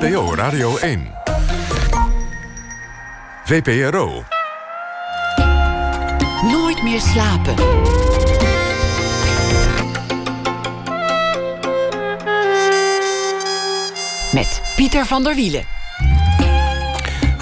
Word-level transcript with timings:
NPO 0.00 0.34
Radio 0.34 0.76
1. 0.76 1.14
VPRO. 3.44 4.24
Nooit 6.42 6.82
meer 6.82 7.00
slapen. 7.00 7.54
Met 14.32 14.62
Pieter 14.76 15.06
van 15.06 15.24
der 15.24 15.34
Wielen. 15.34 15.64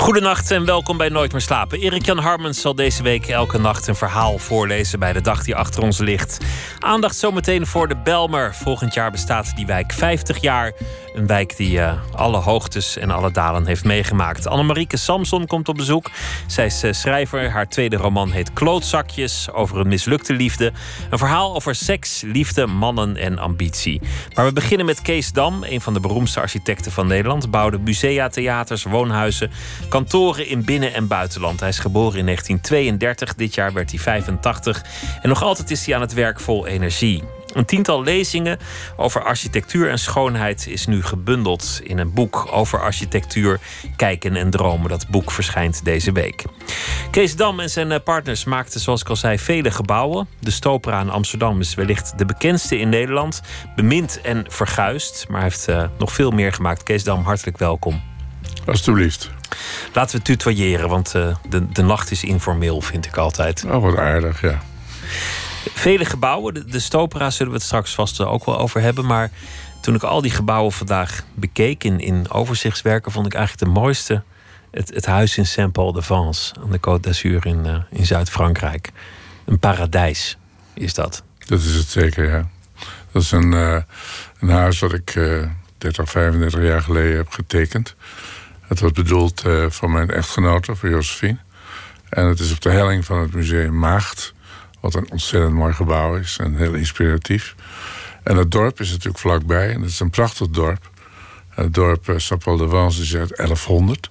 Goedenacht 0.06 0.50
en 0.50 0.64
welkom 0.64 0.96
bij 0.96 1.08
Nooit 1.08 1.32
meer 1.32 1.40
slapen. 1.40 1.78
Erik-Jan 1.78 2.18
Harmens 2.18 2.60
zal 2.60 2.74
deze 2.74 3.02
week 3.02 3.26
elke 3.26 3.58
nacht 3.58 3.86
een 3.86 3.96
verhaal 3.96 4.38
voorlezen 4.38 4.98
bij 4.98 5.12
de 5.12 5.20
dag 5.20 5.44
die 5.44 5.56
achter 5.56 5.82
ons 5.82 5.98
ligt. 5.98 6.38
Aandacht 6.78 7.16
zometeen 7.16 7.66
voor 7.66 7.88
de 7.88 7.96
Belmer. 7.96 8.54
Volgend 8.54 8.94
jaar 8.94 9.10
bestaat 9.10 9.56
die 9.56 9.66
wijk 9.66 9.92
50 9.92 10.40
jaar. 10.40 10.72
Een 11.16 11.26
wijk 11.26 11.56
die 11.56 11.78
uh, 11.78 11.92
alle 12.12 12.36
hoogtes 12.36 12.96
en 12.96 13.10
alle 13.10 13.30
dalen 13.30 13.66
heeft 13.66 13.84
meegemaakt. 13.84 14.46
Annemarieke 14.46 14.96
Samson 14.96 15.46
komt 15.46 15.68
op 15.68 15.76
bezoek. 15.76 16.10
Zij 16.46 16.66
is 16.66 16.84
uh, 16.84 16.92
schrijver. 16.92 17.50
Haar 17.50 17.68
tweede 17.68 17.96
roman 17.96 18.30
heet 18.30 18.52
Klootzakjes 18.52 19.52
over 19.52 19.78
een 19.78 19.88
mislukte 19.88 20.32
liefde. 20.32 20.72
Een 21.10 21.18
verhaal 21.18 21.54
over 21.54 21.74
seks, 21.74 22.22
liefde, 22.24 22.66
mannen 22.66 23.16
en 23.16 23.38
ambitie. 23.38 24.00
Maar 24.34 24.44
we 24.44 24.52
beginnen 24.52 24.86
met 24.86 25.02
Kees 25.02 25.32
Dam, 25.32 25.64
een 25.64 25.80
van 25.80 25.94
de 25.94 26.00
beroemdste 26.00 26.40
architecten 26.40 26.92
van 26.92 27.06
Nederland. 27.06 27.50
Bouwde 27.50 27.78
musea, 27.78 28.28
theaters, 28.28 28.82
woonhuizen, 28.82 29.50
kantoren 29.88 30.48
in 30.48 30.64
binnen- 30.64 30.94
en 30.94 31.06
buitenland. 31.06 31.60
Hij 31.60 31.68
is 31.68 31.78
geboren 31.78 32.18
in 32.18 32.24
1932. 32.24 33.34
Dit 33.34 33.54
jaar 33.54 33.72
werd 33.72 33.90
hij 33.90 34.00
85. 34.00 34.84
En 35.22 35.28
nog 35.28 35.42
altijd 35.42 35.70
is 35.70 35.86
hij 35.86 35.94
aan 35.94 36.00
het 36.00 36.12
werk 36.12 36.40
vol 36.40 36.66
energie. 36.66 37.35
Een 37.52 37.64
tiental 37.64 38.02
lezingen 38.02 38.58
over 38.96 39.22
architectuur 39.22 39.90
en 39.90 39.98
schoonheid 39.98 40.66
is 40.66 40.86
nu 40.86 41.02
gebundeld 41.02 41.80
in 41.82 41.98
een 41.98 42.12
boek 42.12 42.48
over 42.50 42.80
architectuur, 42.80 43.60
kijken 43.96 44.36
en 44.36 44.50
dromen. 44.50 44.88
Dat 44.88 45.08
boek 45.08 45.30
verschijnt 45.30 45.84
deze 45.84 46.12
week. 46.12 46.44
Kees 47.10 47.36
Dam 47.36 47.60
en 47.60 47.70
zijn 47.70 48.02
partners 48.02 48.44
maakten, 48.44 48.80
zoals 48.80 49.00
ik 49.00 49.08
al 49.08 49.16
zei, 49.16 49.38
vele 49.38 49.70
gebouwen. 49.70 50.28
De 50.38 50.50
Stopera 50.50 51.00
in 51.00 51.10
Amsterdam 51.10 51.60
is 51.60 51.74
wellicht 51.74 52.18
de 52.18 52.24
bekendste 52.24 52.78
in 52.78 52.88
Nederland. 52.88 53.42
Bemind 53.76 54.20
en 54.20 54.44
verguisd, 54.48 55.26
maar 55.28 55.40
hij 55.40 55.48
heeft 55.48 55.68
uh, 55.68 55.84
nog 55.98 56.12
veel 56.12 56.30
meer 56.30 56.52
gemaakt. 56.52 56.82
Kees 56.82 57.04
Dam, 57.04 57.24
hartelijk 57.24 57.58
welkom. 57.58 58.02
Alsjeblieft. 58.66 59.30
Laten 59.92 60.18
we 60.18 60.22
tutoyeren, 60.22 60.88
want 60.88 61.14
uh, 61.16 61.36
de, 61.48 61.68
de 61.68 61.82
nacht 61.82 62.10
is 62.10 62.24
informeel, 62.24 62.80
vind 62.80 63.06
ik 63.06 63.16
altijd. 63.16 63.64
Oh, 63.68 63.82
wat 63.82 63.96
aardig, 63.96 64.40
ja. 64.40 64.62
Vele 65.74 66.04
gebouwen, 66.04 66.70
de, 66.70 66.80
Stopera 66.80 67.30
zullen 67.30 67.52
we 67.52 67.58
het 67.58 67.66
straks 67.66 67.94
vast 67.94 68.20
ook 68.20 68.44
wel 68.44 68.58
over 68.58 68.80
hebben. 68.80 69.06
Maar 69.06 69.30
toen 69.80 69.94
ik 69.94 70.02
al 70.02 70.22
die 70.22 70.30
gebouwen 70.30 70.72
vandaag 70.72 71.24
bekeek 71.34 71.84
in, 71.84 72.00
in 72.00 72.30
overzichtswerken, 72.30 73.12
vond 73.12 73.26
ik 73.26 73.34
eigenlijk 73.34 73.64
de 73.64 73.80
mooiste 73.80 74.22
het, 74.70 74.94
het 74.94 75.06
huis 75.06 75.38
in 75.38 75.46
Saint-Paul-de-Vence 75.46 76.54
aan 76.62 76.70
de 76.70 76.78
Côte 76.78 77.00
d'Azur 77.00 77.46
in, 77.46 77.66
uh, 77.66 77.76
in 77.90 78.06
Zuid-Frankrijk. 78.06 78.90
Een 79.44 79.58
paradijs 79.58 80.36
is 80.74 80.94
dat. 80.94 81.22
Dat 81.38 81.60
is 81.60 81.74
het 81.74 81.88
zeker, 81.88 82.30
ja. 82.30 82.48
Dat 83.12 83.22
is 83.22 83.30
een, 83.30 83.52
uh, 83.52 83.78
een 84.40 84.48
huis 84.48 84.78
wat 84.78 84.92
ik 84.92 85.14
uh, 85.14 85.48
30, 85.78 86.10
35 86.10 86.62
jaar 86.62 86.82
geleden 86.82 87.16
heb 87.16 87.30
getekend. 87.30 87.94
Het 88.60 88.80
was 88.80 88.92
bedoeld 88.92 89.44
voor 89.68 89.90
mijn 89.90 90.10
echtgenote, 90.10 90.74
voor 90.74 90.88
Josephine. 90.88 91.38
En 92.08 92.26
het 92.26 92.40
is 92.40 92.52
op 92.52 92.60
de 92.60 92.70
helling 92.70 93.04
van 93.04 93.18
het 93.18 93.34
museum 93.34 93.78
Maagd. 93.78 94.34
Wat 94.86 94.94
een 94.94 95.10
ontzettend 95.10 95.52
mooi 95.52 95.72
gebouw 95.72 96.16
is 96.16 96.36
en 96.40 96.56
heel 96.56 96.72
inspiratief. 96.72 97.54
En 98.22 98.36
het 98.36 98.50
dorp 98.50 98.80
is 98.80 98.90
natuurlijk 98.90 99.18
vlakbij. 99.18 99.72
En 99.72 99.80
het 99.80 99.90
is 99.90 100.00
een 100.00 100.10
prachtig 100.10 100.48
dorp. 100.48 100.90
Het 101.48 101.74
dorp 101.74 102.08
uh, 102.08 102.18
Saint-Paul-de-Vence 102.18 103.02
is 103.02 103.16
uit 103.16 103.36
1100. 103.36 104.10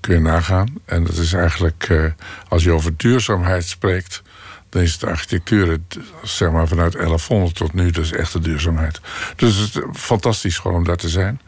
Kun 0.00 0.14
je 0.14 0.20
nagaan. 0.20 0.74
En 0.84 1.04
dat 1.04 1.16
is 1.16 1.32
eigenlijk, 1.32 1.88
uh, 1.88 2.04
als 2.48 2.62
je 2.64 2.72
over 2.72 2.96
duurzaamheid 2.96 3.64
spreekt... 3.64 4.22
dan 4.68 4.82
is 4.82 4.98
de 4.98 5.06
architectuur 5.06 5.78
zeg 6.22 6.50
maar, 6.50 6.68
vanuit 6.68 6.92
1100 6.92 7.54
tot 7.54 7.72
nu 7.72 7.90
dus 7.90 8.12
echte 8.12 8.38
duurzaamheid. 8.38 9.00
Dus 9.36 9.56
het 9.56 9.76
is 9.76 9.82
fantastisch 9.92 10.58
gewoon 10.58 10.76
om 10.76 10.84
daar 10.84 10.96
te 10.96 11.08
zijn. 11.08 11.40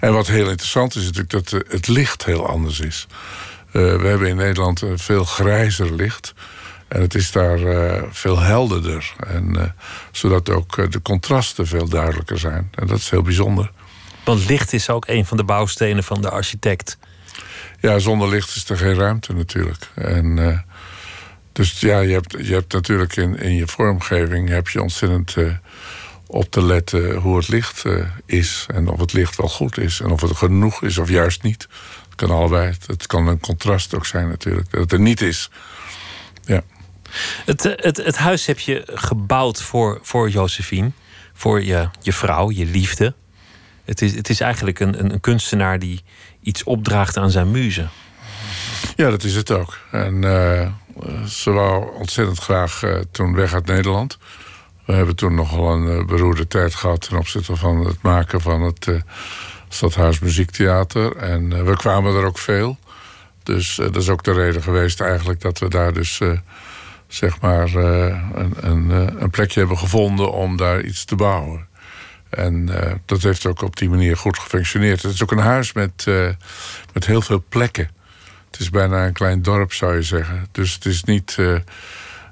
En 0.00 0.12
wat 0.12 0.26
heel 0.26 0.48
interessant 0.48 0.94
is 0.94 1.04
natuurlijk 1.04 1.30
dat 1.30 1.52
uh, 1.52 1.60
het 1.68 1.86
licht 1.86 2.24
heel 2.24 2.48
anders 2.48 2.80
is. 2.80 3.06
we 3.70 3.80
hebben 3.80 4.28
in 4.28 4.36
Nederland 4.36 4.82
veel 4.94 5.24
grijzer 5.24 5.94
licht... 5.94 6.34
En 6.88 7.00
het 7.00 7.14
is 7.14 7.32
daar 7.32 7.58
uh, 7.58 8.02
veel 8.10 8.38
helderder. 8.38 9.14
En, 9.26 9.54
uh, 9.56 9.62
zodat 10.10 10.50
ook 10.50 10.76
uh, 10.76 10.90
de 10.90 11.02
contrasten 11.02 11.66
veel 11.66 11.88
duidelijker 11.88 12.38
zijn. 12.38 12.70
En 12.74 12.86
dat 12.86 12.98
is 12.98 13.10
heel 13.10 13.22
bijzonder. 13.22 13.72
Want 14.24 14.48
licht 14.48 14.72
is 14.72 14.90
ook 14.90 15.08
een 15.08 15.26
van 15.26 15.36
de 15.36 15.44
bouwstenen 15.44 16.04
van 16.04 16.22
de 16.22 16.30
architect. 16.30 16.98
Ja, 17.80 17.98
zonder 17.98 18.28
licht 18.28 18.56
is 18.56 18.68
er 18.68 18.76
geen 18.76 18.94
ruimte 18.94 19.32
natuurlijk. 19.32 19.90
En, 19.94 20.64
dus 21.52 21.80
ja, 21.80 21.98
je 22.00 22.12
hebt, 22.12 22.32
je 22.32 22.52
hebt 22.52 22.72
natuurlijk 22.72 23.16
in, 23.16 23.38
in 23.38 23.54
je 23.54 23.66
vormgeving... 23.66 24.48
heb 24.48 24.68
je 24.68 24.82
ontzettend 24.82 25.36
op 26.26 26.50
te 26.50 26.62
letten 26.62 27.14
hoe 27.14 27.36
het 27.36 27.48
licht 27.48 27.84
is. 28.26 28.66
En 28.74 28.88
of 28.88 29.00
het 29.00 29.12
licht 29.12 29.36
wel 29.36 29.48
goed 29.48 29.78
is. 29.78 30.00
En 30.00 30.10
of 30.10 30.20
het 30.20 30.36
genoeg 30.36 30.82
is 30.82 30.98
of 30.98 31.08
juist 31.08 31.42
niet. 31.42 31.68
Het 32.04 32.14
kan 32.14 32.30
allebei. 32.30 32.74
Het 32.86 33.06
kan 33.06 33.26
een 33.26 33.40
contrast 33.40 33.94
ook 33.94 34.06
zijn 34.06 34.28
natuurlijk. 34.28 34.70
Dat 34.70 34.80
het 34.80 34.92
er 34.92 35.00
niet 35.00 35.20
is. 35.20 35.50
Ja. 36.44 36.62
Het, 37.44 37.62
het, 37.62 37.96
het 37.96 38.16
huis 38.16 38.46
heb 38.46 38.58
je 38.58 38.82
gebouwd 38.86 39.62
voor, 39.62 39.98
voor 40.02 40.28
Josephine. 40.28 40.90
Voor 41.32 41.62
je, 41.62 41.88
je 42.00 42.12
vrouw, 42.12 42.50
je 42.50 42.66
liefde. 42.66 43.14
Het 43.84 44.02
is, 44.02 44.14
het 44.14 44.28
is 44.28 44.40
eigenlijk 44.40 44.80
een, 44.80 44.98
een, 44.98 45.12
een 45.12 45.20
kunstenaar 45.20 45.78
die 45.78 46.02
iets 46.42 46.64
opdraagt 46.64 47.16
aan 47.16 47.30
zijn 47.30 47.50
muze. 47.50 47.88
Ja, 48.96 49.10
dat 49.10 49.24
is 49.24 49.34
het 49.34 49.50
ook. 49.50 49.78
En 49.90 50.22
uh, 50.22 50.68
ze 51.28 51.50
wou 51.50 51.96
ontzettend 51.98 52.38
graag 52.38 52.82
uh, 52.82 52.98
toen 53.10 53.34
weg 53.34 53.54
uit 53.54 53.66
Nederland. 53.66 54.18
We 54.84 54.92
hebben 54.92 55.16
toen 55.16 55.34
nogal 55.34 55.72
een 55.72 56.06
beroerde 56.06 56.46
tijd 56.46 56.74
gehad 56.74 57.08
ten 57.08 57.18
opzichte 57.18 57.56
van 57.56 57.86
het 57.86 58.02
maken 58.02 58.40
van 58.40 58.62
het 58.62 58.88
Stadhuis 59.68 60.18
Muziektheater. 60.18 61.16
En 61.16 61.64
we 61.64 61.76
kwamen 61.76 62.14
er 62.14 62.24
ook 62.24 62.38
veel. 62.38 62.78
Dus 63.42 63.74
dat 63.74 63.96
is 63.96 64.08
ook 64.08 64.22
de 64.22 64.32
reden 64.32 64.62
geweest 64.62 65.00
eigenlijk 65.00 65.40
dat 65.40 65.58
we 65.58 65.68
daar 65.68 65.92
dus 65.92 66.20
zeg 67.16 67.40
maar, 67.40 67.68
uh, 67.68 68.20
een, 68.34 68.54
een, 68.60 68.90
een, 69.22 69.30
plekje 69.30 69.58
hebben 69.58 69.78
gevonden 69.78 70.32
om 70.32 70.56
daar 70.56 70.82
iets 70.82 71.04
te 71.04 71.16
bouwen. 71.16 71.66
En 72.28 72.68
uh, 72.70 72.92
dat 73.04 73.22
heeft 73.22 73.46
ook 73.46 73.62
op 73.62 73.76
die 73.76 73.88
manier 73.88 74.16
goed 74.16 74.38
gefunctioneerd. 74.38 75.02
Het 75.02 75.12
is 75.12 75.22
ook 75.22 75.30
een 75.30 75.38
huis 75.38 75.72
met, 75.72 76.04
met 76.92 77.06
heel 77.06 77.22
veel 77.22 77.44
plekken. 77.48 77.90
Het 78.50 78.60
is 78.60 78.70
bijna 78.70 79.06
een 79.06 79.12
klein 79.12 79.42
dorp, 79.42 79.72
zou 79.72 79.94
je 79.94 80.02
zeggen. 80.02 80.46
Dus 80.52 80.74
het 80.74 80.84
is 80.84 81.04
niet. 81.04 81.36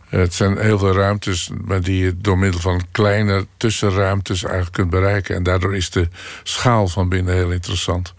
het 0.09 0.35
zijn 0.35 0.59
heel 0.59 0.79
veel 0.79 0.93
ruimtes 0.93 1.51
maar 1.65 1.81
die 1.81 2.05
je 2.05 2.17
door 2.17 2.39
middel 2.39 2.61
van 2.61 2.83
kleine 2.93 3.47
tussenruimtes 3.57 4.43
eigenlijk 4.43 4.75
kunt 4.75 4.91
bereiken. 4.91 5.35
En 5.35 5.43
daardoor 5.43 5.77
is 5.77 5.91
de 5.91 6.09
schaal 6.43 6.89
van 6.89 7.09
binnen 7.09 7.35
heel 7.35 7.51
interessant. 7.51 8.15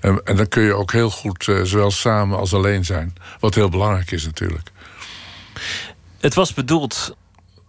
En, 0.00 0.20
en 0.24 0.36
dan 0.36 0.48
kun 0.48 0.62
je 0.62 0.74
ook 0.74 0.92
heel 0.92 1.10
goed 1.10 1.48
zowel 1.62 1.90
samen 1.90 2.38
als 2.38 2.54
alleen 2.54 2.84
zijn. 2.84 3.14
Wat 3.40 3.54
heel 3.54 3.68
belangrijk 3.68 4.10
is 4.10 4.24
natuurlijk. 4.24 4.72
Het 6.24 6.34
was 6.34 6.54
bedoeld 6.54 7.16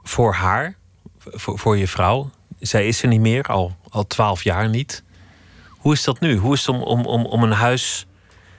voor 0.03 0.33
haar, 0.33 0.75
voor, 1.19 1.59
voor 1.59 1.77
je 1.77 1.87
vrouw. 1.87 2.31
Zij 2.59 2.87
is 2.87 3.01
er 3.01 3.07
niet 3.07 3.19
meer, 3.19 3.43
al, 3.43 3.77
al 3.89 4.07
twaalf 4.07 4.43
jaar 4.43 4.69
niet. 4.69 5.03
Hoe 5.67 5.93
is 5.93 6.03
dat 6.03 6.19
nu? 6.19 6.37
Hoe 6.37 6.53
is 6.53 6.65
het 6.65 6.75
om, 6.75 6.81
om, 6.81 7.05
om, 7.05 7.25
om 7.25 7.43
een 7.43 7.51
huis 7.51 8.05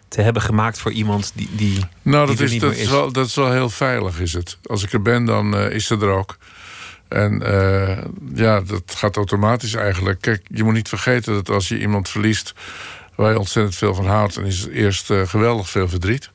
te 0.08 0.20
hebben 0.20 0.42
gemaakt 0.42 0.78
voor 0.78 0.92
iemand 0.92 1.32
die, 1.34 1.48
die, 1.52 1.84
nou, 2.02 2.26
dat 2.26 2.36
die 2.36 2.44
is, 2.44 2.52
niet 2.52 2.60
dat 2.60 2.70
meer 2.70 2.80
is. 2.80 2.88
Wel, 2.88 3.12
dat 3.12 3.26
is 3.26 3.34
wel 3.34 3.52
heel 3.52 3.70
veilig, 3.70 4.20
is 4.20 4.32
het. 4.32 4.58
Als 4.62 4.82
ik 4.82 4.92
er 4.92 5.02
ben, 5.02 5.24
dan 5.24 5.54
uh, 5.54 5.70
is 5.70 5.86
ze 5.86 5.96
er 5.96 6.08
ook. 6.08 6.36
En 7.08 7.42
uh, 7.42 7.98
ja, 8.34 8.60
dat 8.60 8.82
gaat 8.96 9.16
automatisch 9.16 9.74
eigenlijk. 9.74 10.20
Kijk, 10.20 10.46
je 10.48 10.64
moet 10.64 10.74
niet 10.74 10.88
vergeten 10.88 11.32
dat 11.32 11.50
als 11.50 11.68
je 11.68 11.78
iemand 11.78 12.08
verliest... 12.08 12.54
waar 13.14 13.32
je 13.32 13.38
ontzettend 13.38 13.76
veel 13.76 13.94
van 13.94 14.06
houdt... 14.06 14.34
dan 14.34 14.44
is 14.44 14.60
het 14.60 14.70
eerst 14.70 15.10
uh, 15.10 15.26
geweldig 15.26 15.70
veel 15.70 15.88
verdriet. 15.88 16.30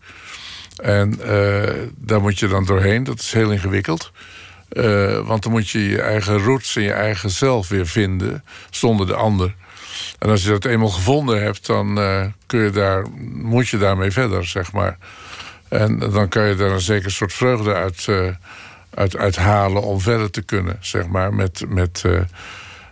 En 0.82 1.20
uh, 1.20 1.70
daar 1.96 2.22
moet 2.22 2.40
je 2.40 2.48
dan 2.48 2.66
doorheen. 2.66 3.04
Dat 3.04 3.20
is 3.20 3.32
heel 3.32 3.52
ingewikkeld. 3.52 4.12
Uh, 4.72 5.20
want 5.20 5.44
dan 5.44 5.52
moet 5.52 5.70
je 5.70 5.90
je 5.90 6.02
eigen 6.02 6.38
roots 6.38 6.76
en 6.76 6.82
je 6.82 6.94
eigen 6.94 7.30
zelf 7.30 7.68
weer 7.68 7.88
vinden... 7.88 8.44
zonder 8.70 9.08
de 9.08 9.16
ander. 9.16 9.56
En 10.20 10.30
als 10.30 10.44
je 10.44 10.50
dat 10.50 10.66
eenmaal 10.66 10.90
gevonden 10.90 11.44
hebt... 11.44 11.66
dan 11.66 12.00
uh, 12.00 12.26
kun 12.46 12.60
je 12.60 12.70
daar, 12.70 13.06
moet 13.34 13.68
je 13.68 13.78
daarmee 13.78 14.12
verder, 14.12 14.46
zeg 14.46 14.72
maar. 14.72 14.98
En 15.68 16.00
dan 16.00 16.28
kan 16.28 16.48
je 16.48 16.56
daar 16.56 16.72
een 16.72 16.82
zeker 16.82 17.12
soort 17.12 17.34
vreugde 17.34 17.74
uit, 17.74 18.08
uit, 18.94 19.18
uit 19.18 19.36
halen... 19.36 19.82
om 19.82 20.02
verder 20.02 20.32
te 20.32 20.42
kunnen, 20.42 20.78
zeg 20.80 21.08
maar. 21.08 21.34
Met, 21.34 21.64
met, 21.68 22.04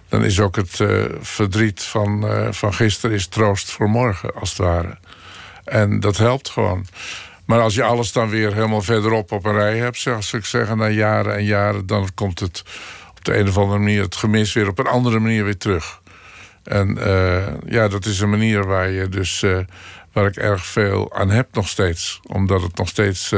dan 0.10 0.24
is 0.24 0.40
ook 0.40 0.56
het 0.56 0.80
verdriet 1.22 1.84
van, 1.84 2.26
van 2.52 2.74
gisteren... 2.74 3.16
is 3.16 3.28
troost 3.28 3.72
voor 3.72 3.90
morgen, 3.90 4.34
als 4.34 4.50
het 4.50 4.58
ware. 4.58 4.98
En 5.64 6.00
dat 6.00 6.18
helpt 6.18 6.50
gewoon. 6.50 6.86
Maar 7.50 7.62
als 7.62 7.76
je 7.76 7.84
alles 7.84 8.12
dan 8.12 8.30
weer 8.30 8.54
helemaal 8.54 8.82
verderop 8.82 9.32
op 9.32 9.46
een 9.46 9.54
rij 9.54 9.78
hebt, 9.78 9.98
zoals 9.98 10.34
ik 10.34 10.46
zeggen, 10.46 10.78
na 10.78 10.90
jaren 10.90 11.36
en 11.36 11.44
jaren, 11.44 11.86
dan 11.86 12.10
komt 12.16 12.40
het 12.40 12.64
op 13.10 13.26
de 13.26 13.38
een 13.38 13.48
of 13.48 13.58
andere 13.58 13.80
manier 13.80 14.02
het 14.02 14.16
gemis 14.16 14.54
weer 14.54 14.68
op 14.68 14.80
een 14.80 14.88
andere 14.88 15.20
manier 15.20 15.44
weer 15.44 15.58
terug. 15.58 16.02
En 16.64 16.98
ja, 17.66 17.88
dat 17.88 18.06
is 18.06 18.20
een 18.20 18.30
manier 18.30 18.66
waar 18.66 18.90
je 18.90 19.10
dus 19.10 19.46
waar 20.14 20.26
ik 20.26 20.36
erg 20.36 20.66
veel 20.66 21.14
aan 21.14 21.30
heb 21.30 21.48
nog 21.52 21.68
steeds. 21.68 22.20
Omdat 22.24 22.62
het 22.62 22.78
nog 22.78 22.88
steeds 22.88 23.34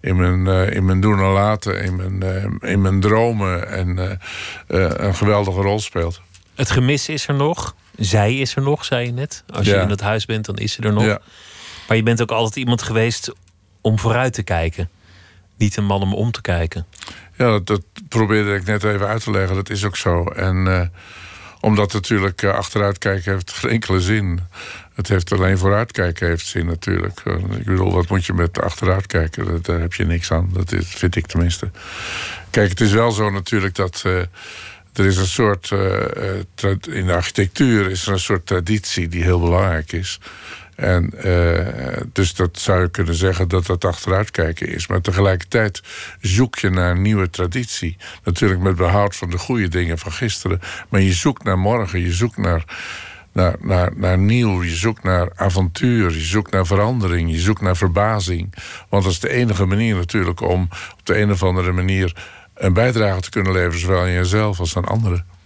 in, 0.00 0.16
mijn, 0.16 0.46
in 0.72 0.84
mijn 0.84 1.00
doen 1.00 1.18
en 1.18 1.32
laten, 1.32 1.82
in 1.82 1.96
mijn, 1.96 2.22
in 2.60 2.80
mijn 2.80 3.00
dromen 3.00 3.68
en 3.68 4.18
een 4.66 5.14
geweldige 5.14 5.60
rol 5.60 5.80
speelt. 5.80 6.20
Het 6.54 6.70
gemis 6.70 7.08
is 7.08 7.28
er 7.28 7.34
nog. 7.34 7.74
Zij 7.96 8.36
is 8.36 8.56
er 8.56 8.62
nog, 8.62 8.84
zei 8.84 9.06
je 9.06 9.12
net. 9.12 9.44
Als 9.52 9.66
je 9.66 9.74
in 9.74 9.90
het 9.90 10.00
huis 10.00 10.26
bent, 10.26 10.44
dan 10.44 10.56
is 10.56 10.72
ze 10.72 10.82
er 10.82 10.92
nog. 10.92 11.04
Ja. 11.04 11.20
Maar 11.88 11.96
je 11.96 12.02
bent 12.02 12.22
ook 12.22 12.30
altijd 12.30 12.56
iemand 12.56 12.82
geweest 12.82 13.32
om 13.80 13.98
vooruit 13.98 14.32
te 14.32 14.42
kijken. 14.42 14.88
Niet 15.56 15.76
een 15.76 15.84
man 15.84 16.02
om 16.02 16.14
om 16.14 16.30
te 16.30 16.40
kijken. 16.40 16.86
Ja, 17.36 17.58
dat, 17.58 17.82
probeerde 18.08 18.54
ik 18.54 18.64
net 18.64 18.84
even 18.84 19.06
uit 19.06 19.22
te 19.22 19.30
leggen. 19.30 19.56
Dat 19.56 19.70
is 19.70 19.84
ook 19.84 19.96
zo. 19.96 20.24
En 20.24 20.66
uh, 20.66 20.80
omdat 21.60 21.92
natuurlijk 21.92 22.42
uh, 22.42 22.50
achteruitkijken 22.50 23.32
heeft 23.32 23.52
geen 23.52 23.70
enkele 23.70 24.00
zin. 24.00 24.40
Het 24.94 25.08
heeft 25.08 25.32
alleen 25.32 25.58
vooruitkijken 25.58 26.28
heeft 26.28 26.46
zin 26.46 26.66
natuurlijk. 26.66 27.22
Uh, 27.24 27.34
ik 27.34 27.64
bedoel, 27.64 27.92
wat 27.92 28.08
moet 28.08 28.26
je 28.26 28.32
met 28.32 28.60
achteruitkijken? 28.60 29.62
Daar 29.62 29.80
heb 29.80 29.94
je 29.94 30.04
niks 30.04 30.32
aan. 30.32 30.50
Dat 30.52 30.72
is, 30.72 30.86
vind 30.86 31.16
ik 31.16 31.26
tenminste. 31.26 31.70
Kijk, 32.50 32.68
het 32.68 32.80
is 32.80 32.92
wel 32.92 33.10
zo 33.10 33.30
natuurlijk 33.30 33.74
dat 33.74 34.02
er 34.92 35.04
is 35.04 35.16
een 35.16 35.26
soort, 35.26 35.70
in 36.90 37.06
de 37.06 37.12
architectuur 37.12 37.90
is 37.90 38.06
er 38.06 38.12
een 38.12 38.20
soort 38.20 38.46
traditie 38.46 39.08
die 39.08 39.22
heel 39.22 39.40
belangrijk 39.40 39.92
is. 39.92 40.20
En 40.80 41.12
uh, 41.24 41.96
dus 42.12 42.34
dat 42.34 42.58
zou 42.58 42.80
je 42.80 42.90
kunnen 42.90 43.14
zeggen 43.14 43.48
dat 43.48 43.66
dat 43.66 43.84
achteruitkijken 43.84 44.68
is. 44.68 44.86
Maar 44.86 45.00
tegelijkertijd 45.00 45.82
zoek 46.20 46.56
je 46.56 46.70
naar 46.70 46.90
een 46.90 47.02
nieuwe 47.02 47.30
traditie. 47.30 47.96
Natuurlijk 48.24 48.60
met 48.60 48.76
behoud 48.76 49.16
van 49.16 49.30
de 49.30 49.38
goede 49.38 49.68
dingen 49.68 49.98
van 49.98 50.12
gisteren. 50.12 50.60
Maar 50.88 51.00
je 51.00 51.12
zoekt 51.12 51.44
naar 51.44 51.58
morgen, 51.58 52.00
je 52.00 52.12
zoekt 52.12 52.36
naar, 52.36 52.64
naar, 53.32 53.56
naar, 53.60 53.92
naar 53.96 54.18
nieuw, 54.18 54.62
je 54.62 54.74
zoekt 54.74 55.02
naar 55.02 55.30
avontuur, 55.34 56.12
je 56.12 56.20
zoekt 56.20 56.50
naar 56.50 56.66
verandering, 56.66 57.30
je 57.30 57.38
zoekt 57.38 57.60
naar 57.60 57.76
verbazing. 57.76 58.54
Want 58.88 59.04
dat 59.04 59.12
is 59.12 59.20
de 59.20 59.30
enige 59.30 59.64
manier 59.64 59.96
natuurlijk 59.96 60.40
om 60.40 60.62
op 60.92 61.00
de 61.06 61.20
een 61.20 61.30
of 61.30 61.42
andere 61.42 61.72
manier 61.72 62.16
een 62.54 62.72
bijdrage 62.72 63.20
te 63.20 63.30
kunnen 63.30 63.52
leveren, 63.52 63.80
zowel 63.80 64.00
aan 64.00 64.12
jezelf 64.12 64.60
als 64.60 64.76
aan 64.76 64.84
anderen. 64.84 65.37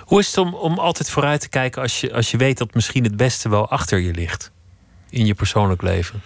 Hoe 0.00 0.18
is 0.18 0.26
het 0.26 0.36
om, 0.36 0.54
om 0.54 0.78
altijd 0.78 1.10
vooruit 1.10 1.40
te 1.40 1.48
kijken 1.48 1.82
als 1.82 2.00
je, 2.00 2.12
als 2.12 2.30
je 2.30 2.36
weet 2.36 2.58
dat 2.58 2.74
misschien 2.74 3.04
het 3.04 3.16
beste 3.16 3.48
wel 3.48 3.68
achter 3.68 3.98
je 3.98 4.12
ligt 4.12 4.50
in 5.10 5.26
je 5.26 5.34
persoonlijk 5.34 5.82
leven? 5.82 6.22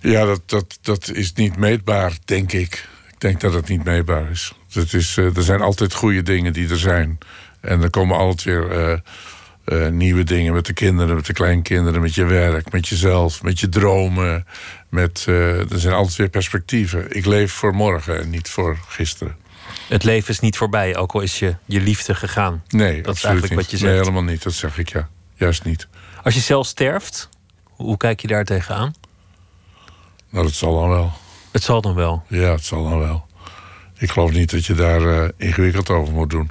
Ja, 0.00 0.24
dat, 0.24 0.40
dat, 0.46 0.78
dat 0.82 1.10
is 1.12 1.32
niet 1.32 1.56
meetbaar, 1.56 2.12
denk 2.24 2.52
ik. 2.52 2.88
Ik 3.08 3.20
denk 3.20 3.40
dat 3.40 3.52
het 3.52 3.68
niet 3.68 3.84
meetbaar 3.84 4.30
is. 4.30 4.52
Het 4.72 4.92
is 4.92 5.16
uh, 5.16 5.36
er 5.36 5.42
zijn 5.42 5.60
altijd 5.60 5.94
goede 5.94 6.22
dingen 6.22 6.52
die 6.52 6.68
er 6.68 6.78
zijn. 6.78 7.18
En 7.60 7.82
er 7.82 7.90
komen 7.90 8.16
altijd 8.16 8.42
weer 8.42 8.72
uh, 8.72 8.98
uh, 9.66 9.88
nieuwe 9.88 10.24
dingen 10.24 10.52
met 10.52 10.66
de 10.66 10.72
kinderen, 10.72 11.14
met 11.14 11.26
de 11.26 11.32
kleinkinderen, 11.32 12.00
met 12.00 12.14
je 12.14 12.24
werk, 12.24 12.72
met 12.72 12.88
jezelf, 12.88 13.42
met 13.42 13.60
je 13.60 13.68
dromen. 13.68 14.46
Met, 14.88 15.24
er 15.26 15.78
zijn 15.78 15.94
altijd 15.94 16.16
weer 16.16 16.28
perspectieven. 16.28 17.16
Ik 17.16 17.26
leef 17.26 17.52
voor 17.52 17.74
morgen 17.74 18.20
en 18.20 18.30
niet 18.30 18.48
voor 18.48 18.78
gisteren. 18.88 19.36
Het 19.88 20.04
leven 20.04 20.28
is 20.28 20.40
niet 20.40 20.56
voorbij, 20.56 20.96
ook 20.96 21.12
al 21.12 21.20
is 21.20 21.38
je, 21.38 21.56
je 21.64 21.80
liefde 21.80 22.14
gegaan. 22.14 22.62
Nee, 22.68 23.02
dat 23.02 23.16
is 23.16 23.24
eigenlijk 23.24 23.54
wat 23.54 23.70
je 23.70 23.76
zegt. 23.76 23.90
Nee, 23.90 24.00
helemaal 24.00 24.22
niet. 24.22 24.42
Dat 24.42 24.52
zeg 24.52 24.78
ik 24.78 24.88
ja. 24.88 25.08
Juist 25.34 25.64
niet. 25.64 25.88
Als 26.22 26.34
je 26.34 26.40
zelf 26.40 26.66
sterft, 26.66 27.28
hoe 27.64 27.96
kijk 27.96 28.20
je 28.20 28.26
daar 28.26 28.44
tegenaan? 28.44 28.94
Nou, 30.30 30.44
dat 30.44 30.54
zal 30.54 30.80
dan 30.80 30.88
wel. 30.88 31.12
Het 31.50 31.62
zal 31.62 31.80
dan 31.80 31.94
wel? 31.94 32.22
Ja, 32.28 32.50
het 32.50 32.64
zal 32.64 32.88
dan 32.88 32.98
wel. 32.98 33.26
Ik 33.98 34.10
geloof 34.10 34.30
niet 34.32 34.50
dat 34.50 34.66
je 34.66 34.74
daar 34.74 35.00
uh, 35.00 35.28
ingewikkeld 35.36 35.90
over 35.90 36.14
moet 36.14 36.30
doen. 36.30 36.50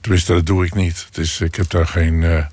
Tenminste, 0.00 0.32
dat 0.32 0.46
doe 0.46 0.64
ik 0.64 0.74
niet. 0.74 1.08
Dus 1.10 1.40
ik 1.40 1.54
heb 1.54 1.70
daar 1.70 1.86
geen, 1.86 2.14
uh, 2.14 2.46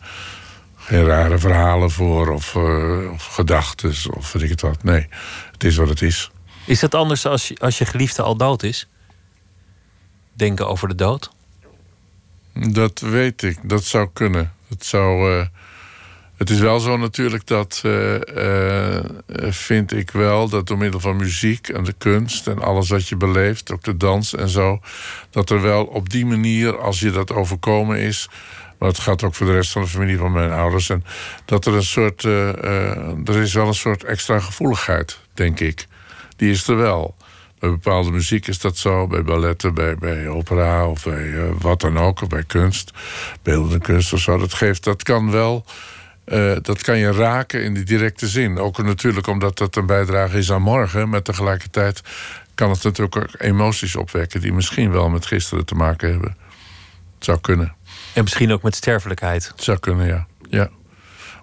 geen 0.75 1.05
rare 1.05 1.37
verhalen 1.37 1.91
voor 1.91 2.29
of, 2.29 2.55
uh, 2.55 3.11
of 3.11 3.25
gedachten 3.25 3.93
of 4.15 4.31
weet 4.31 4.43
ik 4.43 4.49
het 4.49 4.61
wat. 4.61 4.83
Nee, 4.83 5.07
het 5.51 5.63
is 5.63 5.75
wat 5.75 5.89
het 5.89 6.01
is. 6.01 6.31
Is 6.65 6.79
dat 6.79 6.95
anders 6.95 7.25
als 7.25 7.47
je, 7.47 7.57
als 7.59 7.77
je 7.77 7.85
geliefde 7.85 8.21
al 8.21 8.35
dood 8.35 8.63
is? 8.63 8.87
Denken 10.41 10.67
over 10.67 10.87
de 10.87 10.95
dood? 10.95 11.31
Dat 12.53 12.99
weet 12.99 13.43
ik. 13.43 13.57
Dat 13.63 13.83
zou 13.83 14.09
kunnen. 14.13 14.53
Het, 14.67 14.85
zou, 14.85 15.31
uh, 15.31 15.45
het 16.37 16.49
is 16.49 16.59
wel 16.59 16.79
zo 16.79 16.97
natuurlijk 16.97 17.47
dat, 17.47 17.81
uh, 17.85 18.13
uh, 18.15 18.99
vind 19.49 19.93
ik 19.93 20.11
wel, 20.11 20.49
dat 20.49 20.67
door 20.67 20.77
middel 20.77 20.99
van 20.99 21.15
muziek 21.15 21.69
en 21.69 21.83
de 21.83 21.93
kunst 21.97 22.47
en 22.47 22.59
alles 22.61 22.89
wat 22.89 23.07
je 23.07 23.15
beleeft, 23.15 23.71
ook 23.71 23.83
de 23.83 23.97
dans 23.97 24.35
en 24.35 24.49
zo, 24.49 24.79
dat 25.29 25.49
er 25.49 25.61
wel 25.61 25.85
op 25.85 26.09
die 26.09 26.25
manier, 26.25 26.77
als 26.79 26.99
je 26.99 27.11
dat 27.11 27.31
overkomen 27.31 27.97
is, 27.97 28.29
maar 28.77 28.89
het 28.89 28.99
gaat 28.99 29.23
ook 29.23 29.35
voor 29.35 29.45
de 29.45 29.53
rest 29.53 29.71
van 29.71 29.81
de 29.81 29.87
familie 29.87 30.17
van 30.17 30.31
mijn 30.31 30.51
ouders, 30.51 30.89
en 30.89 31.03
dat 31.45 31.65
er 31.65 31.73
een 31.73 31.83
soort, 31.83 32.23
er 32.23 33.35
is 33.35 33.53
wel 33.53 33.67
een 33.67 33.73
soort 33.73 34.03
extra 34.03 34.39
gevoeligheid, 34.39 35.19
denk 35.33 35.59
ik. 35.59 35.87
Die 36.35 36.51
is 36.51 36.67
er 36.67 36.77
wel. 36.77 37.15
Bij 37.61 37.69
bepaalde 37.69 38.11
muziek 38.11 38.47
is 38.47 38.59
dat 38.59 38.77
zo, 38.77 39.07
bij 39.07 39.23
balletten, 39.23 39.73
bij, 39.73 39.95
bij 39.95 40.27
opera 40.27 40.87
of 40.87 41.03
bij 41.03 41.23
uh, 41.23 41.43
wat 41.59 41.81
dan 41.81 41.97
ook, 41.97 42.21
of 42.21 42.27
bij 42.27 42.43
kunst, 42.43 42.91
beeldende 43.43 43.79
kunst 43.79 44.13
of 44.13 44.19
zo. 44.19 44.37
Dat 44.37 44.53
geeft, 44.53 44.83
dat 44.83 45.03
kan 45.03 45.31
wel, 45.31 45.65
uh, 46.25 46.55
dat 46.61 46.81
kan 46.81 46.97
je 46.97 47.11
raken 47.11 47.63
in 47.63 47.73
die 47.73 47.83
directe 47.83 48.27
zin. 48.27 48.57
Ook 48.57 48.83
natuurlijk 48.83 49.27
omdat 49.27 49.57
dat 49.57 49.75
een 49.75 49.85
bijdrage 49.85 50.37
is 50.37 50.51
aan 50.51 50.61
morgen, 50.61 51.09
maar 51.09 51.21
tegelijkertijd 51.21 52.01
kan 52.55 52.69
het 52.69 52.83
natuurlijk 52.83 53.15
ook 53.15 53.29
emoties 53.37 53.95
opwekken 53.95 54.41
die 54.41 54.53
misschien 54.53 54.91
wel 54.91 55.09
met 55.09 55.25
gisteren 55.25 55.65
te 55.65 55.75
maken 55.75 56.09
hebben. 56.09 56.37
Het 57.15 57.25
zou 57.25 57.39
kunnen. 57.39 57.75
En 58.13 58.23
misschien 58.23 58.51
ook 58.51 58.61
met 58.61 58.75
sterfelijkheid. 58.75 59.47
Het 59.47 59.63
zou 59.63 59.79
kunnen, 59.79 60.07
ja. 60.07 60.27
ja. 60.49 60.69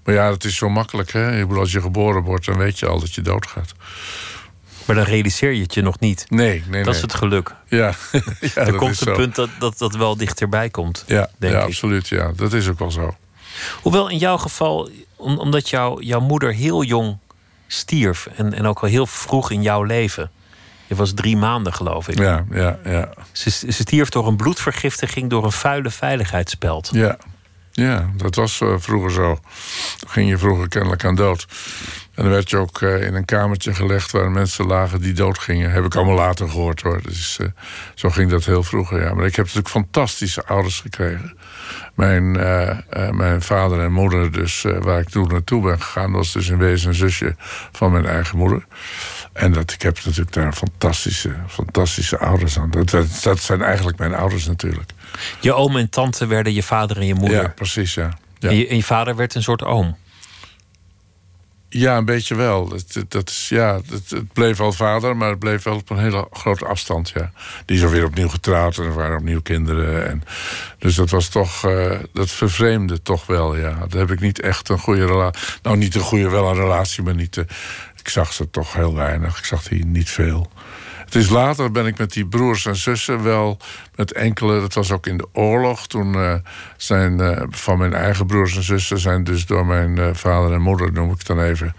Maar 0.05 0.15
ja, 0.15 0.31
het 0.31 0.45
is 0.45 0.57
zo 0.57 0.69
makkelijk. 0.69 1.13
Hè? 1.13 1.41
Ik 1.41 1.47
bedoel, 1.47 1.63
als 1.63 1.73
je 1.73 1.81
geboren 1.81 2.23
wordt, 2.23 2.45
dan 2.45 2.57
weet 2.57 2.79
je 2.79 2.87
al 2.87 3.01
dat 3.01 3.15
je 3.15 3.21
doodgaat. 3.21 3.75
Maar 4.89 4.97
dan 4.97 5.07
realiseer 5.07 5.53
je 5.53 5.63
het 5.63 5.75
je 5.75 5.83
nog 5.83 5.99
niet. 5.99 6.27
Nee, 6.29 6.65
nee, 6.69 6.85
Dat 6.85 6.95
is 6.95 7.01
het 7.01 7.15
geluk. 7.15 7.55
Ja, 7.67 7.93
ja 8.55 8.67
er 8.67 8.75
komt 8.75 9.07
een 9.07 9.15
punt 9.15 9.35
dat, 9.35 9.49
dat 9.59 9.79
dat 9.79 9.97
wel 9.97 10.17
dichterbij 10.17 10.71
komt. 10.71 11.05
Ja, 11.07 11.31
denk 11.39 11.53
ja 11.53 11.61
absoluut. 11.61 12.09
Ja, 12.09 12.33
dat 12.37 12.53
is 12.53 12.69
ook 12.69 12.79
wel 12.79 12.91
zo. 12.91 13.17
Hoewel 13.83 14.09
in 14.09 14.19
jouw 14.19 14.37
geval, 14.37 14.91
omdat 15.17 15.69
jou, 15.69 16.03
jouw 16.03 16.21
moeder 16.21 16.53
heel 16.53 16.83
jong 16.83 17.19
stierf... 17.67 18.29
En, 18.37 18.55
en 18.55 18.67
ook 18.67 18.81
al 18.81 18.89
heel 18.89 19.07
vroeg 19.07 19.51
in 19.51 19.63
jouw 19.63 19.83
leven... 19.83 20.31
Je 20.87 20.95
was 20.95 21.13
drie 21.15 21.37
maanden, 21.37 21.73
geloof 21.73 22.09
ik. 22.09 22.19
Ja, 22.19 22.45
ja, 22.51 22.79
ja. 22.85 23.13
Ze, 23.33 23.51
ze 23.51 23.73
stierf 23.73 24.09
door 24.09 24.27
een 24.27 24.37
bloedvergiftiging 24.37 25.31
door 25.31 25.45
een 25.45 25.53
vuile 25.53 25.91
veiligheidsspeld. 25.91 26.91
Ja, 26.93 27.19
ja 27.79 28.11
dat 28.17 28.35
was 28.35 28.61
uh, 28.61 28.75
vroeger 28.79 29.11
zo. 29.11 29.39
Toen 29.99 30.11
ging 30.11 30.29
je 30.29 30.39
vroeger 30.39 30.69
kennelijk 30.69 31.05
aan 31.05 31.15
dood. 31.15 31.47
En 32.15 32.23
dan 32.25 32.33
werd 32.33 32.51
je 32.51 32.57
ook 32.57 32.81
uh, 32.81 33.03
in 33.03 33.15
een 33.15 33.25
kamertje 33.25 33.75
gelegd 33.75 34.11
waar 34.11 34.31
mensen 34.31 34.67
lagen 34.67 35.01
die 35.01 35.13
doodgingen. 35.13 35.71
Heb 35.71 35.85
ik 35.85 35.95
allemaal 35.95 36.15
later 36.15 36.49
gehoord 36.49 36.83
hoor. 36.83 37.03
Dus 37.03 37.39
zo 37.95 38.11
ging 38.11 38.31
dat 38.31 38.45
heel 38.45 38.63
vroeger. 38.63 39.03
Ja. 39.03 39.15
Maar 39.15 39.27
ik 39.27 39.37
heb 39.37 39.45
natuurlijk 39.45 39.75
fantastische 39.75 40.45
ouders 40.47 40.81
gekregen. 40.81 41.37
Mijn, 41.95 42.33
mijn 43.17 43.43
vader 43.43 43.81
en 43.81 43.93
moeder, 43.93 44.33
dus 44.33 44.65
waar 44.81 45.01
ik 45.01 45.09
toen 45.09 45.29
naartoe 45.29 45.63
ben 45.63 45.81
gegaan, 45.81 46.13
was 46.13 46.33
dus 46.33 46.49
in 46.49 46.59
wezen 46.59 46.89
een 46.89 46.95
zusje 46.95 47.37
van 47.73 47.93
mijn 47.93 48.07
eigen 48.07 48.39
moeder. 48.39 48.67
En 49.33 49.53
dat, 49.53 49.73
ik 49.73 49.83
heb 49.83 49.99
natuurlijk 50.05 50.33
daar 50.33 50.53
fantastische, 50.53 51.35
fantastische 51.49 52.19
ouders 52.19 52.59
aan. 52.59 52.71
Dat, 52.71 52.91
dat, 52.91 53.07
dat 53.23 53.41
zijn 53.41 53.63
eigenlijk 53.63 53.99
mijn 53.99 54.15
ouders 54.15 54.47
natuurlijk. 54.47 54.91
Je 55.41 55.55
oom 55.55 55.77
en 55.77 55.91
tante 55.91 56.27
werden 56.27 56.55
je 56.55 56.63
vader 56.63 56.97
en 56.97 57.07
je 57.07 57.15
moeder. 57.15 57.43
Ja, 57.43 57.49
precies, 57.49 57.95
ja. 57.95 58.19
ja. 58.39 58.49
En, 58.49 58.57
je, 58.57 58.67
en 58.67 58.77
je 58.77 58.85
vader 58.85 59.17
werd 59.17 59.35
een 59.35 59.43
soort 59.43 59.63
oom. 59.63 59.97
Ja, 61.71 61.97
een 61.97 62.05
beetje 62.05 62.35
wel. 62.35 62.69
Dat, 62.69 63.05
dat 63.09 63.29
is, 63.29 63.49
ja, 63.49 63.81
het, 63.91 64.11
het, 64.11 64.33
bleef 64.33 64.57
wel 64.57 64.73
vader, 64.73 65.17
maar 65.17 65.31
het 65.31 65.39
bleef 65.39 65.63
wel 65.63 65.75
op 65.75 65.91
een 65.91 65.99
hele 65.99 66.29
grote 66.33 66.65
afstand. 66.65 67.13
Ja. 67.15 67.33
Die 67.65 67.77
is 67.77 67.85
alweer 67.85 68.05
opnieuw 68.05 68.29
getrouwd 68.29 68.79
en 68.79 68.85
er 68.85 68.95
waren 68.95 69.17
opnieuw 69.17 69.41
kinderen. 69.41 70.09
En, 70.09 70.23
dus 70.79 70.95
dat 70.95 71.11
was 71.11 71.29
toch, 71.29 71.67
uh, 71.67 71.99
dat 72.13 72.31
vervreemde 72.31 73.03
toch 73.03 73.27
wel. 73.27 73.57
Ja. 73.57 73.87
Daar 73.89 74.01
heb 74.01 74.11
ik 74.11 74.21
niet 74.21 74.41
echt 74.41 74.69
een 74.69 74.79
goede 74.79 75.07
relatie. 75.07 75.43
Nou, 75.63 75.77
niet 75.77 75.95
een 75.95 76.01
goede, 76.01 76.29
wel 76.29 76.49
een 76.49 76.57
relatie, 76.57 77.03
maar 77.03 77.15
niet. 77.15 77.37
Uh, 77.37 77.45
ik 78.09 78.15
zag 78.15 78.33
ze 78.33 78.51
toch 78.51 78.73
heel 78.73 78.95
weinig. 78.95 79.39
Ik 79.39 79.45
zag 79.45 79.63
die 79.63 79.85
niet 79.85 80.11
veel. 80.11 80.51
Het 81.05 81.15
is 81.15 81.29
later 81.29 81.71
ben 81.71 81.87
ik 81.87 81.99
met 81.99 82.13
die 82.13 82.27
broers 82.27 82.67
en 82.67 82.77
zussen 82.77 83.23
wel 83.23 83.59
met 83.95 84.13
enkele. 84.13 84.61
Dat 84.61 84.75
was 84.75 84.93
ook 84.93 85.07
in 85.07 85.17
de 85.17 85.27
oorlog. 85.33 85.87
Toen 85.87 86.15
uh, 86.15 86.35
zijn 86.77 87.21
uh, 87.21 87.43
van 87.51 87.79
mijn 87.79 87.95
eigen 87.95 88.27
broers 88.27 88.57
en 88.57 88.63
zussen 88.63 88.99
zijn 88.99 89.25
dus 89.25 89.47
door 89.47 89.67
mijn 89.67 89.99
uh, 89.99 90.09
vader 90.13 90.53
en 90.53 90.61
moeder, 90.61 90.93
noem 90.93 91.11
ik 91.11 91.27
dan 91.27 91.41
even, 91.41 91.75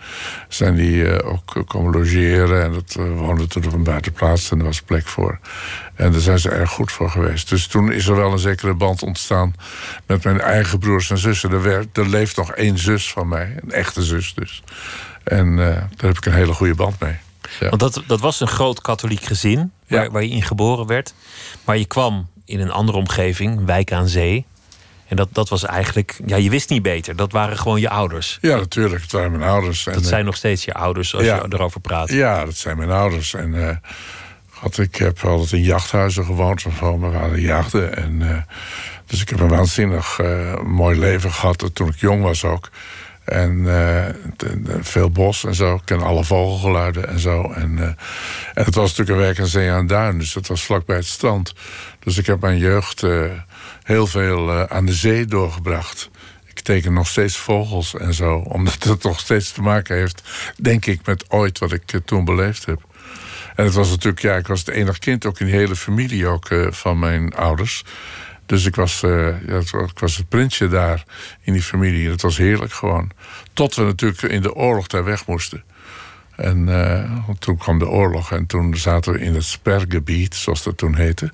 zijn 0.47 0.75
die 0.75 1.23
ook 1.23 1.63
komen 1.67 1.91
logeren. 1.91 2.63
En 2.63 2.73
dat 2.73 2.93
woonden 3.15 3.49
toen 3.49 3.65
op 3.65 3.73
een 3.73 3.83
buitenplaats 3.83 4.51
en 4.51 4.59
er 4.59 4.65
was 4.65 4.81
plek 4.81 5.07
voor. 5.07 5.39
En 5.95 6.11
daar 6.11 6.21
zijn 6.21 6.39
ze 6.39 6.49
erg 6.49 6.69
goed 6.69 6.91
voor 6.91 7.09
geweest. 7.09 7.49
Dus 7.49 7.67
toen 7.67 7.91
is 7.91 8.07
er 8.07 8.15
wel 8.15 8.31
een 8.31 8.39
zekere 8.39 8.73
band 8.73 9.03
ontstaan 9.03 9.55
met 10.05 10.23
mijn 10.23 10.41
eigen 10.41 10.79
broers 10.79 11.09
en 11.09 11.17
zussen. 11.17 11.51
Er, 11.51 11.85
er 11.93 12.09
leeft 12.09 12.37
nog 12.37 12.51
één 12.51 12.77
zus 12.77 13.11
van 13.11 13.27
mij, 13.27 13.55
een 13.61 13.71
echte 13.71 14.03
zus 14.03 14.33
dus. 14.33 14.63
En 15.23 15.55
daar 15.55 15.89
heb 15.97 16.17
ik 16.17 16.25
een 16.25 16.33
hele 16.33 16.53
goede 16.53 16.75
band 16.75 16.99
mee. 16.99 17.15
Want 17.59 17.79
dat, 17.79 18.03
dat 18.07 18.19
was 18.19 18.39
een 18.39 18.47
groot 18.47 18.81
katholiek 18.81 19.23
gezin 19.23 19.71
waar, 19.87 20.11
waar 20.11 20.23
je 20.23 20.29
in 20.29 20.41
geboren 20.41 20.85
werd. 20.85 21.13
Maar 21.65 21.77
je 21.77 21.85
kwam 21.85 22.27
in 22.45 22.59
een 22.59 22.71
andere 22.71 22.97
omgeving, 22.97 23.65
wijk 23.65 23.91
aan 23.91 24.07
zee. 24.07 24.45
En 25.07 25.15
dat, 25.15 25.29
dat 25.31 25.49
was 25.49 25.65
eigenlijk, 25.65 26.19
ja, 26.25 26.35
je 26.35 26.49
wist 26.49 26.69
niet 26.69 26.81
beter. 26.81 27.15
Dat 27.15 27.31
waren 27.31 27.57
gewoon 27.57 27.79
je 27.79 27.89
ouders. 27.89 28.37
Ja, 28.41 28.55
natuurlijk. 28.55 29.01
Het 29.01 29.11
waren 29.11 29.31
mijn 29.31 29.43
ouders. 29.43 29.83
Dat 29.83 30.05
zijn 30.05 30.25
nog 30.25 30.35
steeds 30.35 30.65
je 30.65 30.73
ouders 30.73 31.15
als 31.15 31.23
je 31.23 31.45
erover 31.49 31.81
praat. 31.81 32.11
Ja, 32.11 32.45
dat 32.45 32.55
zijn 32.55 32.77
mijn 32.77 32.91
ouders. 32.91 33.33
En 33.33 33.53
uh, 33.53 33.69
had, 34.49 34.77
ik 34.77 34.95
heb 34.95 35.25
altijd 35.25 35.51
in 35.51 35.61
jachthuizen 35.61 36.25
gewoond. 36.25 36.63
We 36.63 36.97
waren 36.97 37.41
jachten. 37.41 37.95
En, 37.95 38.45
dus 39.05 39.21
ik 39.21 39.29
heb 39.29 39.39
een 39.39 39.47
waanzinnig 39.47 40.19
mooi 40.63 40.99
leven 40.99 41.31
gehad 41.31 41.69
toen 41.73 41.87
ik 41.87 41.99
jong 41.99 42.23
was 42.23 42.43
ook. 42.43 42.69
En 43.29 43.67
veel 44.81 45.09
bos 45.09 45.45
en 45.45 45.55
zo. 45.55 45.75
Ik 45.75 45.81
ken 45.85 46.01
alle 46.01 46.23
vogelgeluiden 46.23 47.07
en 47.07 47.19
zo. 47.19 47.51
En, 47.51 47.77
en 48.53 48.65
het 48.65 48.75
was 48.75 48.89
natuurlijk 48.89 49.17
een 49.17 49.25
werk 49.25 49.39
aan 49.39 49.47
zee 49.47 49.71
aan 49.71 49.87
duin. 49.87 50.17
Dus 50.17 50.33
dat 50.33 50.47
was 50.47 50.63
vlakbij 50.63 50.95
het 50.95 51.05
strand. 51.05 51.53
Dus 51.99 52.17
ik 52.17 52.25
heb 52.25 52.41
mijn 52.41 52.57
jeugd 52.57 53.03
heel 53.83 54.07
veel 54.07 54.69
aan 54.69 54.85
de 54.85 54.93
zee 54.93 55.25
doorgebracht. 55.25 56.09
Ik 56.45 56.59
teken 56.59 56.93
nog 56.93 57.07
steeds 57.07 57.37
vogels 57.37 57.95
en 57.95 58.13
zo, 58.13 58.35
omdat 58.35 58.83
het 58.83 59.01
toch 59.01 59.19
steeds 59.19 59.51
te 59.51 59.61
maken 59.61 59.95
heeft, 59.95 60.21
denk 60.57 60.85
ik, 60.85 61.05
met 61.05 61.29
ooit 61.29 61.59
wat 61.59 61.71
ik 61.71 61.83
toen 62.05 62.25
beleefd 62.25 62.65
heb. 62.65 62.81
En 63.55 63.65
het 63.65 63.73
was 63.73 63.89
natuurlijk, 63.89 64.21
ja, 64.21 64.35
ik 64.35 64.47
was 64.47 64.59
het 64.59 64.69
enige 64.69 64.99
kind 64.99 65.25
ook 65.25 65.39
in 65.39 65.45
die 65.45 65.55
hele 65.55 65.75
familie 65.75 66.27
ook, 66.27 66.47
van 66.69 66.99
mijn 66.99 67.35
ouders. 67.35 67.83
Dus 68.49 68.65
ik 68.65 68.75
was, 68.75 68.99
ja, 68.99 69.59
ik 69.71 69.99
was 69.99 70.17
het 70.17 70.29
prinsje 70.29 70.67
daar 70.67 71.03
in 71.41 71.53
die 71.53 71.61
familie. 71.61 72.09
Het 72.09 72.21
was 72.21 72.37
heerlijk 72.37 72.73
gewoon. 72.73 73.11
Tot 73.53 73.75
we 73.75 73.83
natuurlijk 73.83 74.21
in 74.21 74.41
de 74.41 74.53
oorlog 74.53 74.87
daar 74.87 75.03
weg 75.03 75.27
moesten. 75.27 75.63
En 76.35 76.69
toen 77.39 77.57
kwam 77.57 77.79
de 77.79 77.87
oorlog 77.87 78.31
en 78.31 78.45
toen 78.45 78.77
zaten 78.77 79.13
we 79.13 79.19
in 79.19 79.33
het 79.33 79.43
spergebied, 79.43 80.35
zoals 80.35 80.63
dat 80.63 80.77
toen 80.77 80.95
heette. 80.95 81.31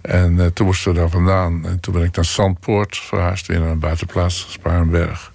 En 0.00 0.34
uh, 0.34 0.46
toen 0.46 0.66
moesten 0.66 0.92
we 0.92 0.98
daar 0.98 1.10
vandaan. 1.10 1.66
En 1.66 1.80
toen 1.80 1.94
ben 1.94 2.02
ik 2.02 2.16
naar 2.16 2.24
Zandpoort 2.24 2.96
verhuisd, 2.96 3.46
weer 3.46 3.60
naar 3.60 3.70
een 3.70 3.78
buitenplaats, 3.78 4.46
Sparenberg. 4.50 5.32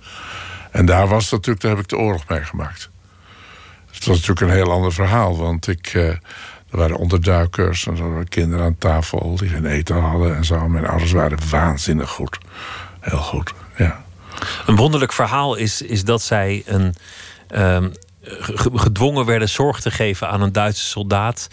En 0.71 0.85
daar 0.85 1.07
was 1.07 1.31
natuurlijk, 1.31 1.61
daar 1.61 1.71
heb 1.71 1.79
ik 1.79 1.87
de 1.89 1.97
oorlog 1.97 2.27
meegemaakt. 2.27 2.89
Het 3.91 4.05
was 4.05 4.15
natuurlijk 4.19 4.41
een 4.41 4.63
heel 4.63 4.71
ander 4.71 4.93
verhaal, 4.93 5.37
want 5.37 5.67
ik, 5.67 6.17
er 6.73 6.79
waren 6.79 6.97
onderduikers 6.97 7.87
en 7.87 7.97
er 7.97 8.09
waren 8.09 8.27
kinderen 8.27 8.65
aan 8.65 8.77
tafel 8.77 9.35
die 9.35 9.49
geen 9.49 9.65
eten 9.65 9.95
hadden 9.95 10.35
en 10.35 10.45
zo. 10.45 10.67
Mijn 10.67 10.87
ouders 10.87 11.11
waren 11.11 11.37
waanzinnig 11.49 12.09
goed. 12.09 12.37
Heel 12.99 13.17
goed, 13.17 13.53
ja. 13.77 14.03
Een 14.65 14.75
wonderlijk 14.75 15.13
verhaal 15.13 15.55
is, 15.55 15.81
is 15.81 16.03
dat 16.03 16.21
zij 16.21 16.63
een. 16.65 16.95
Um, 17.55 17.91
gedwongen 18.73 19.25
werden 19.25 19.49
zorg 19.49 19.79
te 19.79 19.91
geven 19.91 20.29
aan 20.29 20.41
een 20.41 20.51
Duitse 20.51 20.85
soldaat. 20.85 21.47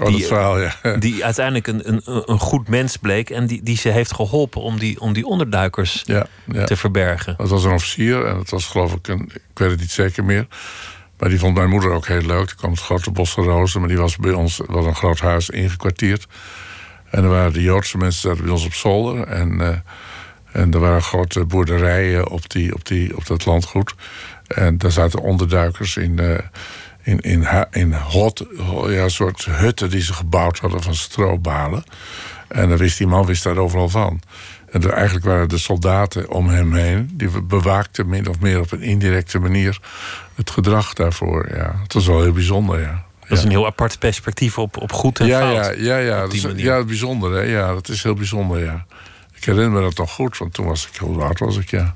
Oh, 0.00 0.06
die, 0.06 0.26
verhaal, 0.26 0.60
ja. 0.60 0.76
die 0.98 1.24
uiteindelijk 1.24 1.66
een, 1.66 1.88
een, 1.88 2.02
een 2.04 2.38
goed 2.38 2.68
mens 2.68 2.96
bleek 2.96 3.30
en 3.30 3.46
die, 3.46 3.62
die 3.62 3.76
ze 3.76 3.88
heeft 3.88 4.14
geholpen 4.14 4.60
om 4.60 4.78
die, 4.78 5.00
om 5.00 5.12
die 5.12 5.26
onderduikers 5.26 6.02
ja, 6.04 6.26
ja. 6.52 6.64
te 6.64 6.76
verbergen. 6.76 7.34
Dat 7.36 7.48
was 7.48 7.64
een 7.64 7.72
officier 7.72 8.26
en 8.26 8.36
dat 8.36 8.50
was 8.50 8.66
geloof 8.66 8.94
ik, 8.94 9.08
een, 9.08 9.30
ik 9.34 9.58
weet 9.58 9.70
het 9.70 9.80
niet 9.80 9.90
zeker 9.90 10.24
meer. 10.24 10.46
Maar 11.24 11.32
die 11.32 11.42
vond 11.42 11.56
mijn 11.56 11.68
moeder 11.68 11.90
ook 11.90 12.06
heel 12.06 12.20
leuk. 12.20 12.46
Die 12.46 12.56
kwam 12.56 12.70
het 12.70 12.80
grote 12.80 13.10
bos 13.10 13.34
rozen, 13.34 13.80
maar 13.80 13.88
die 13.88 13.98
was 13.98 14.16
bij 14.16 14.32
ons, 14.32 14.60
was 14.66 14.84
een 14.84 14.94
groot 14.94 15.20
huis 15.20 15.50
ingekwartierd. 15.50 16.26
En 17.10 17.22
er 17.22 17.28
waren 17.28 17.52
de 17.52 17.62
Joodse 17.62 17.96
mensen 17.96 18.20
zaten 18.20 18.42
bij 18.42 18.52
ons 18.52 18.64
op 18.64 18.74
zolder. 18.74 19.26
En, 19.26 19.60
uh, 19.60 19.68
en 20.52 20.72
er 20.72 20.80
waren 20.80 21.02
grote 21.02 21.44
boerderijen 21.44 22.28
op, 22.28 22.50
die, 22.50 22.74
op, 22.74 22.86
die, 22.86 23.16
op 23.16 23.26
dat 23.26 23.46
landgoed. 23.46 23.94
En 24.46 24.78
daar 24.78 24.90
zaten 24.90 25.20
onderduikers 25.20 25.96
in, 25.96 26.20
uh, 26.20 26.38
in, 27.02 27.20
in, 27.20 27.46
in 27.70 27.94
hot, 27.94 28.46
ja, 28.86 29.08
soort 29.08 29.44
hutten 29.44 29.90
die 29.90 30.02
ze 30.02 30.12
gebouwd 30.12 30.58
hadden 30.58 30.82
van 30.82 30.94
strobalen. 30.94 31.84
En 32.48 32.68
dan 32.68 32.78
wist 32.78 32.98
die 32.98 33.06
man 33.06 33.26
wist 33.26 33.42
daar 33.42 33.56
overal 33.56 33.88
van. 33.88 34.20
En 34.74 34.82
er, 34.82 34.90
eigenlijk 34.90 35.24
waren 35.26 35.48
de 35.48 35.58
soldaten 35.58 36.30
om 36.30 36.48
hem 36.48 36.72
heen... 36.72 37.10
die 37.12 37.42
bewaakten 37.42 38.08
min 38.08 38.28
of 38.28 38.40
meer 38.40 38.60
op 38.60 38.72
een 38.72 38.82
indirecte 38.82 39.38
manier... 39.38 39.80
het 40.34 40.50
gedrag 40.50 40.92
daarvoor. 40.92 41.48
Ja. 41.56 41.80
Het 41.82 41.92
was 41.92 42.06
wel 42.06 42.22
heel 42.22 42.32
bijzonder, 42.32 42.80
ja. 42.80 43.04
Dat 43.28 43.38
is 43.38 43.44
een 43.44 43.50
heel 43.50 43.66
apart 43.66 43.98
perspectief 43.98 44.58
op, 44.58 44.76
op 44.76 44.92
goed 44.92 45.20
en 45.20 45.26
ja, 45.26 45.38
fout. 45.38 45.76
Ja, 45.76 45.96
ja, 45.96 45.96
ja, 45.96 46.20
dat 46.20 46.32
is, 46.32 46.46
ja 46.56 46.84
bijzonder. 46.84 47.32
Hè? 47.32 47.40
Ja, 47.40 47.72
dat 47.72 47.88
is 47.88 48.02
heel 48.02 48.14
bijzonder, 48.14 48.64
ja. 48.64 48.86
Ik 49.34 49.44
herinner 49.44 49.70
me 49.70 49.80
dat 49.80 49.96
nog 49.96 50.12
goed, 50.12 50.38
want 50.38 50.54
toen 50.54 50.66
was 50.66 50.88
ik, 50.92 50.96
hoe 50.96 51.22
oud 51.22 51.38
was 51.38 51.56
ik, 51.56 51.70
ja 51.70 51.94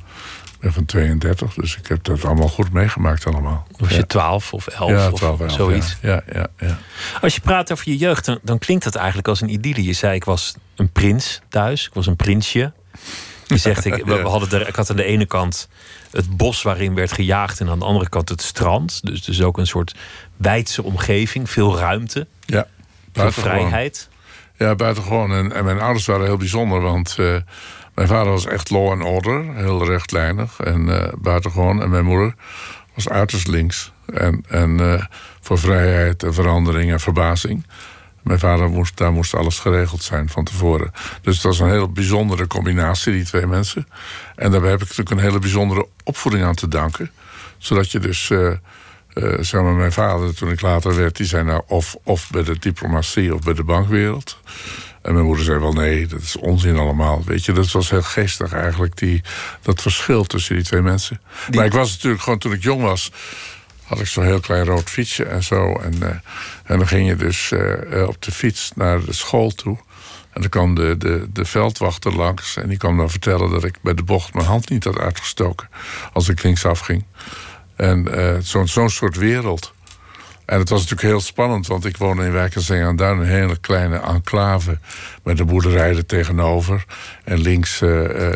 ben 0.61 0.73
van 0.73 0.85
32, 0.85 1.55
dus 1.55 1.77
ik 1.77 1.87
heb 1.87 2.05
dat 2.05 2.25
allemaal 2.25 2.49
goed 2.49 2.73
meegemaakt 2.73 3.27
allemaal. 3.27 3.67
Was 3.77 3.95
je 3.95 4.07
12 4.07 4.53
of 4.53 4.67
11 4.67 4.91
ja, 4.91 5.11
12, 5.11 5.41
of 5.41 5.53
zoiets? 5.53 5.97
Ja, 6.03 6.23
ja, 6.33 6.47
ja, 6.59 6.79
Als 7.21 7.35
je 7.35 7.41
praat 7.41 7.73
over 7.73 7.89
je 7.89 7.97
jeugd, 7.97 8.25
dan, 8.25 8.39
dan 8.43 8.59
klinkt 8.59 8.85
het 8.85 8.95
eigenlijk 8.95 9.29
als 9.29 9.41
een 9.41 9.49
idylle. 9.53 9.85
Je 9.85 9.93
zei, 9.93 10.15
ik 10.15 10.25
was 10.25 10.55
een 10.77 10.91
prins 10.91 11.41
thuis, 11.49 11.87
ik 11.87 11.95
was 11.95 12.07
een 12.07 12.17
prinsje. 12.17 12.73
Je 13.47 13.57
zegt, 13.57 13.85
ik, 13.85 14.05
we 14.05 14.15
hadden 14.29 14.61
er, 14.61 14.69
ik 14.69 14.77
had 14.77 14.91
aan 14.91 14.97
de 14.97 15.05
ene 15.05 15.27
kant 15.27 15.69
het 16.11 16.37
bos 16.37 16.63
waarin 16.63 16.95
werd 16.95 17.13
gejaagd... 17.13 17.61
en 17.61 17.69
aan 17.69 17.79
de 17.79 17.85
andere 17.85 18.09
kant 18.09 18.29
het 18.29 18.43
strand. 18.43 19.01
Dus, 19.03 19.25
dus 19.25 19.43
ook 19.43 19.59
een 19.59 19.67
soort 19.67 19.95
wijdse 20.37 20.83
omgeving, 20.83 21.51
veel 21.51 21.79
ruimte. 21.79 22.27
Ja, 22.47 22.67
veel 23.13 23.33
vrijheid. 23.33 24.09
Ja, 24.57 24.75
buitengewoon. 24.75 25.33
En, 25.33 25.53
en 25.53 25.65
mijn 25.65 25.81
ouders 25.81 26.07
waren 26.07 26.27
heel 26.27 26.37
bijzonder, 26.37 26.81
want... 26.81 27.17
Uh, 27.21 27.37
mijn 27.99 28.11
vader 28.11 28.33
was 28.33 28.47
echt 28.47 28.71
law 28.71 28.91
and 28.91 29.03
order, 29.03 29.55
heel 29.55 29.87
rechtlijnig 29.87 30.61
en 30.61 30.89
uh, 30.89 31.03
buitengewoon. 31.19 31.83
En 31.83 31.91
mijn 31.91 32.05
moeder 32.05 32.35
was 32.95 33.09
uiterst 33.09 33.47
links. 33.47 33.93
En, 34.15 34.45
en 34.49 34.81
uh, 34.81 35.05
voor 35.41 35.59
vrijheid 35.59 36.23
en 36.23 36.35
verandering 36.35 36.93
en 36.93 37.01
verbazing. 37.01 37.67
Mijn 38.23 38.39
vader 38.39 38.69
moest, 38.69 38.97
daar 38.97 39.13
moest 39.13 39.35
alles 39.35 39.59
geregeld 39.59 40.03
zijn 40.03 40.29
van 40.29 40.45
tevoren. 40.45 40.93
Dus 41.23 41.35
het 41.35 41.45
was 41.45 41.59
een 41.59 41.71
heel 41.71 41.93
bijzondere 41.93 42.47
combinatie, 42.47 43.13
die 43.13 43.25
twee 43.25 43.47
mensen. 43.47 43.89
En 44.37 44.51
daarbij 44.51 44.71
heb 44.71 44.83
ik 44.83 44.89
natuurlijk 44.89 45.17
een 45.17 45.27
hele 45.27 45.39
bijzondere 45.39 45.87
opvoeding 46.05 46.45
aan 46.45 46.55
te 46.55 46.69
danken. 46.69 47.11
Zodat 47.57 47.91
je 47.91 47.99
dus, 47.99 48.31
uh, 48.31 48.53
zeg 49.41 49.63
maar, 49.63 49.75
mijn 49.75 49.93
vader, 49.93 50.35
toen 50.35 50.51
ik 50.51 50.61
later 50.61 50.97
werd, 50.97 51.17
die 51.17 51.27
zei 51.27 51.45
nou 51.45 51.63
of, 51.67 51.97
of 52.03 52.31
bij 52.31 52.43
de 52.43 52.59
diplomatie 52.59 53.35
of 53.35 53.41
bij 53.41 53.55
de 53.55 53.65
bankwereld. 53.65 54.39
En 55.03 55.13
mijn 55.13 55.25
moeder 55.25 55.45
zei 55.45 55.59
wel 55.59 55.73
nee, 55.73 56.07
dat 56.07 56.21
is 56.21 56.37
onzin 56.37 56.77
allemaal. 56.77 57.23
Weet 57.25 57.45
je, 57.45 57.53
dat 57.53 57.71
was 57.71 57.91
heel 57.91 58.03
geestig 58.03 58.53
eigenlijk, 58.53 58.97
die, 58.97 59.23
dat 59.63 59.83
verschil 59.83 60.25
tussen 60.25 60.55
die 60.55 60.65
twee 60.65 60.83
mensen. 60.83 61.21
Maar 61.55 61.65
ik 61.65 61.73
was 61.73 61.91
natuurlijk 61.91 62.23
gewoon, 62.23 62.39
toen 62.39 62.53
ik 62.53 62.63
jong 62.63 62.83
was, 62.83 63.13
had 63.85 64.01
ik 64.01 64.07
zo'n 64.07 64.25
heel 64.25 64.41
klein 64.41 64.65
rood 64.65 64.91
fietsje 64.91 65.25
en 65.25 65.43
zo. 65.43 65.77
En, 65.77 65.95
uh, 66.03 66.09
en 66.65 66.79
dan 66.79 66.87
ging 66.87 67.09
je 67.09 67.17
dus 67.17 67.51
uh, 67.51 68.09
op 68.09 68.23
de 68.23 68.33
fiets 68.33 68.73
naar 68.75 69.05
de 69.05 69.13
school 69.13 69.51
toe. 69.51 69.79
En 70.33 70.41
dan 70.41 70.51
kwam 70.51 70.75
de, 70.75 70.97
de, 70.97 71.29
de 71.33 71.45
veldwachter 71.45 72.17
langs 72.17 72.57
en 72.57 72.69
die 72.69 72.79
kwam 72.79 72.97
dan 72.97 73.11
vertellen 73.11 73.51
dat 73.51 73.65
ik 73.65 73.79
bij 73.83 73.95
de 73.95 74.03
bocht 74.03 74.35
mijn 74.35 74.47
hand 74.47 74.71
niet 74.71 74.85
had 74.85 74.99
uitgestoken 74.99 75.69
als 76.13 76.29
ik 76.29 76.43
linksaf 76.43 76.81
ging. 76.81 77.05
En 77.77 78.09
uh, 78.09 78.37
zo'n 78.41 78.69
zo'n 78.69 78.91
soort 78.91 79.17
wereld. 79.17 79.73
En 80.49 80.59
het 80.59 80.69
was 80.69 80.81
natuurlijk 80.81 81.09
heel 81.09 81.21
spannend, 81.21 81.67
want 81.67 81.85
ik 81.85 81.97
woonde 81.97 82.25
in 82.25 82.33
Wijkenzee 82.33 82.85
aan 82.85 82.97
Duin, 82.97 83.19
een 83.19 83.27
hele 83.27 83.57
kleine 83.57 83.97
enclave 83.97 84.79
met 85.23 85.39
een 85.39 85.47
boerderij 85.47 85.97
er 85.97 86.07
tegenover. 86.07 86.85
En 87.25 87.39
links 87.39 87.81
uh, 87.81 88.33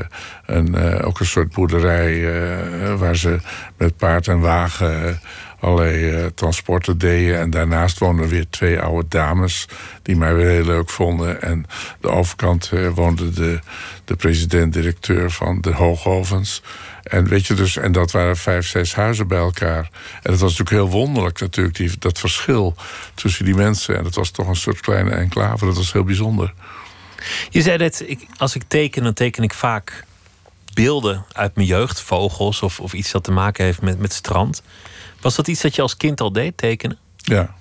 een, 0.47 0.75
uh, 0.75 1.07
ook 1.07 1.21
een 1.21 1.26
soort 1.26 1.52
boerderij 1.52 2.97
waar 2.97 3.16
ze 3.16 3.38
met 3.76 3.97
paard 3.97 4.28
en 4.28 4.40
wagen 4.40 5.21
allerlei 5.61 6.35
transporten 6.35 6.99
deden. 6.99 7.38
En 7.38 7.50
daarnaast 7.50 7.99
woonden 7.99 8.28
weer 8.28 8.47
twee 8.50 8.81
oude 8.81 9.09
dames 9.09 9.69
die 10.02 10.16
mij 10.16 10.35
weer 10.35 10.49
heel 10.49 10.64
leuk 10.64 10.90
vonden. 10.90 11.42
En 11.42 11.66
de 12.00 12.09
overkant 12.09 12.73
woonde 12.95 13.31
de, 13.31 13.59
de 14.04 14.16
president-directeur 14.16 15.31
van 15.31 15.61
de 15.61 15.73
Hoogovens. 15.73 16.62
En, 17.02 17.28
weet 17.28 17.47
je, 17.47 17.54
dus, 17.54 17.76
en 17.76 17.92
dat 17.92 18.11
waren 18.11 18.37
vijf, 18.37 18.66
zes 18.66 18.94
huizen 18.94 19.28
bij 19.28 19.38
elkaar. 19.38 19.90
En 20.23 20.30
het 20.32 20.40
was 20.40 20.59
natuurlijk 20.59 20.71
heel 20.71 21.00
wonderlijk, 21.00 21.40
natuurlijk, 21.40 21.76
die, 21.76 21.90
dat 21.99 22.18
verschil 22.18 22.75
tussen 23.14 23.44
die 23.44 23.54
mensen. 23.54 23.99
En 23.99 24.04
het 24.04 24.14
was 24.14 24.30
toch 24.30 24.49
een 24.49 24.56
soort 24.56 24.80
kleine 24.80 25.11
enclave. 25.11 25.64
Dat 25.64 25.76
was 25.76 25.92
heel 25.92 26.04
bijzonder. 26.04 26.54
Je 27.50 27.62
zei 27.62 27.78
dat 27.78 28.02
ik, 28.06 28.26
als 28.37 28.54
ik 28.54 28.62
teken, 28.68 29.02
dan 29.02 29.12
teken 29.12 29.42
ik 29.42 29.54
vaak 29.54 30.04
beelden 30.75 31.25
uit 31.32 31.54
mijn 31.54 31.66
jeugd, 31.66 32.00
vogels 32.00 32.62
of, 32.62 32.80
of 32.80 32.92
iets 32.92 33.11
dat 33.11 33.25
te 33.25 33.32
maken 33.32 33.64
heeft 33.64 33.82
met, 33.82 33.99
met 33.99 34.12
strand. 34.12 34.62
Was 35.21 35.35
dat 35.35 35.49
iets 35.49 35.61
dat 35.61 35.75
je 35.75 35.82
als 35.82 35.97
kind 35.97 36.21
al 36.21 36.32
deed, 36.32 36.56
tekenen? 36.56 36.99
Ja. 37.16 37.54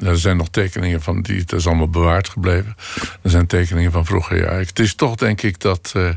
Er 0.00 0.18
zijn 0.18 0.36
nog 0.36 0.48
tekeningen 0.48 1.02
van 1.02 1.22
die, 1.22 1.40
het 1.40 1.52
is 1.52 1.66
allemaal 1.66 1.88
bewaard 1.88 2.28
gebleven. 2.28 2.76
Er 3.22 3.30
zijn 3.30 3.46
tekeningen 3.46 3.92
van 3.92 4.06
vroeger. 4.06 4.36
Ja, 4.36 4.52
het 4.52 4.78
is 4.78 4.94
toch 4.94 5.14
denk 5.14 5.42
ik 5.42 5.60
dat. 5.60 5.92
Uh, 5.96 6.10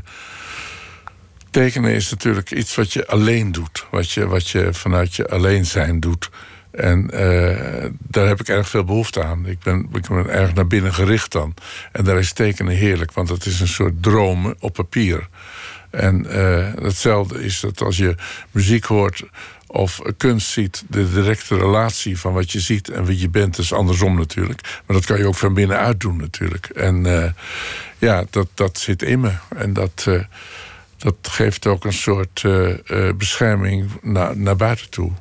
tekenen 1.50 1.94
is 1.94 2.10
natuurlijk 2.10 2.50
iets 2.50 2.74
wat 2.74 2.92
je 2.92 3.06
alleen 3.06 3.52
doet. 3.52 3.86
Wat 3.90 4.10
je, 4.10 4.26
wat 4.26 4.48
je 4.48 4.68
vanuit 4.72 5.14
je 5.14 5.28
alleen 5.28 5.66
zijn 5.66 6.00
doet. 6.00 6.30
En 6.70 7.10
uh, 7.14 7.90
daar 7.98 8.26
heb 8.26 8.40
ik 8.40 8.48
erg 8.48 8.68
veel 8.68 8.84
behoefte 8.84 9.24
aan. 9.24 9.46
Ik 9.46 9.58
ben, 9.58 9.88
ik 9.92 10.08
ben 10.08 10.28
erg 10.28 10.54
naar 10.54 10.66
binnen 10.66 10.94
gericht 10.94 11.32
dan. 11.32 11.54
En 11.92 12.04
daar 12.04 12.18
is 12.18 12.32
tekenen 12.32 12.74
heerlijk, 12.74 13.12
want 13.12 13.28
het 13.28 13.46
is 13.46 13.60
een 13.60 13.68
soort 13.68 14.02
droom 14.02 14.54
op 14.58 14.72
papier. 14.72 15.28
En 15.90 16.26
uh, 16.28 16.66
hetzelfde 16.82 17.44
is 17.44 17.60
dat 17.60 17.82
als 17.82 17.96
je 17.96 18.14
muziek 18.50 18.84
hoort 18.84 19.22
of 19.66 20.00
kunst 20.16 20.48
ziet, 20.48 20.84
de 20.88 21.12
directe 21.12 21.58
relatie 21.58 22.18
van 22.18 22.32
wat 22.32 22.52
je 22.52 22.60
ziet 22.60 22.88
en 22.88 23.04
wie 23.04 23.20
je 23.20 23.28
bent, 23.28 23.58
is 23.58 23.72
andersom 23.72 24.16
natuurlijk. 24.16 24.60
Maar 24.86 24.96
dat 24.96 25.06
kan 25.06 25.18
je 25.18 25.26
ook 25.26 25.34
van 25.34 25.54
binnenuit 25.54 26.00
doen 26.00 26.16
natuurlijk. 26.16 26.66
En 26.66 27.06
uh, 27.06 27.24
ja, 27.98 28.24
dat, 28.30 28.48
dat 28.54 28.78
zit 28.78 29.02
in 29.02 29.20
me. 29.20 29.32
En 29.56 29.72
dat, 29.72 30.06
dat 31.00 31.14
geeft 31.22 31.66
ook 31.66 31.84
een 31.84 31.92
soort 31.92 32.44
bescherming 33.16 33.90
naar, 34.02 34.36
naar 34.36 34.56
buiten 34.56 34.90
toe 34.90 35.12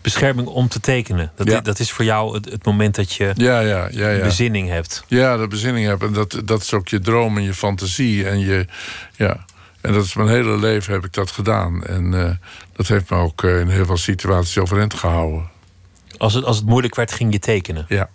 bescherming 0.00 0.48
om 0.48 0.68
te 0.68 0.80
tekenen. 0.80 1.32
Dat, 1.36 1.46
Ja. 1.46 1.60
dat 1.60 1.78
is 1.78 1.90
voor 1.92 2.04
jou 2.04 2.34
het, 2.34 2.44
het 2.50 2.64
moment 2.64 2.94
dat 2.94 3.12
je 3.12 3.32
Ja, 3.36 3.60
ja, 3.60 3.88
ja, 3.90 4.08
ja. 4.10 4.22
bezinning 4.22 4.68
hebt. 4.68 5.04
Ja, 5.08 5.36
de 5.36 5.46
bezinning 5.46 5.86
hebben. 5.86 6.08
En 6.08 6.14
dat, 6.14 6.40
dat 6.44 6.62
is 6.62 6.72
ook 6.72 6.88
je 6.88 7.00
droom 7.00 7.36
en 7.36 7.42
je 7.42 7.54
fantasie. 7.54 8.28
En, 8.28 8.38
je, 8.38 8.66
ja. 9.16 9.44
en 9.80 9.92
dat 9.92 10.04
is 10.04 10.14
mijn 10.14 10.28
hele 10.28 10.58
leven 10.58 10.92
heb 10.92 11.04
ik 11.04 11.12
dat 11.12 11.30
gedaan. 11.30 11.84
En 11.84 12.14
eh, 12.26 12.30
dat 12.72 12.88
heeft 12.88 13.10
me 13.10 13.16
ook 13.16 13.44
eh, 13.44 13.60
in 13.60 13.68
heel 13.68 13.84
veel 13.86 13.96
situaties 13.96 14.58
overeind 14.58 14.94
gehouden. 14.94 15.50
Als 16.16 16.34
het, 16.34 16.44
als 16.44 16.56
het 16.56 16.66
moeilijk 16.66 16.94
werd, 16.94 17.12
ging 17.12 17.32
je 17.32 17.38
tekenen. 17.38 17.84
Ja. 17.88 18.08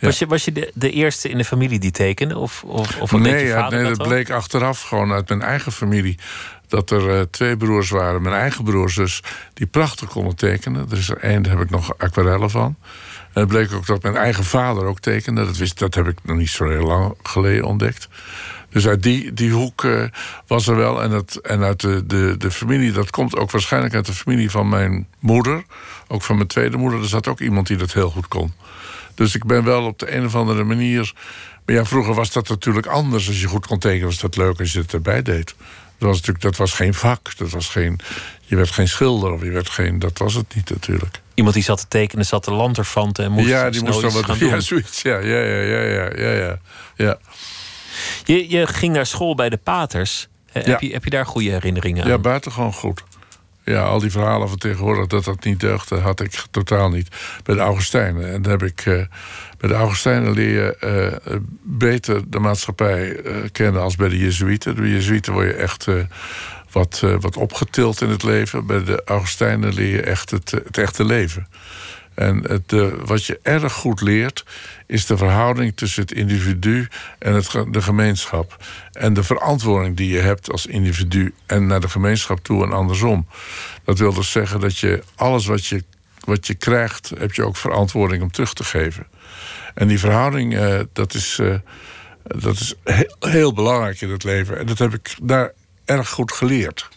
Was 0.00 0.18
je, 0.18 0.26
was 0.26 0.44
je 0.44 0.52
de, 0.52 0.70
de 0.74 0.90
eerste 0.90 1.28
in 1.28 1.38
de 1.38 1.44
familie 1.44 1.78
die 1.78 1.90
tekende? 1.90 2.38
Of, 2.38 2.64
of, 2.64 3.00
of 3.00 3.12
nee, 3.12 3.44
je 3.44 3.52
vader 3.52 3.78
nee 3.78 3.88
dat 3.88 3.98
dat 3.98 4.08
bleek 4.08 4.30
achteraf 4.30 4.82
gewoon 4.82 5.12
uit 5.12 5.28
mijn 5.28 5.42
eigen 5.42 5.72
familie. 5.72 6.18
Dat 6.68 6.90
er 6.90 7.18
eh, 7.18 7.20
twee 7.30 7.56
broers 7.56 7.90
waren, 7.90 8.22
mijn 8.22 8.34
eigen 8.34 8.64
broers 8.64 8.94
dus, 8.94 9.22
die 9.54 9.66
prachtig 9.66 10.08
konden 10.08 10.36
tekenen. 10.36 10.86
Er 10.90 10.98
is 10.98 11.08
er 11.08 11.18
één, 11.18 11.42
daar 11.42 11.52
heb 11.52 11.62
ik 11.62 11.70
nog 11.70 11.98
aquarellen 11.98 12.50
van. 12.50 12.76
En 13.32 13.40
het 13.40 13.48
bleek 13.48 13.72
ook 13.72 13.86
dat 13.86 14.02
mijn 14.02 14.16
eigen 14.16 14.44
vader 14.44 14.84
ook 14.84 15.00
tekende. 15.00 15.44
Dat, 15.44 15.56
wist, 15.56 15.78
dat 15.78 15.94
heb 15.94 16.08
ik 16.08 16.18
nog 16.22 16.36
niet 16.36 16.50
zo 16.50 16.68
heel 16.68 16.86
lang 16.86 17.14
geleden 17.22 17.64
ontdekt. 17.64 18.08
Dus 18.70 18.86
uit 18.86 19.02
die, 19.02 19.32
die 19.32 19.50
hoek 19.50 19.84
eh, 19.84 20.04
was 20.46 20.66
er 20.66 20.76
wel. 20.76 21.02
En, 21.02 21.10
dat, 21.10 21.34
en 21.34 21.62
uit 21.62 21.80
de, 21.80 22.06
de, 22.06 22.34
de 22.38 22.50
familie, 22.50 22.92
dat 22.92 23.10
komt 23.10 23.36
ook 23.36 23.50
waarschijnlijk 23.50 23.94
uit 23.94 24.06
de 24.06 24.12
familie 24.12 24.50
van 24.50 24.68
mijn 24.68 25.06
moeder. 25.18 25.64
Ook 26.08 26.22
van 26.22 26.36
mijn 26.36 26.48
tweede 26.48 26.76
moeder. 26.76 27.00
Er 27.00 27.08
zat 27.08 27.28
ook 27.28 27.40
iemand 27.40 27.66
die 27.66 27.76
dat 27.76 27.92
heel 27.92 28.10
goed 28.10 28.28
kon. 28.28 28.52
Dus 29.14 29.34
ik 29.34 29.44
ben 29.44 29.64
wel 29.64 29.84
op 29.84 29.98
de 29.98 30.14
een 30.14 30.24
of 30.24 30.34
andere 30.34 30.64
manier. 30.64 31.12
Maar 31.66 31.74
ja, 31.74 31.84
vroeger 31.84 32.14
was 32.14 32.32
dat 32.32 32.48
natuurlijk 32.48 32.86
anders. 32.86 33.28
Als 33.28 33.40
je 33.40 33.46
goed 33.46 33.66
kon 33.66 33.78
tekenen, 33.78 34.06
was 34.06 34.18
dat 34.18 34.36
leuk 34.36 34.58
als 34.58 34.72
je 34.72 34.78
het 34.78 34.92
erbij 34.92 35.22
deed. 35.22 35.54
Dat 35.98 36.08
was 36.10 36.16
natuurlijk 36.16 36.44
dat 36.44 36.56
was 36.56 36.72
geen 36.72 36.94
vak. 36.94 37.36
Dat 37.36 37.50
was 37.50 37.68
geen, 37.68 38.00
je 38.44 38.56
werd 38.56 38.70
geen 38.70 38.88
schilder 38.88 39.32
of 39.32 39.42
je 39.42 39.50
werd 39.50 39.68
geen. 39.68 39.98
Dat 39.98 40.18
was 40.18 40.34
het 40.34 40.54
niet 40.54 40.70
natuurlijk. 40.70 41.20
Iemand 41.34 41.54
die 41.54 41.64
zat 41.64 41.78
te 41.78 41.88
tekenen, 41.88 42.26
zat 42.26 42.42
te 42.42 42.50
lanterfanten 42.50 43.24
en 43.24 43.32
moest 43.32 43.48
ja, 43.48 43.70
die 43.70 43.82
moest 43.82 44.00
dan 44.00 44.12
wat. 44.12 44.24
gaan 44.24 44.38
doen. 44.38 44.48
Ja, 44.48 44.60
zoiets. 44.60 45.02
Ja, 45.02 45.18
ja, 45.18 45.38
ja, 45.38 45.60
ja, 45.60 45.80
ja, 45.80 46.10
ja, 46.16 46.30
ja. 46.30 46.58
ja. 46.96 47.18
Je, 48.24 48.50
je 48.50 48.66
ging 48.66 48.94
naar 48.94 49.06
school 49.06 49.34
bij 49.34 49.48
de 49.48 49.56
paters. 49.56 50.28
Ja. 50.52 50.60
Heb, 50.60 50.80
je, 50.80 50.92
heb 50.92 51.04
je 51.04 51.10
daar 51.10 51.26
goede 51.26 51.50
herinneringen 51.50 52.04
aan? 52.04 52.10
Ja, 52.10 52.18
buitengewoon 52.18 52.72
goed. 52.72 53.02
Ja, 53.64 53.82
al 53.82 53.98
die 53.98 54.10
verhalen 54.10 54.48
van 54.48 54.58
tegenwoordig 54.58 55.06
dat 55.06 55.24
dat 55.24 55.44
niet 55.44 55.60
deugde, 55.60 55.96
had 55.96 56.20
ik 56.20 56.44
totaal 56.50 56.88
niet. 56.90 57.08
Bij 57.42 57.54
de 57.54 57.60
Augustijnen. 57.60 58.32
En 58.32 58.42
dan 58.42 58.50
heb 58.50 58.62
ik. 58.62 58.80
eh, 58.86 59.02
bij 59.58 59.68
de 59.70 59.74
Augustijnen 59.76 60.32
leer 60.32 60.48
je 60.64 60.76
eh, 60.76 61.36
beter 61.62 62.30
de 62.30 62.38
maatschappij 62.38 63.16
eh, 63.16 63.34
kennen 63.52 63.82
als 63.82 63.96
bij 63.96 64.08
de 64.08 64.18
Jezuïeten. 64.18 64.74
Bij 64.74 64.84
de 64.84 64.90
Jezuïeten 64.90 65.32
word 65.32 65.46
je 65.46 65.52
echt 65.54 65.86
eh, 65.88 65.94
wat, 66.72 67.00
eh, 67.04 67.14
wat 67.20 67.36
opgetild 67.36 68.00
in 68.00 68.08
het 68.08 68.22
leven. 68.22 68.66
Bij 68.66 68.84
de 68.84 69.02
Augustijnen 69.04 69.74
leer 69.74 69.90
je 69.94 70.02
echt 70.02 70.30
het, 70.30 70.52
eh, 70.52 70.60
het 70.64 70.78
echte 70.78 71.04
leven. 71.04 71.46
En 72.14 72.42
het, 72.48 72.72
eh, 72.72 72.86
wat 73.04 73.24
je 73.24 73.38
erg 73.42 73.72
goed 73.72 74.00
leert, 74.00 74.44
is 74.86 75.06
de 75.06 75.16
verhouding 75.16 75.76
tussen 75.76 76.02
het 76.02 76.12
individu 76.12 76.88
en 77.18 77.34
het, 77.34 77.50
de 77.70 77.82
gemeenschap. 77.82 78.64
En 78.92 79.14
de 79.14 79.22
verantwoording 79.22 79.96
die 79.96 80.08
je 80.08 80.20
hebt 80.20 80.50
als 80.50 80.66
individu 80.66 81.34
en 81.46 81.66
naar 81.66 81.80
de 81.80 81.88
gemeenschap 81.88 82.44
toe 82.44 82.64
en 82.64 82.72
andersom. 82.72 83.26
Dat 83.84 83.98
wil 83.98 84.12
dus 84.12 84.30
zeggen 84.30 84.60
dat 84.60 84.78
je 84.78 85.02
alles 85.14 85.46
wat 85.46 85.66
je, 85.66 85.84
wat 86.24 86.46
je 86.46 86.54
krijgt, 86.54 87.12
heb 87.18 87.32
je 87.32 87.46
ook 87.46 87.56
verantwoording 87.56 88.22
om 88.22 88.30
terug 88.30 88.52
te 88.52 88.64
geven. 88.64 89.06
En 89.74 89.88
die 89.88 89.98
verhouding, 89.98 90.56
eh, 90.56 90.80
dat 90.92 91.14
is, 91.14 91.38
eh, 91.38 91.54
dat 92.22 92.54
is 92.54 92.74
heel, 92.84 93.16
heel 93.20 93.52
belangrijk 93.52 94.00
in 94.00 94.10
het 94.10 94.24
leven. 94.24 94.58
En 94.58 94.66
dat 94.66 94.78
heb 94.78 94.94
ik 94.94 95.14
daar 95.22 95.52
erg 95.84 96.08
goed 96.08 96.32
geleerd. 96.32 96.88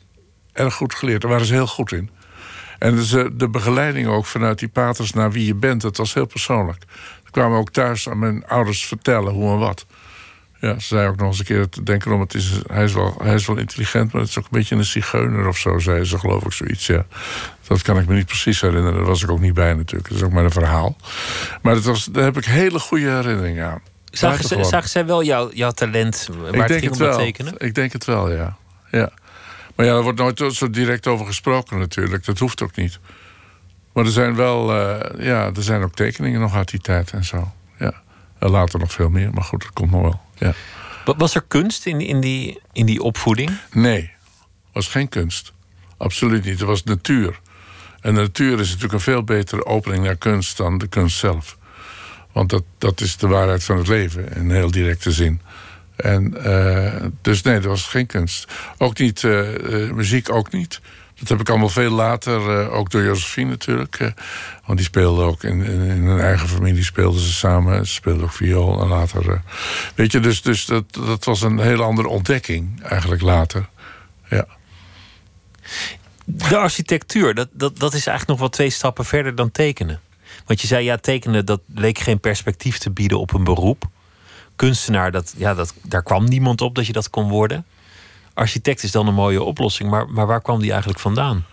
Erg 0.53 0.74
goed 0.74 0.93
geleerd. 0.93 1.22
Daar 1.22 1.31
waren 1.31 1.45
ze 1.45 1.53
heel 1.53 1.67
goed 1.67 1.91
in. 1.91 2.10
En 2.79 2.96
dus, 2.96 3.13
eh, 3.13 3.25
de 3.34 3.50
begeleiding 3.50 4.08
ook 4.08 4.25
vanuit 4.25 4.60
die 4.60 4.67
paters 4.67 5.11
naar 5.11 5.31
wie 5.31 5.46
je 5.46 5.55
bent, 5.55 5.81
dat 5.81 5.98
was 5.98 6.14
heel 6.14 6.25
persoonlijk. 6.25 6.83
Ze 7.24 7.31
kwamen 7.31 7.57
ook 7.57 7.70
thuis 7.70 8.09
aan 8.09 8.20
mijn 8.20 8.48
ouders 8.48 8.85
vertellen 8.85 9.33
hoe 9.33 9.51
en 9.51 9.59
wat. 9.59 9.85
Ja, 10.59 10.79
ze 10.79 10.88
zei 10.88 11.07
ook 11.07 11.16
nog 11.16 11.27
eens 11.27 11.40
een 11.40 11.46
keer, 11.46 11.70
te 11.70 11.83
denken 11.83 12.11
om, 12.11 12.20
het 12.20 12.33
is, 12.33 12.59
hij, 12.72 12.83
is 12.83 12.94
wel, 12.94 13.16
hij 13.24 13.33
is 13.33 13.46
wel 13.46 13.57
intelligent, 13.57 14.11
maar 14.11 14.22
het 14.22 14.29
is 14.29 14.38
ook 14.38 14.44
een 14.44 14.50
beetje 14.51 14.75
een 14.75 14.85
zigeuner 14.85 15.48
of 15.48 15.57
zo, 15.57 15.79
zei 15.79 16.03
ze, 16.03 16.20
geloof 16.20 16.46
ik, 16.46 16.51
zoiets, 16.51 16.88
ja. 16.88 17.05
Dat 17.68 17.81
kan 17.81 17.98
ik 18.00 18.07
me 18.07 18.16
niet 18.16 18.25
precies 18.25 18.61
herinneren, 18.61 18.96
daar 18.96 19.05
was 19.05 19.24
ik 19.24 19.31
ook 19.31 19.40
niet 19.40 19.53
bij 19.53 19.74
natuurlijk. 19.74 20.09
Dat 20.09 20.18
is 20.18 20.24
ook 20.24 20.31
maar 20.31 20.44
een 20.44 20.51
verhaal. 20.51 20.96
Maar 21.61 21.74
dat 21.74 21.83
was, 21.83 22.05
daar 22.05 22.24
heb 22.24 22.38
ik 22.38 22.46
hele 22.46 22.79
goede 22.79 23.09
herinneringen 23.09 23.66
aan. 23.66 23.81
Zagen, 24.11 24.44
ze, 24.44 24.64
zagen 24.64 24.90
zij 24.90 25.05
wel 25.05 25.24
jouw, 25.24 25.50
jouw 25.53 25.72
talent 25.72 26.29
waar 26.40 26.53
Ik 26.53 26.59
het 26.59 26.68
denk 26.68 26.79
ging 26.79 26.92
om 26.92 26.98
wel. 26.98 27.18
tekenen? 27.18 27.53
Ik 27.57 27.75
denk 27.75 27.92
het 27.94 28.05
wel, 28.05 28.31
ja. 28.31 28.57
ja. 28.92 29.11
Maar 29.75 29.85
ja, 29.85 29.96
er 29.96 30.03
wordt 30.03 30.20
nooit 30.20 30.44
zo 30.55 30.70
direct 30.70 31.07
over 31.07 31.25
gesproken 31.25 31.79
natuurlijk. 31.79 32.25
Dat 32.25 32.40
hoeft 32.40 32.61
ook 32.61 32.75
niet. 32.75 33.00
Maar 33.94 34.05
er 34.05 34.11
zijn 34.11 34.35
wel, 34.35 34.72
eh, 34.74 35.25
ja, 35.25 35.46
er 35.55 35.64
zijn 35.64 35.83
ook 35.83 35.94
tekeningen 35.96 36.40
nog 36.40 36.55
uit 36.55 36.70
die 36.70 36.79
tijd 36.79 37.11
en 37.11 37.24
zo. 37.24 37.51
Ja. 37.79 37.94
En 38.40 38.50
later 38.50 38.79
nog 38.79 38.92
veel 38.92 39.09
meer, 39.09 39.33
maar 39.33 39.44
goed, 39.44 39.61
dat 39.61 39.74
komt 39.74 39.92
nog 39.92 40.01
wel. 40.01 40.22
Ja. 40.38 40.53
Wa- 41.05 41.16
Was 41.18 41.35
er 41.35 41.44
kunst 41.48 41.85
in, 41.85 42.00
in, 42.01 42.20
die, 42.20 42.61
in 42.74 42.85
die 42.85 43.01
opvoeding? 43.01 43.51
Nee, 43.72 44.11
was 44.74 44.88
geen 44.88 45.09
kunst. 45.09 45.53
Absoluut 45.98 46.44
niet. 46.44 46.59
Het 46.59 46.68
was 46.68 46.83
natuur. 46.83 47.40
En 48.01 48.16
de 48.16 48.22
natuur 48.22 48.59
is 48.59 48.68
natuurlijk 48.68 48.94
een 48.94 49.00
veel 49.00 49.24
betere 49.24 49.66
opening 49.66 50.03
naar 50.03 50.16
kunst 50.16 50.57
dan 50.57 50.77
de 50.77 50.88
kunst 50.88 51.18
zelf. 51.18 51.57
Want 52.31 52.50
dat, 52.50 52.64
dat 52.77 53.01
is 53.01 53.18
de 53.18 53.27
waarheid 53.27 53.64
van 53.64 53.77
het 53.77 53.88
leven 53.88 54.33
in 54.35 54.51
heel 54.51 54.72
directe 54.72 55.11
zin. 55.11 55.42
En, 55.96 56.44
eh, 56.44 57.05
dus 57.22 57.42
nee, 57.42 57.53
dat 57.60 57.66
was 57.66 57.86
geen 57.86 58.05
kunst. 58.05 58.51
Ook 58.77 58.98
niet, 58.98 59.24
eh, 59.24 59.84
eh, 59.84 59.92
muziek 59.94 60.31
ook 60.31 60.51
niet. 60.51 60.81
Dat 61.20 61.29
heb 61.29 61.40
ik 61.40 61.50
allemaal 61.50 61.70
veel 61.70 61.92
later, 61.92 62.70
ook 62.70 62.90
door 62.90 63.03
Josephine 63.03 63.50
natuurlijk. 63.50 63.98
want 64.66 64.77
die 64.77 64.88
speelde 64.88 65.24
ook 65.24 65.44
in, 65.44 65.64
in, 65.64 65.81
in 65.81 66.03
hun 66.03 66.20
eigen 66.20 66.48
familie 66.48 66.84
speelden 66.84 67.22
ze 67.22 67.34
samen. 67.34 67.86
Ze 67.86 67.94
speelde 67.94 68.24
ook 68.24 68.34
viool 68.34 68.81
en 68.81 68.88
later. 68.88 69.42
weet 69.96 70.12
je, 70.12 70.20
dus, 70.20 70.42
dus 70.42 70.66
dat, 70.66 70.94
dat 70.94 71.24
was 71.24 71.42
een 71.42 71.60
hele 71.60 71.84
andere 71.84 72.08
ontdekking 72.08 72.84
eigenlijk 72.84 73.22
later. 73.22 73.70
Ja. 74.29 74.48
De 76.25 76.58
architectuur, 76.58 77.34
dat, 77.34 77.48
dat, 77.51 77.79
dat 77.79 77.94
is 77.94 78.08
eigenlijk 78.08 78.27
nog 78.27 78.40
wel 78.40 78.50
twee 78.50 78.70
stappen 78.70 79.05
verder 79.05 79.36
dan 79.36 79.51
tekenen. 79.51 80.00
Want 80.46 80.62
je 80.62 80.68
zei, 80.68 80.86
ja, 80.86 80.98
tekenen 80.98 81.46
dat 81.46 81.62
leek 81.68 82.00
geen 82.00 82.20
perspectief 82.20 82.77
te 82.77 82.92
bieden 82.92 83.20
op 83.20 83.34
een 83.34 83.44
beroep. 83.44 83.90
Kunstenaar, 84.55 85.11
dat, 85.11 85.33
ja, 85.37 85.53
dat, 85.53 85.74
daar 85.81 86.03
kwam 86.03 86.25
niemand 86.25 86.61
op 86.61 86.75
dat 86.75 86.87
je 86.87 86.94
dat 86.94 87.09
kon 87.09 87.29
worden. 87.29 87.65
Architect 88.33 88.83
is 88.83 88.91
dan 88.91 89.07
een 89.07 89.13
mooie 89.13 89.44
oplossing, 89.44 89.89
maar, 89.89 90.09
maar 90.09 90.27
waar 90.27 90.41
kwam 90.41 90.59
die 90.59 90.70
eigenlijk 90.70 91.00
vandaan? 91.00 91.46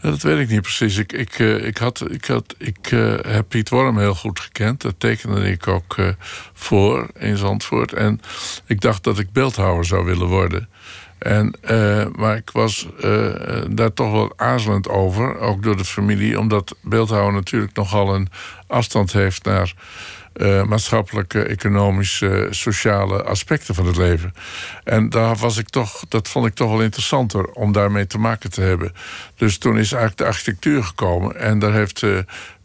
Dat 0.00 0.22
weet 0.22 0.38
ik 0.38 0.48
niet 0.48 0.60
precies. 0.60 0.96
Ik, 0.96 1.12
ik, 1.12 1.38
eh, 1.38 1.66
ik, 1.66 1.76
had, 1.76 2.10
ik, 2.10 2.24
had, 2.24 2.54
ik 2.58 2.90
eh, 2.90 3.14
heb 3.26 3.48
Piet 3.48 3.68
Worm 3.68 3.98
heel 3.98 4.14
goed 4.14 4.40
gekend. 4.40 4.80
Dat 4.80 4.94
tekende 4.98 5.50
ik 5.50 5.66
ook 5.66 5.96
eh, 5.96 6.08
voor 6.52 7.08
in 7.18 7.36
Zandvoort. 7.36 7.92
En 7.92 8.20
ik 8.66 8.80
dacht 8.80 9.04
dat 9.04 9.18
ik 9.18 9.32
beeldhouwer 9.32 9.84
zou 9.84 10.04
willen 10.04 10.26
worden. 10.26 10.68
En, 11.18 11.54
maar 12.16 12.36
ik 12.36 12.50
was 12.50 12.88
daar 13.70 13.92
toch 13.92 14.12
wel 14.12 14.32
aarzelend 14.36 14.88
over, 14.88 15.38
ook 15.38 15.62
door 15.62 15.76
de 15.76 15.84
familie, 15.84 16.38
omdat 16.38 16.76
beeldhouwen 16.82 17.34
natuurlijk 17.34 17.74
nogal 17.74 18.14
een 18.14 18.28
afstand 18.66 19.12
heeft 19.12 19.44
naar 19.44 19.74
eh, 20.32 20.62
maatschappelijke, 20.62 21.42
economische, 21.42 22.46
sociale 22.50 23.22
aspecten 23.22 23.74
van 23.74 23.86
het 23.86 23.96
leven. 23.96 24.34
En 24.84 25.08
daar 25.08 25.36
was 25.36 25.56
ik 25.56 25.68
toch, 25.68 26.04
dat 26.08 26.28
vond 26.28 26.46
ik 26.46 26.54
toch 26.54 26.70
wel 26.70 26.82
interessanter 26.82 27.44
om 27.44 27.72
daarmee 27.72 28.06
te 28.06 28.18
maken 28.18 28.50
te 28.50 28.60
hebben. 28.60 28.92
Dus 29.36 29.58
toen 29.58 29.78
is 29.78 29.92
eigenlijk 29.92 30.16
de 30.16 30.26
architectuur 30.26 30.84
gekomen. 30.84 31.36
En 31.36 31.58
daar 31.58 31.72
heeft 31.72 32.02
eh, 32.02 32.18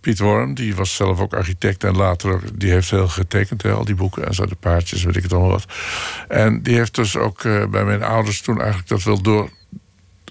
Piet 0.06 0.20
Worm, 0.20 0.54
die 0.54 0.76
was 0.76 0.96
zelf 0.96 1.20
ook 1.20 1.34
architect 1.34 1.84
en 1.84 1.96
later 1.96 2.42
die 2.54 2.72
heeft 2.72 2.90
heel 2.90 3.08
getekend, 3.08 3.66
al 3.66 3.86
die 3.86 3.96
boeken 3.96 4.26
en 4.26 4.34
zo, 4.34 4.46
de 4.46 4.56
paardjes, 4.56 5.04
weet 5.04 5.16
ik 5.16 5.24
het 5.24 5.34
allemaal 5.34 5.52
wat. 5.52 5.66
En 6.28 6.64
die 6.64 6.76
heeft 6.76 6.96
dus 6.96 7.16
ook 7.16 7.44
eh, 7.44 7.66
bij 7.66 7.84
mijn 7.84 8.04
ouders 8.04 8.42
toen 8.42 8.58
eigenlijk 8.58 8.88
dat 8.88 9.04
wel 9.04 9.22
door, 9.22 9.50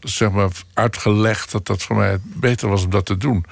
zeg 0.00 0.30
maar, 0.30 0.50
uitgelegd 0.74 1.52
dat 1.52 1.66
dat 1.66 1.82
voor 1.82 1.96
mij 1.96 2.18
beter 2.22 2.68
was 2.68 2.84
om 2.84 2.90
dat 2.90 3.06
te 3.06 3.16
doen. 3.16 3.44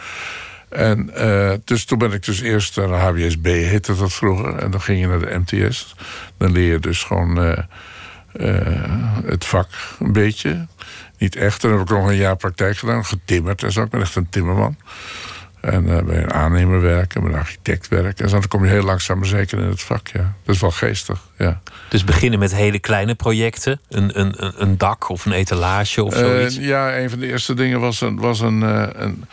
En 0.73 1.15
eh, 1.15 1.53
dus 1.65 1.85
toen 1.85 1.99
ben 1.99 2.13
ik 2.13 2.25
dus 2.25 2.41
eerst 2.41 2.77
naar 2.77 2.87
de 2.89 2.95
HBSB, 2.95 3.45
heette 3.45 3.97
dat 3.97 4.13
vroeger. 4.13 4.57
En 4.57 4.71
dan 4.71 4.81
ging 4.81 5.01
je 5.01 5.07
naar 5.07 5.19
de 5.19 5.39
MTS. 5.45 5.95
Dan 6.39 6.53
leer 6.53 6.71
je 6.73 6.79
dus 6.79 7.03
gewoon 7.03 7.41
eh, 7.43 7.59
eh, 8.33 8.83
het 9.25 9.45
vak 9.45 9.69
een 9.99 10.13
beetje. 10.13 10.67
Niet 11.19 11.37
echt. 11.37 11.61
Dan 11.61 11.71
heb 11.71 11.81
ik 11.81 11.89
nog 11.89 12.09
een 12.09 12.17
jaar 12.17 12.37
praktijk 12.37 12.77
gedaan, 12.79 13.05
getimmerd 13.05 13.63
en 13.63 13.73
zo. 13.73 13.83
Ik 13.83 13.91
ben 13.91 14.01
echt 14.01 14.17
een 14.17 14.29
timmerman. 14.31 14.77
En 15.61 15.85
bij 15.85 16.23
een 16.23 16.33
aannemer 16.33 16.81
werken, 16.81 17.23
bij 17.23 17.33
een 17.33 17.39
architect 17.39 17.89
werken. 17.89 18.25
En 18.25 18.31
zo, 18.31 18.39
dan 18.39 18.49
kom 18.49 18.65
je 18.65 18.71
heel 18.71 18.83
langzaam 18.83 19.19
maar 19.19 19.27
zeker 19.27 19.59
in 19.59 19.69
het 19.69 19.83
vak, 19.83 20.09
ja. 20.09 20.35
Dat 20.45 20.55
is 20.55 20.61
wel 20.61 20.71
geestig, 20.71 21.21
ja. 21.39 21.61
Dus 21.89 22.05
beginnen 22.05 22.39
met 22.39 22.55
hele 22.55 22.79
kleine 22.79 23.15
projecten. 23.15 23.81
Een, 23.89 24.21
een, 24.21 24.63
een- 24.63 24.79
dak 24.79 25.09
of 25.09 25.25
een 25.27 25.33
etalage 25.33 26.03
of 26.03 26.15
zoiets. 26.15 26.57
ja, 26.57 26.99
een 26.99 27.11
van 27.11 27.19
de 27.19 27.27
eerste 27.27 27.55
dingen 27.55 27.81
was 27.81 28.01
een, 28.01 28.17
was 28.17 28.41
een, 28.41 28.61
een, 29.03 29.25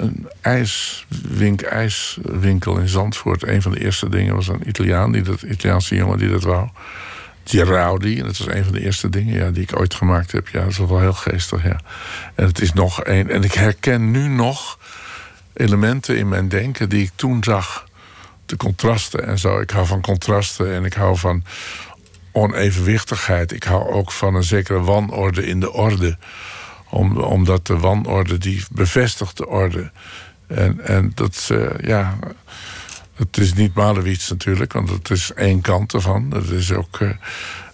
een 0.00 0.28
ijswink, 0.40 1.62
ijswinkel 1.62 2.78
in 2.78 2.88
Zandvoort. 2.88 3.48
Een 3.48 3.62
van 3.62 3.72
de 3.72 3.80
eerste 3.80 4.08
dingen 4.08 4.34
was 4.34 4.48
een 4.48 4.68
Italiaan, 4.68 5.12
die 5.12 5.22
dat, 5.22 5.42
Italiaanse 5.42 5.94
jongen 5.94 6.18
die 6.18 6.30
dat 6.30 6.42
wou. 6.42 6.68
die 7.42 7.64
Rowdy, 7.64 8.22
dat 8.22 8.38
was 8.38 8.46
een 8.46 8.64
van 8.64 8.72
de 8.72 8.80
eerste 8.80 9.08
dingen 9.08 9.34
ja, 9.34 9.50
die 9.50 9.62
ik 9.62 9.78
ooit 9.78 9.94
gemaakt 9.94 10.32
heb. 10.32 10.48
Ja, 10.48 10.60
dat 10.60 10.70
is 10.70 10.78
wel 10.78 11.00
heel 11.00 11.12
geestig, 11.12 11.64
ja. 11.64 11.80
En 12.34 12.46
het 12.46 12.60
is 12.60 12.72
nog 12.72 13.04
een. 13.04 13.30
En 13.30 13.42
ik 13.42 13.52
herken 13.52 14.10
nu 14.10 14.28
nog 14.28 14.78
elementen 15.52 16.16
in 16.16 16.28
mijn 16.28 16.48
denken 16.48 16.88
die 16.88 17.02
ik 17.02 17.10
toen 17.14 17.44
zag. 17.44 17.88
De 18.46 18.56
contrasten 18.56 19.26
en 19.26 19.38
zo. 19.38 19.60
Ik 19.60 19.70
hou 19.70 19.86
van 19.86 20.00
contrasten 20.00 20.74
en 20.74 20.84
ik 20.84 20.94
hou 20.94 21.16
van 21.16 21.44
onevenwichtigheid. 22.32 23.52
Ik 23.52 23.64
hou 23.64 23.90
ook 23.90 24.12
van 24.12 24.34
een 24.34 24.44
zekere 24.44 24.80
wanorde 24.80 25.46
in 25.46 25.60
de 25.60 25.72
orde. 25.72 26.18
Om, 26.90 27.16
omdat 27.16 27.66
de 27.66 27.78
wanorde 27.78 28.38
die 28.38 28.64
bevestigt 28.70 29.36
de 29.36 29.46
orde. 29.46 29.90
En, 30.46 30.80
en 30.86 31.12
dat, 31.14 31.48
uh, 31.52 31.70
ja, 31.80 32.18
het 33.14 33.36
is 33.36 33.54
niet 33.54 33.74
Malewits 33.74 34.28
natuurlijk, 34.28 34.72
want 34.72 34.90
het 34.90 35.10
is 35.10 35.32
één 35.32 35.60
kant 35.60 35.94
ervan. 35.94 36.30
Dat 36.30 36.48
is 36.48 36.72
ook, 36.72 37.00
uh, 37.00 37.10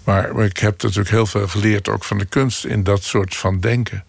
maar, 0.05 0.44
ik 0.44 0.59
heb 0.59 0.83
natuurlijk 0.83 1.11
heel 1.11 1.26
veel 1.26 1.48
geleerd 1.48 1.88
ook 1.88 2.05
van 2.05 2.18
de 2.18 2.24
kunst 2.24 2.64
in 2.64 2.83
dat 2.83 3.02
soort 3.02 3.37
van 3.37 3.61
denken. 3.61 4.05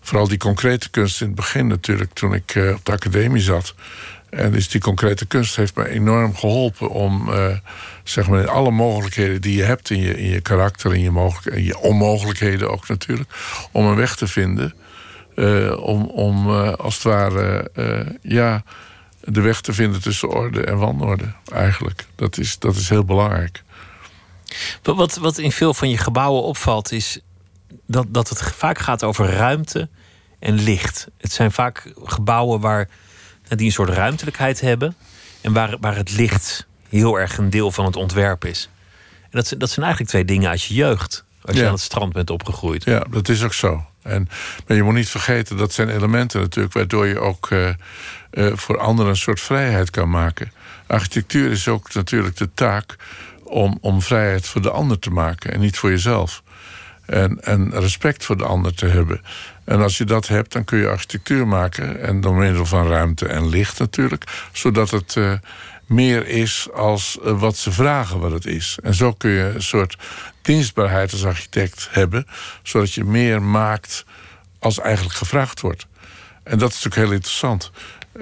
Vooral 0.00 0.28
die 0.28 0.38
concrete 0.38 0.90
kunst 0.90 1.20
in 1.20 1.26
het 1.26 1.36
begin 1.36 1.66
natuurlijk, 1.66 2.12
toen 2.12 2.34
ik 2.34 2.54
uh, 2.54 2.70
op 2.70 2.84
de 2.84 2.92
academie 2.92 3.42
zat. 3.42 3.74
En 4.34 4.52
dus 4.52 4.68
die 4.68 4.80
concrete 4.80 5.26
kunst 5.26 5.56
heeft 5.56 5.74
me 5.74 5.88
enorm 5.88 6.36
geholpen 6.36 6.90
om 6.90 7.28
uh, 7.28 7.46
zeg 8.02 8.28
maar 8.28 8.48
alle 8.48 8.70
mogelijkheden 8.70 9.40
die 9.40 9.56
je 9.56 9.62
hebt 9.62 9.90
in 9.90 10.00
je, 10.00 10.18
in 10.18 10.30
je 10.30 10.40
karakter, 10.40 10.94
in 10.94 11.00
je, 11.00 11.64
je 11.64 11.78
onmogelijkheden 11.78 12.70
ook 12.70 12.88
natuurlijk, 12.88 13.30
om 13.72 13.86
een 13.86 13.96
weg 13.96 14.16
te 14.16 14.26
vinden. 14.26 14.74
Uh, 15.36 15.80
om 15.80 16.04
om 16.04 16.48
uh, 16.48 16.72
als 16.72 16.94
het 16.94 17.02
ware 17.02 17.70
ja, 18.22 18.62
de 19.20 19.40
weg 19.40 19.60
te 19.60 19.72
vinden 19.72 20.02
tussen 20.02 20.28
orde 20.28 20.64
en 20.64 20.78
wanorde, 20.78 21.32
eigenlijk. 21.52 22.06
Dat 22.14 22.38
is, 22.38 22.58
dat 22.58 22.76
is 22.76 22.88
heel 22.88 23.04
belangrijk. 23.04 23.62
Wat, 24.82 25.16
wat 25.16 25.38
in 25.38 25.52
veel 25.52 25.74
van 25.74 25.90
je 25.90 25.98
gebouwen 25.98 26.42
opvalt, 26.42 26.92
is 26.92 27.20
dat, 27.86 28.06
dat 28.08 28.28
het 28.28 28.42
vaak 28.42 28.78
gaat 28.78 29.02
over 29.02 29.30
ruimte 29.30 29.88
en 30.38 30.54
licht. 30.54 31.08
Het 31.18 31.32
zijn 31.32 31.52
vaak 31.52 31.92
gebouwen 32.02 32.60
waar, 32.60 32.88
die 33.56 33.66
een 33.66 33.72
soort 33.72 33.88
ruimtelijkheid 33.88 34.60
hebben 34.60 34.96
en 35.40 35.52
waar, 35.52 35.76
waar 35.80 35.96
het 35.96 36.12
licht 36.16 36.66
heel 36.88 37.18
erg 37.20 37.38
een 37.38 37.50
deel 37.50 37.70
van 37.70 37.84
het 37.84 37.96
ontwerp 37.96 38.44
is. 38.44 38.68
En 39.22 39.28
dat, 39.30 39.54
dat 39.58 39.70
zijn 39.70 39.84
eigenlijk 39.84 40.10
twee 40.10 40.24
dingen 40.24 40.50
uit 40.50 40.62
je 40.62 40.74
jeugd, 40.74 41.24
als 41.42 41.54
je 41.54 41.60
Ja. 41.60 41.66
aan 41.66 41.74
het 41.74 41.82
strand 41.82 42.12
bent 42.12 42.30
opgegroeid. 42.30 42.84
Ja, 42.84 43.06
dat 43.10 43.28
is 43.28 43.42
ook 43.42 43.54
zo. 43.54 43.86
En, 44.02 44.28
maar 44.66 44.76
je 44.76 44.82
moet 44.82 44.94
niet 44.94 45.08
vergeten, 45.08 45.56
dat 45.56 45.72
zijn 45.72 45.88
elementen 45.88 46.40
natuurlijk... 46.40 46.74
waardoor 46.74 47.06
je 47.06 47.18
ook 47.18 47.50
eh, 47.50 47.68
eh, 47.68 47.76
voor 48.54 48.78
anderen 48.78 49.10
een 49.10 49.16
soort 49.16 49.40
vrijheid 49.40 49.90
kan 49.90 50.10
maken. 50.10 50.52
Architectuur 50.86 51.50
is 51.50 51.68
ook 51.68 51.94
natuurlijk 51.94 52.36
de 52.36 52.50
taak 52.54 52.96
om, 53.42 53.78
om 53.80 54.02
vrijheid 54.02 54.46
voor 54.46 54.62
de 54.62 54.70
ander 54.70 54.98
te 54.98 55.10
maken... 55.10 55.52
en 55.52 55.60
niet 55.60 55.78
voor 55.78 55.90
jezelf. 55.90 56.42
En, 57.06 57.40
en 57.40 57.70
respect 57.70 58.24
voor 58.24 58.36
de 58.36 58.44
ander 58.44 58.74
te 58.74 58.86
hebben. 58.86 59.20
En 59.64 59.80
als 59.80 59.98
je 59.98 60.04
dat 60.04 60.28
hebt, 60.28 60.52
dan 60.52 60.64
kun 60.64 60.78
je 60.78 60.88
architectuur 60.88 61.46
maken... 61.46 62.00
en 62.00 62.20
door 62.20 62.34
middel 62.34 62.66
van 62.66 62.88
ruimte 62.88 63.26
en 63.26 63.48
licht 63.48 63.78
natuurlijk... 63.78 64.24
zodat 64.52 64.90
het 64.90 65.16
eh, 65.16 65.32
meer 65.86 66.26
is 66.26 66.68
als 66.74 67.18
eh, 67.24 67.40
wat 67.40 67.56
ze 67.56 67.72
vragen 67.72 68.18
wat 68.18 68.32
het 68.32 68.46
is. 68.46 68.78
En 68.82 68.94
zo 68.94 69.12
kun 69.12 69.30
je 69.30 69.52
een 69.54 69.62
soort 69.62 69.98
dienstbaarheid 70.42 71.12
als 71.12 71.24
architect 71.24 71.88
hebben... 71.90 72.26
zodat 72.62 72.92
je 72.92 73.04
meer 73.04 73.42
maakt 73.42 74.04
als 74.58 74.78
eigenlijk 74.80 75.16
gevraagd 75.16 75.60
wordt. 75.60 75.86
En 76.42 76.58
dat 76.58 76.68
is 76.68 76.74
natuurlijk 76.74 77.06
heel 77.06 77.14
interessant, 77.14 77.70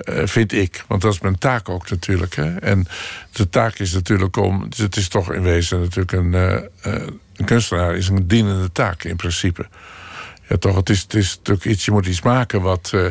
eh, 0.04 0.22
vind 0.24 0.52
ik. 0.52 0.84
Want 0.88 1.02
dat 1.02 1.12
is 1.12 1.20
mijn 1.20 1.38
taak 1.38 1.68
ook 1.68 1.90
natuurlijk. 1.90 2.34
Hè? 2.34 2.56
En 2.56 2.86
de 3.32 3.48
taak 3.48 3.78
is 3.78 3.92
natuurlijk 3.92 4.36
om... 4.36 4.66
Het 4.76 4.96
is 4.96 5.08
toch 5.08 5.32
in 5.32 5.42
wezen 5.42 5.80
natuurlijk 5.80 6.12
een... 6.12 6.32
een 7.36 7.44
kunstenaar 7.44 7.96
is 7.96 8.08
een 8.08 8.26
dienende 8.26 8.72
taak 8.72 9.04
in 9.04 9.16
principe. 9.16 9.66
Ja, 10.48 10.56
toch, 10.56 10.76
het 10.76 10.90
is, 10.90 11.00
het 11.02 11.14
is 11.14 11.36
natuurlijk 11.36 11.66
iets... 11.66 11.84
Je 11.84 11.90
moet 11.90 12.06
iets 12.06 12.22
maken 12.22 12.60
wat, 12.62 12.90
eh, 12.94 13.06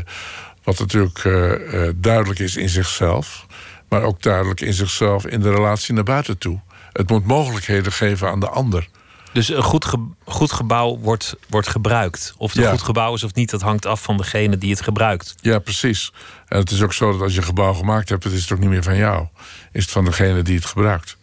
wat 0.64 0.80
natuurlijk 0.80 1.20
eh, 1.26 1.88
eh, 1.88 1.94
duidelijk 1.96 2.40
is 2.40 2.56
in 2.56 2.70
zichzelf... 2.70 3.46
maar 3.90 4.02
ook 4.02 4.22
duidelijk 4.22 4.62
in 4.62 4.74
zichzelf 4.74 5.26
in 5.26 5.40
de 5.42 5.52
relatie 5.52 5.94
naar 5.94 6.04
buiten 6.04 6.38
toe. 6.38 6.60
Het 6.92 7.10
moet 7.10 7.26
mogelijkheden 7.26 7.92
geven 7.92 8.30
aan 8.30 8.40
de 8.40 8.50
ander. 8.50 8.88
Dus 9.34 9.50
een 9.50 9.64
goed, 9.64 9.86
ge- 9.86 10.08
goed 10.26 10.52
gebouw 10.52 10.98
wordt, 10.98 11.36
wordt 11.50 11.68
gebruikt. 11.68 12.34
Of 12.38 12.54
het 12.54 12.64
een 12.64 12.70
goed 12.72 12.82
gebouw 12.82 13.14
is 13.14 13.24
of 13.24 13.34
niet, 13.34 13.50
dat 13.50 13.62
hangt 13.62 13.86
af 13.86 14.02
van 14.02 14.18
degene 14.18 14.58
die 14.58 14.70
het 14.70 14.82
gebruikt. 14.82 15.36
Ja, 15.42 15.60
precies. 15.60 16.14
En 16.48 16.58
het 16.60 16.72
is 16.72 16.82
ook 16.82 16.94
zo 16.94 17.12
dat 17.12 17.22
als 17.22 17.32
je 17.34 17.38
een 17.40 17.46
gebouw 17.46 17.74
gemaakt 17.74 18.10
hebt... 18.10 18.24
het 18.24 18.34
is 18.34 18.42
het 18.42 18.52
ook 18.52 18.60
niet 18.60 18.70
meer 18.70 18.84
van 18.84 18.96
jou. 18.98 19.28
Is 19.72 19.82
het 19.84 19.92
van 19.92 20.06
degene 20.06 20.42
die 20.42 20.56
het 20.56 20.66
gebruikt. 20.66 21.18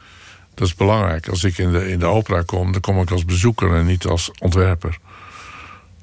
Dat 0.54 0.66
is 0.66 0.74
belangrijk. 0.74 1.28
Als 1.28 1.44
ik 1.44 1.58
in 1.58 1.72
de, 1.72 1.90
in 1.90 1.98
de 1.98 2.06
opera 2.06 2.42
kom, 2.42 2.72
dan 2.72 2.80
kom 2.80 3.00
ik 3.00 3.10
als 3.10 3.24
bezoeker... 3.24 3.74
en 3.74 3.86
niet 3.86 4.06
als 4.06 4.30
ontwerper. 4.38 4.98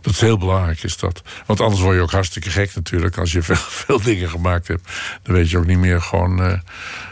Dat 0.06 0.14
is 0.14 0.22
heel 0.22 0.38
belangrijk, 0.38 0.84
is 0.84 0.98
dat. 0.98 1.22
Want 1.46 1.62
anders 1.62 1.82
word 1.82 1.96
je 1.96 2.02
ook 2.02 2.12
hartstikke 2.12 2.50
gek 2.50 2.76
natuurlijk. 2.76 3.18
Als 3.18 3.32
je 3.32 3.42
veel, 3.50 3.56
veel 3.56 4.02
dingen 4.02 4.30
gemaakt 4.30 4.68
hebt... 4.68 4.90
dan 5.24 5.36
weet 5.36 5.50
je 5.50 5.58
ook 5.58 5.66
niet 5.66 5.78
meer 5.78 6.02
gewoon 6.02 6.42
eh, 6.42 6.60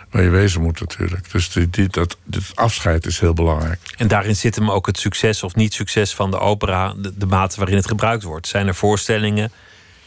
waar 0.09 0.23
je 0.23 0.29
wezen 0.29 0.61
moet 0.61 0.79
natuurlijk. 0.79 1.31
Dus 1.31 1.49
die, 1.49 1.69
die, 1.69 1.87
dat, 1.87 2.17
dit 2.23 2.43
afscheid 2.53 3.05
is 3.05 3.19
heel 3.19 3.33
belangrijk. 3.33 3.79
En 3.97 4.07
daarin 4.07 4.35
zit 4.35 4.55
hem 4.55 4.71
ook 4.71 4.85
het 4.85 4.99
succes 4.99 5.43
of 5.43 5.55
niet 5.55 5.73
succes 5.73 6.13
van 6.13 6.31
de 6.31 6.39
opera, 6.39 6.93
de, 6.97 7.17
de 7.17 7.25
mate 7.25 7.57
waarin 7.57 7.75
het 7.75 7.87
gebruikt 7.87 8.23
wordt. 8.23 8.47
Zijn 8.47 8.67
er 8.67 8.75
voorstellingen? 8.75 9.51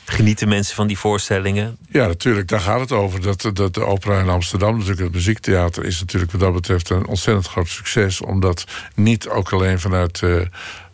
Genieten 0.08 0.48
mensen 0.48 0.74
van 0.74 0.86
die 0.86 0.98
voorstellingen? 0.98 1.76
Ja, 1.88 2.06
natuurlijk, 2.06 2.48
daar 2.48 2.60
gaat 2.60 2.80
het 2.80 2.92
over. 2.92 3.22
Dat, 3.22 3.50
dat 3.52 3.74
de 3.74 3.84
opera 3.84 4.20
in 4.20 4.28
Amsterdam, 4.28 4.72
natuurlijk 4.72 5.02
het 5.02 5.12
muziektheater... 5.12 5.84
is 5.84 6.00
natuurlijk 6.00 6.32
wat 6.32 6.40
dat 6.40 6.52
betreft 6.52 6.90
een 6.90 7.06
ontzettend 7.06 7.46
groot 7.46 7.68
succes. 7.68 8.20
Omdat 8.20 8.64
niet 8.94 9.28
ook 9.28 9.52
alleen 9.52 9.80
vanuit, 9.80 10.22
eh, 10.22 10.40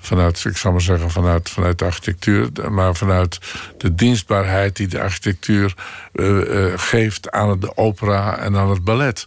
vanuit 0.02 0.44
ik 0.44 0.56
zou 0.56 0.72
maar 0.72 0.82
zeggen... 0.82 1.10
Vanuit, 1.10 1.50
vanuit 1.50 1.78
de 1.78 1.84
architectuur, 1.84 2.50
maar 2.70 2.94
vanuit 2.94 3.38
de 3.78 3.94
dienstbaarheid... 3.94 4.76
die 4.76 4.88
de 4.88 5.00
architectuur 5.00 5.74
eh, 6.12 6.66
eh, 6.66 6.78
geeft 6.78 7.30
aan 7.30 7.60
de 7.60 7.76
opera 7.76 8.38
en 8.38 8.56
aan 8.56 8.70
het 8.70 8.84
ballet. 8.84 9.26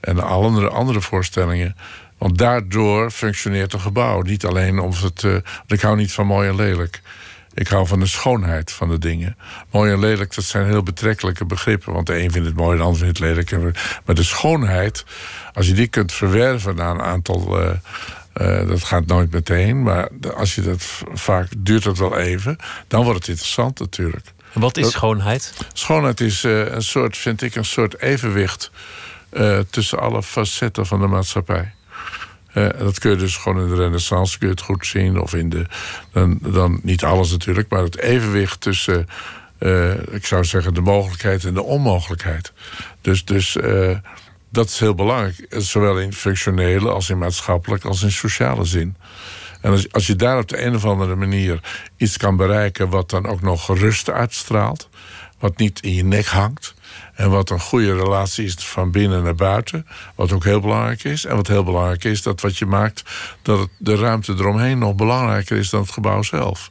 En 0.00 0.20
alle 0.20 0.46
andere, 0.46 0.68
andere 0.68 1.00
voorstellingen. 1.00 1.76
Want 2.18 2.38
daardoor 2.38 3.10
functioneert 3.10 3.72
een 3.72 3.80
gebouw. 3.80 4.20
Niet 4.20 4.44
alleen 4.44 4.78
of 4.78 5.02
het... 5.02 5.22
want 5.22 5.42
ik 5.66 5.80
hou 5.80 5.96
niet 5.96 6.12
van 6.12 6.26
mooi 6.26 6.48
en 6.48 6.56
lelijk. 6.56 7.00
Ik 7.54 7.68
hou 7.68 7.86
van 7.86 8.00
de 8.00 8.06
schoonheid 8.06 8.72
van 8.72 8.88
de 8.88 8.98
dingen. 8.98 9.36
Mooi 9.70 9.92
en 9.92 9.98
lelijk, 9.98 10.34
dat 10.34 10.44
zijn 10.44 10.66
heel 10.66 10.82
betrekkelijke 10.82 11.44
begrippen. 11.44 11.92
Want 11.92 12.06
de 12.06 12.22
een 12.22 12.30
vindt 12.30 12.48
het 12.48 12.56
mooi 12.56 12.70
en 12.70 12.76
de 12.76 12.82
ander 12.82 13.00
vindt 13.00 13.18
het 13.18 13.28
lelijk. 13.28 13.50
Maar 14.04 14.14
de 14.14 14.22
schoonheid, 14.22 15.04
als 15.52 15.66
je 15.66 15.72
die 15.72 15.86
kunt 15.86 16.12
verwerven 16.12 16.76
na 16.76 16.90
een 16.90 17.02
aantal... 17.02 17.58
eh, 18.34 18.66
dat 18.68 18.84
gaat 18.84 19.06
nooit 19.06 19.32
meteen, 19.32 19.82
maar 19.82 20.08
als 20.36 20.54
je 20.54 20.60
dat 20.60 21.02
vaak 21.12 21.48
duurt 21.58 21.82
dat 21.82 21.98
wel 21.98 22.18
even, 22.18 22.56
dan 22.88 23.04
wordt 23.04 23.18
het 23.18 23.28
interessant 23.28 23.78
natuurlijk. 23.78 24.32
En 24.52 24.60
wat 24.60 24.76
is 24.76 24.90
schoonheid? 24.90 25.54
Schoonheid 25.72 26.20
is 26.20 26.44
eh, 26.44 26.72
een 26.72 26.82
soort, 26.82 27.16
vind 27.16 27.42
ik, 27.42 27.54
een 27.54 27.64
soort 27.64 28.00
evenwicht 28.00 28.70
eh, 29.28 29.58
tussen 29.70 29.98
alle 29.98 30.22
facetten 30.22 30.86
van 30.86 31.00
de 31.00 31.06
maatschappij. 31.06 31.72
En 32.52 32.74
dat 32.78 32.98
kun 32.98 33.10
je 33.10 33.16
dus 33.16 33.36
gewoon 33.36 33.62
in 33.62 33.68
de 33.68 33.82
renaissance 33.82 34.38
kun 34.38 34.48
je 34.48 34.54
het 34.54 34.62
goed 34.62 34.86
zien. 34.86 35.20
Of 35.20 35.34
in 35.34 35.48
de, 35.48 35.66
dan, 36.12 36.38
dan 36.42 36.80
niet 36.82 37.04
alles 37.04 37.30
natuurlijk, 37.30 37.68
maar 37.68 37.82
het 37.82 37.98
evenwicht 37.98 38.60
tussen, 38.60 39.06
ik 40.10 40.26
zou 40.26 40.44
zeggen, 40.44 40.74
de 40.74 40.80
mogelijkheid 40.80 41.44
en 41.44 41.54
de 41.54 41.62
onmogelijkheid. 41.62 42.52
Dus, 43.00 43.24
dus 43.24 43.56
dat 44.54 44.68
is 44.68 44.78
heel 44.78 44.94
belangrijk. 44.94 45.46
Zowel 45.48 45.98
in 45.98 46.12
functionele 46.12 46.90
als 46.90 47.10
in 47.10 47.18
maatschappelijk 47.18 47.84
als 47.84 48.02
in 48.02 48.12
sociale 48.12 48.64
zin. 48.64 48.96
En 49.60 49.70
als, 49.90 50.06
je 50.06 50.16
daar 50.16 50.38
op 50.38 50.48
de 50.48 50.64
een 50.64 50.74
of 50.74 50.84
andere 50.84 51.14
manier 51.14 51.60
iets 51.96 52.16
kan 52.16 52.36
bereiken 52.36 52.88
wat 52.88 53.10
dan 53.10 53.26
ook 53.26 53.40
nog 53.40 53.78
rust 53.78 54.10
uitstraalt, 54.10 54.88
wat 55.38 55.56
niet 55.56 55.80
in 55.80 55.94
je 55.94 56.04
nek 56.04 56.26
hangt. 56.26 56.74
En 57.14 57.30
wat 57.30 57.50
een 57.50 57.60
goede 57.60 57.96
relatie 57.96 58.44
is 58.44 58.54
van 58.54 58.90
binnen 58.90 59.22
naar 59.22 59.34
buiten. 59.34 59.86
Wat 60.14 60.32
ook 60.32 60.44
heel 60.44 60.60
belangrijk 60.60 61.04
is. 61.04 61.24
En 61.24 61.36
wat 61.36 61.46
heel 61.46 61.64
belangrijk 61.64 62.04
is, 62.04 62.22
dat 62.22 62.40
wat 62.40 62.56
je 62.56 62.66
maakt, 62.66 63.02
dat 63.42 63.68
de 63.78 63.96
ruimte 63.96 64.32
eromheen 64.32 64.78
nog 64.78 64.94
belangrijker 64.94 65.56
is 65.56 65.70
dan 65.70 65.80
het 65.80 65.90
gebouw 65.90 66.22
zelf. 66.22 66.68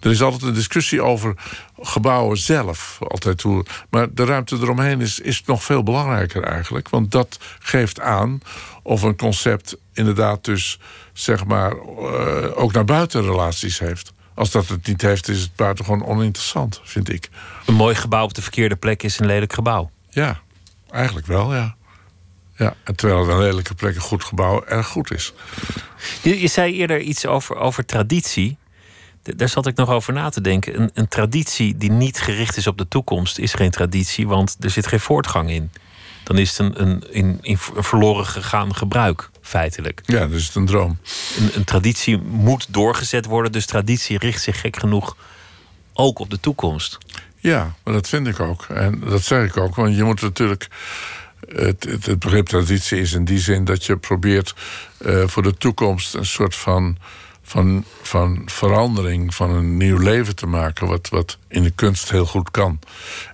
Er 0.00 0.10
is 0.10 0.22
altijd 0.22 0.42
een 0.42 0.54
discussie 0.54 1.02
over 1.02 1.34
gebouwen 1.80 2.36
zelf. 2.36 2.98
Altijd 3.08 3.42
hoe, 3.42 3.64
maar 3.90 4.14
de 4.14 4.24
ruimte 4.24 4.56
eromheen 4.56 5.00
is, 5.00 5.18
is 5.18 5.42
nog 5.44 5.64
veel 5.64 5.82
belangrijker 5.82 6.42
eigenlijk. 6.42 6.88
Want 6.88 7.10
dat 7.10 7.38
geeft 7.58 8.00
aan 8.00 8.40
of 8.82 9.02
een 9.02 9.16
concept 9.16 9.76
inderdaad 9.92 10.44
dus 10.44 10.78
zeg 11.12 11.44
maar 11.44 11.72
eh, 11.72 12.58
ook 12.58 12.72
naar 12.72 12.84
buiten 12.84 13.22
relaties 13.22 13.78
heeft. 13.78 14.12
Als 14.34 14.50
dat 14.50 14.68
het 14.68 14.86
niet 14.86 15.02
heeft, 15.02 15.28
is 15.28 15.40
het 15.40 15.56
buitengewoon 15.56 16.06
oninteressant, 16.06 16.80
vind 16.84 17.12
ik. 17.12 17.28
Een 17.66 17.74
mooi 17.74 17.94
gebouw 17.94 18.24
op 18.24 18.34
de 18.34 18.42
verkeerde 18.42 18.76
plek 18.76 19.02
is 19.02 19.18
een 19.18 19.26
lelijk 19.26 19.52
gebouw. 19.52 19.90
Ja, 20.10 20.40
eigenlijk 20.90 21.26
wel, 21.26 21.54
ja. 21.54 21.76
Ja, 22.56 22.74
en 22.84 22.96
terwijl 22.96 23.20
het 23.20 23.30
een 23.30 23.38
lelijke 23.38 23.74
plek 23.74 23.94
een 23.94 24.00
goed 24.00 24.24
gebouw 24.24 24.64
erg 24.64 24.86
goed 24.86 25.12
is. 25.12 25.32
Je, 26.22 26.40
je 26.40 26.48
zei 26.48 26.74
eerder 26.74 27.00
iets 27.00 27.26
over, 27.26 27.56
over 27.56 27.84
traditie. 27.84 28.56
Daar 29.36 29.48
zat 29.48 29.66
ik 29.66 29.76
nog 29.76 29.90
over 29.90 30.12
na 30.12 30.28
te 30.28 30.40
denken. 30.40 30.80
Een, 30.80 30.90
een 30.94 31.08
traditie 31.08 31.76
die 31.76 31.90
niet 31.90 32.20
gericht 32.20 32.56
is 32.56 32.66
op 32.66 32.78
de 32.78 32.88
toekomst 32.88 33.38
is 33.38 33.54
geen 33.54 33.70
traditie, 33.70 34.28
want 34.28 34.56
er 34.60 34.70
zit 34.70 34.86
geen 34.86 35.00
voortgang 35.00 35.50
in. 35.50 35.70
dan 36.24 36.38
is 36.38 36.58
het 36.58 36.58
een, 36.58 36.82
een 36.82 37.04
in, 37.10 37.38
in 37.42 37.58
verloren 37.58 38.26
gegaan 38.26 38.74
gebruik, 38.74 39.30
feitelijk. 39.40 40.00
Ja, 40.04 40.26
dus 40.26 40.46
het 40.46 40.54
een 40.54 40.66
droom. 40.66 40.98
Een, 41.38 41.50
een 41.54 41.64
traditie 41.64 42.18
moet 42.18 42.66
doorgezet 42.68 43.24
worden, 43.26 43.52
dus 43.52 43.66
traditie 43.66 44.18
richt 44.18 44.42
zich 44.42 44.60
gek 44.60 44.78
genoeg 44.78 45.16
ook 45.92 46.18
op 46.18 46.30
de 46.30 46.40
toekomst. 46.40 46.98
Ja, 47.36 47.74
maar 47.84 47.94
dat 47.94 48.08
vind 48.08 48.26
ik 48.26 48.40
ook. 48.40 48.66
En 48.68 49.00
dat 49.00 49.22
zeg 49.22 49.44
ik 49.44 49.56
ook, 49.56 49.74
want 49.74 49.96
je 49.96 50.04
moet 50.04 50.20
natuurlijk. 50.20 50.68
Het, 51.48 51.84
het, 51.84 52.06
het 52.06 52.18
begrip 52.18 52.46
traditie 52.46 53.00
is 53.00 53.12
in 53.12 53.24
die 53.24 53.38
zin 53.38 53.64
dat 53.64 53.84
je 53.84 53.96
probeert 53.96 54.54
uh, 54.98 55.26
voor 55.26 55.42
de 55.42 55.56
toekomst 55.56 56.14
een 56.14 56.26
soort 56.26 56.54
van 56.54 56.98
van, 57.48 57.84
van 58.02 58.42
verandering, 58.46 59.34
van 59.34 59.50
een 59.50 59.76
nieuw 59.76 59.98
leven 59.98 60.36
te 60.36 60.46
maken, 60.46 60.86
wat, 60.86 61.08
wat 61.08 61.38
in 61.48 61.62
de 61.62 61.70
kunst 61.70 62.10
heel 62.10 62.26
goed 62.26 62.50
kan. 62.50 62.78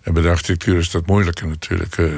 En 0.03 0.13
bij 0.13 0.23
de 0.23 0.29
architectuur 0.29 0.79
is 0.79 0.91
dat 0.91 1.07
moeilijker 1.07 1.47
natuurlijk, 1.47 1.97
uh, 1.97 2.13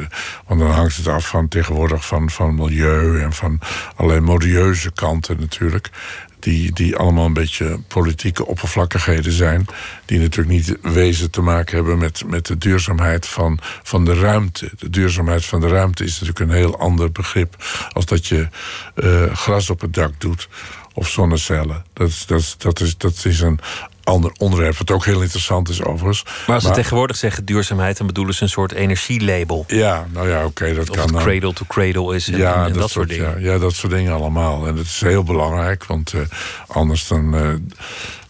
want 0.47 0.61
dan 0.61 0.71
hangt 0.71 0.97
het 0.97 1.07
af 1.07 1.29
van 1.29 1.49
tegenwoordig 1.49 2.07
van, 2.07 2.31
van 2.31 2.55
milieu 2.55 3.21
en 3.21 3.33
van 3.33 3.61
allerlei 3.95 4.21
modieuze 4.21 4.93
kanten 4.93 5.41
natuurlijk. 5.41 5.91
Die, 6.39 6.73
die 6.73 6.97
allemaal 6.97 7.27
een 7.27 7.33
beetje 7.33 7.81
politieke 7.89 8.47
oppervlakkigheden 8.47 9.33
zijn. 9.33 9.67
Die 10.05 10.19
natuurlijk 10.19 10.57
niet 10.57 10.79
wezen 10.83 11.31
te 11.31 11.41
maken 11.41 11.77
hebben 11.77 11.99
met, 11.99 12.23
met 12.27 12.47
de 12.47 12.59
duurzaamheid 12.59 13.27
van, 13.27 13.59
van 13.83 14.05
de 14.05 14.15
ruimte. 14.15 14.71
De 14.79 14.91
duurzaamheid 14.91 15.45
van 15.45 15.61
de 15.61 15.69
ruimte 15.69 16.05
is 16.05 16.21
natuurlijk 16.21 16.51
een 16.51 16.57
heel 16.57 16.79
ander 16.79 17.13
begrip. 17.13 17.65
als 17.93 18.07
dat 18.07 18.27
je 18.27 18.49
uh, 18.95 19.35
gras 19.35 19.71
op 19.71 19.81
het 19.81 19.95
dak 19.95 20.13
doet 20.19 20.49
of 20.97 21.09
zonnecellen. 21.09 21.85
Dat 21.93 22.09
is, 22.09 22.27
dat, 22.27 22.55
dat, 22.59 22.81
is, 22.81 22.97
dat 22.97 23.25
is 23.25 23.41
een 23.41 23.61
ander 24.05 24.33
onderwerp, 24.39 24.77
wat 24.77 24.91
ook 24.91 25.05
heel 25.05 25.23
interessant 25.23 25.69
is 25.69 25.83
overigens. 25.83 26.25
Maar 26.47 26.55
als 26.55 26.65
ze 26.65 26.71
tegenwoordig 26.71 27.17
zeggen 27.17 27.45
duurzaamheid... 27.45 27.97
dan 27.97 28.07
bedoelen 28.07 28.35
ze 28.35 28.43
een 28.43 28.49
soort 28.49 28.73
energielabel. 28.73 29.65
Ja, 29.67 30.07
nou 30.13 30.29
ja, 30.29 30.45
oké, 30.45 30.75
dat 30.75 30.91
of 30.91 30.97
kan. 30.97 31.15
Of 31.15 31.23
cradle 31.23 31.53
to 31.53 31.65
cradle 31.69 32.15
is 32.15 32.29
en, 32.29 32.39
ja, 32.39 32.65
en, 32.65 32.73
dat, 32.73 32.81
dat, 32.81 32.91
soort 32.91 33.09
dingen. 33.09 33.41
Ja, 33.41 33.53
ja, 33.53 33.59
dat 33.59 33.75
soort 33.75 33.93
dingen 33.93 34.13
allemaal. 34.13 34.67
En 34.67 34.77
dat 34.77 34.85
is 34.85 35.01
heel 35.01 35.23
belangrijk, 35.23 35.85
want 35.85 36.13
uh, 36.13 36.21
anders 36.67 37.09
dan... 37.09 37.35
Uh, 37.35 37.55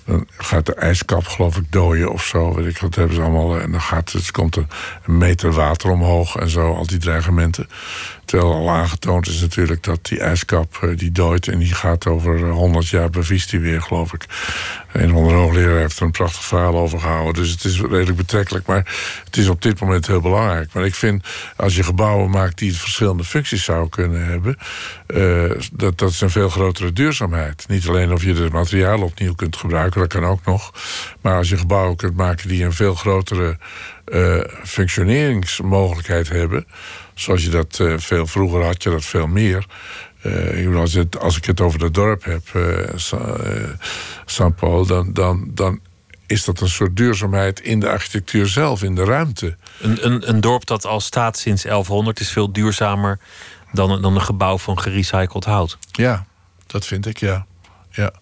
dan 0.05 0.27
gaat 0.37 0.67
de 0.67 0.75
ijskap, 0.75 1.27
geloof 1.27 1.57
ik, 1.57 1.73
dooien 1.73 2.13
of 2.13 2.25
zo. 2.25 2.55
Weet 2.55 2.67
ik 2.67 2.79
wat 2.79 2.95
hebben 2.95 3.17
ze 3.17 3.23
allemaal. 3.23 3.61
En 3.61 3.71
dan 3.71 3.81
gaat 3.81 4.13
het, 4.13 4.31
komt 4.31 4.57
er 4.57 4.67
een 5.07 5.19
meter 5.19 5.53
water 5.53 5.91
omhoog 5.91 6.37
en 6.37 6.49
zo, 6.49 6.75
al 6.75 6.87
die 6.87 6.99
dreigementen. 6.99 7.69
Terwijl 8.27 8.53
al 8.53 8.71
aangetoond 8.71 9.29
is 9.29 9.41
natuurlijk 9.41 9.83
dat 9.83 10.07
die 10.07 10.21
ijskap 10.21 10.79
uh, 10.85 10.97
die 10.97 11.13
dooit 11.13 11.49
en 11.49 11.59
die 11.59 11.75
gaat 11.75 12.07
over 12.07 12.49
100 12.49 12.89
jaar 12.89 13.11
bevriest 13.11 13.51
die 13.51 13.61
weer, 13.61 13.83
geloof 13.83 14.13
ik. 14.13 14.27
Een 14.93 15.11
van 15.11 15.33
hoogleraar 15.33 15.79
heeft 15.79 15.99
er 15.99 16.05
een 16.05 16.11
prachtig 16.11 16.45
verhaal 16.45 16.77
over 16.77 17.01
gehouden. 17.01 17.43
Dus 17.43 17.51
het 17.51 17.65
is 17.65 17.81
redelijk 17.81 18.17
betrekkelijk. 18.17 18.67
Maar 18.67 18.95
het 19.25 19.37
is 19.37 19.49
op 19.49 19.63
dit 19.63 19.81
moment 19.81 20.07
heel 20.07 20.21
belangrijk. 20.21 20.73
Maar 20.73 20.85
ik 20.85 20.95
vind, 20.95 21.27
als 21.57 21.77
je 21.77 21.83
gebouwen 21.83 22.31
maakt 22.31 22.59
die 22.59 22.77
verschillende 22.77 23.25
functies 23.25 23.65
zouden 23.65 23.91
kunnen 23.91 24.27
hebben, 24.27 24.57
uh, 25.07 25.51
dat, 25.73 25.99
dat 25.99 26.11
is 26.11 26.21
een 26.21 26.31
veel 26.31 26.49
grotere 26.49 26.93
duurzaamheid. 26.93 27.65
Niet 27.69 27.89
alleen 27.89 28.13
of 28.13 28.23
je 28.23 28.33
de 28.33 28.49
materialen 28.53 29.07
opnieuw 29.07 29.35
kunt 29.35 29.57
gebruiken, 29.57 30.01
dat 30.01 30.09
kan 30.09 30.25
ook 30.25 30.45
nog. 30.45 30.73
Maar 31.21 31.37
als 31.37 31.49
je 31.49 31.57
gebouwen 31.57 31.97
kunt 31.97 32.17
maken 32.17 32.49
die 32.49 32.65
een 32.65 32.73
veel 32.73 32.95
grotere 32.95 33.59
functioneringsmogelijkheid 34.65 36.29
hebben. 36.29 36.67
Zoals 37.17 37.45
je 37.45 37.51
dat 37.51 37.79
uh, 37.79 37.99
veel 37.99 38.27
vroeger 38.27 38.65
had, 38.65 38.83
je 38.83 38.91
dat 38.91 39.05
veel 39.05 39.27
meer. 39.27 39.67
Uh, 40.23 40.77
als, 40.77 40.93
het, 40.93 41.19
als, 41.19 41.37
ik 41.37 41.45
het 41.45 41.61
over 41.61 41.83
het 41.83 41.95
dorp 41.95 42.25
heb, 42.25 42.43
uh, 42.57 42.89
St. 44.25 44.57
Paul, 44.57 44.87
dan, 44.87 45.13
dan, 45.13 45.51
dan 45.55 45.81
is 46.27 46.45
dat 46.45 46.61
een 46.61 46.69
soort 46.69 46.97
duurzaamheid 46.97 47.61
in 47.61 47.81
de 47.81 47.89
architectuur 47.89 48.47
zelf, 48.47 48.83
in 48.83 48.95
de 48.95 49.05
ruimte. 49.05 49.57
Een, 49.81 50.07
een, 50.07 50.29
een 50.29 50.41
dorp 50.41 50.67
dat 50.67 50.87
al 50.87 51.01
staat 51.01 51.39
sinds 51.39 51.63
1100 51.63 52.21
is 52.21 52.31
veel 52.31 52.53
duurzamer 52.53 53.19
dan, 53.73 54.03
dan 54.03 54.15
een 54.15 54.23
gebouw 54.23 54.59
van 54.59 54.79
gerecycled 54.79 55.45
hout. 55.45 55.79
Ja, 55.93 56.27
dat 56.67 56.87
vind 56.87 57.07
ik, 57.07 57.19
ja. 57.19 57.47
ja. 57.91 58.13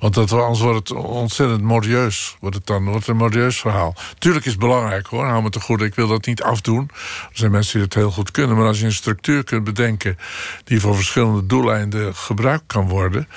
Want 0.00 0.14
dat, 0.14 0.32
anders 0.32 0.60
wordt 0.60 0.88
het 0.88 0.98
ontzettend 0.98 1.62
modieus. 1.62 2.36
Wordt 2.40 2.56
het 2.56 2.66
dan 2.66 2.84
wordt 2.84 3.06
een 3.06 3.16
modieus 3.16 3.60
verhaal. 3.60 3.94
Tuurlijk 4.18 4.44
is 4.44 4.50
het 4.50 4.60
belangrijk 4.60 5.06
hoor, 5.06 5.24
hou 5.24 5.42
me 5.42 5.50
te 5.50 5.60
goed. 5.60 5.80
Ik 5.80 5.94
wil 5.94 6.08
dat 6.08 6.26
niet 6.26 6.42
afdoen. 6.42 6.90
Er 6.92 7.28
zijn 7.32 7.50
mensen 7.50 7.72
die 7.72 7.82
het 7.82 7.94
heel 7.94 8.10
goed 8.10 8.30
kunnen. 8.30 8.56
Maar 8.56 8.66
als 8.66 8.78
je 8.78 8.84
een 8.84 8.92
structuur 8.92 9.44
kunt 9.44 9.64
bedenken... 9.64 10.18
die 10.64 10.80
voor 10.80 10.94
verschillende 10.94 11.46
doeleinden 11.46 12.14
gebruikt 12.14 12.64
kan 12.66 12.88
worden... 12.88 13.28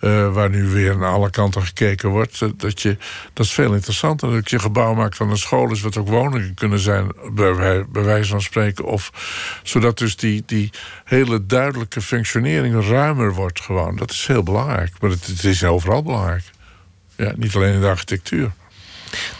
Uh, 0.00 0.32
waar 0.32 0.50
nu 0.50 0.68
weer 0.68 0.98
naar 0.98 1.12
alle 1.12 1.30
kanten 1.30 1.62
gekeken 1.62 2.08
wordt. 2.08 2.60
Dat, 2.60 2.82
je, 2.82 2.96
dat 3.32 3.46
is 3.46 3.52
veel 3.52 3.74
interessanter. 3.74 4.30
Dat 4.30 4.50
je 4.50 4.58
gebouw 4.58 4.94
maakt 4.94 5.16
van 5.16 5.30
een 5.30 5.38
school 5.38 5.70
is 5.70 5.80
wat 5.80 5.96
ook 5.96 6.08
woningen 6.08 6.54
kunnen 6.54 6.78
zijn, 6.78 7.12
bij, 7.32 7.84
wijze 7.92 8.30
van 8.30 8.42
spreken. 8.42 8.84
Of 8.84 9.12
zodat 9.62 9.98
dus 9.98 10.16
die, 10.16 10.42
die 10.46 10.70
hele 11.04 11.46
duidelijke 11.46 12.00
functionering 12.00 12.88
ruimer 12.88 13.34
wordt 13.34 13.60
gewoon. 13.60 13.96
Dat 13.96 14.10
is 14.10 14.26
heel 14.26 14.42
belangrijk. 14.42 14.92
Maar 15.00 15.10
het, 15.10 15.26
het 15.26 15.44
is 15.44 15.64
overal 15.64 16.02
belangrijk. 16.02 16.44
Ja, 17.16 17.32
niet 17.36 17.54
alleen 17.54 17.74
in 17.74 17.80
de 17.80 17.86
architectuur. 17.86 18.52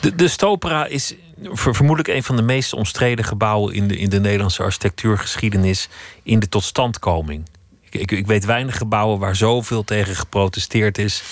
De, 0.01 0.15
de 0.15 0.29
Stopera 0.29 0.87
is 0.87 1.15
vermoedelijk 1.43 2.09
een 2.09 2.23
van 2.23 2.37
de 2.37 2.43
meest 2.43 2.73
omstreden 2.73 3.25
gebouwen 3.25 3.75
in 3.75 3.89
de, 3.89 3.97
in 3.97 4.11
de 4.11 4.21
Nederlandse 4.21 4.63
architectuurgeschiedenis 4.63 5.89
in 6.23 6.39
de 6.39 6.49
totstandkoming. 6.49 7.45
Ik, 7.91 8.11
ik, 8.11 8.27
weet 8.27 8.45
weinig 8.45 8.77
gebouwen 8.77 9.19
waar 9.19 9.37
zoveel 9.37 9.85
tegen 9.85 10.17
geprotesteerd 10.17 10.99
is. 10.99 11.23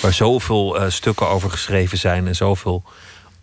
Waar 0.00 0.12
zoveel 0.12 0.80
uh, 0.80 0.90
stukken 0.90 1.28
over 1.28 1.50
geschreven 1.50 1.98
zijn 1.98 2.26
en 2.26 2.36
zoveel 2.36 2.84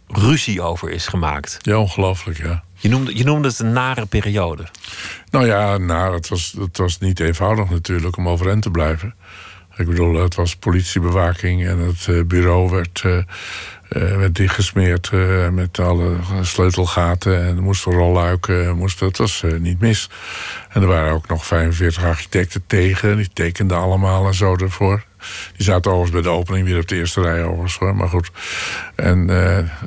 ruzie 0.08 0.62
over 0.62 0.90
is 0.90 1.08
gemaakt. 1.08 1.58
Ja, 1.62 1.78
ongelooflijk, 1.78 2.38
ja. 2.38 2.64
Je 2.74 2.90
noemde, 2.90 3.18
je 3.18 3.24
noemde 3.24 3.48
het 3.48 3.60
een 3.60 3.74
nare 3.74 4.06
periode. 4.06 4.66
Nou 5.30 5.46
ja, 5.46 5.78
naar, 5.78 6.14
het, 6.14 6.28
was, 6.28 6.56
het 6.60 6.78
was 6.78 7.00
niet 7.00 7.20
eenvoudig 7.20 7.70
natuurlijk 7.70 8.18
om 8.18 8.28
overeind 8.28 8.62
te 8.62 8.72
blijven. 8.72 9.16
Ik 9.78 9.86
bedoel, 9.86 10.14
het 10.14 10.36
was 10.36 10.56
politiebewaking 10.56 11.68
en 11.68 11.80
het 11.80 12.08
uh, 12.08 12.24
bureau 12.24 12.70
werd, 12.70 13.04
uh, 13.06 13.18
uh, 13.96 14.18
werd 14.18 14.36
dichtgesmeerd 14.36 15.12
met 15.52 15.80
alle 15.80 16.16
sleutelgaten 16.42 17.46
en 17.46 17.56
er 17.56 17.64
moesten 17.64 17.92
rolluiken. 17.92 18.78
Moest, 18.78 19.00
het 19.00 19.18
was 19.18 19.44
niet 19.60 19.80
mis. 19.80 20.10
En 20.70 20.82
er 20.82 20.88
waren 20.88 21.14
ook 21.14 21.28
nog 21.28 21.46
45 21.46 22.04
architecten 22.04 22.64
tegen, 22.68 23.18
die 23.18 23.30
tekenden 23.34 23.78
allemaal 23.78 24.28
en 24.28 24.34
zo 24.34 24.56
ervoor. 24.56 25.04
Die 25.56 25.66
zaten 25.66 25.92
overigens 25.92 26.22
bij 26.22 26.32
de 26.32 26.38
opening 26.38 26.68
weer 26.68 26.80
op 26.80 26.88
de 26.88 26.96
eerste 26.96 27.22
rij 27.22 27.44
overigens 27.44 27.78
hoor, 27.78 27.96
maar 27.96 28.08
goed. 28.08 28.32
En 28.96 29.30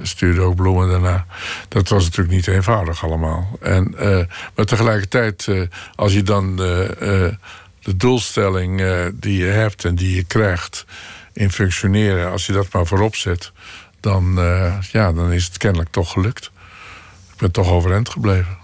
stuurden 0.02 0.44
ook 0.44 0.56
bloemen 0.56 0.88
daarna. 0.88 1.26
Dat 1.68 1.88
was 1.88 2.04
natuurlijk 2.04 2.34
niet 2.36 2.46
eenvoudig 2.46 3.04
allemaal. 3.04 3.58
En, 3.60 3.94
maar 4.54 4.64
tegelijkertijd, 4.64 5.48
als 5.94 6.12
je 6.12 6.22
dan 6.22 6.56
de 6.56 7.96
doelstelling 7.96 8.82
die 9.14 9.38
je 9.38 9.50
hebt 9.50 9.84
en 9.84 9.94
die 9.94 10.16
je 10.16 10.24
krijgt 10.24 10.84
in 11.32 11.50
functioneren, 11.50 12.30
als 12.30 12.46
je 12.46 12.52
dat 12.52 12.72
maar 12.72 12.86
voorop 12.86 13.14
zet, 13.14 13.52
dan, 14.00 14.38
uh, 14.38 14.78
ja, 14.92 15.12
dan 15.12 15.32
is 15.32 15.44
het 15.44 15.56
kennelijk 15.56 15.90
toch 15.90 16.12
gelukt. 16.12 16.50
Ik 17.32 17.38
ben 17.38 17.50
toch 17.50 17.68
overeind 17.68 18.08
gebleven. 18.08 18.58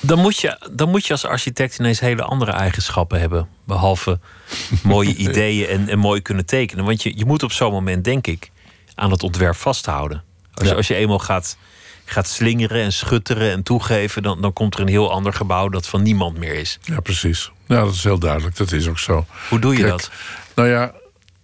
Dan 0.00 0.18
moet, 0.18 0.40
je, 0.40 0.68
dan 0.72 0.88
moet 0.88 1.06
je 1.06 1.12
als 1.12 1.24
architect 1.24 1.78
ineens 1.78 2.00
hele 2.00 2.22
andere 2.22 2.52
eigenschappen 2.52 3.20
hebben. 3.20 3.48
Behalve 3.64 4.20
mooie 4.82 5.14
ideeën 5.14 5.68
en, 5.68 5.88
en 5.88 5.98
mooi 5.98 6.22
kunnen 6.22 6.46
tekenen. 6.46 6.84
Want 6.84 7.02
je, 7.02 7.18
je 7.18 7.24
moet 7.24 7.42
op 7.42 7.52
zo'n 7.52 7.72
moment, 7.72 8.04
denk 8.04 8.26
ik, 8.26 8.50
aan 8.94 9.10
het 9.10 9.22
ontwerp 9.22 9.56
vasthouden. 9.56 10.22
Als, 10.54 10.68
ja. 10.68 10.74
als 10.74 10.86
je 10.86 10.94
eenmaal 10.94 11.18
gaat, 11.18 11.56
gaat 12.04 12.28
slingeren 12.28 12.82
en 12.82 12.92
schutteren 12.92 13.50
en 13.50 13.62
toegeven, 13.62 14.22
dan, 14.22 14.40
dan 14.40 14.52
komt 14.52 14.74
er 14.74 14.80
een 14.80 14.88
heel 14.88 15.10
ander 15.10 15.32
gebouw 15.32 15.68
dat 15.68 15.86
van 15.86 16.02
niemand 16.02 16.38
meer 16.38 16.54
is. 16.54 16.78
Ja, 16.82 17.00
precies. 17.00 17.50
Ja, 17.66 17.84
dat 17.84 17.94
is 17.94 18.02
heel 18.02 18.18
duidelijk. 18.18 18.56
Dat 18.56 18.72
is 18.72 18.88
ook 18.88 18.98
zo. 18.98 19.26
Hoe 19.48 19.58
doe 19.58 19.72
je 19.72 19.78
Kijk, 19.78 19.90
dat? 19.90 20.10
Nou 20.54 20.68
ja, 20.68 20.92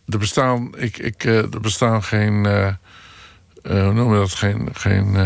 er 0.09 0.19
bestaan, 0.19 0.75
ik, 0.77 0.99
ik, 0.99 1.25
uh, 1.25 1.37
er 1.37 1.61
bestaan 1.61 2.03
geen. 2.03 2.45
Uh, 2.45 2.73
uh, 3.63 3.85
hoe 3.85 3.93
noem 3.93 4.13
je 4.13 4.19
dat? 4.19 4.35
Geen. 4.35 4.69
geen 4.73 5.17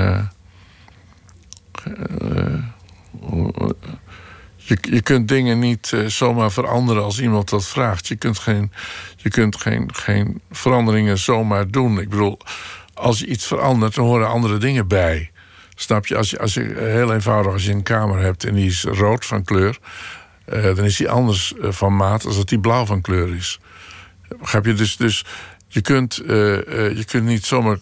je, 4.56 4.78
je 4.80 5.02
kunt 5.02 5.28
dingen 5.28 5.58
niet 5.58 5.92
zomaar 6.06 6.52
veranderen 6.52 7.02
als 7.02 7.20
iemand 7.20 7.48
dat 7.48 7.66
vraagt. 7.66 8.08
Je 8.08 8.16
kunt 8.16 8.38
geen, 8.38 8.72
je 9.16 9.28
kunt 9.28 9.56
geen, 9.56 9.94
geen 9.94 10.40
veranderingen 10.50 11.18
zomaar 11.18 11.70
doen. 11.70 12.00
Ik 12.00 12.08
bedoel, 12.08 12.38
als 12.94 13.18
je 13.18 13.26
iets 13.26 13.46
verandert, 13.46 13.94
dan 13.94 14.04
horen 14.04 14.28
andere 14.28 14.58
dingen 14.58 14.88
bij. 14.88 15.30
Snap 15.74 16.06
je? 16.06 16.16
Als 16.16 16.30
je, 16.30 16.38
als 16.38 16.54
je 16.54 16.74
heel 16.76 17.12
eenvoudig, 17.12 17.52
als 17.52 17.64
je 17.64 17.72
een 17.72 17.82
kamer 17.82 18.18
hebt 18.18 18.44
en 18.44 18.54
die 18.54 18.66
is 18.66 18.84
rood 18.84 19.26
van 19.26 19.44
kleur, 19.44 19.78
dan 20.44 20.84
is 20.84 20.96
die 20.96 21.10
anders 21.10 21.54
van 21.58 21.96
maat 21.96 22.26
als 22.26 22.36
dat 22.36 22.48
die 22.48 22.60
blauw 22.60 22.86
van 22.86 23.00
kleur 23.00 23.34
is. 23.34 23.60
Je? 24.62 24.74
Dus, 24.74 24.96
dus 24.96 25.24
je, 25.68 25.80
kunt, 25.80 26.20
uh, 26.22 26.28
je 26.96 27.04
kunt 27.06 27.24
niet 27.24 27.44
zomaar 27.44 27.78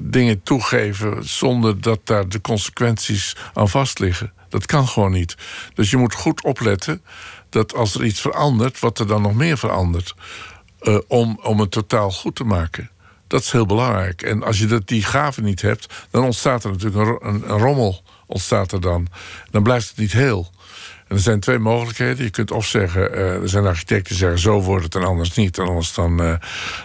dingen 0.00 0.42
toegeven 0.42 1.28
zonder 1.28 1.80
dat 1.80 2.00
daar 2.04 2.28
de 2.28 2.40
consequenties 2.40 3.36
aan 3.54 3.68
vast 3.68 3.98
liggen. 3.98 4.32
Dat 4.48 4.66
kan 4.66 4.88
gewoon 4.88 5.12
niet. 5.12 5.34
Dus 5.74 5.90
je 5.90 5.96
moet 5.96 6.14
goed 6.14 6.42
opletten 6.42 7.02
dat 7.48 7.74
als 7.74 7.94
er 7.94 8.04
iets 8.04 8.20
verandert, 8.20 8.78
wat 8.78 8.98
er 8.98 9.06
dan 9.06 9.22
nog 9.22 9.34
meer 9.34 9.58
verandert. 9.58 10.14
om, 11.08 11.38
om 11.42 11.60
het 11.60 11.70
totaal 11.70 12.10
goed 12.10 12.34
te 12.34 12.44
maken. 12.44 12.90
Dat 13.32 13.40
is 13.42 13.52
heel 13.52 13.66
belangrijk. 13.66 14.22
En 14.22 14.42
als 14.42 14.58
je 14.58 14.66
dat, 14.66 14.88
die 14.88 15.02
gave 15.02 15.40
niet 15.40 15.62
hebt, 15.62 16.06
dan 16.10 16.24
ontstaat 16.24 16.64
er 16.64 16.70
natuurlijk 16.70 17.22
een, 17.22 17.28
een, 17.28 17.50
een 17.50 17.58
rommel. 17.58 18.02
Ontstaat 18.26 18.72
er 18.72 18.80
dan. 18.80 19.06
Dan 19.50 19.62
blijft 19.62 19.88
het 19.88 19.96
niet 19.96 20.12
heel. 20.12 20.50
Er 21.12 21.20
zijn 21.20 21.40
twee 21.40 21.58
mogelijkheden. 21.58 22.24
Je 22.24 22.30
kunt 22.30 22.50
of 22.50 22.66
zeggen, 22.66 23.10
uh, 23.14 23.42
er 23.42 23.48
zijn 23.48 23.66
architecten 23.66 24.08
die 24.08 24.16
zeggen... 24.16 24.38
zo 24.38 24.60
wordt 24.60 24.84
het 24.84 24.94
en 24.94 25.04
anders 25.04 25.34
niet. 25.34 25.58
En 25.58 25.66
anders 25.66 25.94
dan, 25.94 26.22
uh, 26.22 26.34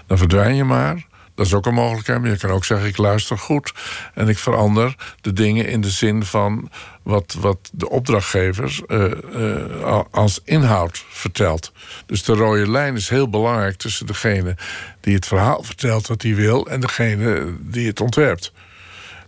dan 0.07 0.17
verdwijn 0.17 0.55
je 0.55 0.63
maar. 0.63 1.05
Dat 1.35 1.45
is 1.45 1.53
ook 1.53 1.65
een 1.65 1.73
mogelijkheid. 1.73 2.21
Maar 2.21 2.29
je 2.29 2.37
kan 2.37 2.49
ook 2.49 2.65
zeggen, 2.65 2.87
ik 2.87 2.97
luister 2.97 3.37
goed. 3.37 3.73
En 4.13 4.27
ik 4.27 4.37
verander 4.37 4.95
de 5.21 5.33
dingen 5.33 5.67
in 5.67 5.81
de 5.81 5.89
zin 5.89 6.23
van... 6.23 6.69
wat, 7.03 7.35
wat 7.39 7.69
de 7.73 7.89
opdrachtgevers 7.89 8.81
uh, 8.87 10.01
als 10.11 10.41
inhoud 10.43 11.05
vertelt. 11.09 11.71
Dus 12.05 12.23
de 12.23 12.33
rode 12.33 12.71
lijn 12.71 12.95
is 12.95 13.09
heel 13.09 13.29
belangrijk 13.29 13.77
tussen 13.77 14.05
degene... 14.05 14.55
die 14.99 15.15
het 15.15 15.27
verhaal 15.27 15.63
vertelt 15.63 16.07
wat 16.07 16.21
hij 16.21 16.35
wil... 16.35 16.67
en 16.67 16.79
degene 16.79 17.55
die 17.59 17.87
het 17.87 18.01
ontwerpt. 18.01 18.51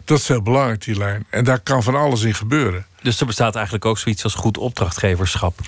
Dat 0.06 0.20
is 0.20 0.28
heel 0.28 0.42
belangrijk, 0.42 0.84
die 0.84 0.98
lijn. 0.98 1.26
En 1.30 1.44
daar 1.44 1.60
kan 1.60 1.84
van 1.84 1.96
alles 1.96 2.22
in 2.22 2.34
gebeuren. 2.34 2.86
Dus 3.02 3.20
er 3.20 3.26
bestaat 3.26 3.56
eigenlijk 3.56 3.86
ook 3.86 3.98
zoiets 3.98 4.24
als 4.24 4.34
goed 4.34 4.58
opdrachtgeverschap. 4.58 5.60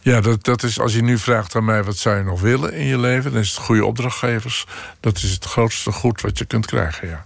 Ja, 0.00 0.20
dat, 0.20 0.44
dat 0.44 0.62
is 0.62 0.80
als 0.80 0.94
je 0.94 1.02
nu 1.02 1.18
vraagt 1.18 1.56
aan 1.56 1.64
mij 1.64 1.84
wat 1.84 1.96
zou 1.96 2.16
je 2.16 2.22
nog 2.22 2.40
willen 2.40 2.72
in 2.72 2.84
je 2.84 2.98
leven, 2.98 3.32
dan 3.32 3.40
is 3.40 3.50
het 3.50 3.58
goede 3.58 3.84
opdrachtgevers. 3.84 4.64
Dat 5.00 5.16
is 5.16 5.30
het 5.30 5.44
grootste 5.44 5.92
goed 5.92 6.20
wat 6.20 6.38
je 6.38 6.44
kunt 6.44 6.66
krijgen, 6.66 7.08
ja. 7.08 7.24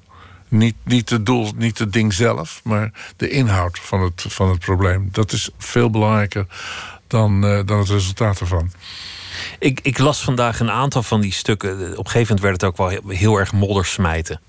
Niet, 0.49 0.75
niet 0.83 1.11
het 1.11 1.27
doel, 1.27 1.53
niet 1.57 1.79
het 1.79 1.93
ding 1.93 2.13
zelf, 2.13 2.61
maar 2.65 2.91
de 3.17 3.29
inhoud 3.29 3.79
van 3.79 4.03
het, 4.03 4.25
van 4.29 4.49
het 4.49 4.59
probleem. 4.59 5.09
Dat 5.13 5.33
is 5.33 5.51
veel 5.59 5.91
belangrijker 5.91 6.47
dan, 7.07 7.45
uh, 7.45 7.61
dan 7.65 7.79
het 7.79 7.89
resultaat 7.89 8.41
ervan. 8.41 8.73
Ik, 9.59 9.81
ik 9.83 9.99
las 9.99 10.23
vandaag 10.23 10.61
een 10.61 10.71
aantal 10.71 11.03
van 11.03 11.21
die 11.21 11.33
stukken. 11.33 11.73
Op 11.73 11.81
een 11.81 12.11
gegeven 12.11 12.21
moment 12.21 12.41
werd 12.41 12.61
het 12.61 12.65
ook 12.65 12.77
wel 12.77 12.89
heel, 12.89 13.09
heel 13.09 13.39
erg 13.39 13.53
moddersmijten. 13.53 14.41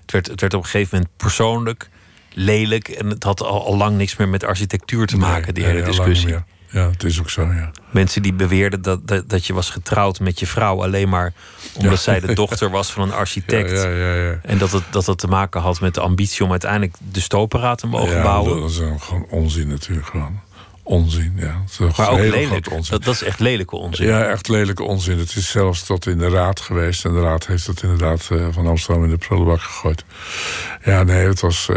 Het 0.00 0.12
werd, 0.12 0.26
het 0.26 0.40
werd 0.40 0.54
op 0.54 0.62
een 0.62 0.68
gegeven 0.68 0.96
moment 0.96 1.16
persoonlijk 1.16 1.88
lelijk. 2.36 2.88
En 2.88 3.06
het 3.06 3.22
had 3.22 3.42
al, 3.42 3.66
al 3.66 3.76
lang 3.76 3.96
niks 3.96 4.16
meer 4.16 4.28
met 4.28 4.44
architectuur 4.44 5.06
te 5.06 5.16
maken, 5.16 5.54
die 5.54 5.64
hele 5.64 5.82
discussie. 5.82 6.36
Ja, 6.70 6.90
het 6.90 7.04
is 7.04 7.20
ook 7.20 7.30
zo, 7.30 7.42
ja. 7.42 7.70
Mensen 7.90 8.22
die 8.22 8.32
beweerden 8.32 8.82
dat, 8.82 9.08
dat, 9.08 9.28
dat 9.28 9.46
je 9.46 9.52
was 9.52 9.70
getrouwd 9.70 10.20
met 10.20 10.40
je 10.40 10.46
vrouw 10.46 10.82
alleen 10.82 11.08
maar 11.08 11.32
omdat 11.74 11.98
zij 11.98 12.20
de 12.20 12.34
dochter 12.42 12.70
was 12.70 12.92
van 12.92 13.02
een 13.02 13.14
architect. 13.14 13.70
Ja, 13.70 13.88
ja, 13.88 14.14
ja, 14.14 14.38
en 14.42 14.58
dat 14.58 14.72
het, 14.72 14.82
dat 14.90 15.06
het 15.06 15.18
te 15.18 15.26
maken 15.26 15.60
had 15.60 15.80
met 15.80 15.94
de 15.94 16.00
ambitie 16.00 16.44
om 16.44 16.50
uiteindelijk 16.50 16.94
de 17.12 17.20
stopera 17.20 17.74
te 17.74 17.86
mogen 17.86 18.22
bouwen. 18.22 18.60
Dat 18.60 18.70
is 18.70 18.80
gewoon 18.98 19.26
onzin 19.30 19.68
natuurlijk 19.68 20.06
gewoon 20.06 20.40
onzin. 20.86 21.32
Ja. 21.36 21.62
Dat 21.78 21.96
maar 21.96 22.10
ook 22.10 22.18
lelijk. 22.18 22.70
Onzin. 22.70 22.92
Dat, 22.92 23.04
dat, 23.04 23.14
is 23.14 23.22
echt 23.22 23.40
lelijke 23.40 23.76
onzin. 23.76 24.06
Ja, 24.06 24.24
echt 24.24 24.48
lelijke 24.48 24.82
onzin. 24.82 25.18
Het 25.18 25.36
is 25.36 25.50
zelfs 25.50 25.84
tot 25.84 26.06
in 26.06 26.18
de 26.18 26.28
raad 26.28 26.60
geweest. 26.60 27.04
En 27.04 27.12
de 27.12 27.20
raad 27.20 27.46
heeft 27.46 27.66
het 27.66 27.82
inderdaad 27.82 28.28
uh, 28.32 28.46
van 28.50 28.66
Amsterdam 28.66 29.04
in 29.04 29.10
de 29.10 29.16
prullenbak 29.16 29.60
gegooid. 29.60 30.04
Ja, 30.84 31.02
nee, 31.02 31.26
het 31.26 31.40
was. 31.40 31.68
Uh, 31.70 31.76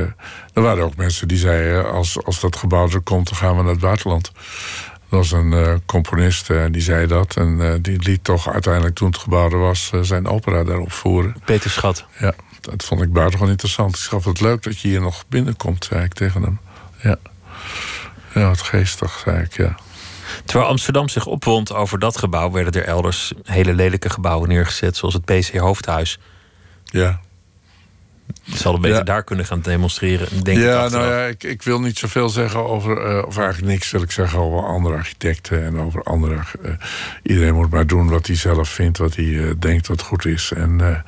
er 0.54 0.62
waren 0.62 0.84
ook 0.84 0.95
mensen 0.95 1.28
die 1.28 1.38
zeiden: 1.38 1.91
als, 1.91 2.24
als 2.24 2.39
dat 2.39 2.56
gebouw 2.56 2.89
er 2.89 3.02
komt, 3.02 3.30
dan 3.30 3.38
gaan 3.38 3.56
we 3.56 3.62
naar 3.62 3.72
het 3.72 3.80
buitenland. 3.80 4.32
Er 5.10 5.17
was 5.17 5.32
een 5.32 5.52
uh, 5.52 5.74
componist 5.86 6.50
en 6.50 6.72
die 6.72 6.82
zei 6.82 7.08
dat. 7.08 7.36
En 7.36 7.82
die 7.82 8.02
liet 8.02 8.24
toch 8.24 8.50
uiteindelijk, 8.50 8.95
toen 8.95 9.08
het 9.08 9.17
gebouwd 9.17 9.52
was, 9.52 9.91
zijn 10.02 10.28
opera 10.28 10.63
daarop 10.63 10.91
voeren. 10.91 11.36
Peter 11.45 11.69
Schat. 11.69 12.06
Ja, 12.19 12.34
dat 12.62 12.84
vond 12.84 13.02
ik 13.02 13.13
buitengewoon 13.13 13.52
interessant. 13.52 13.95
Ik 13.95 14.02
gaf 14.02 14.26
het 14.26 14.41
leuk 14.41 14.63
dat 14.63 14.80
je 14.80 14.88
hier 14.88 15.02
nog 15.02 15.24
binnenkomt, 15.28 15.86
zei 15.86 16.04
ik 16.04 16.13
tegen 16.13 16.41
hem. 16.41 16.60
Ja. 17.02 17.17
Ja, 18.33 18.47
wat 18.47 18.61
geestig, 18.61 19.21
zei 19.23 19.43
ik, 19.43 19.57
ja. 19.57 19.75
Terwijl 20.45 20.69
Amsterdam 20.69 21.09
zich 21.09 21.25
opwond 21.25 21.73
over 21.73 21.99
dat 21.99 22.17
gebouw, 22.17 22.51
werden 22.51 22.81
er 22.81 22.87
elders 22.87 23.33
hele 23.43 23.73
lelijke 23.73 24.09
gebouwen 24.09 24.49
neergezet, 24.49 24.97
zoals 24.97 25.13
het 25.13 25.25
PC 25.25 25.57
Hoofdhuis. 25.57 26.19
Ja. 26.83 27.19
Een 28.63 28.81
beetje 28.81 28.97
ja. 28.97 29.03
daar 29.03 29.23
kunnen 29.23 29.45
gaan 29.45 29.61
demonstreren. 29.61 30.43
Denk 30.43 30.59
ja, 30.59 30.87
nou 30.87 31.05
ja, 31.05 31.25
ik, 31.25 31.43
ik 31.43 31.63
wil 31.63 31.79
niet 31.79 31.97
zoveel 31.97 32.29
zeggen 32.29 32.65
over, 32.65 33.15
uh, 33.15 33.25
of 33.25 33.37
eigenlijk 33.37 33.67
niks 33.67 33.91
wil 33.91 34.01
ik 34.01 34.11
zeggen 34.11 34.39
over 34.39 34.63
andere 34.63 34.95
architecten 34.95 35.65
en 35.65 35.79
over 35.79 36.03
andere. 36.03 36.35
Uh, 36.65 36.71
iedereen 37.23 37.53
moet 37.53 37.69
maar 37.69 37.87
doen 37.87 38.09
wat 38.09 38.27
hij 38.27 38.35
zelf 38.35 38.69
vindt, 38.69 38.97
wat 38.97 39.15
hij 39.15 39.25
uh, 39.25 39.51
denkt 39.59 39.87
wat 39.87 40.01
goed 40.01 40.25
is. 40.25 40.51
En 40.55 41.03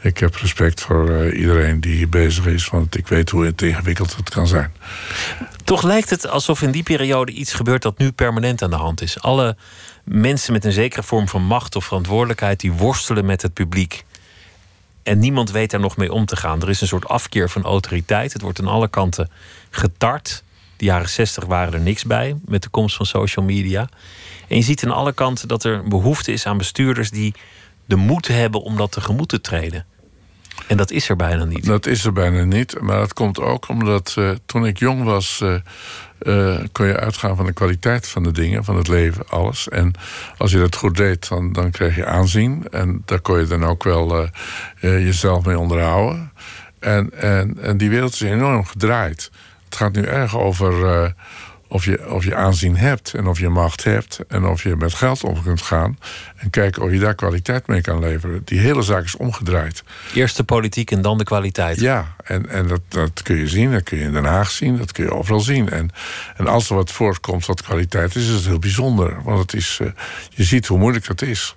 ik 0.00 0.18
heb 0.18 0.34
respect 0.34 0.80
voor 0.80 1.32
iedereen 1.32 1.80
die 1.80 1.96
hier 1.96 2.08
bezig 2.08 2.46
is, 2.46 2.68
want 2.68 2.96
ik 2.96 3.08
weet 3.08 3.30
hoe 3.30 3.52
ingewikkeld 3.56 4.16
het 4.16 4.30
kan 4.30 4.46
zijn. 4.46 4.72
Toch 5.64 5.82
lijkt 5.82 6.10
het 6.10 6.28
alsof 6.28 6.62
in 6.62 6.70
die 6.70 6.82
periode 6.82 7.32
iets 7.32 7.52
gebeurt 7.52 7.82
dat 7.82 7.98
nu 7.98 8.12
permanent 8.12 8.62
aan 8.62 8.70
de 8.70 8.76
hand 8.76 9.00
is. 9.00 9.20
Alle 9.20 9.56
mensen 10.04 10.52
met 10.52 10.64
een 10.64 10.72
zekere 10.72 11.02
vorm 11.02 11.28
van 11.28 11.42
macht 11.42 11.76
of 11.76 11.84
verantwoordelijkheid 11.84 12.60
die 12.60 12.72
worstelen 12.72 13.24
met 13.24 13.42
het 13.42 13.52
publiek. 13.52 14.04
En 15.02 15.18
niemand 15.18 15.50
weet 15.50 15.70
daar 15.70 15.80
nog 15.80 15.96
mee 15.96 16.12
om 16.12 16.24
te 16.24 16.36
gaan. 16.36 16.62
Er 16.62 16.68
is 16.68 16.80
een 16.80 16.86
soort 16.86 17.08
afkeer 17.08 17.50
van 17.50 17.62
autoriteit. 17.62 18.32
Het 18.32 18.42
wordt 18.42 18.60
aan 18.60 18.66
alle 18.66 18.88
kanten 18.88 19.30
getart. 19.70 20.42
De 20.76 20.84
jaren 20.84 21.08
zestig 21.08 21.44
waren 21.44 21.72
er 21.72 21.80
niks 21.80 22.04
bij 22.04 22.36
met 22.44 22.62
de 22.62 22.68
komst 22.68 22.96
van 22.96 23.06
social 23.06 23.44
media. 23.44 23.88
En 24.48 24.56
je 24.56 24.62
ziet 24.62 24.84
aan 24.84 24.94
alle 24.94 25.12
kanten 25.12 25.48
dat 25.48 25.64
er 25.64 25.88
behoefte 25.88 26.32
is 26.32 26.46
aan 26.46 26.58
bestuurders 26.58 27.10
die 27.10 27.34
de 27.84 27.96
moed 27.96 28.28
hebben 28.28 28.62
om 28.62 28.76
dat 28.76 28.92
tegemoet 28.92 29.28
te 29.28 29.40
treden. 29.40 29.86
En 30.66 30.76
dat 30.76 30.90
is 30.90 31.08
er 31.08 31.16
bijna 31.16 31.44
niet. 31.44 31.66
Dat 31.66 31.86
is 31.86 32.04
er 32.04 32.12
bijna 32.12 32.44
niet. 32.44 32.80
Maar 32.80 32.98
dat 32.98 33.12
komt 33.12 33.40
ook 33.40 33.68
omdat 33.68 34.14
uh, 34.18 34.30
toen 34.46 34.66
ik 34.66 34.78
jong 34.78 35.04
was. 35.04 35.40
Uh, 35.42 35.54
uh, 36.22 36.58
kon 36.72 36.86
je 36.86 36.96
uitgaan 36.96 37.36
van 37.36 37.46
de 37.46 37.52
kwaliteit 37.52 38.08
van 38.08 38.22
de 38.22 38.32
dingen, 38.32 38.64
van 38.64 38.76
het 38.76 38.88
leven, 38.88 39.28
alles. 39.28 39.68
En 39.68 39.92
als 40.38 40.50
je 40.50 40.58
dat 40.58 40.76
goed 40.76 40.96
deed, 40.96 41.28
dan, 41.28 41.52
dan 41.52 41.70
kreeg 41.70 41.96
je 41.96 42.06
aanzien. 42.06 42.66
En 42.70 43.02
daar 43.04 43.20
kon 43.20 43.38
je 43.38 43.46
dan 43.46 43.64
ook 43.64 43.84
wel 43.84 44.28
jezelf 44.80 45.44
mee 45.44 45.58
onderhouden. 45.58 46.32
En, 46.78 47.20
en, 47.20 47.58
en 47.60 47.76
die 47.76 47.90
wereld 47.90 48.12
is 48.12 48.20
enorm 48.20 48.64
gedraaid. 48.64 49.30
Het 49.64 49.76
gaat 49.76 49.92
nu 49.92 50.02
erg 50.02 50.38
over 50.38 51.14
of 51.74 51.84
je, 51.84 52.10
of 52.10 52.24
je 52.24 52.34
aanzien 52.34 52.76
hebt 52.76 53.14
en 53.14 53.26
of 53.26 53.38
je 53.38 53.48
macht 53.48 53.84
hebt 53.84 54.20
en 54.28 54.46
of 54.46 54.62
je 54.62 54.76
met 54.76 54.94
geld 54.94 55.24
om 55.24 55.42
kunt 55.42 55.62
gaan. 55.62 55.98
En 56.36 56.50
kijken 56.50 56.82
of 56.82 56.90
je 56.90 56.98
daar 56.98 57.14
kwaliteit 57.14 57.66
mee 57.66 57.80
kan 57.80 57.98
leveren. 57.98 58.42
Die 58.44 58.58
hele 58.58 58.82
zaak 58.82 59.04
is 59.04 59.16
omgedraaid. 59.16 59.82
Eerst 60.14 60.36
de 60.36 60.44
politiek 60.44 60.90
en 60.90 61.02
dan 61.02 61.18
de 61.18 61.24
kwaliteit. 61.24 61.80
Ja, 61.80 62.14
en, 62.24 62.48
en 62.48 62.66
dat, 62.66 62.80
dat 62.88 63.22
kun 63.22 63.36
je 63.36 63.48
zien. 63.48 63.72
Dat 63.72 63.82
kun 63.82 63.98
je 63.98 64.04
in 64.04 64.12
Den 64.12 64.24
Haag 64.24 64.50
zien. 64.50 64.76
Dat 64.78 64.92
kun 64.92 65.04
je 65.04 65.12
overal 65.12 65.40
zien. 65.40 65.70
En, 65.70 65.90
en 66.36 66.46
als 66.46 66.70
er 66.70 66.76
wat 66.76 66.92
voortkomt 66.92 67.46
wat 67.46 67.62
kwaliteit 67.62 68.14
is, 68.14 68.28
is 68.28 68.34
het 68.34 68.46
heel 68.46 68.58
bijzonder. 68.58 69.22
Want 69.22 69.38
het 69.38 69.54
is, 69.54 69.78
uh, 69.82 69.88
je 70.30 70.44
ziet 70.44 70.66
hoe 70.66 70.78
moeilijk 70.78 71.06
dat 71.06 71.22
is. 71.22 71.54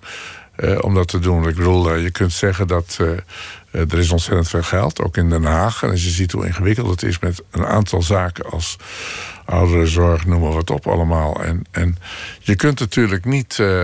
Uh, 0.56 0.78
om 0.80 0.94
dat 0.94 1.08
te 1.08 1.18
doen. 1.18 1.48
Ik 1.48 1.56
bedoel, 1.56 1.94
uh, 1.94 2.02
je 2.02 2.10
kunt 2.10 2.32
zeggen 2.32 2.66
dat 2.66 2.98
er 3.70 3.98
is 3.98 4.10
ontzettend 4.10 4.48
veel 4.48 4.62
geld, 4.62 5.02
ook 5.02 5.16
in 5.16 5.30
Den 5.30 5.44
Haag. 5.44 5.82
En 5.82 5.90
je 5.90 5.96
ziet 5.96 6.32
hoe 6.32 6.46
ingewikkeld 6.46 6.90
het 6.90 7.02
is 7.02 7.18
met 7.18 7.42
een 7.50 7.66
aantal 7.66 8.02
zaken 8.02 8.50
als 8.50 8.76
ouderenzorg, 9.44 10.26
noem 10.26 10.40
maar 10.40 10.52
wat 10.52 10.70
op 10.70 10.86
allemaal. 10.86 11.42
En, 11.42 11.64
en 11.70 11.96
je 12.40 12.56
kunt 12.56 12.80
natuurlijk 12.80 13.24
niet 13.24 13.58
uh, 13.60 13.82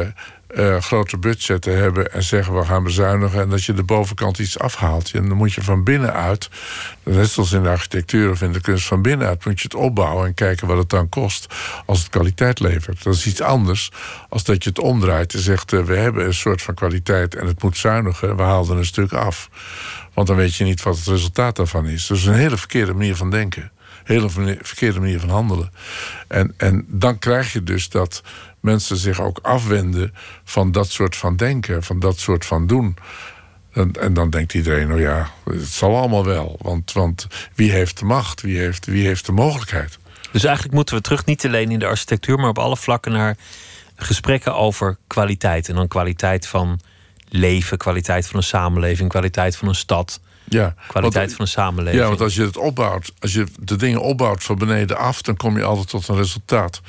uh, 0.56 0.80
grote 0.80 1.18
budgetten 1.18 1.76
hebben 1.76 2.12
en 2.12 2.22
zeggen 2.22 2.58
we 2.58 2.64
gaan 2.64 2.82
bezuinigen 2.82 3.40
en 3.40 3.48
dat 3.48 3.64
je 3.64 3.72
de 3.72 3.82
bovenkant 3.82 4.38
iets 4.38 4.58
afhaalt. 4.58 5.10
En 5.14 5.28
dan 5.28 5.36
moet 5.36 5.52
je 5.52 5.62
van 5.62 5.84
binnenuit, 5.84 6.48
net 7.02 7.28
zoals 7.28 7.52
in 7.52 7.62
de 7.62 7.68
architectuur 7.68 8.30
of 8.30 8.42
in 8.42 8.52
de 8.52 8.60
kunst, 8.60 8.86
van 8.86 9.02
binnenuit 9.02 9.44
moet 9.44 9.60
je 9.60 9.64
het 9.64 9.74
opbouwen 9.74 10.26
en 10.26 10.34
kijken 10.34 10.66
wat 10.66 10.78
het 10.78 10.90
dan 10.90 11.08
kost 11.08 11.54
als 11.86 11.98
het 11.98 12.08
kwaliteit 12.08 12.60
levert. 12.60 13.02
Dat 13.02 13.14
is 13.14 13.26
iets 13.26 13.40
anders 13.40 13.90
als 14.28 14.44
dat 14.44 14.64
je 14.64 14.68
het 14.68 14.78
omdraait 14.78 15.34
en 15.34 15.40
zegt 15.40 15.72
uh, 15.72 15.84
we 15.84 15.96
hebben 15.96 16.24
een 16.26 16.34
soort 16.34 16.62
van 16.62 16.74
kwaliteit 16.74 17.34
en 17.34 17.46
het 17.46 17.62
moet 17.62 17.76
zuinigen, 17.76 18.36
we 18.36 18.42
haalden 18.42 18.76
een 18.76 18.86
stuk 18.86 19.12
af. 19.12 19.50
Want 20.14 20.26
dan 20.26 20.36
weet 20.36 20.54
je 20.54 20.64
niet 20.64 20.82
wat 20.82 20.96
het 20.96 21.06
resultaat 21.06 21.56
daarvan 21.56 21.86
is. 21.86 22.06
Dus 22.06 22.24
een 22.24 22.34
hele 22.34 22.56
verkeerde 22.56 22.92
manier 22.92 23.16
van 23.16 23.30
denken 23.30 23.72
hele 24.04 24.28
verkeerde 24.62 25.00
manier 25.00 25.20
van 25.20 25.28
handelen. 25.28 25.72
En, 26.28 26.54
en 26.56 26.84
dan 26.88 27.18
krijg 27.18 27.52
je 27.52 27.62
dus 27.62 27.88
dat 27.88 28.22
mensen 28.64 28.96
zich 28.96 29.20
ook 29.20 29.38
afwenden 29.42 30.14
van 30.44 30.72
dat 30.72 30.90
soort 30.90 31.16
van 31.16 31.36
denken, 31.36 31.82
van 31.82 31.98
dat 31.98 32.18
soort 32.18 32.46
van 32.46 32.66
doen. 32.66 32.96
En, 33.72 33.92
en, 33.92 34.14
dan 34.14 34.30
denkt 34.30 34.54
iedereen, 34.54 34.88
nou 34.88 35.00
ja, 35.00 35.30
het 35.44 35.66
zal 35.66 35.96
allemaal 35.96 36.24
wel. 36.24 36.56
Want, 36.60 36.92
want 36.92 37.26
wie 37.54 37.70
heeft 37.70 37.98
de 37.98 38.04
macht? 38.04 38.40
Wie 38.40 38.58
heeft, 38.58 38.86
wie 38.86 39.06
heeft 39.06 39.26
de 39.26 39.32
mogelijkheid? 39.32 39.98
Dus 40.32 40.44
eigenlijk 40.44 40.74
moeten 40.74 40.94
we 40.94 41.00
terug 41.00 41.24
niet 41.24 41.46
alleen 41.46 41.70
in 41.70 41.78
de 41.78 41.86
architectuur, 41.86 42.38
maar 42.38 42.48
op 42.48 42.58
alle 42.58 42.76
vlakken 42.76 43.12
naar 43.12 43.36
gesprekken 43.96 44.54
over 44.54 44.96
kwaliteit. 45.06 45.68
En 45.68 45.74
dan 45.74 45.88
kwaliteit 45.88 46.46
van 46.46 46.80
leven, 47.28 47.78
kwaliteit 47.78 48.26
van 48.26 48.36
een 48.36 48.42
samenleving, 48.42 49.08
kwaliteit 49.08 49.56
van 49.56 49.68
een 49.68 49.74
stad. 49.74 50.20
Ja, 50.48 50.74
kwaliteit 50.88 51.30
van 51.30 51.40
een 51.40 51.50
samenleving. 51.50 52.02
Ja, 52.02 52.08
want 52.08 52.20
als 52.20 52.34
je 52.34 52.42
het 52.42 52.56
opbouwt, 52.56 53.12
als 53.18 53.32
je 53.32 53.46
de 53.58 53.76
dingen 53.76 54.00
opbouwt 54.00 54.44
van 54.44 54.58
beneden 54.58 54.96
af, 54.96 55.22
dan 55.22 55.36
kom 55.36 55.56
je 55.56 55.64
altijd 55.64 55.88
tot 55.88 56.08
een 56.08 56.16
resultaat. 56.16 56.80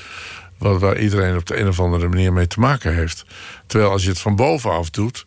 Waar, 0.58 0.80
waar 0.80 1.00
iedereen 1.00 1.38
op 1.38 1.46
de 1.46 1.60
een 1.60 1.68
of 1.68 1.80
andere 1.80 2.08
manier 2.08 2.34
mee 2.34 2.48
te 2.48 2.60
maken 2.60 2.96
heeft. 2.96 3.26
Terwijl 3.68 3.92
als 3.92 4.04
je 4.04 4.10
het 4.10 4.20
van 4.20 4.36
bovenaf 4.36 4.90
doet, 4.90 5.26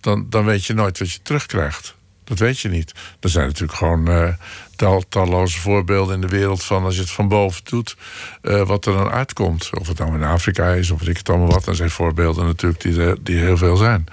dan, 0.00 0.26
dan 0.28 0.44
weet 0.44 0.64
je 0.64 0.74
nooit 0.74 0.98
wat 0.98 1.12
je 1.12 1.22
terugkrijgt. 1.22 1.94
Dat 2.24 2.38
weet 2.38 2.58
je 2.58 2.68
niet. 2.68 2.92
Er 3.20 3.28
zijn 3.28 3.46
natuurlijk 3.46 3.78
gewoon 3.78 4.10
uh, 4.10 4.28
tal, 4.76 5.02
talloze 5.08 5.60
voorbeelden 5.60 6.14
in 6.14 6.20
de 6.20 6.28
wereld 6.28 6.64
van 6.64 6.84
als 6.84 6.94
je 6.94 7.00
het 7.00 7.10
van 7.10 7.28
boven 7.28 7.64
doet, 7.64 7.96
uh, 8.42 8.62
wat 8.66 8.86
er 8.86 8.92
dan 8.92 9.10
uitkomt. 9.10 9.70
Of 9.78 9.88
het 9.88 9.98
nou 9.98 10.14
in 10.14 10.22
Afrika 10.22 10.72
is, 10.72 10.90
of 10.90 11.02
ik 11.02 11.16
het 11.16 11.28
allemaal 11.28 11.48
wat. 11.48 11.66
Er 11.66 11.74
zijn 11.74 11.90
voorbeelden 11.90 12.44
natuurlijk 12.44 12.80
die, 12.80 13.22
die 13.22 13.38
heel 13.38 13.56
veel 13.56 13.76
zijn. 13.76 14.06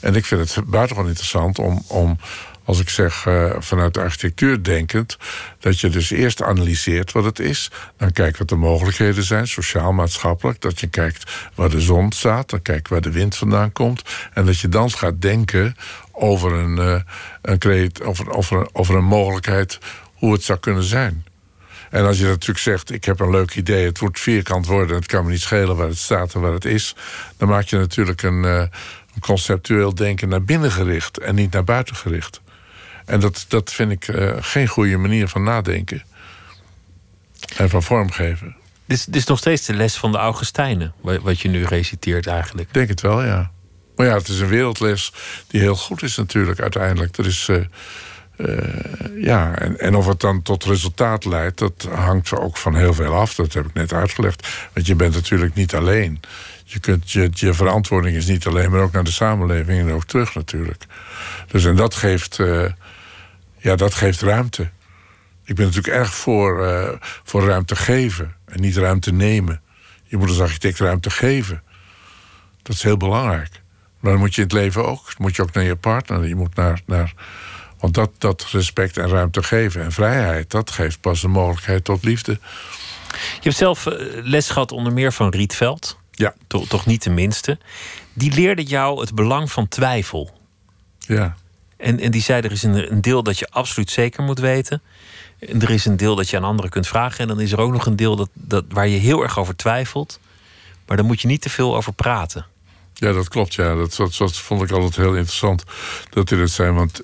En 0.00 0.14
ik 0.14 0.24
vind 0.24 0.54
het 0.54 0.64
buitengewoon 0.64 1.08
interessant 1.08 1.58
om, 1.58 1.84
om 1.86 2.18
als 2.70 2.80
ik 2.80 2.88
zeg 2.88 3.26
uh, 3.26 3.52
vanuit 3.58 3.94
de 3.94 4.00
architectuur 4.00 4.62
denkend, 4.62 5.16
dat 5.60 5.80
je 5.80 5.88
dus 5.88 6.10
eerst 6.10 6.42
analyseert 6.42 7.12
wat 7.12 7.24
het 7.24 7.38
is. 7.38 7.70
Dan 7.96 8.12
kijkt 8.12 8.38
wat 8.38 8.48
de 8.48 8.56
mogelijkheden 8.56 9.24
zijn, 9.24 9.48
sociaal, 9.48 9.92
maatschappelijk. 9.92 10.60
Dat 10.60 10.80
je 10.80 10.86
kijkt 10.86 11.32
waar 11.54 11.70
de 11.70 11.80
zon 11.80 12.12
staat, 12.12 12.50
dan 12.50 12.62
kijkt 12.62 12.88
waar 12.88 13.00
de 13.00 13.10
wind 13.10 13.36
vandaan 13.36 13.72
komt. 13.72 14.02
En 14.32 14.46
dat 14.46 14.58
je 14.58 14.68
dan 14.68 14.90
gaat 14.90 15.20
denken 15.20 15.76
over 16.12 16.52
een, 16.52 16.76
uh, 16.76 17.00
een, 17.42 17.58
creat, 17.58 18.02
over, 18.02 18.30
over, 18.30 18.68
over 18.72 18.94
een 18.94 19.04
mogelijkheid 19.04 19.78
hoe 20.14 20.32
het 20.32 20.42
zou 20.42 20.58
kunnen 20.58 20.84
zijn. 20.84 21.24
En 21.90 22.06
als 22.06 22.18
je 22.18 22.26
natuurlijk 22.26 22.58
zegt, 22.58 22.92
ik 22.92 23.04
heb 23.04 23.20
een 23.20 23.30
leuk 23.30 23.54
idee, 23.54 23.86
het 23.86 23.98
wordt 23.98 24.20
vierkant 24.20 24.66
worden, 24.66 24.96
het 24.96 25.06
kan 25.06 25.24
me 25.24 25.30
niet 25.30 25.40
schelen 25.40 25.76
waar 25.76 25.88
het 25.88 25.98
staat 25.98 26.34
en 26.34 26.40
waar 26.40 26.52
het 26.52 26.64
is, 26.64 26.96
dan 27.36 27.48
maak 27.48 27.64
je 27.64 27.76
natuurlijk 27.76 28.22
een, 28.22 28.42
een 28.42 28.70
conceptueel 29.20 29.94
denken 29.94 30.28
naar 30.28 30.44
binnen 30.44 30.70
gericht 30.70 31.18
en 31.18 31.34
niet 31.34 31.52
naar 31.52 31.64
buiten 31.64 31.96
gericht. 31.96 32.40
En 33.10 33.20
dat, 33.20 33.44
dat 33.48 33.72
vind 33.72 33.90
ik 33.90 34.08
uh, 34.08 34.32
geen 34.40 34.66
goede 34.66 34.96
manier 34.96 35.28
van 35.28 35.42
nadenken 35.42 36.02
en 37.56 37.68
van 37.68 37.82
vormgeven. 37.82 38.56
Dit, 38.86 39.06
dit 39.06 39.16
is 39.16 39.26
nog 39.26 39.38
steeds 39.38 39.66
de 39.66 39.74
les 39.74 39.96
van 39.96 40.12
de 40.12 40.18
Augustijnen, 40.18 40.94
wat 41.00 41.40
je 41.40 41.48
nu 41.48 41.64
reciteert 41.64 42.26
eigenlijk. 42.26 42.68
Ik 42.68 42.74
denk 42.74 42.88
het 42.88 43.00
wel, 43.00 43.24
ja. 43.24 43.50
Maar 43.96 44.06
ja, 44.06 44.14
het 44.14 44.28
is 44.28 44.40
een 44.40 44.48
wereldles 44.48 45.12
die 45.46 45.60
heel 45.60 45.76
goed 45.76 46.02
is 46.02 46.16
natuurlijk 46.16 46.60
uiteindelijk. 46.60 47.16
Er 47.16 47.26
is... 47.26 47.48
Uh, 47.48 47.64
uh, 48.36 48.58
ja, 49.22 49.54
en, 49.54 49.78
en 49.78 49.94
of 49.94 50.06
het 50.06 50.20
dan 50.20 50.42
tot 50.42 50.64
resultaat 50.64 51.24
leidt, 51.24 51.58
dat 51.58 51.88
hangt 51.94 52.32
ook 52.32 52.56
van 52.56 52.76
heel 52.76 52.94
veel 52.94 53.14
af. 53.14 53.34
Dat 53.34 53.52
heb 53.52 53.66
ik 53.66 53.74
net 53.74 53.92
uitgelegd. 53.92 54.48
Want 54.72 54.86
je 54.86 54.94
bent 54.94 55.14
natuurlijk 55.14 55.54
niet 55.54 55.74
alleen. 55.74 56.20
Je, 56.64 56.78
kunt, 56.78 57.10
je, 57.10 57.30
je 57.32 57.54
verantwoording 57.54 58.16
is 58.16 58.26
niet 58.26 58.46
alleen, 58.46 58.70
maar 58.70 58.80
ook 58.80 58.92
naar 58.92 59.04
de 59.04 59.10
samenleving 59.10 59.80
en 59.80 59.92
ook 59.92 60.04
terug 60.04 60.34
natuurlijk. 60.34 60.84
Dus 61.46 61.64
en 61.64 61.76
dat 61.76 61.94
geeft, 61.94 62.38
uh, 62.38 62.64
ja, 63.60 63.76
dat 63.76 63.94
geeft 63.94 64.20
ruimte. 64.20 64.70
Ik 65.44 65.54
ben 65.54 65.66
natuurlijk 65.66 65.94
erg 65.94 66.14
voor, 66.14 66.66
uh, 66.66 66.88
voor 67.00 67.44
ruimte 67.44 67.76
geven 67.76 68.36
en 68.44 68.60
niet 68.60 68.76
ruimte 68.76 69.12
nemen. 69.12 69.60
Je 70.04 70.16
moet 70.16 70.28
als 70.28 70.40
architect 70.40 70.78
ruimte 70.78 71.10
geven. 71.10 71.62
Dat 72.62 72.76
is 72.76 72.82
heel 72.82 72.96
belangrijk. 72.96 73.62
Maar 74.00 74.12
dan 74.12 74.20
moet 74.20 74.34
je 74.34 74.42
in 74.42 74.46
het 74.46 74.56
leven 74.56 74.86
ook. 74.86 75.04
Dan 75.04 75.14
moet 75.18 75.36
je 75.36 75.42
ook 75.42 75.52
naar 75.52 75.64
je 75.64 75.76
partner. 75.76 76.28
Je 76.28 76.34
moet 76.34 76.54
naar, 76.54 76.80
naar 76.86 77.14
want 77.80 77.94
dat, 77.94 78.10
dat 78.18 78.46
respect 78.50 78.96
en 78.96 79.08
ruimte 79.08 79.42
geven 79.42 79.82
en 79.82 79.92
vrijheid, 79.92 80.50
dat 80.50 80.70
geeft 80.70 81.00
pas 81.00 81.20
de 81.20 81.28
mogelijkheid 81.28 81.84
tot 81.84 82.04
liefde. 82.04 82.38
Je 83.12 83.40
hebt 83.40 83.56
zelf 83.56 83.86
eh, 83.86 83.94
les 84.22 84.50
gehad 84.50 84.72
onder 84.72 84.92
meer 84.92 85.12
van 85.12 85.28
Rietveld. 85.28 85.98
Ja. 86.10 86.34
Toch, 86.46 86.66
toch 86.68 86.86
niet 86.86 87.02
de 87.02 87.10
minste. 87.10 87.58
Die 88.12 88.32
leerde 88.32 88.62
jou 88.62 89.00
het 89.00 89.14
belang 89.14 89.52
van 89.52 89.68
twijfel. 89.68 90.38
Ja. 90.98 91.36
En, 91.80 92.00
en 92.00 92.10
die 92.10 92.22
zei: 92.22 92.42
er 92.42 92.52
is 92.52 92.62
een, 92.62 93.00
deel 93.00 93.22
dat 93.22 93.38
je 93.38 93.48
absoluut 93.50 93.90
zeker 93.90 94.22
moet 94.22 94.38
weten. 94.38 94.82
En 95.38 95.62
er 95.62 95.70
is 95.70 95.84
een 95.84 95.96
deel 95.96 96.14
dat 96.14 96.30
je 96.30 96.36
aan 96.36 96.44
anderen 96.44 96.70
kunt 96.70 96.86
vragen. 96.86 97.18
En 97.18 97.28
dan 97.28 97.40
is 97.40 97.52
er 97.52 97.60
ook 97.60 97.72
nog 97.72 97.86
een 97.86 97.96
deel 97.96 98.16
dat, 98.16 98.28
dat, 98.32 98.64
waar 98.68 98.88
je 98.88 98.98
heel 98.98 99.22
erg 99.22 99.38
over 99.38 99.56
twijfelt. 99.56 100.20
Maar 100.86 100.96
daar 100.96 101.06
moet 101.06 101.20
je 101.20 101.26
niet 101.26 101.42
te 101.42 101.50
veel 101.50 101.76
over 101.76 101.92
praten. 101.92 102.46
Ja, 102.94 103.12
dat 103.12 103.28
klopt. 103.28 103.54
Ja. 103.54 103.74
Dat, 103.74 103.96
dat, 103.96 104.36
vond 104.36 104.62
ik 104.62 104.70
altijd 104.70 104.96
heel 104.96 105.14
interessant 105.14 105.64
dat 106.10 106.28
hij 106.28 106.38
dat 106.38 106.50
zei. 106.50 106.70
Want 106.70 107.00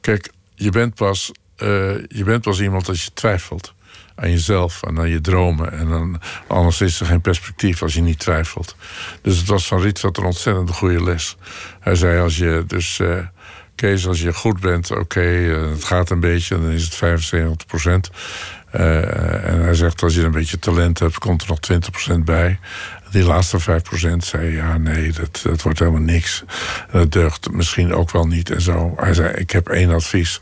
kijk, 0.00 0.32
je 0.54 0.70
bent 0.70 0.94
pas, 0.94 1.30
uh, 1.56 1.68
je 2.08 2.24
bent 2.24 2.42
pas 2.42 2.60
iemand 2.60 2.88
als 2.88 3.04
je 3.04 3.10
twijfelt 3.14 3.74
aan 4.14 4.30
jezelf 4.30 4.82
en 4.82 4.98
aan 4.98 5.08
je 5.08 5.20
dromen. 5.20 5.72
En 5.72 5.88
dan, 5.88 6.20
anders 6.46 6.80
is 6.80 7.00
er 7.00 7.06
geen 7.06 7.20
perspectief 7.20 7.82
als 7.82 7.94
je 7.94 8.00
niet 8.00 8.18
twijfelt. 8.18 8.76
Dus 9.22 9.38
het 9.38 9.48
was 9.48 9.66
van 9.66 9.80
Rietveld 9.80 10.18
een 10.18 10.24
ontzettend 10.24 10.70
goede 10.70 11.02
les. 11.02 11.36
Hij 11.80 11.94
zei 11.94 12.20
als 12.20 12.36
je 12.36 12.64
dus... 12.66 12.98
Uh, 12.98 13.18
Kees, 13.80 14.06
als 14.06 14.20
je 14.20 14.34
goed 14.34 14.60
bent, 14.60 14.90
oké, 14.90 15.00
okay, 15.00 15.44
uh, 15.44 15.70
het 15.70 15.84
gaat 15.84 16.10
een 16.10 16.20
beetje, 16.20 16.60
dan 16.60 16.70
is 16.70 16.84
het 16.84 16.94
75 16.94 17.66
procent. 17.66 18.10
Uh, 18.74 19.48
en 19.48 19.60
hij 19.60 19.74
zegt, 19.74 20.02
als 20.02 20.14
je 20.14 20.22
een 20.22 20.30
beetje 20.30 20.58
talent 20.58 20.98
hebt, 20.98 21.18
komt 21.18 21.42
er 21.42 21.48
nog 21.48 21.60
20 21.60 21.90
procent 21.90 22.24
bij. 22.24 22.58
Die 23.10 23.24
laatste 23.24 23.60
5% 23.60 24.16
zei, 24.16 24.54
ja, 24.54 24.76
nee, 24.76 25.12
dat, 25.12 25.40
dat 25.42 25.62
wordt 25.62 25.78
helemaal 25.78 26.00
niks. 26.00 26.44
En 26.90 26.98
dat 26.98 27.12
deugt 27.12 27.50
misschien 27.50 27.94
ook 27.94 28.10
wel 28.10 28.26
niet 28.26 28.50
en 28.50 28.60
zo. 28.60 28.92
Hij 28.96 29.14
zei, 29.14 29.32
ik 29.32 29.50
heb 29.50 29.68
één 29.68 29.90
advies, 29.90 30.40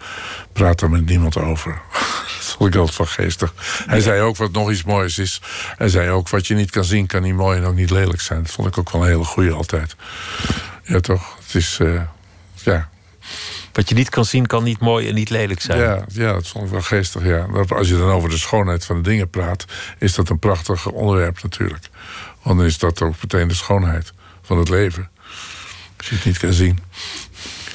praat 0.53 0.80
er 0.80 0.91
met 0.91 1.07
niemand 1.07 1.36
over. 1.36 1.80
dat 2.36 2.55
vond 2.59 2.74
ik 2.74 2.80
altijd 2.80 2.97
van 2.97 3.07
geestig. 3.07 3.55
Hij 3.86 4.01
zei 4.01 4.20
ook 4.20 4.36
wat 4.36 4.53
nog 4.53 4.70
iets 4.70 4.84
moois 4.84 5.18
is. 5.18 5.41
Hij 5.76 5.89
zei 5.89 6.11
ook, 6.11 6.28
wat 6.28 6.47
je 6.47 6.55
niet 6.55 6.70
kan 6.70 6.84
zien, 6.84 7.07
kan 7.07 7.22
niet 7.22 7.34
mooi 7.34 7.59
en 7.59 7.64
ook 7.64 7.74
niet 7.74 7.91
lelijk 7.91 8.20
zijn. 8.20 8.43
Dat 8.43 8.53
vond 8.53 8.68
ik 8.68 8.78
ook 8.78 8.91
wel 8.91 9.03
een 9.03 9.09
hele 9.09 9.24
goede 9.24 9.53
altijd. 9.53 9.97
Ja, 10.82 11.01
toch? 11.01 11.36
Het 11.45 11.55
is, 11.55 11.78
uh, 11.82 12.03
ja, 12.55 12.89
wat 13.79 13.89
je 13.89 13.95
niet 13.95 14.09
kan 14.09 14.24
zien, 14.24 14.47
kan 14.47 14.64
niet 14.64 14.81
mooi 14.81 15.09
en 15.09 15.14
niet 15.14 15.31
lelijk 15.31 15.61
zijn. 15.61 15.79
Ja, 15.79 16.05
ja 16.09 16.33
dat 16.33 16.49
vond 16.49 16.64
ik 16.64 16.70
wel 16.70 16.83
geestig. 16.83 17.24
Ja. 17.24 17.47
Als 17.68 17.89
je 17.89 17.97
dan 17.97 18.11
over 18.11 18.29
de 18.31 18.39
schoonheid 18.39 18.85
van 18.85 18.97
de 18.97 19.09
dingen 19.09 19.31
praat, 19.31 19.64
is 19.99 20.14
dat 20.14 20.29
een 20.29 20.39
prachtig 20.39 20.87
onderwerp 20.87 21.43
natuurlijk. 21.43 21.89
Want 22.43 22.59
dan 22.59 22.66
is 22.66 22.79
dat 22.79 23.03
ook 23.03 23.14
meteen 23.20 23.49
de 23.49 23.55
schoonheid 23.55 24.12
van 24.43 24.59
het 24.59 24.68
leven. 24.68 25.09
Als 25.97 26.09
je 26.09 26.14
het 26.14 26.24
niet 26.24 26.39
kan 26.39 26.53
zien. 26.53 26.79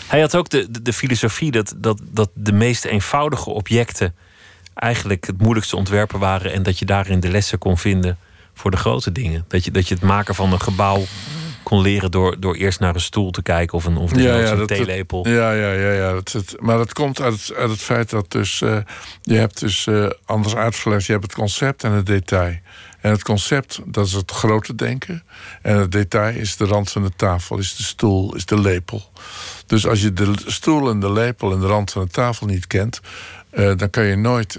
Hij 0.07 0.19
had 0.19 0.35
ook 0.35 0.49
de, 0.49 0.71
de, 0.71 0.81
de 0.81 0.93
filosofie 0.93 1.51
dat, 1.51 1.73
dat, 1.77 2.01
dat 2.09 2.29
de 2.33 2.53
meest 2.53 2.85
eenvoudige 2.85 3.49
objecten 3.49 4.15
eigenlijk 4.73 5.25
het 5.25 5.41
moeilijkste 5.41 5.75
ontwerpen 5.75 6.19
waren. 6.19 6.53
En 6.53 6.63
dat 6.63 6.79
je 6.79 6.85
daarin 6.85 7.19
de 7.19 7.29
lessen 7.29 7.57
kon 7.57 7.77
vinden 7.77 8.17
voor 8.53 8.71
de 8.71 8.77
grote 8.77 9.11
dingen. 9.11 9.45
Dat 9.47 9.65
je, 9.65 9.71
dat 9.71 9.87
je 9.87 9.93
het 9.93 10.03
maken 10.03 10.35
van 10.35 10.53
een 10.53 10.61
gebouw 10.61 11.05
kon 11.63 11.81
leren 11.81 12.11
door, 12.11 12.39
door 12.39 12.55
eerst 12.55 12.79
naar 12.79 12.95
een 12.95 13.01
stoel 13.01 13.31
te 13.31 13.41
kijken 13.41 13.77
of 13.77 13.85
een, 13.85 13.97
of 13.97 14.15
ja, 14.15 14.37
ja, 14.37 14.51
een 14.51 14.67
theelepel. 14.67 15.27
Ja, 15.27 15.51
ja, 15.51 15.71
ja, 15.71 15.91
ja. 15.91 16.13
Dat, 16.13 16.31
het, 16.31 16.55
maar 16.59 16.77
dat 16.77 16.93
komt 16.93 17.21
uit 17.21 17.33
het, 17.33 17.57
uit 17.57 17.69
het 17.69 17.81
feit 17.81 18.09
dat 18.09 18.31
dus, 18.31 18.61
uh, 18.61 18.77
je 19.21 19.35
hebt 19.35 19.59
dus 19.59 19.85
uh, 19.85 20.09
anders 20.25 20.55
uitgelegd, 20.55 21.05
je 21.05 21.11
hebt 21.11 21.23
het 21.23 21.35
concept 21.35 21.83
en 21.83 21.91
het 21.91 22.05
detail. 22.05 22.57
En 23.01 23.11
het 23.11 23.23
concept, 23.23 23.79
dat 23.85 24.05
is 24.05 24.13
het 24.13 24.31
grote 24.31 24.75
denken. 24.75 25.23
En 25.61 25.77
het 25.77 25.91
detail 25.91 26.35
is 26.35 26.57
de 26.57 26.65
rand 26.65 26.91
van 26.91 27.03
de 27.03 27.11
tafel, 27.15 27.57
is 27.57 27.75
de 27.75 27.83
stoel, 27.83 28.35
is 28.35 28.45
de 28.45 28.59
lepel. 28.59 29.11
Dus 29.65 29.87
als 29.87 30.01
je 30.01 30.13
de 30.13 30.33
stoel 30.45 30.89
en 30.89 30.99
de 30.99 31.11
lepel 31.11 31.51
en 31.51 31.59
de 31.59 31.67
rand 31.67 31.91
van 31.91 32.03
de 32.03 32.11
tafel 32.11 32.45
niet 32.45 32.67
kent, 32.67 32.99
uh, 33.53 33.71
dan 33.75 33.89
kan 33.89 34.03
je 34.03 34.15
nooit 34.15 34.57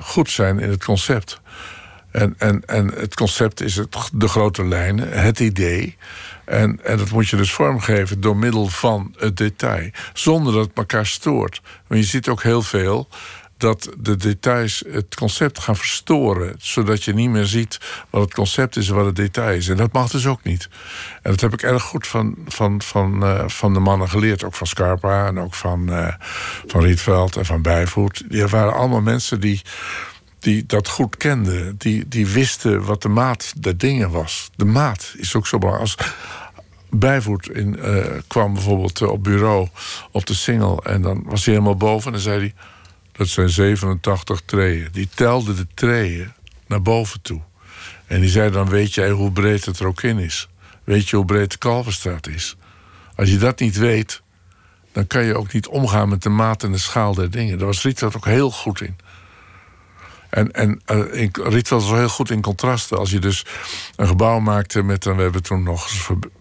goed 0.00 0.30
zijn 0.30 0.58
in 0.58 0.70
het 0.70 0.84
concept. 0.84 1.40
En, 2.18 2.34
en, 2.38 2.62
en 2.66 2.88
het 2.94 3.14
concept 3.14 3.60
is 3.60 3.76
het, 3.76 3.96
de 4.12 4.28
grote 4.28 4.64
lijnen, 4.66 5.12
het 5.22 5.40
idee. 5.40 5.96
En, 6.44 6.80
en 6.84 6.98
dat 6.98 7.10
moet 7.10 7.28
je 7.28 7.36
dus 7.36 7.52
vormgeven 7.52 8.20
door 8.20 8.36
middel 8.36 8.66
van 8.66 9.14
het 9.16 9.36
detail. 9.36 9.90
Zonder 10.12 10.52
dat 10.52 10.66
het 10.66 10.76
elkaar 10.76 11.06
stoort. 11.06 11.60
Want 11.86 12.00
je 12.00 12.06
ziet 12.06 12.28
ook 12.28 12.42
heel 12.42 12.62
veel 12.62 13.08
dat 13.56 13.88
de 13.98 14.16
details 14.16 14.84
het 14.88 15.14
concept 15.14 15.58
gaan 15.58 15.76
verstoren. 15.76 16.54
Zodat 16.58 17.04
je 17.04 17.14
niet 17.14 17.30
meer 17.30 17.46
ziet 17.46 17.78
wat 18.10 18.22
het 18.22 18.34
concept 18.34 18.76
is 18.76 18.88
en 18.88 18.94
wat 18.94 19.06
het 19.06 19.16
detail 19.16 19.56
is. 19.56 19.68
En 19.68 19.76
dat 19.76 19.92
mag 19.92 20.10
dus 20.10 20.26
ook 20.26 20.42
niet. 20.42 20.68
En 21.22 21.30
dat 21.30 21.40
heb 21.40 21.52
ik 21.52 21.62
erg 21.62 21.82
goed 21.82 22.06
van, 22.06 22.34
van, 22.46 22.82
van, 22.82 23.24
uh, 23.24 23.42
van 23.46 23.74
de 23.74 23.80
mannen 23.80 24.08
geleerd. 24.08 24.44
Ook 24.44 24.54
van 24.54 24.66
Scarpa 24.66 25.26
en 25.26 25.38
ook 25.38 25.54
van, 25.54 25.90
uh, 25.90 26.08
van 26.66 26.82
Rietveld 26.82 27.36
en 27.36 27.46
van 27.46 27.62
Bijvoet. 27.62 28.24
Die 28.28 28.46
waren 28.46 28.74
allemaal 28.74 29.00
mensen 29.00 29.40
die 29.40 29.62
die 30.38 30.66
dat 30.66 30.88
goed 30.88 31.16
kenden. 31.16 31.74
Die, 31.78 32.08
die 32.08 32.26
wisten 32.26 32.84
wat 32.84 33.02
de 33.02 33.08
maat 33.08 33.52
der 33.56 33.76
dingen 33.76 34.10
was. 34.10 34.50
De 34.56 34.64
maat 34.64 35.14
is 35.16 35.34
ook 35.34 35.46
zo 35.46 35.58
belangrijk. 35.58 35.98
Als 35.98 36.08
Bijvoet 36.90 37.48
in, 37.48 37.76
uh, 37.78 38.04
kwam 38.26 38.52
bijvoorbeeld 38.52 39.00
uh, 39.00 39.10
op 39.10 39.24
bureau 39.24 39.68
op 40.10 40.26
de 40.26 40.34
single... 40.34 40.82
en 40.82 41.02
dan 41.02 41.22
was 41.24 41.44
hij 41.44 41.54
helemaal 41.54 41.76
boven 41.76 42.06
en 42.06 42.12
dan 42.12 42.20
zei 42.20 42.38
hij... 42.38 42.54
dat 43.12 43.28
zijn 43.28 43.48
87 43.48 44.40
treeën. 44.44 44.88
Die 44.92 45.08
telde 45.14 45.54
de 45.54 45.66
treeën 45.74 46.32
naar 46.66 46.82
boven 46.82 47.20
toe. 47.20 47.40
En 48.06 48.20
die 48.20 48.30
zei 48.30 48.50
dan, 48.50 48.68
weet 48.68 48.94
jij 48.94 49.10
hoe 49.10 49.32
breed 49.32 49.64
het 49.64 49.78
er 49.78 49.86
ook 49.86 50.02
in 50.02 50.18
is? 50.18 50.48
Weet 50.84 51.08
je 51.08 51.16
hoe 51.16 51.24
breed 51.24 51.50
de 51.50 51.58
Kalverstraat 51.58 52.28
is? 52.28 52.56
Als 53.14 53.30
je 53.30 53.38
dat 53.38 53.60
niet 53.60 53.76
weet, 53.76 54.22
dan 54.92 55.06
kan 55.06 55.24
je 55.24 55.36
ook 55.36 55.52
niet 55.52 55.66
omgaan 55.66 56.08
met 56.08 56.22
de 56.22 56.28
maat 56.28 56.62
en 56.62 56.72
de 56.72 56.78
schaal 56.78 57.14
der 57.14 57.30
dingen. 57.30 57.58
Daar 57.58 57.66
was 57.66 57.82
Rietveld 57.82 58.16
ook 58.16 58.24
heel 58.24 58.50
goed 58.50 58.80
in. 58.80 58.96
En, 60.30 60.52
en 60.52 60.80
uh, 60.92 61.28
Rietveld 61.32 61.82
was 61.82 61.98
heel 61.98 62.08
goed 62.08 62.30
in 62.30 62.40
contrasten. 62.40 62.98
Als 62.98 63.10
je 63.10 63.18
dus 63.18 63.46
een 63.96 64.06
gebouw 64.06 64.38
maakte 64.38 64.82
met... 64.82 65.04
We 65.04 65.22
hebben 65.22 65.42
toen 65.42 65.62
nog 65.62 65.88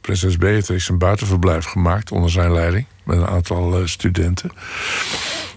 prinses 0.01 0.38
Beatrix 0.38 0.89
een 0.89 0.97
buitenverblijf 0.97 1.65
gemaakt... 1.65 2.11
onder 2.11 2.29
zijn 2.29 2.51
leiding, 2.51 2.85
met 3.03 3.17
een 3.17 3.27
aantal 3.27 3.81
uh, 3.81 3.88
studenten. 3.88 4.51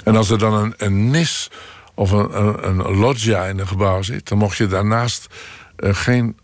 En 0.05 0.16
als 0.16 0.31
er 0.31 0.39
dan 0.39 0.55
een, 0.55 0.74
een 0.76 1.11
nis 1.11 1.51
of 1.95 2.11
een, 2.11 2.39
een, 2.39 2.64
een, 2.66 2.97
loggia 2.97 3.45
in 3.45 3.59
een 3.59 3.68
gebouw 3.68 4.03
zit... 4.03 4.28
dan 4.28 4.39
mocht 4.39 4.57
je 4.57 4.66
daarnaast 4.66 5.26
uh, 5.76 5.95
geen 5.95 6.39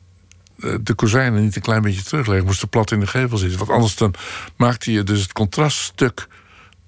de 0.81 0.95
kozijnen 0.95 1.43
niet 1.43 1.57
een 1.57 1.63
klein 1.63 1.83
beetje 1.83 2.03
terugleggen. 2.03 2.47
Moest 2.47 2.63
er 2.63 2.69
plat 2.69 2.91
in 2.91 3.01
de 3.01 3.07
gevel 3.07 3.39
zitten. 3.39 3.59
Want 3.59 3.71
anders 3.71 3.97
dan 3.97 4.15
maakte 4.57 4.93
je 4.93 5.03
dus 5.03 5.21
het 5.21 5.33
contraststuk... 5.33 6.29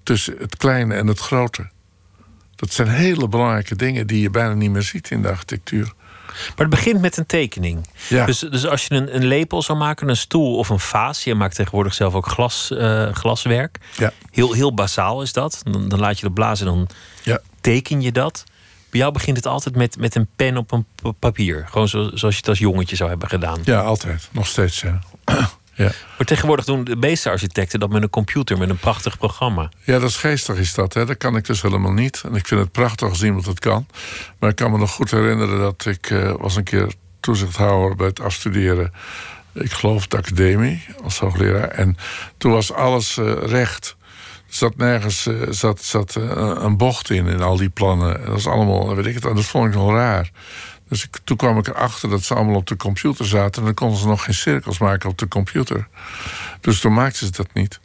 tussen 0.03 0.35
het 0.39 0.57
kleine 0.57 0.95
en 0.95 1.07
het 1.07 1.19
grote. 1.19 1.69
Dat 2.59 2.73
zijn 2.73 2.89
hele 2.89 3.29
belangrijke 3.29 3.77
dingen 3.77 4.07
die 4.07 4.21
je 4.21 4.31
bijna 4.31 4.55
niet 4.55 4.71
meer 4.71 4.83
ziet 4.83 5.11
in 5.11 5.23
de 5.23 5.29
architectuur. 5.29 5.93
Maar 6.27 6.67
het 6.67 6.71
begint 6.71 7.01
met 7.01 7.17
een 7.17 7.27
tekening. 7.27 7.87
Ja. 8.09 8.27
Dus, 8.27 8.39
dus 8.39 8.67
als 8.67 8.87
je 8.87 8.95
een, 8.95 9.15
een 9.15 9.25
lepel 9.25 9.63
zou 9.63 9.79
maken, 9.79 10.09
een 10.09 10.17
stoel 10.17 10.57
of 10.57 10.69
een 10.69 10.79
vaas. 10.81 11.25
Je 11.25 11.35
maakt 11.35 11.55
tegenwoordig 11.55 11.95
zelf 11.95 12.15
ook 12.15 12.27
glas, 12.27 12.71
eh, 12.71 13.13
glaswerk. 13.15 13.79
Ja. 13.97 14.13
Heel, 14.31 14.53
heel 14.53 14.75
basaal 14.75 15.23
is 15.23 15.33
dat. 15.33 15.61
Dan, 15.65 15.89
dan 15.89 15.99
laat 15.99 16.17
je 16.19 16.25
dat 16.25 16.35
blazen, 16.35 16.67
dan 16.67 16.89
Ja. 17.23 17.41
teken 17.61 18.01
je 18.01 18.13
dat. 18.13 18.45
Bij 18.91 19.01
jou 19.01 19.13
begint 19.13 19.37
het 19.37 19.47
altijd 19.47 19.77
met, 19.77 19.99
met 19.99 20.15
een 20.15 20.29
pen 20.37 20.57
op 20.57 20.73
een 20.73 20.87
pa- 21.03 21.11
papier. 21.11 21.67
Gewoon 21.71 21.89
zo, 21.89 22.11
zoals 22.15 22.35
je 22.35 22.41
het 22.41 22.49
als 22.49 22.59
jongetje 22.59 22.97
zou 22.97 23.09
hebben 23.11 23.29
gedaan. 23.29 23.61
Ja, 23.65 23.81
altijd. 23.81 24.29
Nog 24.33 24.47
steeds, 24.47 24.81
ja. 24.81 25.01
Ja. 25.79 25.93
Maar 26.17 26.27
tegenwoordig 26.27 26.65
doen 26.65 26.85
de 26.85 26.97
meeste 26.97 27.31
architecten 27.31 27.81
dat 27.81 27.91
met 27.91 28.03
een 28.03 28.11
computer, 28.11 28.59
met 28.59 28.69
een 28.69 28.79
prachtig 28.79 29.19
programma. 29.19 29.69
Ja, 29.85 29.99
dat 29.99 30.09
is 30.09 30.17
geestig 30.17 30.57
is 30.57 30.75
dat. 30.75 30.95
Hè. 30.95 31.07
Dat 31.07 31.17
kan 31.17 31.37
ik 31.37 31.47
dus 31.47 31.63
helemaal 31.63 31.93
niet. 31.93 32.23
En 32.25 32.35
ik 32.35 32.47
vind 32.47 32.61
het 32.61 32.73
prachtig 32.73 33.09
als 33.09 33.23
iemand 33.23 33.47
het 33.47 33.59
kan. 33.59 33.87
Maar 34.39 34.51
ik 34.51 34.57
kan 34.57 34.71
me 34.71 34.79
nog 34.79 34.91
goed 34.91 35.11
herinneren 35.11 35.59
dat 35.59 35.87
ik 35.87 36.11
eh, 36.11 36.33
was 36.39 36.57
een 36.57 36.65
keer 36.65 36.93
toezichthouder 37.21 37.97
bij 37.97 38.07
het 38.07 38.21
afstuderen. 38.21 38.93
Ik 39.53 39.73
geloof 39.73 40.07
de 40.07 40.17
academie 40.17 40.85
als 41.03 41.19
hoogleraar. 41.19 41.69
En 41.69 41.97
toen 42.37 42.53
was 42.53 42.73
alles 42.73 43.19
eh, 43.19 43.33
recht. 43.43 43.97
Er 44.49 44.55
zat 44.55 44.77
nergens 44.77 45.27
eh, 45.27 45.35
zat, 45.49 45.83
zat, 45.83 46.15
een 46.15 46.77
bocht 46.77 47.11
in, 47.11 47.27
in 47.27 47.43
al 47.43 47.57
die 47.57 47.69
plannen. 47.69 48.21
Dat 48.21 48.29
was 48.29 48.47
allemaal, 48.47 48.95
weet 48.95 49.07
ik 49.07 49.15
het, 49.15 49.23
dat 49.23 49.45
vond 49.45 49.67
ik 49.67 49.75
nog 49.75 49.91
raar. 49.91 50.31
Dus 50.89 51.05
ik, 51.05 51.19
toen 51.25 51.37
kwam 51.37 51.59
ik 51.59 51.67
erachter 51.69 52.09
dat 52.11 52.23
ze 52.23 52.35
allemaal 52.35 52.55
op 52.57 52.67
de 52.67 52.77
computer 52.77 53.27
zaten. 53.27 53.59
En 53.61 53.65
dan 53.65 53.75
konden 53.75 53.99
ze 53.99 54.07
nog 54.07 54.25
geen 54.25 54.35
cirkels 54.35 54.79
maken 54.79 55.09
op 55.11 55.19
de 55.19 55.29
computer. 55.29 55.89
Dus 56.61 56.81
toen 56.81 56.93
maakten 56.95 57.27
ze 57.27 57.33
dat 57.33 57.49
niet. 57.53 57.81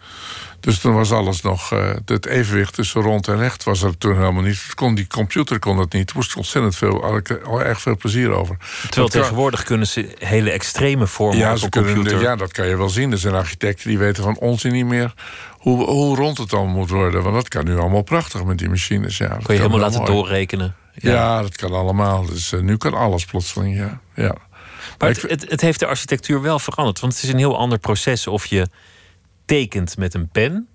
Dus 0.60 0.80
toen 0.80 0.94
was 0.94 1.12
alles 1.12 1.42
nog. 1.42 1.72
eh, 1.72 1.90
het 2.06 2.26
evenwicht 2.26 2.74
tussen 2.74 3.02
rond 3.02 3.28
en 3.28 3.38
recht 3.38 3.64
was 3.64 3.82
er 3.82 3.98
toen 3.98 4.18
helemaal 4.18 4.42
niet. 4.44 4.72
Kon, 4.76 4.96
die 4.96 5.08
computer 5.08 5.60
kon 5.60 5.78
dat 5.78 5.94
niet. 5.94 6.10
Er 6.10 6.16
moest 6.16 6.36
ontzettend 6.36 6.76
veel. 6.76 7.04
Al 7.44 7.62
erg 7.62 7.82
veel 7.82 7.98
plezier 7.98 8.32
over. 8.32 8.58
Terwijl 8.58 8.80
Dat 8.92 9.12
kan- 9.12 9.22
tegenwoordig 9.22 9.64
kunnen 9.64 9.88
ze 9.88 10.16
hele 10.20 10.52
extreme 10.52 11.08
vormen 11.08 11.38
ja, 11.38 11.54
op 11.54 11.70
computer. 11.72 12.22
ja, 12.22 12.36
dat 12.36 12.52
kan 12.52 12.68
je 12.68 12.78
wel 12.78 12.90
zien. 12.90 13.12
Er 13.12 13.18
zijn 13.18 13.34
architecten 13.36 13.90
die 13.90 13.98
weten 13.98 14.24
van 14.24 14.38
ons 14.38 14.64
niet 14.64 14.86
meer 14.86 15.14
hoe, 15.50 15.84
hoe 15.86 16.16
rond 16.16 16.38
het 16.38 16.54
allemaal 16.54 16.76
moet 16.76 16.90
worden. 16.90 17.24
Want 17.24 17.36
dat 17.36 17.48
kan 17.48 17.66
nu 17.66 17.78
allemaal 17.78 18.02
prachtig 18.04 18.44
met 18.44 18.58
die 18.58 18.70
machines. 18.70 19.18
Ja, 19.18 19.28
dat 19.28 19.44
Kun 19.44 19.54
je 19.56 19.60
helemaal 19.62 19.80
laten 19.82 20.00
mooi. 20.02 20.12
doorrekenen. 20.12 20.76
Ja. 20.94 21.42
dat 21.42 21.56
kan 21.56 21.72
allemaal. 21.72 22.26
Dus 22.26 22.52
eh, 22.52 22.60
nu 22.60 22.78
kan 22.78 22.94
alles 22.94 23.26
plotseling. 23.26 23.78
Ja. 23.78 24.02
Ja. 24.16 24.36
Maar 24.98 25.10
het, 25.10 25.22
het, 25.22 25.50
het 25.50 25.62
heeft 25.62 25.80
de 25.80 25.86
architectuur 25.86 26.42
wel 26.42 26.60
veranderd. 26.60 27.00
Want 27.00 27.14
het 27.14 27.24
is 27.24 27.30
een 27.30 27.38
heel 27.38 27.58
ander 27.58 27.78
proces 27.78 28.28
of 28.28 28.46
je 28.46 28.68
tekent 29.46 29.98
met 29.98 30.14
een 30.14 30.30
pen. 30.30 30.68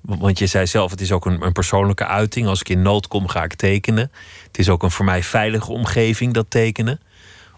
Want 0.00 0.38
je 0.38 0.46
zei 0.46 0.66
zelf, 0.66 0.90
het 0.90 1.00
is 1.00 1.12
ook 1.12 1.26
een, 1.26 1.42
een 1.42 1.52
persoonlijke 1.52 2.06
uiting. 2.06 2.46
Als 2.46 2.60
ik 2.60 2.68
in 2.68 2.82
nood 2.82 3.08
kom, 3.08 3.28
ga 3.28 3.44
ik 3.44 3.54
tekenen. 3.54 4.10
Het 4.46 4.58
is 4.58 4.68
ook 4.68 4.82
een 4.82 4.90
voor 4.90 5.04
mij 5.04 5.22
veilige 5.22 5.72
omgeving, 5.72 6.34
dat 6.34 6.50
tekenen. 6.50 7.00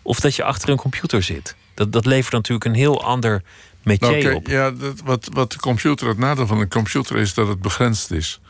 Of 0.03 0.21
dat 0.21 0.35
je 0.35 0.45
achter 0.45 0.69
een 0.69 0.77
computer 0.77 1.23
zit. 1.23 1.57
Dat, 1.75 1.93
dat 1.93 2.07
levert 2.07 2.33
natuurlijk 2.33 2.65
een 2.65 2.75
heel 2.75 3.03
ander 3.05 3.43
Nou, 3.83 3.99
kijk, 3.99 4.35
op. 4.35 4.47
ja, 4.47 4.71
dat, 4.71 5.01
wat, 5.05 5.29
wat 5.33 5.53
de 5.53 5.59
computer, 5.59 6.09
het 6.09 6.19
nadeel 6.19 6.47
van 6.47 6.61
een 6.61 6.69
computer 6.69 7.17
is 7.17 7.35
dat 7.35 7.49
het 7.49 7.61
begrensd 7.61 8.11
is. 8.11 8.41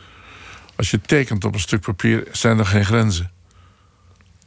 Als 0.80 0.90
je 0.90 1.00
tekent 1.00 1.44
op 1.44 1.54
een 1.54 1.60
stuk 1.60 1.80
papier, 1.80 2.26
zijn 2.32 2.58
er 2.58 2.66
geen 2.66 2.84
grenzen. 2.84 3.30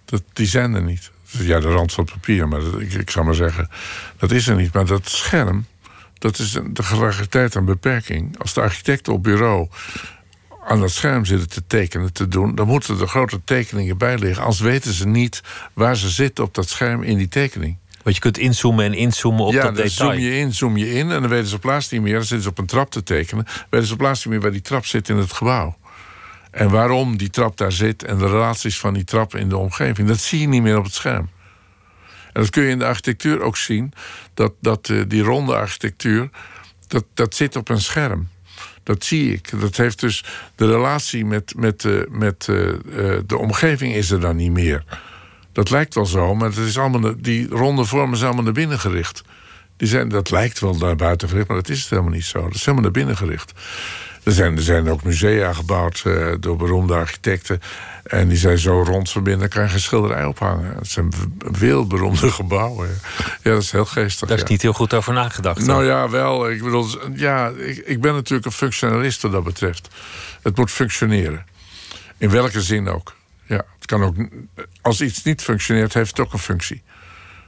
Dat, 0.06 0.24
die 0.34 0.46
zijn 0.46 0.74
er 0.74 0.82
niet. 0.82 1.12
Ja, 1.26 1.60
de 1.60 1.68
rand 1.68 1.94
van 1.94 2.04
het 2.04 2.14
papier, 2.14 2.48
maar 2.48 2.60
dat, 2.60 2.80
ik, 2.80 2.94
ik 2.94 3.10
zou 3.10 3.26
maar 3.26 3.36
zeggen, 3.36 3.70
dat 4.18 4.32
is 4.32 4.48
er 4.48 4.56
niet. 4.56 4.74
Maar 4.74 4.86
dat 4.86 5.10
scherm, 5.10 5.66
dat 6.18 6.40
is 6.40 6.54
een- 6.54 6.74
tegelijkertijd 6.74 7.56
een 7.56 7.66
beperking. 7.66 8.40
Als 8.40 8.54
de 8.54 8.62
architecten 8.62 9.14
op 9.14 9.24
bureau 9.24 9.68
aan 10.68 10.80
dat 10.80 10.92
scherm 10.92 11.26
zitten 11.26 11.50
te 11.50 11.64
tekenen, 11.68 12.14
te 12.14 12.28
doen... 12.28 12.56
dan 12.56 12.68
moeten 12.68 13.00
er 13.00 13.08
grote 13.08 13.42
tekeningen 13.44 13.98
bij 13.98 14.18
liggen. 14.18 14.44
Anders 14.44 14.62
weten 14.62 14.94
ze 14.94 15.08
niet 15.08 15.42
waar 15.74 15.98
ze 15.98 16.10
zitten 16.10 16.44
op 16.44 16.54
dat 16.54 16.70
scherm 16.70 17.04
in 17.04 17.18
die 17.18 17.28
tekening. 17.28 17.78
Want 18.04 18.16
je 18.16 18.22
kunt 18.22 18.38
inzoomen 18.38 18.86
en 18.86 18.94
inzoomen 18.94 19.46
op 19.46 19.54
ja, 19.54 19.62
dat 19.64 19.76
dan 19.76 19.86
detail. 19.86 20.12
zoom 20.12 20.20
je 20.20 20.38
in, 20.38 20.54
zoom 20.54 20.78
je 20.78 20.94
in... 20.94 21.12
en 21.12 21.22
dan 21.22 21.30
weten 21.30 21.48
ze 21.48 21.56
op 21.56 21.62
plaats 21.62 21.90
niet 21.90 22.02
meer, 22.02 22.14
dan 22.14 22.22
zitten 22.24 22.42
ze 22.44 22.50
op 22.50 22.58
een 22.58 22.66
trap 22.66 22.92
te 22.92 23.04
tekenen... 23.04 23.46
weten 23.70 23.88
ze 23.88 23.94
op 23.94 24.00
plaats 24.00 24.20
niet 24.26 24.34
meer 24.34 24.42
waar 24.42 24.52
die 24.52 24.62
trap 24.62 24.86
zit 24.86 25.10
in 25.10 25.18
het 25.18 25.34
gebouw. 25.34 25.78
En 26.54 26.70
waarom 26.70 27.18
die 27.18 27.30
trap 27.30 27.58
daar 27.58 27.72
zit 27.72 28.04
en 28.04 28.18
de 28.18 28.28
relaties 28.28 28.80
van 28.80 28.94
die 28.94 29.04
trap 29.04 29.36
in 29.36 29.50
de 29.50 29.58
omgeving... 29.58 30.08
dat 30.08 30.20
zie 30.20 30.40
je 30.40 30.48
niet 30.48 30.62
meer 30.62 30.78
op 30.78 30.84
het 30.84 30.94
scherm. 30.94 31.30
En 32.34 32.42
dat 32.42 32.50
kun 32.50 32.64
je 32.64 32.70
in 32.70 32.80
de 32.80 32.86
architectuur 32.86 33.42
ook 33.42 33.58
zien... 33.58 33.94
dat, 34.34 34.54
dat 34.60 34.90
eh, 34.90 35.02
die 35.08 35.24
ronde 35.24 35.56
architectuur, 35.56 36.30
dat, 36.88 37.06
dat 37.14 37.36
zit 37.36 37.56
op 37.56 37.70
een 37.70 37.82
scherm. 37.82 38.28
Dat 38.84 39.04
zie 39.04 39.34
ik. 39.34 39.60
Dat 39.60 39.78
heeft 39.78 40.00
dus 40.00 40.26
de 40.56 40.66
relatie 40.66 41.26
met, 41.26 41.54
met, 41.58 41.86
eh, 41.86 42.00
met 42.10 42.48
eh, 42.50 42.56
de 43.26 43.38
omgeving 43.38 43.94
is 43.94 44.12
er 44.12 44.20
dan 44.20 44.36
niet 44.36 44.52
meer. 44.52 44.84
Dat 45.52 45.70
lijkt 45.70 45.94
wel 45.94 46.06
zo, 46.06 46.36
maar 46.36 46.50
het 46.50 46.58
is 46.58 46.78
allemaal, 46.78 47.14
die 47.18 47.48
ronde 47.48 47.86
vormen 47.86 48.18
zijn 48.18 48.28
allemaal 48.28 48.46
naar 48.46 48.62
binnen 48.62 48.80
gericht. 48.80 49.22
Die 49.78 49.88
zijn, 49.88 50.10
dat 50.10 50.30
lijkt 50.30 50.60
wel 50.60 50.74
naar 50.74 50.96
buiten 50.96 51.30
gericht, 51.30 51.48
maar 51.48 51.58
dat 51.58 51.70
is 51.70 51.82
het 51.82 51.90
helemaal 51.90 52.12
niet 52.12 52.26
zo. 52.26 52.42
Dat 52.42 52.54
is 52.54 52.66
helemaal 52.66 52.84
naar 52.84 52.92
binnen 52.92 53.18
gericht. 53.18 53.54
Er 54.24 54.32
zijn, 54.32 54.58
er 54.58 54.64
zijn 54.64 54.90
ook 54.90 55.04
musea 55.04 55.54
gebouwd 55.54 56.02
eh, 56.06 56.28
door 56.40 56.58
beroemde 56.58 56.94
architecten. 56.94 57.62
En 58.04 58.28
die 58.28 58.38
zijn 58.38 58.58
zo 58.58 58.82
rond 58.82 59.10
van 59.12 59.24
binnen, 59.24 59.50
kan 59.50 59.64
je 59.64 59.70
geen 59.70 59.80
schilderij 59.80 60.26
ophangen. 60.26 60.76
Het 60.76 60.88
zijn 60.88 61.14
wereldberoemde 61.38 62.32
gebouwen. 62.42 62.90
Ja, 63.42 63.52
dat 63.52 63.62
is 63.62 63.72
heel 63.72 63.86
geestig. 63.86 64.28
Daar 64.28 64.38
is 64.38 64.44
ja. 64.44 64.50
niet 64.50 64.62
heel 64.62 64.74
goed 64.74 64.94
over 64.94 65.14
nagedacht. 65.14 65.66
Nou 65.66 65.86
ja, 65.86 66.10
wel. 66.10 66.50
Ik 66.50 66.64
bedoel, 66.64 66.88
ja, 67.16 67.48
ik, 67.48 67.78
ik 67.78 68.02
ben 68.02 68.14
natuurlijk 68.14 68.46
een 68.46 68.52
functionalist 68.52 69.22
wat 69.22 69.32
dat 69.32 69.44
betreft. 69.44 69.88
Het 70.42 70.58
moet 70.58 70.72
functioneren. 70.72 71.46
In 72.18 72.30
welke 72.30 72.62
zin 72.62 72.88
ook. 72.88 73.16
Ja, 73.46 73.66
het 73.76 73.86
kan 73.86 74.04
ook. 74.04 74.16
Als 74.82 75.02
iets 75.02 75.24
niet 75.24 75.42
functioneert, 75.42 75.94
heeft 75.94 76.10
het 76.10 76.20
ook 76.20 76.34
een 76.34 76.40
functie. 76.40 76.82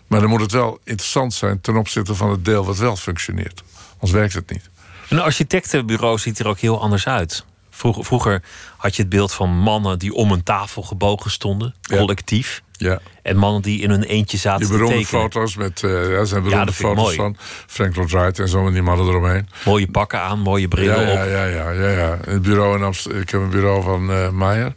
Maar 0.07 0.19
dan 0.19 0.29
moet 0.29 0.41
het 0.41 0.51
wel 0.51 0.79
interessant 0.83 1.33
zijn 1.33 1.61
ten 1.61 1.75
opzichte 1.75 2.15
van 2.15 2.29
het 2.29 2.45
deel 2.45 2.65
wat 2.65 2.77
wel 2.77 2.95
functioneert. 2.95 3.63
Anders 3.93 4.11
werkt 4.11 4.33
het 4.33 4.49
niet. 4.49 4.69
Een 5.09 5.19
architectenbureau 5.19 6.17
ziet 6.17 6.39
er 6.39 6.47
ook 6.47 6.59
heel 6.59 6.81
anders 6.81 7.07
uit. 7.07 7.45
Vroeger, 7.69 8.05
vroeger 8.05 8.41
had 8.77 8.95
je 8.95 9.01
het 9.01 9.11
beeld 9.11 9.33
van 9.33 9.49
mannen 9.57 9.99
die 9.99 10.13
om 10.13 10.31
een 10.31 10.43
tafel 10.43 10.81
gebogen 10.81 11.31
stonden, 11.31 11.75
Ja. 11.81 11.97
collectief. 11.97 12.63
Ja. 12.77 12.99
En 13.21 13.37
mannen 13.37 13.61
die 13.61 13.81
in 13.81 13.89
hun 13.89 14.03
eentje 14.03 14.37
zaten 14.37 14.59
Die 14.59 14.67
te 14.69 14.73
beroemde 14.73 14.97
tekenen. 14.97 15.21
foto's 15.21 15.55
met. 15.55 15.83
eh 15.83 16.11
ja, 16.11 16.25
zijn 16.25 16.43
beroemde 16.43 16.73
foto's 16.73 17.13
van 17.15 17.37
Frank 17.67 17.95
Lloyd 17.95 18.11
Wright 18.11 18.39
en 18.39 18.47
zo 18.47 18.67
en 18.67 18.73
die 18.73 18.81
mannen 18.81 19.07
eromheen. 19.07 19.47
Mooie 19.65 19.87
pakken 19.91 20.19
aan, 20.21 20.39
mooie 20.39 20.67
brillen 20.67 21.01
ja, 21.01 21.11
ja, 21.13 21.23
op. 21.23 21.29
ja, 21.29 21.45
ja, 21.45 21.69
ja, 21.71 21.89
ja. 21.89 22.17
Het 22.25 22.41
bureau 22.41 22.77
in 22.77 22.83
Amsterdam. 22.83 23.21
Ik 23.21 23.29
heb 23.29 23.41
een 23.41 23.49
bureau 23.49 23.83
van 23.83 24.11
eh 24.11 24.29
Meijer 24.29 24.73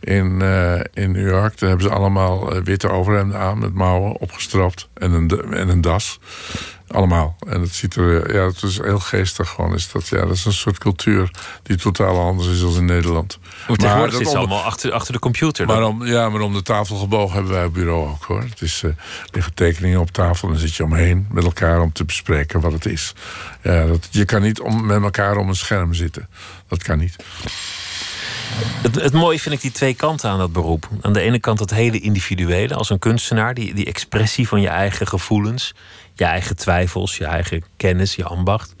in, 0.00 0.42
eh, 0.42 0.80
in 1.04 1.12
New 1.12 1.28
York. 1.28 1.58
Daar 1.58 1.68
hebben 1.68 1.88
ze 1.88 1.94
allemaal 1.94 2.54
eh, 2.54 2.62
witte 2.62 2.90
overhemden 2.90 3.38
aan 3.38 3.58
met 3.58 3.74
mouwen 3.74 4.20
opgestrapt 4.20 4.88
en 4.94 5.12
een, 5.12 5.30
en 5.52 5.68
een 5.68 5.80
das. 5.80 6.18
Allemaal. 6.90 7.36
En 7.46 7.60
het 7.60 7.74
ziet 7.74 7.96
er, 7.96 8.22
eh, 8.22 8.34
ja, 8.34 8.46
het 8.46 8.62
is 8.62 8.78
heel 8.78 8.98
geestig 8.98 9.48
gewoon. 9.48 9.74
Is 9.74 9.92
dat, 9.92 10.08
ja, 10.08 10.20
dat 10.20 10.30
is 10.30 10.44
een 10.44 10.52
soort 10.52 10.78
cultuur 10.78 11.30
die 11.62 11.76
totaal 11.76 12.20
anders 12.20 12.48
is 12.48 12.60
dan 12.60 12.74
in 12.74 12.84
Nederland. 12.84 13.38
Maar 13.68 13.76
tegenwoordig 13.76 14.12
dat 14.12 14.22
zit 14.22 14.30
ze 14.30 14.38
allemaal 14.38 14.62
achter, 14.62 14.92
achter 14.92 15.12
de 15.12 15.18
computer. 15.18 15.66
maar 15.66 15.82
om, 15.82 16.06
ja, 16.06 16.28
maar 16.28 16.40
om 16.40 16.52
de 16.52 16.62
tafel 16.62 16.96
gebogen 16.96 17.34
hebben 17.34 17.52
wij 17.52 17.64
op 17.64 17.74
bureau 17.74 18.08
ook 18.08 18.24
hoor. 18.24 18.42
Het 18.42 18.62
is, 18.62 18.82
er 18.82 18.94
liggen 19.30 19.54
tekeningen 19.54 20.00
op 20.00 20.10
tafel 20.10 20.48
en 20.48 20.54
dan 20.54 20.62
zit 20.62 20.76
je 20.76 20.84
omheen 20.84 21.26
met 21.30 21.44
elkaar 21.44 21.80
om 21.80 21.92
te 21.92 22.04
bespreken 22.04 22.60
wat 22.60 22.72
het 22.72 22.86
is. 22.86 23.14
Ja, 23.62 23.86
dat, 23.86 24.08
je 24.10 24.24
kan 24.24 24.42
niet 24.42 24.60
om, 24.60 24.86
met 24.86 25.02
elkaar 25.02 25.36
om 25.36 25.48
een 25.48 25.54
scherm 25.54 25.94
zitten. 25.94 26.28
Dat 26.68 26.82
kan 26.82 26.98
niet. 26.98 27.16
Het, 28.82 29.12
mooie 29.12 29.40
vind 29.40 29.54
ik 29.54 29.60
die 29.60 29.72
twee 29.72 29.94
kanten 29.94 30.30
aan 30.30 30.38
dat 30.38 30.52
beroep. 30.52 30.88
Aan 31.00 31.12
de 31.12 31.20
ene 31.20 31.38
kant 31.38 31.58
het 31.58 31.70
hele 31.70 32.00
individuele, 32.00 32.74
als 32.74 32.90
een 32.90 32.98
kunstenaar, 32.98 33.54
die, 33.54 33.74
die 33.74 33.86
expressie 33.86 34.48
van 34.48 34.60
je 34.60 34.68
eigen 34.68 35.06
gevoelens, 35.06 35.74
je 36.14 36.24
eigen 36.24 36.56
twijfels, 36.56 37.16
je 37.16 37.24
eigen 37.24 37.64
kennis, 37.76 38.14
je 38.14 38.24
ambacht. 38.24 38.74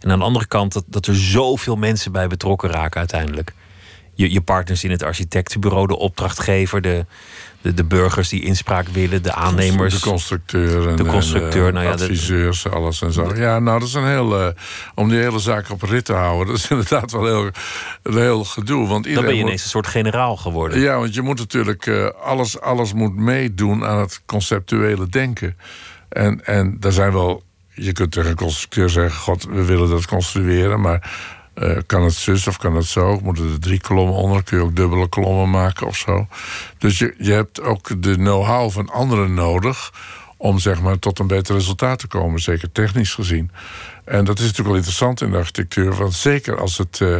En 0.00 0.10
aan 0.10 0.18
de 0.18 0.24
andere 0.24 0.46
kant 0.46 0.72
dat, 0.72 0.84
dat 0.86 1.06
er 1.06 1.16
zoveel 1.16 1.76
mensen 1.76 2.12
bij 2.12 2.26
betrokken 2.26 2.70
raken 2.70 2.98
uiteindelijk. 2.98 3.52
Je, 4.14 4.32
je 4.32 4.40
partners 4.40 4.84
in 4.84 4.90
het 4.90 5.02
architectenbureau, 5.02 5.86
de 5.86 5.98
opdrachtgever, 5.98 6.80
de, 6.80 7.06
de, 7.62 7.74
de 7.74 7.84
burgers 7.84 8.28
die 8.28 8.42
inspraak 8.42 8.88
willen, 8.88 9.22
de 9.22 9.32
aannemers. 9.32 9.94
De 9.94 10.08
constructeur 10.10 10.88
en 10.88 10.96
De 10.96 11.04
constructeur, 11.04 11.66
en, 11.66 11.74
nou 11.74 11.86
ja, 11.86 11.96
de- 11.96 12.02
adviseurs, 12.02 12.68
alles 12.68 13.02
en 13.02 13.12
zo. 13.12 13.34
Ja, 13.34 13.58
nou, 13.58 13.78
dat 13.78 13.88
is 13.88 13.94
een 13.94 14.06
heel... 14.06 14.40
eh, 14.40 14.46
om 14.94 15.08
die 15.08 15.18
hele 15.18 15.38
zaak 15.38 15.70
op 15.70 15.82
rit 15.82 16.04
te 16.04 16.12
houden, 16.12 16.46
dat 16.54 16.56
is 16.56 16.68
inderdaad 16.70 17.12
wel 17.12 17.24
heel, 17.26 17.50
een 18.02 18.18
heel 18.18 18.44
gedoe. 18.44 18.78
Want 18.88 19.02
Dan 19.02 19.12
iedereen 19.12 19.24
ben 19.24 19.30
je 19.34 19.40
moet- 19.40 19.46
ineens 19.48 19.62
een 19.64 19.70
soort 19.70 19.86
generaal 19.86 20.36
geworden. 20.36 20.80
Ja, 20.80 20.98
want 20.98 21.14
je 21.14 21.22
moet 21.22 21.38
natuurlijk 21.38 21.86
eh, 21.86 22.06
alles, 22.22 22.60
alles 22.60 22.92
moet 22.92 23.16
meedoen 23.16 23.84
aan 23.84 23.98
het 23.98 24.22
conceptuele 24.26 25.08
denken. 25.08 25.56
En, 26.08 26.44
en 26.46 26.76
daar 26.80 26.92
zijn 26.92 27.12
wel. 27.12 27.42
Je 27.74 27.92
kunt 27.92 28.12
tegen 28.12 28.30
een 28.30 28.36
constructeur 28.36 28.90
zeggen: 28.90 29.20
God, 29.20 29.44
we 29.44 29.64
willen 29.64 29.88
dat 29.88 30.06
construeren, 30.06 30.80
maar 30.80 31.10
eh, 31.54 31.76
kan 31.86 32.02
het 32.02 32.14
zus 32.14 32.46
of 32.46 32.56
kan 32.56 32.76
het 32.76 32.84
zo? 32.84 33.20
Moeten 33.22 33.52
er 33.52 33.60
drie 33.60 33.80
kolommen 33.80 34.14
onder? 34.14 34.42
Kun 34.42 34.58
je 34.58 34.64
ook 34.64 34.76
dubbele 34.76 35.06
kolommen 35.06 35.50
maken 35.50 35.86
of 35.86 35.96
zo? 35.96 36.26
Dus 36.78 36.98
je, 36.98 37.14
je 37.18 37.32
hebt 37.32 37.62
ook 37.62 38.02
de 38.02 38.14
know-how 38.14 38.70
van 38.70 38.88
anderen 38.88 39.34
nodig 39.34 39.92
om 40.36 40.58
zeg 40.58 40.80
maar 40.80 40.98
tot 40.98 41.18
een 41.18 41.26
beter 41.26 41.54
resultaat 41.54 41.98
te 41.98 42.06
komen, 42.06 42.40
zeker 42.40 42.72
technisch 42.72 43.14
gezien. 43.14 43.50
En 44.04 44.24
dat 44.24 44.34
is 44.34 44.42
natuurlijk 44.42 44.68
wel 44.68 44.76
interessant 44.76 45.20
in 45.20 45.30
de 45.30 45.36
architectuur, 45.36 45.94
want 45.94 46.14
zeker 46.14 46.60
als 46.60 46.78
het 46.78 47.00
eh, 47.00 47.18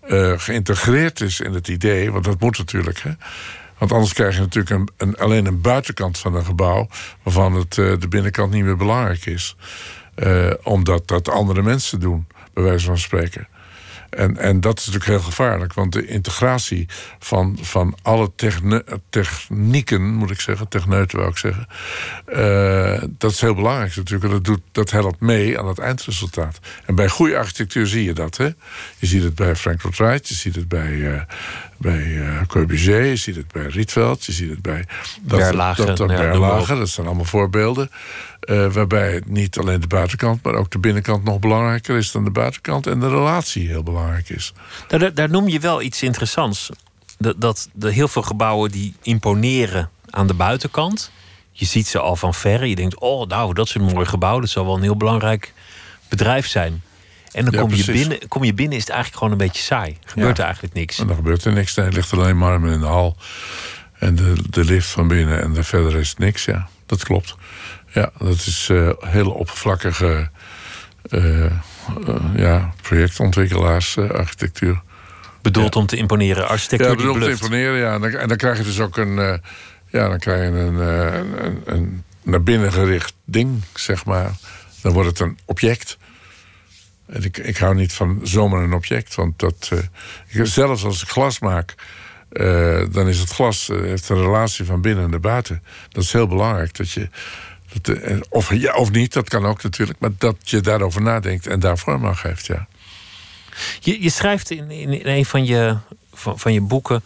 eh, 0.00 0.38
geïntegreerd 0.38 1.20
is 1.20 1.40
in 1.40 1.52
het 1.52 1.68
idee, 1.68 2.12
want 2.12 2.24
dat 2.24 2.40
moet 2.40 2.58
natuurlijk, 2.58 3.00
hè, 3.00 3.10
Want 3.78 3.92
anders 3.92 4.12
krijg 4.12 4.34
je 4.34 4.40
natuurlijk 4.40 4.74
een, 4.74 4.88
een, 4.96 5.16
alleen 5.16 5.46
een 5.46 5.60
buitenkant 5.60 6.18
van 6.18 6.34
een 6.34 6.44
gebouw... 6.44 6.88
waarvan 7.22 7.54
het, 7.54 7.74
de 7.74 8.08
binnenkant 8.08 8.52
niet 8.52 8.64
meer 8.64 8.76
belangrijk 8.76 9.26
is. 9.26 9.56
Omdat 10.62 11.08
dat 11.08 11.28
andere 11.28 11.62
mensen 11.62 12.00
doen, 12.00 12.26
bij 12.52 12.62
wijze 12.62 12.86
van 12.86 12.98
spreken. 12.98 13.48
En, 14.16 14.36
en 14.36 14.60
dat 14.60 14.78
is 14.78 14.86
natuurlijk 14.86 15.12
heel 15.12 15.30
gevaarlijk, 15.30 15.72
want 15.74 15.92
de 15.92 16.06
integratie 16.06 16.86
van, 17.18 17.58
van 17.60 17.96
alle 18.02 18.30
technieken, 19.10 20.02
moet 20.14 20.30
ik 20.30 20.40
zeggen, 20.40 20.68
techneuten 20.68 21.18
wou 21.18 21.30
ik 21.30 21.36
zeggen, 21.36 21.66
uh, 22.28 23.02
dat 23.18 23.30
is 23.30 23.40
heel 23.40 23.54
belangrijk 23.54 23.96
natuurlijk. 23.96 24.30
Dat, 24.30 24.44
doet, 24.44 24.60
dat 24.72 24.90
helpt 24.90 25.20
mee 25.20 25.58
aan 25.58 25.66
het 25.68 25.78
eindresultaat. 25.78 26.58
En 26.86 26.94
bij 26.94 27.08
goede 27.08 27.36
architectuur 27.36 27.86
zie 27.86 28.04
je 28.04 28.12
dat. 28.12 28.36
Hè? 28.36 28.48
Je 28.98 29.06
ziet 29.06 29.22
het 29.22 29.34
bij 29.34 29.56
Frank 29.56 29.82
Lloyd 29.82 29.96
Wright, 29.96 30.28
je 30.28 30.34
ziet 30.34 30.54
het 30.54 30.68
bij, 30.68 30.92
uh, 30.92 31.22
bij 31.78 32.04
uh, 32.04 32.42
Corbusier, 32.46 33.04
je 33.04 33.16
ziet 33.16 33.36
het 33.36 33.52
bij 33.52 33.66
Rietveld, 33.66 34.24
je 34.24 34.32
ziet 34.32 34.50
het 34.50 34.62
bij 34.62 34.84
dat, 35.22 35.38
dat, 35.38 35.96
dat, 35.96 36.10
ja, 36.10 36.74
dat 36.74 36.88
zijn 36.88 37.06
allemaal 37.06 37.24
voorbeelden. 37.24 37.90
Uh, 38.44 38.72
waarbij 38.72 39.22
niet 39.26 39.58
alleen 39.58 39.80
de 39.80 39.86
buitenkant, 39.86 40.42
maar 40.42 40.54
ook 40.54 40.70
de 40.70 40.78
binnenkant 40.78 41.24
nog 41.24 41.38
belangrijker 41.38 41.96
is 41.96 42.12
dan 42.12 42.24
de 42.24 42.30
buitenkant. 42.30 42.86
En 42.86 43.00
de 43.00 43.08
relatie 43.08 43.68
heel 43.68 43.82
belangrijk 43.82 44.28
is. 44.28 44.52
Daar, 44.88 45.14
daar 45.14 45.30
noem 45.30 45.48
je 45.48 45.60
wel 45.60 45.82
iets 45.82 46.02
interessants. 46.02 46.70
Dat, 47.18 47.40
dat 47.40 47.68
de 47.72 47.90
heel 47.92 48.08
veel 48.08 48.22
gebouwen 48.22 48.70
die 48.70 48.94
imponeren 49.02 49.90
aan 50.10 50.26
de 50.26 50.34
buitenkant. 50.34 51.10
Je 51.52 51.64
ziet 51.64 51.86
ze 51.86 51.98
al 51.98 52.16
van 52.16 52.34
verre. 52.34 52.68
Je 52.68 52.76
denkt, 52.76 52.98
oh, 52.98 53.28
nou, 53.28 53.54
dat 53.54 53.66
is 53.66 53.74
een 53.74 53.82
mooi 53.82 54.06
gebouw. 54.06 54.40
Dat 54.40 54.50
zal 54.50 54.64
wel 54.64 54.76
een 54.76 54.82
heel 54.82 54.96
belangrijk 54.96 55.52
bedrijf 56.08 56.46
zijn. 56.46 56.82
En 57.34 57.44
dan 57.44 57.60
kom, 57.60 57.74
je 57.74 57.84
binnen, 57.84 58.28
kom 58.28 58.44
je 58.44 58.54
binnen, 58.54 58.76
is 58.76 58.82
het 58.82 58.92
eigenlijk 58.92 59.22
gewoon 59.22 59.40
een 59.40 59.46
beetje 59.46 59.62
saai. 59.62 59.98
Gebeurt 60.04 60.38
er 60.38 60.44
eigenlijk 60.44 60.74
niks. 60.74 60.98
En 60.98 61.06
dan 61.06 61.16
gebeurt 61.16 61.44
er 61.44 61.52
niks. 61.52 61.76
Er 61.76 61.92
ligt 61.92 62.12
alleen 62.12 62.36
marmer 62.36 62.72
in 62.72 62.80
de 62.80 62.86
hal. 62.86 63.16
En 63.98 64.14
de, 64.14 64.34
de 64.50 64.64
lift 64.64 64.88
van 64.88 65.08
binnen. 65.08 65.42
En 65.42 65.52
de 65.52 65.64
verder 65.64 65.96
is 65.96 66.08
het 66.08 66.18
niks, 66.18 66.44
ja. 66.44 66.68
Dat 66.86 67.04
klopt. 67.04 67.34
Ja, 67.92 68.10
dat 68.18 68.34
is 68.34 68.68
uh, 68.70 68.90
hele 69.00 69.32
oppervlakkige 69.32 70.28
uh, 71.10 71.44
uh, 71.44 71.50
ja, 72.36 72.74
projectontwikkelaarsarchitectuur. 72.82 74.82
bedoeld 75.42 75.76
om 75.76 75.86
te 75.86 75.96
imponeren, 75.96 76.48
architectuur 76.48 76.90
Ja, 76.90 76.96
bedoeld 76.96 77.16
om 77.16 77.22
te 77.22 77.30
imponeren, 77.30 77.78
ja. 77.78 77.94
En 77.94 78.00
dan, 78.00 78.10
en 78.10 78.28
dan, 78.28 78.36
krijg 78.36 78.58
je 78.58 78.64
dus 78.64 78.80
ook 78.80 78.96
een, 78.96 79.40
ja, 79.90 80.08
dan 80.08 80.18
krijg 80.18 80.40
je 80.40 80.46
een, 80.58 80.74
een, 80.74 81.62
een, 81.64 82.04
naar 82.22 82.42
binnen 82.42 82.72
gericht 82.72 83.14
ding, 83.24 83.62
zeg 83.74 84.04
maar. 84.04 84.30
Dan 84.82 84.92
wordt 84.92 85.08
het 85.08 85.20
een 85.20 85.38
object. 85.44 85.96
En 87.06 87.24
ik, 87.24 87.38
ik 87.38 87.56
hou 87.56 87.74
niet 87.74 87.92
van 87.92 88.20
zomaar 88.22 88.62
een 88.62 88.72
object, 88.72 89.14
want 89.14 89.38
dat... 89.38 89.70
zelfs 90.42 90.84
als 90.84 91.02
ik 91.02 91.08
glas 91.08 91.38
maak... 91.38 91.74
dan 92.90 93.08
is 93.08 93.18
het 93.18 93.30
glas 93.30 93.66
heeft 93.66 94.08
een 94.08 94.22
relatie 94.22 94.64
van 94.64 94.80
binnen 94.80 95.10
naar 95.10 95.20
buiten. 95.20 95.62
Dat 95.88 96.02
is 96.02 96.12
heel 96.12 96.26
belangrijk. 96.26 96.76
Dat 96.76 96.90
je 96.90 97.08
eh, 97.82 98.18
of 98.28 98.54
ja 98.54 98.74
of 98.74 98.90
niet, 98.90 99.12
dat 99.12 99.28
kan 99.28 99.46
ook 99.46 99.62
natuurlijk. 99.62 99.98
Maar 99.98 100.10
dat 100.18 100.36
je 100.44 100.60
daarover 100.60 101.02
nadenkt 101.02 101.46
en 101.46 101.60
daar 101.60 101.78
vorm 101.78 102.06
aan 102.06 102.16
geeft, 102.16 102.46
ja. 102.46 102.66
Je, 103.80 104.02
je 104.02 104.10
schrijft 104.10 104.50
in, 104.50 104.70
in, 104.70 105.00
een 105.06 105.24
van 105.24 105.44
je, 105.44 105.76
van, 106.12 106.38
van 106.38 106.52
je 106.52 106.60
boeken 106.60 107.02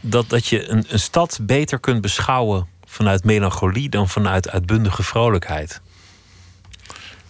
dat, 0.00 0.28
dat 0.28 0.46
je 0.46 0.68
een, 0.68 0.84
een 0.88 0.98
stad 0.98 1.38
beter 1.42 1.78
kunt 1.78 2.00
beschouwen 2.00 2.66
vanuit 2.84 3.24
melancholie 3.24 3.88
dan 3.88 4.08
vanuit 4.08 4.50
uitbundige 4.50 5.02
vrolijkheid. 5.02 5.80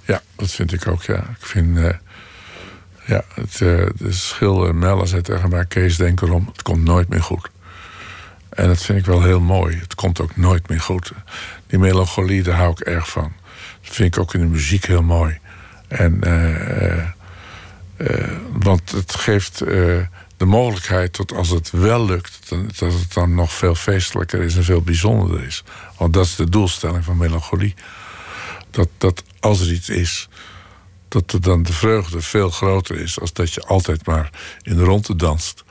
Ja, 0.05 0.23
dat 0.37 0.51
vind 0.51 0.73
ik 0.73 0.87
ook, 0.87 1.03
ja. 1.03 1.17
Ik 1.17 1.47
vind. 1.47 1.77
Uh, 1.77 1.91
ja, 3.07 3.25
het, 3.35 3.61
uh, 3.61 3.89
de 3.97 4.13
schilder 4.13 4.75
Melle 4.75 5.07
zei 5.07 5.23
tegen 5.23 5.51
mij: 5.51 5.67
Kees, 5.67 5.97
denk 5.97 6.21
erom, 6.21 6.49
het 6.53 6.63
komt 6.63 6.85
nooit 6.85 7.09
meer 7.09 7.23
goed. 7.23 7.51
En 8.49 8.67
dat 8.67 8.83
vind 8.83 8.99
ik 8.99 9.07
wel 9.07 9.23
heel 9.23 9.41
mooi. 9.41 9.79
Het 9.79 9.95
komt 9.95 10.21
ook 10.21 10.37
nooit 10.37 10.69
meer 10.69 10.81
goed. 10.81 11.13
Die 11.67 11.79
melancholie, 11.79 12.43
daar 12.43 12.57
hou 12.57 12.71
ik 12.71 12.81
erg 12.81 13.09
van. 13.09 13.33
Dat 13.83 13.95
vind 13.95 14.15
ik 14.17 14.23
ook 14.23 14.35
in 14.35 14.41
de 14.41 14.47
muziek 14.47 14.87
heel 14.87 15.03
mooi. 15.03 15.39
En, 15.89 16.21
uh, 16.27 17.05
want 18.53 18.91
het 18.91 19.15
geeft 19.15 19.59
de 20.37 20.45
mogelijkheid 20.45 21.13
tot 21.13 21.33
als 21.33 21.49
het 21.49 21.71
wel 21.71 22.05
lukt, 22.05 22.49
dat 22.79 22.93
het 22.93 23.13
dan 23.13 23.35
nog 23.35 23.53
veel 23.53 23.75
feestelijker 23.75 24.41
is 24.43 24.57
en 24.57 24.65
veel 24.65 24.83
bijzonderder 24.83 25.47
is. 25.47 25.65
Want 25.97 26.13
dat 26.13 26.25
is 26.25 26.37
de 26.37 26.49
doelstelling 26.49 27.05
van 27.05 27.17
melancholie. 27.17 27.75
Dat, 28.71 28.89
dat 28.99 29.23
als 29.45 29.61
er 29.61 29.73
iets 29.73 29.89
is, 29.89 30.29
dat 31.09 31.33
er 31.33 31.41
dan 31.41 31.63
de 31.63 31.73
vreugde 31.73 32.21
veel 32.21 32.51
groter 32.51 33.01
is 33.01 33.21
als 33.21 33.33
dat 33.33 33.53
je 33.53 33.63
altijd 33.63 34.07
maar 34.07 34.31
in 34.63 34.77
de 34.77 34.85
ronde 34.85 35.17
danst. 35.17 35.65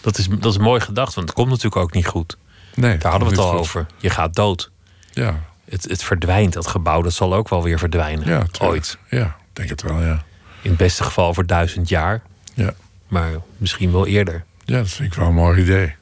Dat 0.00 0.18
is, 0.18 0.28
dat 0.28 0.44
is 0.44 0.56
een 0.56 0.62
mooi 0.62 0.80
gedacht, 0.80 1.14
want 1.14 1.26
het 1.26 1.36
komt 1.36 1.48
natuurlijk 1.48 1.82
ook 1.82 1.92
niet 1.92 2.06
goed. 2.06 2.36
Nee, 2.74 2.98
Daar 2.98 3.10
hadden 3.10 3.28
we 3.28 3.34
het 3.34 3.44
al 3.44 3.58
over. 3.58 3.86
Je 3.96 4.10
gaat 4.10 4.34
dood. 4.34 4.70
Ja. 5.12 5.40
Het, 5.64 5.84
het 5.84 6.02
verdwijnt, 6.02 6.52
dat 6.52 6.66
gebouw, 6.66 7.02
dat 7.02 7.12
zal 7.12 7.34
ook 7.34 7.48
wel 7.48 7.62
weer 7.62 7.78
verdwijnen. 7.78 8.28
Ja, 8.28 8.46
Ooit. 8.60 8.98
Ja, 9.10 9.36
denk 9.52 9.68
het 9.68 9.82
wel, 9.82 10.02
ja. 10.02 10.24
In 10.62 10.70
het 10.70 10.78
beste 10.78 11.04
geval 11.04 11.28
over 11.28 11.46
duizend 11.46 11.88
jaar. 11.88 12.22
Ja. 12.54 12.74
Maar 13.08 13.30
misschien 13.56 13.92
wel 13.92 14.06
eerder. 14.06 14.44
Ja, 14.64 14.76
dat 14.78 14.88
vind 14.88 15.12
ik 15.12 15.18
wel 15.18 15.28
een 15.28 15.34
mooi 15.34 15.60
idee. 15.60 15.94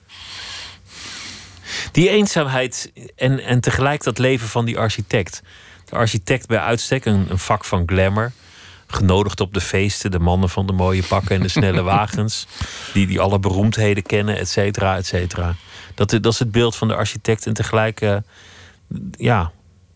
Die 1.92 2.08
eenzaamheid 2.08 2.92
en, 3.16 3.44
en 3.44 3.60
tegelijk 3.60 4.02
dat 4.02 4.18
leven 4.18 4.48
van 4.48 4.64
die 4.64 4.78
architect. 4.78 5.42
De 5.84 5.96
architect 5.96 6.46
bij 6.46 6.58
uitstek, 6.58 7.04
een, 7.04 7.26
een 7.30 7.38
vak 7.38 7.64
van 7.64 7.82
glamour 7.86 8.32
genodigd 8.86 9.40
op 9.40 9.54
de 9.54 9.60
feesten. 9.60 10.10
De 10.10 10.18
mannen 10.18 10.48
van 10.48 10.66
de 10.66 10.72
mooie 10.72 11.02
pakken 11.02 11.36
en 11.36 11.42
de 11.42 11.48
snelle 11.48 11.82
wagens. 11.96 12.46
Die, 12.92 13.06
die 13.06 13.20
alle 13.20 13.38
beroemdheden 13.38 14.02
kennen, 14.02 14.38
et 14.38 14.48
cetera, 14.48 14.96
et 14.96 15.06
cetera. 15.06 15.54
Dat, 15.94 16.10
dat 16.10 16.32
is 16.32 16.38
het 16.38 16.50
beeld 16.50 16.76
van 16.76 16.88
de 16.88 16.94
architect. 16.94 17.46
En 17.46 17.54
tegelijk, 17.54 18.00
uh, 18.00 18.16
ja, 19.10 19.52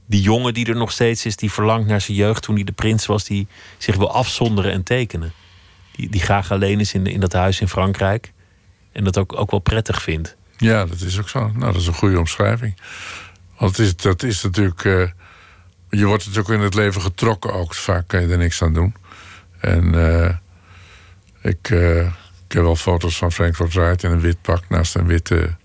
die 0.07 0.21
jongen 0.21 0.55
die 0.55 0.67
er 0.67 0.77
nog 0.77 0.93
steeds 0.93 1.25
is, 1.25 1.37
die 1.37 1.53
verlangt 1.53 1.89
naar 1.89 2.01
zijn 2.01 2.17
jeugd 2.17 2.43
toen 2.43 2.55
hij 2.55 2.65
de 2.65 2.73
prins 2.73 3.07
was, 3.07 3.25
die 3.25 3.47
zich 3.79 3.97
wil 3.97 4.13
afzonderen 4.13 4.73
en 4.73 4.83
tekenen. 4.83 5.33
Die, 5.93 6.09
die 6.09 6.21
graag 6.21 6.53
alleen 6.53 6.81
is 6.81 6.95
in, 6.95 7.07
in 7.07 7.21
dat 7.21 7.33
huis 7.33 7.61
in 7.61 7.69
Frankrijk. 7.69 8.33
En 8.93 9.05
dat 9.05 9.19
ook, 9.19 9.39
ook 9.39 9.51
wel 9.51 9.61
prettig 9.61 10.03
vindt. 10.03 10.37
Ja, 10.61 10.85
dat 10.85 11.01
is 11.01 11.19
ook 11.19 11.29
zo. 11.29 11.41
Nou, 11.41 11.73
dat 11.73 11.81
is 11.81 11.87
een 11.87 11.95
goede 11.95 12.19
omschrijving. 12.19 12.77
Want 13.59 13.77
het 13.77 13.87
is, 13.87 13.97
dat 13.97 14.23
is 14.23 14.43
natuurlijk. 14.43 14.85
Uh, 14.85 15.09
je 15.89 16.07
wordt 16.07 16.27
natuurlijk 16.27 16.55
in 16.55 16.61
het 16.61 16.75
leven 16.75 17.03
getrokken 17.03 17.53
ook. 17.53 17.75
Vaak 17.75 18.09
kan 18.09 18.21
je 18.21 18.29
er 18.29 18.39
niks 18.39 18.63
aan 18.63 18.73
doen. 18.73 18.95
En 19.61 19.95
ik, 21.43 21.71
uh, 21.71 22.01
ik 22.47 22.53
heb 22.53 22.63
wel 22.63 22.77
foto's 22.77 23.17
van 23.17 23.33
Frank 23.33 23.59
Lloyd 23.59 23.73
Wright 23.75 24.03
in 24.03 24.11
een 24.11 24.21
wit 24.21 24.43
pak 24.43 24.69
naast 24.69 24.95
een 24.95 25.07
witte 25.07 25.57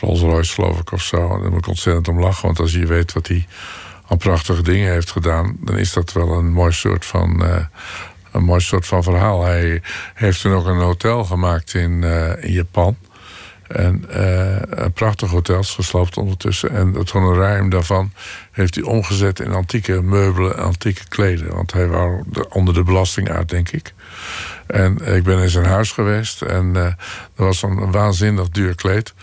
Rolls 0.00 0.20
Royce, 0.20 0.52
geloof 0.52 0.80
ik, 0.80 0.92
of 0.92 1.02
zo. 1.02 1.34
En 1.34 1.40
daar 1.40 1.50
moet 1.50 1.58
ik 1.58 1.66
ontzettend 1.66 2.08
om 2.08 2.20
lachen. 2.20 2.46
Want 2.46 2.58
als 2.58 2.72
je 2.72 2.86
weet 2.86 3.12
wat 3.12 3.28
hij 3.28 3.46
aan 4.08 4.18
prachtige 4.18 4.62
dingen 4.62 4.92
heeft 4.92 5.10
gedaan, 5.10 5.56
dan 5.60 5.78
is 5.78 5.92
dat 5.92 6.12
wel 6.12 6.32
een 6.32 6.52
mooi 6.52 6.72
soort 6.72 7.04
van. 7.04 7.44
Een 8.32 8.44
mooi 8.44 8.60
soort 8.60 8.86
van 8.86 9.02
verhaal. 9.02 9.44
Hij 9.44 9.82
heeft 10.14 10.40
toen 10.40 10.52
ook 10.52 10.66
een 10.66 10.76
hotel 10.76 11.24
gemaakt 11.24 11.74
in, 11.74 12.02
in 12.40 12.52
Japan. 12.52 12.96
En 13.68 14.04
uh, 14.16 14.84
prachtige 14.94 15.34
hotels 15.34 15.74
gesloopt 15.74 16.16
ondertussen. 16.16 16.70
En 16.70 16.92
het 16.94 17.10
honorarium 17.10 17.68
daarvan 17.68 18.12
heeft 18.50 18.74
hij 18.74 18.84
omgezet 18.84 19.40
in 19.40 19.52
antieke 19.52 20.02
meubelen 20.02 20.56
en 20.56 20.62
antieke 20.62 21.08
kleden. 21.08 21.54
Want 21.54 21.72
hij 21.72 21.86
wou 21.86 22.24
onder 22.48 22.74
de 22.74 22.82
belasting 22.82 23.30
uit, 23.30 23.48
denk 23.48 23.70
ik. 23.70 23.94
En 24.66 25.14
ik 25.14 25.22
ben 25.22 25.38
in 25.38 25.48
zijn 25.48 25.66
huis 25.66 25.92
geweest 25.92 26.42
en 26.42 26.74
uh, 26.74 26.84
er 26.84 26.96
was 27.34 27.62
een 27.62 27.90
waanzinnig 27.90 28.48
duur 28.48 28.74
kleed. 28.74 29.14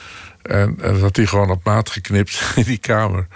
En, 0.43 0.75
dat 0.77 0.99
had 0.99 1.15
hij 1.15 1.25
gewoon 1.25 1.49
op 1.49 1.63
maat 1.63 1.89
geknipt 1.89 2.43
in 2.55 2.63
die 2.63 2.77
kamer. 2.77 3.27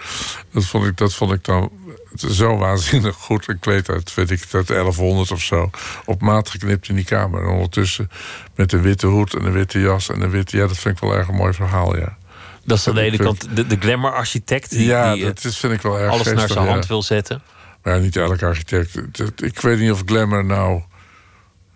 Dat 0.52 0.64
vond 0.64 0.86
ik, 0.86 0.96
dat 0.96 1.14
vond 1.14 1.32
ik 1.32 1.44
dan 1.44 1.70
zo 2.14 2.56
waanzinnig 2.56 3.16
goed. 3.16 3.48
Een 3.48 3.58
kleed 3.58 3.88
uit, 3.88 4.14
weet 4.14 4.30
ik, 4.30 4.42
uit 4.52 4.66
1100 4.66 5.30
of 5.30 5.42
zo. 5.42 5.70
Op 6.04 6.20
maat 6.20 6.50
geknipt 6.50 6.88
in 6.88 6.94
die 6.94 7.04
kamer. 7.04 7.42
En 7.42 7.48
ondertussen 7.48 8.10
met 8.54 8.72
een 8.72 8.82
witte 8.82 9.06
hoed 9.06 9.34
en 9.34 9.44
een 9.44 9.52
witte 9.52 9.80
jas 9.80 10.08
en 10.08 10.20
een 10.20 10.30
witte... 10.30 10.56
Ja, 10.56 10.66
dat 10.66 10.78
vind 10.78 10.94
ik 10.94 11.02
wel 11.02 11.14
erg 11.14 11.28
een 11.28 11.34
mooi 11.34 11.52
verhaal, 11.52 11.96
ja. 11.96 12.16
Dat 12.64 12.78
is 12.78 12.88
aan 12.88 12.94
de 12.94 13.00
ene 13.00 13.16
kant 13.16 13.56
de, 13.56 13.66
de 13.66 13.76
glamour-architect... 13.80 14.70
die, 14.70 14.84
ja, 14.84 15.14
die 15.14 15.24
dat 15.24 15.44
is, 15.44 15.58
vind 15.58 15.72
ik 15.72 15.82
wel 15.82 15.98
erg 15.98 16.12
alles 16.12 16.32
naar 16.32 16.48
zijn 16.48 16.66
hand 16.66 16.86
wil 16.86 17.02
zetten. 17.02 17.42
Maar 17.82 17.94
ja, 17.94 18.00
niet 18.00 18.16
elke 18.16 18.46
architect. 18.46 19.02
Ik 19.36 19.60
weet 19.60 19.78
niet 19.78 19.90
of 19.90 20.02
glamour 20.06 20.44
nou... 20.44 20.82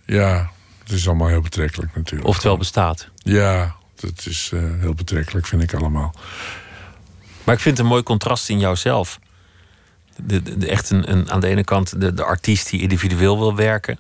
Ja, 0.07 0.51
het 0.83 0.93
is 0.93 1.09
allemaal 1.09 1.29
heel 1.29 1.41
betrekkelijk 1.41 1.97
natuurlijk. 1.97 2.29
Of 2.29 2.35
het 2.35 2.45
wel 2.45 2.57
bestaat. 2.57 3.09
Ja, 3.15 3.77
dat 4.03 4.27
is 4.27 4.51
uh, 4.55 4.61
heel 4.81 4.95
betrekkelijk, 4.95 5.47
vind 5.47 5.63
ik 5.63 5.75
allemaal. 5.75 6.15
Maar 7.45 7.55
ik 7.55 7.61
vind 7.61 7.79
een 7.79 7.87
mooi 7.87 8.03
contrast 8.03 8.49
in 8.49 8.59
jouzelf. 8.59 9.19
De, 10.17 10.43
de, 10.43 10.59
de 10.59 10.69
echt 10.69 10.91
een, 10.91 11.11
een, 11.13 11.31
aan 11.31 11.41
de 11.41 11.47
ene 11.47 11.65
kant 11.65 12.01
de, 12.01 12.15
de 12.15 12.25
artiest 12.25 12.71
die 12.71 12.81
individueel 12.81 13.39
wil 13.39 13.57
werken. 13.57 13.99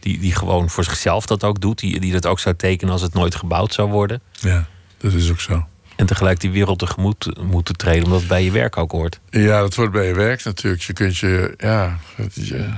Die, 0.00 0.18
die 0.18 0.34
gewoon 0.34 0.70
voor 0.70 0.84
zichzelf 0.84 1.26
dat 1.26 1.44
ook 1.44 1.60
doet. 1.60 1.78
Die, 1.78 2.00
die 2.00 2.12
dat 2.12 2.26
ook 2.26 2.38
zou 2.38 2.54
tekenen 2.56 2.92
als 2.92 3.02
het 3.02 3.14
nooit 3.14 3.34
gebouwd 3.34 3.72
zou 3.72 3.90
worden. 3.90 4.20
Ja, 4.32 4.68
dat 4.98 5.12
is 5.12 5.30
ook 5.30 5.40
zo. 5.40 5.66
En 5.96 6.06
tegelijk 6.06 6.40
die 6.40 6.50
wereld 6.50 6.78
tegemoet 6.78 7.38
moeten 7.42 7.76
treden, 7.76 8.04
omdat 8.04 8.18
het 8.18 8.28
bij 8.28 8.44
je 8.44 8.50
werk 8.50 8.76
ook 8.76 8.90
hoort. 8.90 9.20
Ja, 9.30 9.60
dat 9.60 9.74
hoort 9.74 9.90
bij 9.90 10.06
je 10.06 10.14
werk 10.14 10.44
natuurlijk. 10.44 10.82
Je 10.82 10.92
kunt 10.92 11.16
je, 11.16 11.54
ja, 11.58 11.98
je 12.34 12.70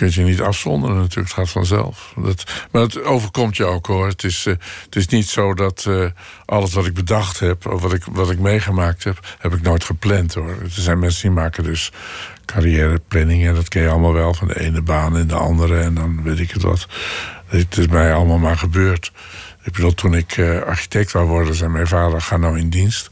kunt 0.00 0.14
je 0.14 0.22
niet 0.22 0.40
afzonderen 0.40 0.96
natuurlijk, 0.96 1.28
het 1.28 1.36
gaat 1.36 1.50
vanzelf. 1.50 2.12
Dat, 2.16 2.44
maar 2.70 2.82
het 2.82 3.02
overkomt 3.02 3.56
je 3.56 3.64
ook 3.64 3.86
hoor. 3.86 4.06
Het 4.06 4.24
is, 4.24 4.46
uh, 4.46 4.54
het 4.84 4.96
is 4.96 5.06
niet 5.06 5.28
zo 5.28 5.54
dat 5.54 5.84
uh, 5.88 6.06
alles 6.44 6.72
wat 6.72 6.86
ik 6.86 6.94
bedacht 6.94 7.38
heb, 7.38 7.66
of 7.66 7.82
wat 7.82 7.92
ik, 7.92 8.04
wat 8.10 8.30
ik 8.30 8.38
meegemaakt 8.38 9.04
heb, 9.04 9.36
heb 9.38 9.54
ik 9.54 9.62
nooit 9.62 9.84
gepland 9.84 10.34
hoor. 10.34 10.48
Er 10.48 10.70
zijn 10.70 10.98
mensen 10.98 11.22
die 11.22 11.30
maken 11.30 11.64
dus 11.64 11.92
carrièreplanningen, 12.44 13.54
dat 13.54 13.68
ken 13.68 13.82
je 13.82 13.88
allemaal 13.88 14.12
wel, 14.12 14.34
van 14.34 14.48
de 14.48 14.60
ene 14.60 14.82
baan 14.82 15.18
in 15.18 15.26
de 15.26 15.34
andere 15.34 15.80
en 15.80 15.94
dan 15.94 16.22
weet 16.22 16.38
ik 16.38 16.50
het 16.50 16.62
wat. 16.62 16.86
Het 17.46 17.78
is 17.78 17.86
mij 17.86 18.14
allemaal 18.14 18.38
maar 18.38 18.58
gebeurd. 18.58 19.12
Ik 19.62 19.72
bedoel, 19.72 19.94
toen 19.94 20.14
ik 20.14 20.36
uh, 20.36 20.62
architect 20.62 21.12
wou 21.12 21.26
worden, 21.26 21.54
zei 21.54 21.70
mijn 21.70 21.86
vader: 21.86 22.20
ga 22.20 22.36
nou 22.36 22.58
in 22.58 22.70
dienst. 22.70 23.10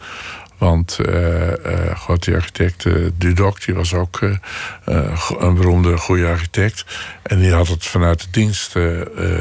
Want 0.59 0.99
uh, 1.07 1.49
uh, 1.49 2.17
die 2.19 2.35
architect 2.35 2.85
uh, 2.85 3.11
Dudok, 3.15 3.65
die 3.65 3.75
was 3.75 3.95
ook 3.95 4.21
een 5.39 5.55
beroemde 5.55 5.97
goede 5.97 6.27
architect. 6.27 6.85
En 7.23 7.39
die 7.39 7.53
had 7.53 7.69
het 7.69 7.87
vanuit 7.87 8.21
de 8.21 8.27
dienst 8.31 8.75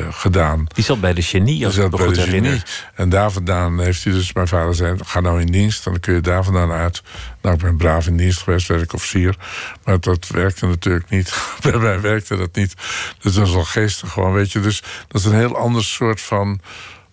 gedaan. 0.09 0.65
Die 0.67 0.83
zat 0.83 1.01
bij 1.01 1.13
de 1.13 1.21
genie, 1.21 1.65
als 1.65 1.77
ik 1.77 1.91
me 1.91 1.97
goed 1.97 2.17
herinner. 2.17 2.63
En 2.95 3.09
daar 3.09 3.31
vandaan 3.31 3.79
heeft 3.79 4.03
hij 4.03 4.13
dus, 4.13 4.33
mijn 4.33 4.47
vader 4.47 4.75
zei... 4.75 4.95
ga 5.05 5.19
nou 5.19 5.41
in 5.41 5.51
dienst, 5.51 5.83
dan 5.83 5.99
kun 5.99 6.13
je 6.13 6.21
daar 6.21 6.43
vandaan 6.43 6.71
uit. 6.71 7.03
Nou, 7.41 7.55
ik 7.55 7.61
ben 7.61 7.77
braaf 7.77 8.07
in 8.07 8.17
dienst 8.17 8.41
geweest, 8.41 8.67
werkofficier. 8.67 9.35
Maar 9.83 9.99
dat 9.99 10.27
werkte 10.27 10.65
natuurlijk 10.65 11.09
niet. 11.09 11.41
bij 11.61 11.77
mij 11.77 12.01
werkte 12.01 12.37
dat 12.37 12.55
niet. 12.55 12.73
Dus 13.21 13.33
dat 13.33 13.43
was 13.43 13.53
wel 13.53 13.63
geestig 13.63 14.11
gewoon, 14.11 14.33
weet 14.33 14.51
je. 14.51 14.59
Dus 14.59 14.83
dat 15.07 15.21
is 15.21 15.27
een 15.27 15.37
heel 15.37 15.57
ander 15.57 15.83
soort 15.83 16.21
van 16.21 16.61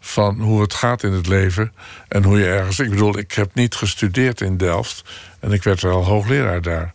van 0.07 0.41
hoe 0.41 0.61
het 0.61 0.75
gaat 0.75 1.03
in 1.03 1.13
het 1.13 1.27
leven 1.27 1.73
en 2.09 2.25
hoe 2.25 2.39
je 2.39 2.47
ergens. 2.47 2.79
Ik 2.79 2.91
bedoel, 2.91 3.19
ik 3.19 3.33
heb 3.33 3.55
niet 3.55 3.75
gestudeerd 3.75 4.41
in 4.41 4.57
Delft 4.57 5.05
en 5.41 5.53
ik 5.53 5.63
werd 5.63 5.81
wel 5.81 6.05
hoogleraar 6.05 6.63
daar. 6.63 6.95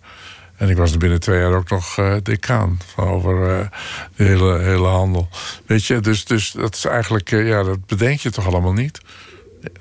En 0.55 0.69
ik 0.69 0.77
was 0.77 0.97
binnen 0.97 1.19
twee 1.19 1.39
jaar 1.39 1.53
ook 1.53 1.69
nog 1.69 1.97
uh, 1.97 2.15
decaan 2.23 2.79
over 2.95 3.59
uh, 3.59 3.65
de 4.15 4.23
hele, 4.23 4.59
hele 4.59 4.87
handel. 4.87 5.29
Weet 5.65 5.85
je, 5.85 5.99
dus, 5.99 6.25
dus 6.25 6.51
dat 6.51 6.75
is 6.75 6.85
eigenlijk, 6.85 7.31
uh, 7.31 7.47
ja, 7.47 7.63
dat 7.63 7.85
bedenk 7.85 8.19
je 8.19 8.31
toch 8.31 8.47
allemaal 8.47 8.73
niet. 8.73 8.99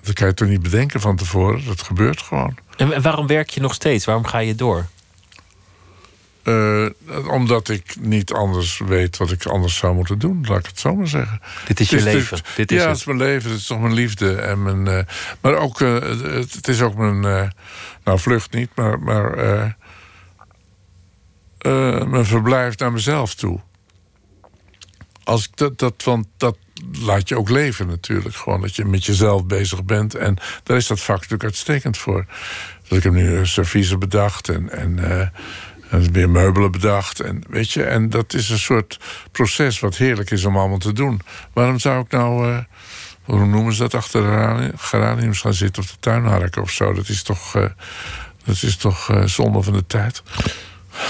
Dat 0.02 0.14
kan 0.14 0.26
je 0.26 0.34
toch 0.34 0.48
niet 0.48 0.62
bedenken 0.62 1.00
van 1.00 1.16
tevoren. 1.16 1.64
Dat 1.64 1.82
gebeurt 1.82 2.22
gewoon. 2.22 2.56
En 2.76 3.02
waarom 3.02 3.26
werk 3.26 3.50
je 3.50 3.60
nog 3.60 3.74
steeds? 3.74 4.04
Waarom 4.04 4.26
ga 4.26 4.38
je 4.38 4.54
door? 4.54 4.86
Uh, 6.48 6.86
omdat 7.30 7.68
ik 7.68 7.96
niet 8.00 8.32
anders 8.32 8.78
weet 8.78 9.16
wat 9.16 9.30
ik 9.30 9.46
anders 9.46 9.76
zou 9.76 9.94
moeten 9.94 10.18
doen, 10.18 10.44
laat 10.48 10.58
ik 10.58 10.66
het 10.66 10.78
zo 10.78 10.94
maar 10.94 11.06
zeggen. 11.06 11.40
Dit 11.66 11.80
is 11.80 11.90
je 11.90 12.02
leven. 12.02 12.36
Dit, 12.36 12.56
dit 12.56 12.72
is 12.72 12.82
ja, 12.82 12.88
het. 12.88 12.96
is 12.96 13.04
mijn 13.04 13.18
leven. 13.18 13.50
Het 13.50 13.58
is 13.60 13.66
toch 13.66 13.80
mijn 13.80 13.94
liefde. 13.94 14.34
En 14.34 14.62
mijn, 14.62 14.86
uh, 14.86 15.00
maar 15.40 15.54
ook, 15.54 15.80
uh, 15.80 16.00
het, 16.00 16.54
het, 16.54 16.68
is 16.68 16.80
ook 16.80 16.94
mijn. 16.94 17.20
nou, 18.04 18.18
vlucht 18.18 18.52
niet, 18.52 18.70
maar. 18.74 19.00
maar 19.00 19.76
mijn 22.08 22.24
verblijf 22.24 22.78
naar 22.78 22.92
mezelf 22.92 23.34
toe. 23.34 23.60
Als 25.24 25.44
ik 25.44 25.56
dat, 25.56 25.78
dat, 25.78 26.02
want 26.04 26.26
dat 26.36 26.56
laat 27.00 27.28
je 27.28 27.36
ook 27.36 27.48
leven 27.50 27.86
natuurlijk. 27.86 28.34
Gewoon 28.34 28.60
dat 28.60 28.76
je 28.76 28.84
met 28.84 29.04
jezelf 29.04 29.46
bezig 29.46 29.84
bent. 29.84 30.14
En 30.14 30.36
daar 30.62 30.76
is 30.76 30.86
dat 30.86 31.00
vak 31.00 31.16
natuurlijk 31.16 31.44
uitstekend 31.44 31.98
voor. 31.98 32.26
Dus 32.88 32.98
ik 32.98 33.04
heb 33.04 33.12
nu 33.12 33.46
service 33.46 33.98
bedacht 33.98 34.48
en. 34.48 34.70
en 34.70 34.98
en 35.90 36.12
weer 36.12 36.30
meubelen 36.30 36.70
bedacht. 36.70 37.20
En, 37.20 37.42
weet 37.48 37.72
je, 37.72 37.82
en 37.82 38.10
dat 38.10 38.34
is 38.34 38.50
een 38.50 38.58
soort 38.58 38.98
proces 39.32 39.80
wat 39.80 39.96
heerlijk 39.96 40.30
is 40.30 40.44
om 40.44 40.56
allemaal 40.56 40.78
te 40.78 40.92
doen. 40.92 41.20
Waarom 41.52 41.78
zou 41.78 42.04
ik 42.04 42.10
nou, 42.10 42.48
uh, 42.48 42.58
hoe 43.22 43.46
noemen 43.46 43.72
ze 43.72 43.82
dat, 43.82 43.94
achter 43.94 44.22
de 44.22 44.72
geraniums 44.76 45.40
gaan 45.40 45.54
zitten 45.54 45.82
of 45.82 45.90
de 45.90 45.96
tuinharken 46.00 46.62
of 46.62 46.70
zo? 46.70 46.92
Dat 46.92 47.08
is 47.08 47.22
toch, 47.22 47.56
uh, 47.56 47.64
dat 48.44 48.62
is 48.62 48.76
toch 48.76 49.10
uh, 49.10 49.24
zonde 49.24 49.62
van 49.62 49.72
de 49.72 49.86
tijd. 49.86 50.22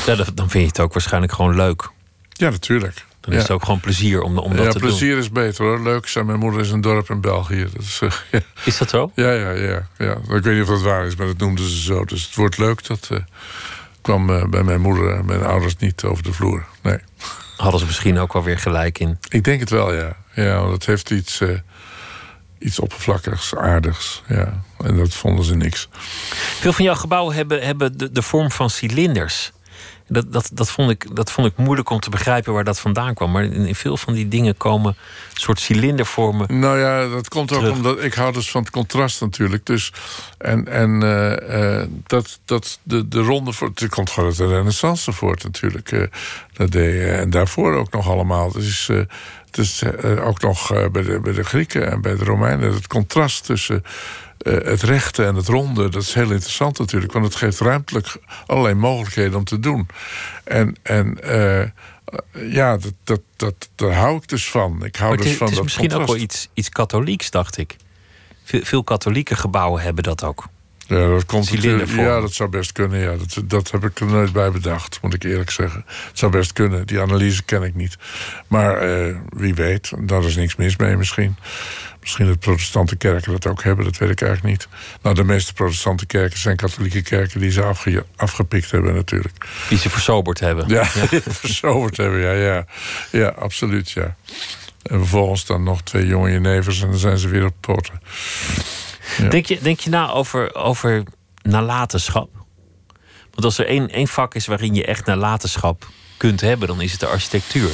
Ja, 0.06 0.14
dan 0.14 0.50
vind 0.50 0.52
je 0.52 0.68
het 0.68 0.80
ook 0.80 0.92
waarschijnlijk 0.92 1.32
gewoon 1.32 1.54
leuk. 1.54 1.90
Ja, 2.28 2.50
natuurlijk. 2.50 3.06
Dan 3.20 3.32
is 3.32 3.42
het 3.42 3.50
ook 3.50 3.64
gewoon 3.64 3.80
plezier 3.80 4.22
om, 4.22 4.38
om 4.38 4.56
dat 4.56 4.64
ja, 4.64 4.70
te 4.70 4.78
doen. 4.78 4.88
doen. 4.88 4.98
plezier 4.98 5.18
is 5.18 5.30
beter 5.30 5.64
hoor. 5.64 5.82
Leuk 5.82 6.06
zijn. 6.06 6.26
Mijn 6.26 6.38
moeder 6.38 6.60
is 6.60 6.70
een 6.70 6.80
dorp 6.80 7.10
in 7.10 7.20
België. 7.20 7.66
Dat 7.72 7.82
is, 7.82 8.00
ja. 8.30 8.40
is 8.64 8.78
dat 8.78 8.90
zo? 8.90 9.10
Ja, 9.14 9.32
ja, 9.32 9.50
ja, 9.50 9.88
ja. 9.98 10.12
Ik 10.12 10.42
weet 10.42 10.54
niet 10.54 10.62
of 10.62 10.68
dat 10.68 10.82
waar 10.82 11.06
is, 11.06 11.16
maar 11.16 11.26
dat 11.26 11.38
noemden 11.38 11.68
ze 11.68 11.82
zo. 11.82 12.04
Dus 12.04 12.24
het 12.24 12.34
wordt 12.34 12.58
leuk 12.58 12.86
dat 12.86 13.10
kwam 14.08 14.30
uh, 14.30 14.44
bij 14.44 14.62
mijn 14.62 14.80
moeder 14.80 15.14
en 15.14 15.24
mijn 15.24 15.44
ouders 15.44 15.76
niet 15.76 16.04
over 16.04 16.22
de 16.22 16.32
vloer. 16.32 16.64
Nee. 16.82 16.98
Hadden 17.56 17.80
ze 17.80 17.86
misschien 17.86 18.18
ook 18.18 18.32
wel 18.32 18.42
weer 18.42 18.58
gelijk 18.58 18.98
in? 18.98 19.18
Ik 19.28 19.44
denk 19.44 19.60
het 19.60 19.70
wel, 19.70 19.94
ja. 19.94 20.16
Ja, 20.34 20.60
want 20.60 20.72
het 20.72 20.86
heeft 20.86 21.10
iets, 21.10 21.40
uh, 21.40 21.58
iets 22.58 22.78
oppervlakkigs, 22.78 23.54
aardigs. 23.54 24.22
Ja. 24.28 24.62
En 24.84 24.96
dat 24.96 25.14
vonden 25.14 25.44
ze 25.44 25.54
niks. 25.54 25.88
Veel 26.60 26.72
van 26.72 26.84
jouw 26.84 26.94
gebouwen 26.94 27.34
hebben, 27.34 27.62
hebben 27.62 27.98
de, 27.98 28.12
de 28.12 28.22
vorm 28.22 28.50
van 28.50 28.70
cilinders. 28.70 29.52
Dat, 30.08 30.32
dat, 30.32 30.50
dat, 30.52 30.70
vond 30.70 30.90
ik, 30.90 31.16
dat 31.16 31.32
vond 31.32 31.46
ik 31.46 31.56
moeilijk 31.56 31.90
om 31.90 32.00
te 32.00 32.10
begrijpen 32.10 32.52
waar 32.52 32.64
dat 32.64 32.80
vandaan 32.80 33.14
kwam. 33.14 33.30
Maar 33.30 33.44
in, 33.44 33.66
in 33.66 33.74
veel 33.74 33.96
van 33.96 34.12
die 34.12 34.28
dingen 34.28 34.56
komen 34.56 34.96
een 35.34 35.40
soort 35.40 35.60
cilindervormen. 35.60 36.60
Nou 36.60 36.78
ja, 36.78 37.08
dat 37.08 37.28
komt 37.28 37.52
ook 37.52 37.70
omdat 37.70 38.02
ik 38.02 38.14
hou 38.14 38.32
dus 38.32 38.50
van 38.50 38.60
het 38.60 38.70
contrast 38.70 39.20
natuurlijk. 39.20 39.66
Dus, 39.66 39.92
en 40.38 40.68
en 40.68 41.04
uh, 41.04 41.80
uh, 41.80 41.86
dat, 42.06 42.38
dat 42.44 42.78
de, 42.82 43.08
de 43.08 43.20
ronde 43.20 43.52
voor. 43.52 43.70
Het 43.74 43.88
komt 43.88 44.10
gewoon 44.10 44.28
uit 44.28 44.38
de 44.38 44.46
Renaissance 44.46 45.12
voort 45.12 45.44
natuurlijk. 45.44 45.92
Uh, 45.92 46.06
dat 46.52 46.70
deed, 46.70 47.08
en 47.08 47.30
daarvoor 47.30 47.74
ook 47.74 47.90
nog 47.90 48.08
allemaal. 48.08 48.52
Dus 48.52 48.86
het 49.46 49.58
is 49.58 49.82
ook 50.20 50.40
nog 50.40 50.68
bij, 50.90 51.02
de, 51.02 51.20
bij 51.20 51.32
de 51.32 51.44
Grieken 51.44 51.90
en 51.90 52.00
bij 52.00 52.16
de 52.16 52.24
Romeinen. 52.24 52.72
Het 52.72 52.86
contrast 52.86 53.44
tussen. 53.44 53.84
Uh, 54.42 54.54
het 54.64 54.82
rechte 54.82 55.24
en 55.24 55.34
het 55.34 55.46
ronde, 55.46 55.88
dat 55.88 56.02
is 56.02 56.14
heel 56.14 56.30
interessant 56.30 56.78
natuurlijk. 56.78 57.12
Want 57.12 57.24
het 57.24 57.34
geeft 57.34 57.60
ruimtelijk 57.60 58.16
allerlei 58.46 58.74
mogelijkheden 58.74 59.38
om 59.38 59.44
te 59.44 59.60
doen. 59.60 59.88
En, 60.44 60.76
en 60.82 61.18
uh, 61.24 61.64
ja, 62.52 62.76
dat, 62.76 62.92
dat, 63.04 63.20
dat, 63.36 63.68
daar 63.74 63.92
hou 63.92 64.16
ik 64.16 64.28
dus 64.28 64.50
van. 64.50 64.84
Ik 64.84 64.96
hou 64.96 65.08
maar 65.08 65.18
dus 65.18 65.28
het 65.28 65.36
van 65.36 65.46
het 65.46 65.50
is 65.50 65.56
dat 65.56 65.64
misschien 65.64 65.88
contrast. 65.88 66.10
ook 66.10 66.16
wel 66.16 66.24
iets, 66.24 66.48
iets 66.54 66.68
katholieks, 66.68 67.30
dacht 67.30 67.58
ik. 67.58 67.76
Veel, 68.44 68.64
veel 68.64 68.84
katholieke 68.84 69.36
gebouwen 69.36 69.82
hebben 69.82 70.02
dat 70.02 70.24
ook. 70.24 70.48
Ja, 70.88 71.08
dat 71.08 71.26
komt 71.26 71.46
Cilindervorm. 71.46 72.06
Ja, 72.06 72.20
dat 72.20 72.32
zou 72.32 72.48
best 72.48 72.72
kunnen. 72.72 73.00
Ja. 73.00 73.16
Dat, 73.16 73.42
dat 73.44 73.70
heb 73.70 73.84
ik 73.84 74.00
er 74.00 74.06
nooit 74.06 74.32
bij 74.32 74.50
bedacht, 74.50 74.98
moet 75.02 75.14
ik 75.14 75.24
eerlijk 75.24 75.50
zeggen. 75.50 75.84
Het 75.86 76.18
zou 76.18 76.32
best 76.32 76.52
kunnen. 76.52 76.86
Die 76.86 77.00
analyse 77.00 77.42
ken 77.42 77.62
ik 77.62 77.74
niet. 77.74 77.96
Maar 78.46 78.88
uh, 78.88 79.16
wie 79.28 79.54
weet, 79.54 79.92
daar 79.98 80.24
is 80.24 80.36
niks 80.36 80.56
mis 80.56 80.76
mee 80.76 80.96
misschien. 80.96 81.36
Misschien 82.08 82.28
dat 82.28 82.38
protestante 82.38 82.96
kerken 82.96 83.32
dat 83.32 83.46
ook 83.46 83.62
hebben, 83.62 83.84
dat 83.84 83.96
weet 83.96 84.10
ik 84.10 84.22
eigenlijk 84.22 84.58
niet. 84.58 84.68
Nou, 85.02 85.14
de 85.14 85.24
meeste 85.24 85.52
protestante 85.52 86.06
kerken 86.06 86.38
zijn 86.38 86.56
katholieke 86.56 87.02
kerken 87.02 87.40
die 87.40 87.50
ze 87.50 87.62
afge 87.62 88.04
afgepikt 88.16 88.70
hebben 88.70 88.94
natuurlijk. 88.94 89.46
Die 89.68 89.78
ze 89.78 89.90
versoberd 89.90 90.40
hebben. 90.40 90.68
Ja, 90.68 90.80
ja. 91.10 91.20
versoberd 91.44 91.96
hebben, 91.96 92.20
ja, 92.20 92.32
ja. 92.32 92.64
Ja, 93.10 93.28
absoluut, 93.28 93.90
ja. 93.90 94.16
En 94.82 94.98
vervolgens 94.98 95.46
dan 95.46 95.62
nog 95.62 95.82
twee 95.82 96.06
jonge 96.06 96.30
jenevers 96.30 96.82
en 96.82 96.90
dan 96.90 96.98
zijn 96.98 97.18
ze 97.18 97.28
weer 97.28 97.44
op 97.44 97.54
poten. 97.60 98.00
Ja. 99.18 99.28
Denk, 99.28 99.46
je, 99.46 99.58
denk 99.60 99.80
je 99.80 99.90
na 99.90 100.10
over, 100.10 100.54
over 100.54 101.02
nalatenschap? 101.42 102.30
Want 103.30 103.44
als 103.44 103.58
er 103.58 103.66
één, 103.66 103.90
één 103.90 104.08
vak 104.08 104.34
is 104.34 104.46
waarin 104.46 104.74
je 104.74 104.84
echt 104.84 105.06
nalatenschap 105.06 105.88
kunt 106.16 106.40
hebben, 106.40 106.68
dan 106.68 106.80
is 106.80 106.90
het 106.90 107.00
de 107.00 107.06
architectuur. 107.06 107.70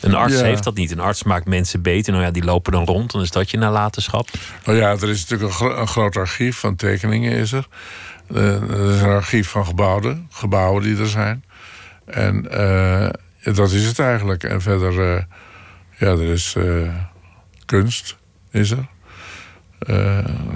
Een 0.00 0.14
arts 0.14 0.34
Ja. 0.34 0.42
heeft 0.44 0.64
dat 0.64 0.74
niet. 0.74 0.90
Een 0.90 1.00
arts 1.00 1.22
maakt 1.22 1.46
mensen 1.46 1.82
beter. 1.82 2.12
Nou 2.12 2.24
ja, 2.24 2.30
die 2.30 2.44
lopen 2.44 2.72
dan 2.72 2.84
rond. 2.84 3.12
Dan 3.12 3.22
is 3.22 3.30
dat 3.30 3.50
je 3.50 3.56
nalatenschap. 3.58 4.28
Nou 4.64 4.78
ja, 4.78 4.90
er 4.90 5.08
is 5.08 5.20
natuurlijk 5.20 5.50
een, 5.50 5.56
gro 5.56 5.76
een 5.76 5.88
groot 5.88 6.16
archief 6.16 6.56
van 6.56 6.76
tekeningen 6.76 7.32
is 7.32 7.52
er. 7.52 7.66
Uh, 8.32 8.62
er 8.62 8.94
is 8.94 9.00
een 9.00 9.08
archief 9.08 9.48
van 9.48 9.66
gebouwen, 9.66 10.26
gebouwen 10.30 10.82
die 10.82 10.98
er 10.98 11.08
zijn. 11.08 11.44
En 12.04 12.46
uh, 12.50 13.08
ja, 13.38 13.52
dat 13.52 13.70
is 13.70 13.84
het 13.84 13.98
eigenlijk. 13.98 14.44
En 14.44 14.60
verder, 14.60 14.92
uh, 14.92 15.22
ja, 15.98 16.06
er 16.06 16.22
is 16.22 16.56
kunst, 17.64 18.16
is 18.50 18.70
er. 18.70 18.86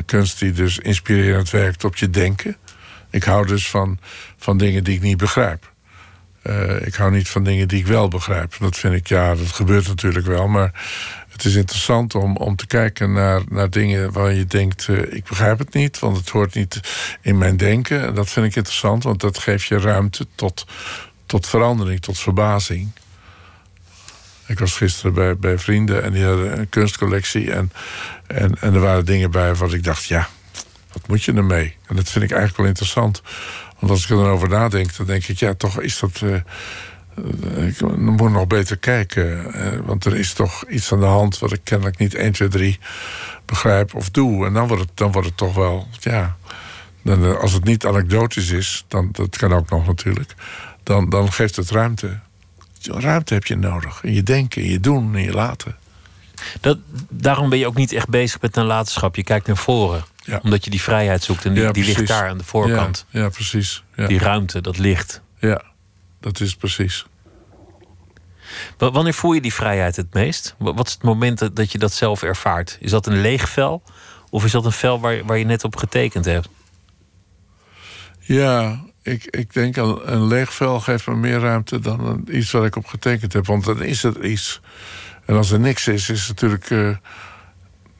Kunst 0.07 0.39
die 0.39 0.53
dus 0.53 0.79
inspirerend 0.79 1.51
werkt 1.51 1.85
op 1.85 1.97
je 1.97 2.11
denken. 2.11 2.57
Ik 3.11 3.25
hou 3.25 3.47
dus 3.47 3.71
van, 3.71 3.99
van 4.37 4.59
dingen 4.59 4.85
die 4.85 4.95
ik 4.95 5.03
niet 5.03 5.17
begrijp. 5.17 5.72
Uh, 6.47 6.87
ik 6.87 6.95
hou 6.95 7.11
niet 7.11 7.29
van 7.29 7.45
dingen 7.45 7.69
die 7.69 7.79
ik 7.79 7.87
wel 7.87 8.09
begrijp. 8.09 8.55
Dat 8.59 8.77
vind 8.77 8.95
ik, 8.95 9.07
ja, 9.07 9.35
dat 9.35 9.53
gebeurt 9.53 9.87
natuurlijk 9.87 10.27
wel. 10.27 10.49
Maar 10.49 10.71
het 11.29 11.45
is 11.45 11.55
interessant 11.55 12.15
om, 12.15 12.37
om 12.37 12.57
te 12.57 12.67
kijken 12.67 13.13
naar, 13.13 13.43
naar 13.49 13.71
dingen 13.71 14.13
waar 14.13 14.33
je 14.33 14.47
denkt... 14.47 14.87
Uh, 14.89 15.15
ik 15.15 15.25
begrijp 15.25 15.59
het 15.59 15.75
niet, 15.75 15.99
want 15.99 16.17
het 16.17 16.29
hoort 16.29 16.55
niet 16.55 16.81
in 17.21 17.39
mijn 17.39 17.57
denken. 17.57 18.07
En 18.07 18.15
dat 18.15 18.31
vind 18.31 18.47
ik 18.47 18.57
interessant, 18.57 19.03
want 19.03 19.21
dat 19.21 19.39
geeft 19.39 19.67
je 19.67 19.79
ruimte 19.79 20.27
tot, 20.35 20.67
tot 21.27 21.47
verandering, 21.47 22.01
tot 22.01 22.19
verbazing. 22.19 22.91
Ik 24.47 24.59
was 24.59 24.77
gisteren 24.77 25.15
bij, 25.15 25.37
bij 25.37 25.59
vrienden 25.59 26.03
en 26.03 26.13
die 26.13 26.25
hadden 26.25 26.59
een 26.59 26.69
kunstcollectie. 26.69 27.53
En, 27.53 27.73
en, 28.27 28.55
en 28.61 28.75
er 28.75 28.81
waren 28.81 29.05
dingen 29.05 29.31
bij 29.31 29.55
waar 29.55 29.75
ik 29.75 29.85
dacht, 29.85 30.05
ja, 30.05 30.29
wat 30.93 31.09
moet 31.09 31.23
je 31.23 31.33
ermee? 31.33 31.77
En 31.87 31.97
dat 31.97 32.11
vind 32.11 32.25
ik 32.25 32.31
eigenlijk 32.31 32.59
wel 32.61 32.67
interessant. 32.67 33.23
Want 33.83 33.95
als 33.95 34.05
ik 34.05 34.11
er 34.11 34.17
dan 34.17 34.27
over 34.27 34.49
nadenk, 34.49 34.97
dan 34.97 35.07
denk 35.07 35.25
ik, 35.25 35.39
ja, 35.39 35.55
toch 35.55 35.81
is 35.81 35.99
dat. 35.99 36.21
Uh, 36.21 36.35
ik 37.67 37.97
moet 37.97 38.31
nog 38.31 38.47
beter 38.47 38.77
kijken. 38.77 39.57
Uh, 39.57 39.79
want 39.85 40.05
er 40.05 40.17
is 40.17 40.33
toch 40.33 40.65
iets 40.69 40.93
aan 40.93 41.01
de 41.01 41.07
hand 41.07 41.39
wat 41.39 41.53
ik 41.53 41.61
kennelijk 41.65 41.99
niet 41.99 42.15
1, 42.15 42.33
2, 42.33 42.49
3 42.49 42.79
begrijp 43.45 43.95
of 43.95 44.11
doe. 44.11 44.47
En 44.47 44.53
dan 44.53 44.69
wordt 44.69 44.83
het, 44.83 44.91
dan 44.95 45.13
wordt 45.13 45.29
het 45.29 45.37
toch 45.37 45.55
wel, 45.55 45.89
ja. 46.01 46.37
Dan, 47.03 47.41
als 47.41 47.53
het 47.53 47.65
niet 47.65 47.87
anekdotisch 47.87 48.51
is, 48.51 48.85
dan, 48.89 49.09
dat 49.13 49.37
kan 49.37 49.53
ook 49.53 49.71
nog 49.71 49.87
natuurlijk. 49.87 50.35
Dan, 50.83 51.11
dan 51.11 51.33
geeft 51.33 51.57
het 51.57 51.71
ruimte. 51.71 52.19
ruimte 52.83 53.35
heb 53.35 53.45
je 53.45 53.57
nodig. 53.57 54.03
In 54.03 54.13
je 54.13 54.23
denken, 54.23 54.63
in 54.63 54.71
je 54.71 54.81
doen, 54.81 55.17
in 55.17 55.25
je 55.25 55.33
laten. 55.33 55.77
Dat, 56.61 56.79
daarom 57.09 57.49
ben 57.49 57.59
je 57.59 57.67
ook 57.67 57.77
niet 57.77 57.93
echt 57.93 58.09
bezig 58.09 58.41
met 58.41 58.55
nalatenschap. 58.55 59.17
Je 59.17 59.25
kijkt 59.25 59.47
naar 59.47 59.57
voren. 59.57 60.05
Ja. 60.25 60.41
Omdat 60.43 60.65
je 60.65 60.71
die 60.71 60.83
vrijheid 60.83 61.23
zoekt. 61.23 61.45
En 61.45 61.55
die, 61.55 61.63
Ja, 61.63 61.73
die 61.73 61.85
ligt 61.85 62.07
daar 62.07 62.29
aan 62.29 62.39
de 62.39 62.45
voorkant. 62.45 63.07
Ja, 63.11 63.21
ja 63.21 63.29
precies. 63.29 63.85
Ja. 63.97 64.07
Die 64.07 64.19
ruimte, 64.19 64.61
dat 64.61 64.79
licht. 64.79 65.21
ja, 65.39 65.63
dat 66.21 66.41
is 66.41 66.57
precies. 66.57 67.07
Wa- 68.79 68.91
Wanneer 68.91 69.15
voel 69.15 69.33
je 69.33 69.41
die 69.41 69.53
vrijheid 69.55 69.97
het 69.97 70.15
meest? 70.15 70.55
Wa- 70.59 70.75
Wat 70.75 70.87
is 70.87 70.93
het 70.93 71.03
moment 71.03 71.57
dat- 71.57 71.73
je 71.73 71.79
dat 71.79 71.93
zelf 71.93 72.23
ervaart? 72.23 72.77
Is 72.81 72.91
dat 72.91 73.07
een 73.07 73.21
leeg 73.21 73.49
vel? 73.49 73.83
Of 74.31 74.45
is 74.45 74.53
dat 74.53 74.65
een 74.65 74.73
vel 74.73 75.01
waar, 75.01 75.25
waar 75.25 75.39
je 75.39 75.45
net 75.45 75.65
op 75.65 75.77
getekend 75.77 76.25
hebt? 76.25 76.49
Ja, 78.19 78.81
ik, 79.03 79.25
ik 79.25 79.53
denk 79.53 79.77
een, 79.77 80.13
een 80.13 80.27
leeg 80.27 80.53
vel 80.55 80.81
geeft 80.81 81.07
me 81.07 81.15
meer 81.15 81.39
ruimte 81.41 81.79
dan 81.79 82.07
een- 82.07 82.37
iets 82.37 82.51
waar 82.51 82.65
ik 82.65 82.77
op 82.77 82.87
getekend 82.87 83.33
heb. 83.33 83.47
Want 83.47 83.65
dan 83.65 83.83
is 83.83 84.05
er 84.05 84.25
iets. 84.25 84.61
En 85.27 85.37
als 85.37 85.51
er 85.51 85.61
niks 85.61 85.89
is, 85.89 86.09
is 86.11 86.21
het 86.21 86.29
natuurlijk. 86.29 86.71
eh, 86.71 86.97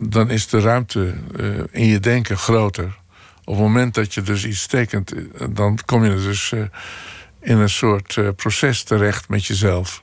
dan 0.09 0.31
is 0.31 0.47
de 0.49 0.61
ruimte 0.61 1.15
eh, 1.37 1.47
in 1.71 1.87
je 1.87 2.01
denken 2.01 2.39
groter. 2.39 3.01
Op 3.45 3.55
het 3.55 3.63
moment 3.63 3.95
dat 3.95 4.15
je 4.15 4.23
dus 4.23 4.45
iets 4.45 4.67
tekent, 4.67 5.13
eh, 5.13 5.47
dan 5.51 5.79
kom 5.85 6.05
je 6.05 6.11
dus 6.15 6.53
eh, 6.53 6.61
in 7.41 7.57
een 7.59 7.69
soort 7.71 8.19
proces 8.37 8.83
terecht 8.83 9.29
met 9.29 9.45
jezelf. 9.47 10.03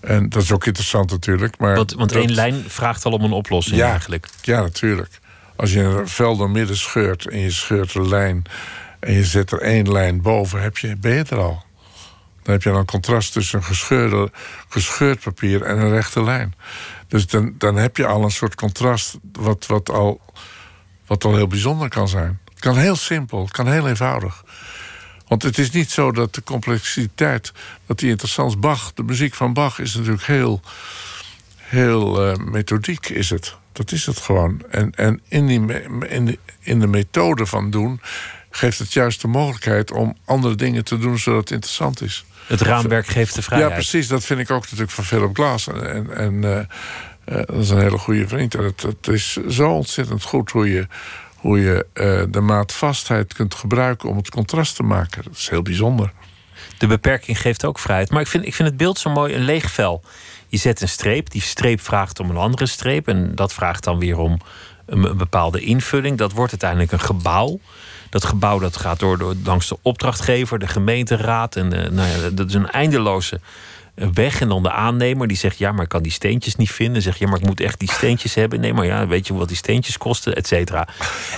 En 0.00 0.28
dat 0.28 0.42
is 0.42 0.52
ook 0.52 0.66
interessant 0.66 1.10
natuurlijk. 1.10 1.58
Maar 1.58 1.74
Want, 1.74 1.92
want 1.92 2.12
dat- 2.12 2.18
één 2.22 2.34
lijn 2.34 2.64
vraagt 2.66 3.04
al 3.04 3.12
om 3.12 3.24
een 3.24 3.32
oplossing 3.32 3.76
Ja. 3.78 3.90
eigenlijk. 3.90 4.26
ja, 4.42 4.60
natuurlijk. 4.60 5.18
Als 5.56 5.72
je 5.72 5.80
een 5.80 6.08
vel 6.08 6.36
door 6.36 6.50
midden 6.50 6.76
scheurt 6.76 7.28
en 7.28 7.38
je 7.38 7.50
scheurt 7.50 7.94
een 7.94 8.08
lijn 8.08 8.42
en 9.00 9.12
je 9.12 9.24
zet 9.24 9.50
er 9.52 9.60
één 9.60 9.92
lijn 9.92 10.22
boven, 10.22 10.62
heb 10.62 10.78
je, 10.78 10.96
ben 10.96 11.14
je 11.14 11.24
er 11.28 11.38
al. 11.38 11.64
Dan 12.42 12.52
heb 12.52 12.62
je 12.62 12.70
dan 12.70 12.78
een 12.78 12.84
contrast 12.86 13.32
tussen 13.32 13.62
een 13.88 14.30
gescheurd 14.68 15.20
papier 15.20 15.62
en 15.62 15.78
een 15.78 15.90
rechte 15.90 16.22
lijn. 16.22 16.54
Dus 17.08 17.26
dan, 17.26 17.54
dan 17.58 17.76
heb 17.76 17.96
je 17.96 18.06
al 18.06 18.24
een 18.24 18.30
soort 18.30 18.54
contrast 18.54 19.18
wat, 19.32 19.66
wat, 19.66 19.90
al, 19.90 20.20
wat 21.06 21.24
al 21.24 21.34
heel 21.34 21.46
bijzonder 21.46 21.88
kan 21.88 22.08
zijn. 22.08 22.40
Het 22.50 22.60
kan 22.60 22.76
heel 22.76 22.96
simpel, 22.96 23.42
het 23.42 23.50
kan 23.50 23.68
heel 23.68 23.88
eenvoudig. 23.88 24.44
Want 25.26 25.42
het 25.42 25.58
is 25.58 25.70
niet 25.70 25.90
zo 25.90 26.12
dat 26.12 26.34
de 26.34 26.42
complexiteit, 26.42 27.52
dat 27.86 27.98
die 27.98 28.10
interessant. 28.10 28.60
Bach, 28.60 28.92
de 28.92 29.02
muziek 29.02 29.34
van 29.34 29.52
Bach 29.52 29.78
is 29.78 29.94
natuurlijk 29.94 30.24
heel, 30.24 30.60
heel 31.56 32.26
eh, 32.26 32.36
methodiek 32.36 33.08
is 33.08 33.30
het. 33.30 33.56
Dat 33.72 33.92
is 33.92 34.06
het 34.06 34.18
gewoon. 34.18 34.62
En, 34.70 34.94
en 34.94 35.20
in, 35.28 35.46
die, 35.46 35.82
in, 36.08 36.24
de, 36.24 36.38
in 36.60 36.80
de 36.80 36.86
methode 36.86 37.46
van 37.46 37.70
doen 37.70 38.00
geeft 38.50 38.78
het 38.78 38.92
juist 38.92 39.20
de 39.20 39.28
mogelijkheid 39.28 39.92
om 39.92 40.16
andere 40.24 40.54
dingen 40.54 40.84
te 40.84 40.98
doen 40.98 41.18
zodat 41.18 41.40
het 41.40 41.50
interessant 41.50 42.02
is. 42.02 42.24
Het 42.50 42.60
raamwerk 42.60 43.06
geeft 43.06 43.34
de 43.34 43.42
vrijheid. 43.42 43.70
Ja, 43.70 43.76
precies. 43.76 44.08
Dat 44.08 44.24
vind 44.24 44.40
ik 44.40 44.50
ook 44.50 44.62
natuurlijk 44.62 44.90
van 44.90 45.04
Philip 45.04 45.34
Glass. 45.34 45.66
En, 45.66 46.44
eh, 46.44 46.58
eh, 46.58 46.66
dat 47.24 47.56
is 47.56 47.70
een 47.70 47.80
hele 47.80 47.98
goede 47.98 48.28
vriend. 48.28 48.54
En 48.54 48.64
het, 48.64 48.82
het 48.82 49.08
is 49.08 49.36
zo 49.48 49.70
ontzettend 49.70 50.22
goed 50.22 50.50
hoe 50.50 50.70
je, 50.70 50.86
hoe 51.36 51.60
je 51.60 51.86
eh, 51.92 52.22
de 52.28 52.40
maatvastheid 52.40 53.32
kunt 53.32 53.54
gebruiken 53.54 54.08
om 54.08 54.16
het 54.16 54.30
contrast 54.30 54.76
te 54.76 54.82
maken. 54.82 55.22
Dat 55.22 55.36
is 55.36 55.48
heel 55.48 55.62
bijzonder. 55.62 56.12
De 56.78 56.86
beperking 56.86 57.40
geeft 57.40 57.64
ook 57.64 57.78
vrijheid. 57.78 58.10
Maar 58.10 58.20
ik 58.20 58.26
vind, 58.26 58.46
ik 58.46 58.54
vind 58.54 58.68
het 58.68 58.76
beeld 58.76 58.98
zo 58.98 59.10
mooi, 59.10 59.34
een 59.34 59.44
leeg 59.44 59.70
vel. 59.70 60.02
Je 60.48 60.56
zet 60.56 60.80
een 60.80 60.88
streep, 60.88 61.30
die 61.30 61.42
streep 61.42 61.80
vraagt 61.80 62.20
om 62.20 62.30
een 62.30 62.36
andere 62.36 62.66
streep. 62.66 63.08
En 63.08 63.34
dat 63.34 63.52
vraagt 63.52 63.84
dan 63.84 63.98
weer 63.98 64.18
om 64.18 64.38
een, 64.86 65.04
een 65.04 65.16
bepaalde 65.16 65.60
invulling. 65.60 66.18
Dat 66.18 66.32
wordt 66.32 66.50
uiteindelijk 66.50 66.92
een 66.92 67.00
gebouw. 67.00 67.60
Dat 68.10 68.24
gebouw 68.24 68.58
dat 68.58 68.76
gaat 68.76 68.98
door, 68.98 69.18
door 69.18 69.34
langs 69.44 69.68
de 69.68 69.78
opdrachtgever, 69.82 70.58
de 70.58 70.66
gemeenteraad. 70.66 71.56
En 71.56 71.72
eh, 71.72 71.90
nou 71.90 72.08
ja, 72.08 72.30
dat 72.30 72.48
is 72.48 72.54
een 72.54 72.70
eindeloze 72.70 73.40
eh, 73.94 74.08
weg. 74.12 74.40
En 74.40 74.48
dan 74.48 74.62
de 74.62 74.70
aannemer 74.70 75.28
die 75.28 75.36
zegt: 75.36 75.58
Ja, 75.58 75.72
maar 75.72 75.82
ik 75.82 75.88
kan 75.88 76.02
die 76.02 76.12
steentjes 76.12 76.56
niet 76.56 76.70
vinden. 76.70 77.02
Zegt 77.02 77.18
ja, 77.18 77.28
maar 77.28 77.38
ik 77.38 77.46
moet 77.46 77.60
echt 77.60 77.78
die 77.78 77.92
steentjes 77.92 78.34
hebben. 78.34 78.60
Nee, 78.60 78.74
maar 78.74 78.86
ja, 78.86 79.06
weet 79.06 79.26
je 79.26 79.34
wat 79.34 79.48
die 79.48 79.56
steentjes 79.56 79.98
kosten, 79.98 80.34
et 80.34 80.46
cetera. 80.46 80.88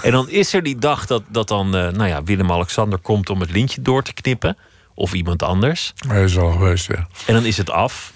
En 0.03 0.12
dan 0.12 0.29
is 0.29 0.55
er 0.55 0.62
die 0.62 0.79
dag 0.79 1.07
dat, 1.07 1.23
dat 1.29 1.49
dan 1.49 1.77
eh, 1.77 1.89
nou 1.89 2.09
ja, 2.09 2.23
Willem-Alexander 2.23 2.99
komt 2.99 3.31
om 3.31 3.41
het 3.41 3.51
lintje 3.51 3.83
door 3.83 4.03
te 4.03 4.12
knippen. 4.12 4.57
Of 4.95 5.12
iemand 5.12 5.43
anders. 5.43 5.93
Hij 6.09 6.25
is 6.25 6.39
al 6.39 6.51
geweest, 6.51 6.87
ja. 6.87 7.09
En 7.27 7.35
dan 7.35 7.45
is 7.45 7.57
het 7.57 7.70
af. 7.70 8.12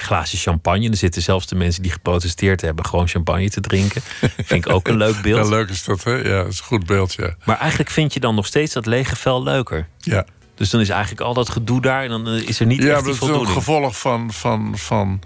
Glaasje 0.00 0.36
champagne. 0.36 0.88
Er 0.90 0.96
zitten 0.96 1.22
zelfs 1.22 1.46
de 1.46 1.54
mensen 1.54 1.82
die 1.82 1.92
geprotesteerd 1.92 2.60
hebben 2.60 2.86
gewoon 2.86 3.08
champagne 3.08 3.48
te 3.50 3.60
drinken. 3.60 4.02
Vind 4.44 4.66
ik 4.66 4.72
ook 4.72 4.88
een 4.88 4.96
leuk 4.96 5.20
beeld. 5.22 5.38
Ja, 5.48 5.50
leuk 5.50 5.68
is 5.68 5.84
dat, 5.84 6.04
hè? 6.04 6.12
Ja, 6.14 6.42
dat 6.42 6.52
is 6.52 6.58
een 6.58 6.64
goed 6.64 6.86
beeld, 6.86 7.14
ja. 7.14 7.34
Maar 7.44 7.58
eigenlijk 7.58 7.90
vind 7.90 8.12
je 8.12 8.20
dan 8.20 8.34
nog 8.34 8.46
steeds 8.46 8.72
dat 8.72 8.86
lege 8.86 9.16
vel 9.16 9.42
leuker. 9.42 9.88
Ja, 9.98 10.24
Dus 10.54 10.70
dan 10.70 10.80
is 10.80 10.88
eigenlijk 10.88 11.20
al 11.20 11.34
dat 11.34 11.48
gedoe 11.48 11.80
daar 11.80 12.02
en 12.02 12.08
dan 12.08 12.28
eh, 12.28 12.48
is 12.48 12.60
er 12.60 12.66
niet 12.66 12.82
ja 12.82 12.88
echt 12.88 12.96
die 12.96 13.04
dat 13.04 13.14
is 13.14 13.20
ook 13.20 13.28
voldoening. 13.28 13.56
gevolg 13.56 13.98
van, 13.98 14.32
van, 14.32 14.78
van 14.78 15.20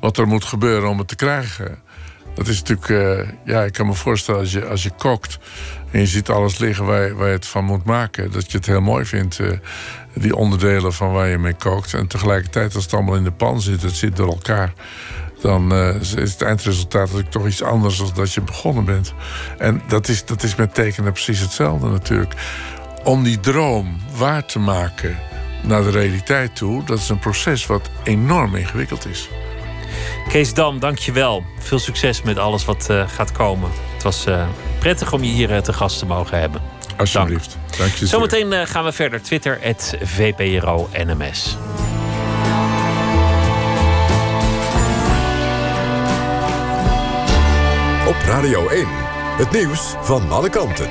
wat 0.00 0.16
er 0.18 0.26
moet 0.26 0.44
gebeuren 0.44 0.88
om 0.88 0.98
het 0.98 1.08
te 1.08 1.16
krijgen. 1.16 1.78
Dat 2.34 2.48
is 2.48 2.62
natuurlijk, 2.62 2.88
eh, 2.88 3.28
ja, 3.44 3.62
ik 3.64 3.72
kan 3.72 3.86
me 3.86 3.94
voorstellen 3.94 4.40
als 4.40 4.52
je, 4.52 4.66
als 4.66 4.82
je 4.82 4.90
kookt 4.90 5.38
en 5.90 6.00
je 6.00 6.06
ziet 6.06 6.28
alles 6.28 6.58
liggen 6.58 6.84
waar 6.84 7.06
je, 7.06 7.14
waar 7.14 7.26
je 7.26 7.32
het 7.32 7.46
van 7.46 7.64
moet 7.64 7.84
maken, 7.84 8.30
dat 8.32 8.50
je 8.50 8.56
het 8.56 8.66
heel 8.66 8.80
mooi 8.80 9.04
vindt, 9.04 9.38
eh, 9.38 9.48
die 10.20 10.36
onderdelen 10.36 10.92
van 10.92 11.12
waar 11.12 11.28
je 11.28 11.38
mee 11.38 11.54
kookt. 11.54 11.94
En 11.94 12.06
tegelijkertijd, 12.06 12.74
als 12.74 12.84
het 12.84 12.94
allemaal 12.94 13.14
in 13.14 13.24
de 13.24 13.32
pan 13.32 13.60
zit, 13.60 13.82
het 13.82 13.96
zit 13.96 14.16
door 14.16 14.28
elkaar, 14.28 14.72
dan 15.40 15.72
eh, 15.72 15.94
is 15.94 16.10
het 16.10 16.42
eindresultaat 16.42 17.02
natuurlijk 17.02 17.30
toch 17.30 17.46
iets 17.46 17.62
anders 17.62 17.98
dan 17.98 18.10
dat 18.14 18.32
je 18.32 18.40
begonnen 18.40 18.84
bent. 18.84 19.14
En 19.58 19.82
dat 19.88 20.08
is, 20.08 20.24
dat 20.24 20.42
is 20.42 20.54
met 20.54 20.74
tekenen 20.74 21.12
precies 21.12 21.40
hetzelfde 21.40 21.88
natuurlijk. 21.88 22.34
Om 23.04 23.22
die 23.22 23.40
droom 23.40 23.96
waar 24.16 24.46
te 24.46 24.58
maken 24.58 25.18
naar 25.62 25.82
de 25.82 25.90
realiteit 25.90 26.56
toe, 26.56 26.84
dat 26.84 26.98
is 26.98 27.08
een 27.08 27.18
proces 27.18 27.66
wat 27.66 27.90
enorm 28.02 28.54
ingewikkeld 28.54 29.06
is. 29.06 29.28
Kees 30.28 30.54
Dam, 30.54 30.78
dank 30.78 30.98
je 30.98 31.12
wel. 31.12 31.44
Veel 31.58 31.78
succes 31.78 32.22
met 32.22 32.38
alles 32.38 32.64
wat 32.64 32.90
eh, 32.90 33.08
gaat 33.08 33.32
komen. 33.32 33.70
Het 33.94 34.02
was 34.02 34.26
eh, 34.26 34.46
prettig 34.78 35.12
om 35.12 35.22
je 35.22 35.30
hier 35.30 35.62
te 35.62 35.72
gast 35.72 35.98
te 35.98 36.06
mogen 36.06 36.40
hebben. 36.40 36.75
Alsjeblieft. 36.96 37.58
Dank, 37.78 37.90
je 37.90 37.96
zeer. 37.96 38.08
Zometeen 38.08 38.52
eh, 38.52 38.66
gaan 38.66 38.84
we 38.84 38.92
verder. 38.92 39.22
Twitter, 39.22 39.58
VPRO 40.02 40.88
NMS. 40.92 41.56
Op 48.06 48.16
Radio 48.26 48.68
1. 48.68 48.86
Het 49.36 49.50
nieuws 49.50 49.94
van 50.00 50.30
alle 50.30 50.50
kanten. 50.50 50.90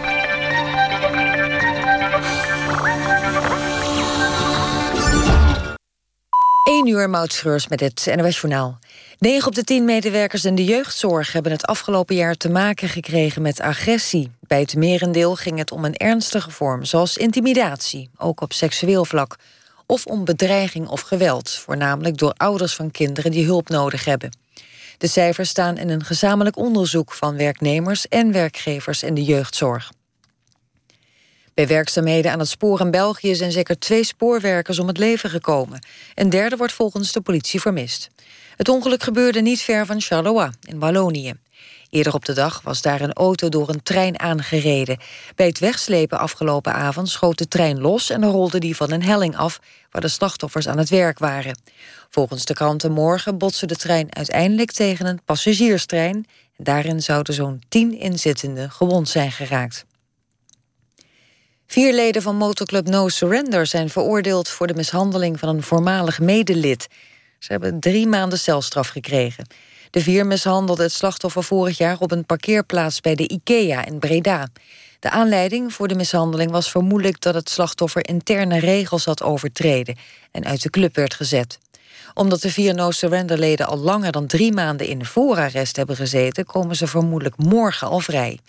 1 6.64 6.88
uur 6.88 7.10
Moutschreurs 7.10 7.68
met 7.68 7.80
het 7.80 8.14
NOS 8.16 8.41
Journaal. 8.41 8.80
9 9.20 9.47
op 9.47 9.55
de 9.55 9.63
10 9.63 9.86
medewerkers 9.86 10.45
in 10.45 10.55
de 10.55 10.63
jeugdzorg 10.63 11.32
hebben 11.32 11.51
het 11.51 11.66
afgelopen 11.66 12.16
jaar 12.16 12.36
te 12.36 12.49
maken 12.49 12.89
gekregen 12.89 13.41
met 13.41 13.59
agressie. 13.59 14.32
Bij 14.39 14.59
het 14.59 14.76
merendeel 14.76 15.36
ging 15.36 15.57
het 15.57 15.72
om 15.72 15.86
een 15.86 15.95
ernstige 15.95 16.51
vorm, 16.51 16.86
zoals 16.86 17.18
intimidatie, 17.18 18.09
ook 18.18 18.41
op 18.41 18.53
seksueel 18.53 19.05
vlak. 19.05 19.36
Of 19.86 20.05
om 20.05 20.26
bedreiging 20.26 20.88
of 20.88 21.01
geweld, 21.01 21.49
voornamelijk 21.49 22.18
door 22.18 22.34
ouders 22.38 22.76
van 22.76 22.91
kinderen 22.91 23.32
die 23.32 23.45
hulp 23.45 23.70
nodig 23.70 24.05
hebben. 24.05 24.38
De 24.97 25.07
cijfers 25.07 25.49
staan 25.49 25.78
in 25.78 25.89
een 25.89 26.03
gezamenlijk 26.03 26.57
onderzoek 26.57 27.13
van 27.13 27.38
werknemers 27.38 28.07
en 28.07 28.32
werkgevers 28.32 29.03
in 29.03 29.13
de 29.13 29.24
jeugdzorg. 29.24 29.91
Bij 31.53 31.68
werkzaamheden 31.68 32.32
aan 32.32 32.39
het 32.39 32.49
spoor 32.49 32.80
in 32.80 32.91
België 32.91 33.36
zijn 33.36 33.51
zeker 33.51 33.80
twee 33.80 34.03
spoorwerkers 34.03 34.80
om 34.80 34.88
het 34.88 34.97
leven 34.97 35.30
gekomen. 35.30 35.86
Een 36.16 36.30
derde 36.30 36.57
wordt 36.57 36.74
volgens 36.74 37.11
de 37.11 37.22
politie 37.22 37.61
vermist. 37.61 38.09
Het 38.56 38.70
ongeluk 38.70 39.03
gebeurde 39.03 39.41
niet 39.41 39.62
ver 39.62 39.86
van 39.86 40.01
Charleroi 40.01 40.49
in 40.62 40.80
Wallonië. 40.80 41.34
Eerder 41.89 42.14
op 42.14 42.26
de 42.26 42.34
dag 42.34 42.62
was 42.64 42.82
daar 42.82 43.01
een 43.01 43.14
auto 43.14 43.49
door 43.49 43.70
een 43.70 43.84
trein 43.84 44.20
aangereden. 44.20 44.97
Bij 45.36 45.45
het 45.45 45.60
wegslepen 45.60 46.20
afgelopen 46.20 46.74
avond 46.74 47.10
schoot 47.10 47.38
de 47.38 47.47
trein 47.47 47.82
los 47.82 48.10
en 48.10 48.26
rolde 48.26 48.60
die 48.60 48.76
van 48.76 48.91
een 48.91 49.03
helling 49.03 49.38
af 49.38 49.60
waar 49.91 50.01
de 50.01 50.08
slachtoffers 50.08 50.68
aan 50.68 50.78
het 50.78 50.89
werk 50.89 51.20
waren. 51.20 51.58
Volgens 52.10 52.45
de 52.45 52.53
kranten 52.53 52.91
morgen 52.91 53.38
botste 53.38 53.66
de 53.66 53.76
trein 53.76 54.16
uiteindelijk 54.16 54.72
tegen 54.72 55.06
een 55.06 55.24
passagierstrein. 55.26 56.26
Daarin 56.58 57.01
zouden 57.01 57.34
zo'n 57.34 57.64
tien 57.70 57.99
inzittenden 57.99 58.72
gewond 58.72 59.10
zijn 59.10 59.32
geraakt. 59.32 59.86
Vier 61.68 61.93
leden 61.93 62.22
van 62.22 62.36
motorclub 62.36 62.88
No 62.88 63.10
Surrender 63.10 63.68
zijn 63.68 63.89
veroordeeld 63.89 64.49
voor 64.49 64.68
de 64.68 64.74
mishandeling 64.74 65.39
van 65.39 65.49
een 65.49 65.64
voormalig 65.64 66.20
medelid. 66.20 66.88
Ze 67.39 67.51
hebben 67.51 67.79
drie 67.79 68.07
maanden 68.07 68.39
celstraf 68.39 68.88
gekregen. 68.88 69.47
De 69.89 70.01
vier 70.01 70.25
mishandelden 70.25 70.86
het 70.86 70.93
slachtoffer 70.93 71.43
vorig 71.43 71.77
jaar 71.77 71.99
op 71.99 72.11
een 72.11 72.25
parkeerplaats 72.25 73.01
bij 73.01 73.15
de 73.15 73.27
IKEA 73.27 73.86
in 73.86 73.99
Breda. 73.99 74.47
De 74.99 75.09
aanleiding 75.09 75.73
voor 75.73 75.88
de 75.88 75.95
mishandeling 75.95 76.51
was 76.51 76.71
vermoedelijk 76.71 77.21
dat 77.21 77.33
het 77.33 77.49
slachtoffer 77.49 78.07
interne 78.07 78.59
regels 78.59 79.05
had 79.05 79.23
overtreden 79.23 79.95
en 80.31 80.45
uit 80.45 80.61
de 80.61 80.69
club 80.69 80.95
werd 80.95 81.13
gezet. 81.13 81.57
Omdat 82.13 82.41
de 82.41 82.51
vier 82.51 82.73
No 82.73 82.91
Surrender 82.91 83.38
leden 83.38 83.67
al 83.67 83.77
langer 83.77 84.11
dan 84.11 84.27
drie 84.27 84.53
maanden 84.53 84.88
in 84.88 85.05
voorarrest 85.05 85.75
hebben 85.75 85.95
gezeten, 85.95 86.45
komen 86.45 86.75
ze 86.75 86.88
vermoedelijk 86.88 87.38
morgen 87.38 87.88
al 87.88 87.99
vrij. 87.99 88.39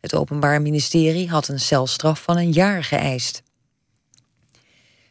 Het 0.00 0.14
Openbaar 0.14 0.62
Ministerie 0.62 1.30
had 1.30 1.48
een 1.48 1.60
celstraf 1.60 2.22
van 2.22 2.36
een 2.36 2.52
jaar 2.52 2.84
geëist. 2.84 3.42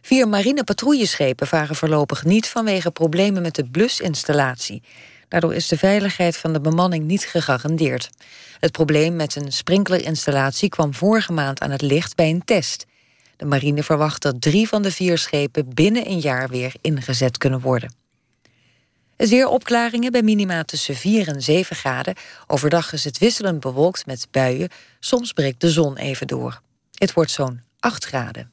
Vier 0.06 0.28
marinepatrouilleschepen 0.28 1.47
varen 1.47 1.76
voorlopig 1.76 2.24
niet 2.24 2.47
vanwege 2.47 2.91
problemen 2.91 3.41
met 3.41 3.56
de 3.56 3.66
blusinstallatie. 3.66 4.82
Daardoor 5.28 5.54
is 5.54 5.68
de 5.68 5.78
veiligheid 5.78 6.38
van 6.38 6.54
de 6.54 6.62
bemanning 6.62 7.06
niet 7.06 7.26
gegarandeerd. 7.26 8.10
Het 8.60 8.72
probleem 8.72 9.16
met 9.16 9.36
een 9.36 9.51
sprinklerinstallatie 9.51 10.70
kwam 10.70 10.93
vorige 10.93 11.34
maand 11.34 11.62
aan 11.62 11.72
het 11.72 11.82
licht 11.82 12.16
bij 12.16 12.30
een 12.30 12.45
test. 12.45 12.86
De 13.38 13.45
marine 13.45 13.84
verwacht 13.84 14.22
dat 14.22 14.41
drie 14.41 14.68
van 14.68 14.82
de 14.82 14.91
vier 14.91 15.18
schepen 15.18 15.74
binnen 15.74 16.10
een 16.10 16.20
jaar 16.20 16.49
weer 16.49 16.74
ingezet 16.82 17.38
kunnen 17.38 17.60
worden. 17.60 17.93
Zeer 19.18 19.47
opklaringen 19.47 20.12
bij 20.12 20.24
minima 20.24 20.64
tussen 20.64 20.95
4 20.95 21.28
en 21.28 21.41
7 21.41 21.76
graden. 21.76 22.16
Overdag 22.47 22.93
is 22.93 23.04
het 23.04 23.18
wisselend 23.18 23.60
bewolkt 23.60 24.06
met 24.06 24.28
buien. 24.32 24.70
Soms 24.99 25.34
breekt 25.34 25.62
de 25.62 25.70
zon 25.70 25.97
even 25.97 26.28
door. 26.28 26.62
Het 26.93 27.14
wordt 27.14 27.32
zo'n 27.32 27.62
8 27.80 28.06
graden. 28.06 28.53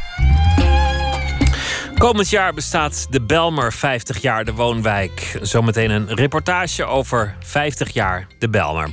Komend 2.01 2.29
jaar 2.29 2.53
bestaat 2.53 3.07
de 3.09 3.21
Belmer 3.21 3.73
50 3.73 4.21
jaar 4.21 4.45
de 4.45 4.53
woonwijk. 4.53 5.39
Zometeen 5.41 5.89
een 5.89 6.13
reportage 6.13 6.85
over 6.85 7.35
50 7.39 7.93
jaar 7.93 8.27
de 8.39 8.49
Belmer. 8.49 8.89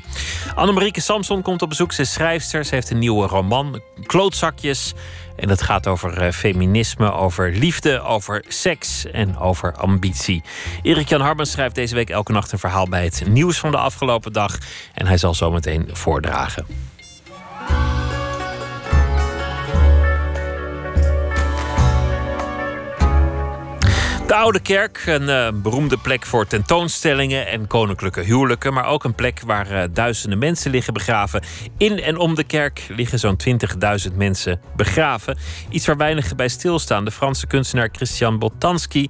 Annemarieke 0.54 1.00
Samson 1.00 1.42
komt 1.42 1.62
op 1.62 1.68
bezoek. 1.68 1.92
Ze 1.92 2.00
is 2.00 2.12
schrijfster. 2.12 2.64
Ze 2.64 2.74
heeft 2.74 2.90
een 2.90 2.98
nieuwe 2.98 3.26
roman, 3.26 3.80
Klootzakjes. 4.06 4.94
En 5.36 5.48
dat 5.48 5.62
gaat 5.62 5.86
over 5.86 6.26
uh, 6.26 6.32
feminisme, 6.32 7.12
over 7.12 7.52
liefde, 7.52 8.00
over 8.00 8.44
seks 8.48 9.10
en 9.10 9.38
over 9.38 9.74
ambitie. 9.74 10.42
Erik 10.82 11.08
Jan 11.08 11.20
Harmens 11.20 11.50
schrijft 11.50 11.74
deze 11.74 11.94
week 11.94 12.10
elke 12.10 12.32
nacht 12.32 12.52
een 12.52 12.58
verhaal 12.58 12.88
bij 12.88 13.04
het 13.04 13.22
nieuws 13.28 13.58
van 13.58 13.70
de 13.70 13.78
afgelopen 13.78 14.32
dag. 14.32 14.58
En 14.94 15.06
hij 15.06 15.18
zal 15.18 15.34
zometeen 15.34 15.88
voordragen. 15.92 16.66
De 24.28 24.34
Oude 24.34 24.60
Kerk, 24.60 25.02
een 25.06 25.22
uh, 25.22 25.48
beroemde 25.54 25.96
plek 25.96 26.26
voor 26.26 26.46
tentoonstellingen 26.46 27.46
en 27.46 27.66
koninklijke 27.66 28.20
huwelijken, 28.20 28.72
maar 28.72 28.86
ook 28.86 29.04
een 29.04 29.14
plek 29.14 29.40
waar 29.46 29.72
uh, 29.72 29.82
duizenden 29.90 30.38
mensen 30.38 30.70
liggen 30.70 30.92
begraven. 30.92 31.42
In 31.76 32.00
en 32.00 32.16
om 32.18 32.34
de 32.34 32.44
kerk 32.44 32.86
liggen 32.88 33.18
zo'n 33.18 33.36
20.000 34.10 34.14
mensen 34.16 34.60
begraven. 34.76 35.38
Iets 35.70 35.86
waar 35.86 35.96
weinig 35.96 36.34
bij 36.36 36.48
stilstaan. 36.48 37.04
De 37.04 37.10
Franse 37.10 37.46
kunstenaar 37.46 37.88
Christian 37.92 38.38
Boltanski 38.38 39.08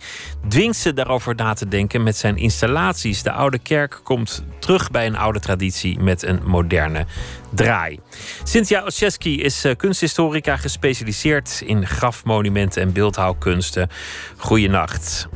dwingt 0.48 0.76
ze 0.76 0.92
daarover 0.92 1.34
na 1.34 1.54
te 1.54 1.68
denken 1.68 2.02
met 2.02 2.16
zijn 2.16 2.36
installaties. 2.36 3.22
De 3.22 3.32
Oude 3.32 3.58
Kerk 3.58 4.00
komt 4.02 4.44
terug 4.58 4.90
bij 4.90 5.06
een 5.06 5.16
oude 5.16 5.40
traditie 5.40 6.00
met 6.00 6.22
een 6.22 6.40
moderne 6.44 7.06
draai. 7.50 8.00
Cynthia 8.44 8.84
Oszewski 8.84 9.42
is 9.42 9.64
uh, 9.64 9.74
kunsthistorica 9.76 10.56
gespecialiseerd 10.56 11.62
in 11.66 11.86
grafmonumenten 11.86 12.82
en 12.82 12.92
beeldhouwkunsten. 12.92 13.88
Goedenacht. 14.36 15.28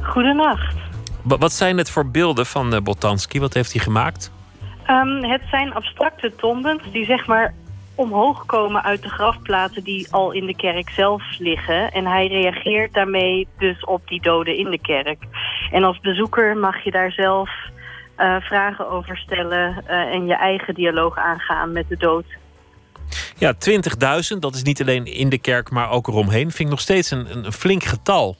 Goedenacht. 0.00 0.74
Wat 1.22 1.52
zijn 1.52 1.78
het 1.78 1.90
voor 1.90 2.10
beelden 2.10 2.46
van 2.46 2.74
uh, 2.74 2.80
Botanski? 2.80 3.40
Wat 3.40 3.54
heeft 3.54 3.72
hij 3.72 3.82
gemaakt? 3.82 4.32
Um, 4.90 5.24
het 5.24 5.42
zijn 5.50 5.74
abstracte 5.74 6.32
tombens 6.36 6.82
die 6.92 7.04
zeg 7.04 7.26
maar 7.26 7.54
omhoog 7.94 8.46
komen 8.46 8.82
uit 8.82 9.02
de 9.02 9.08
grafplaten 9.08 9.84
die 9.84 10.06
al 10.10 10.32
in 10.32 10.46
de 10.46 10.56
kerk 10.56 10.90
zelf 10.90 11.22
liggen. 11.38 11.92
En 11.92 12.06
hij 12.06 12.26
reageert 12.26 12.94
daarmee 12.94 13.48
dus 13.58 13.84
op 13.84 14.08
die 14.08 14.20
doden 14.20 14.56
in 14.56 14.70
de 14.70 14.80
kerk. 14.80 15.18
En 15.70 15.84
als 15.84 16.00
bezoeker 16.00 16.56
mag 16.56 16.84
je 16.84 16.90
daar 16.90 17.12
zelf 17.12 17.50
uh, 18.18 18.40
vragen 18.40 18.88
over 18.90 19.16
stellen 19.16 19.84
uh, 19.86 20.14
en 20.14 20.26
je 20.26 20.34
eigen 20.34 20.74
dialoog 20.74 21.16
aangaan 21.18 21.72
met 21.72 21.88
de 21.88 21.96
dood. 21.96 22.24
Ja, 23.36 23.54
20.000, 24.34 24.38
dat 24.38 24.54
is 24.54 24.62
niet 24.62 24.80
alleen 24.80 25.04
in 25.04 25.28
de 25.28 25.38
kerk, 25.38 25.70
maar 25.70 25.90
ook 25.90 26.06
eromheen. 26.06 26.50
Vind 26.50 26.58
ik 26.58 26.68
nog 26.68 26.80
steeds 26.80 27.10
een, 27.10 27.36
een 27.36 27.52
flink 27.52 27.82
getal. 27.82 28.36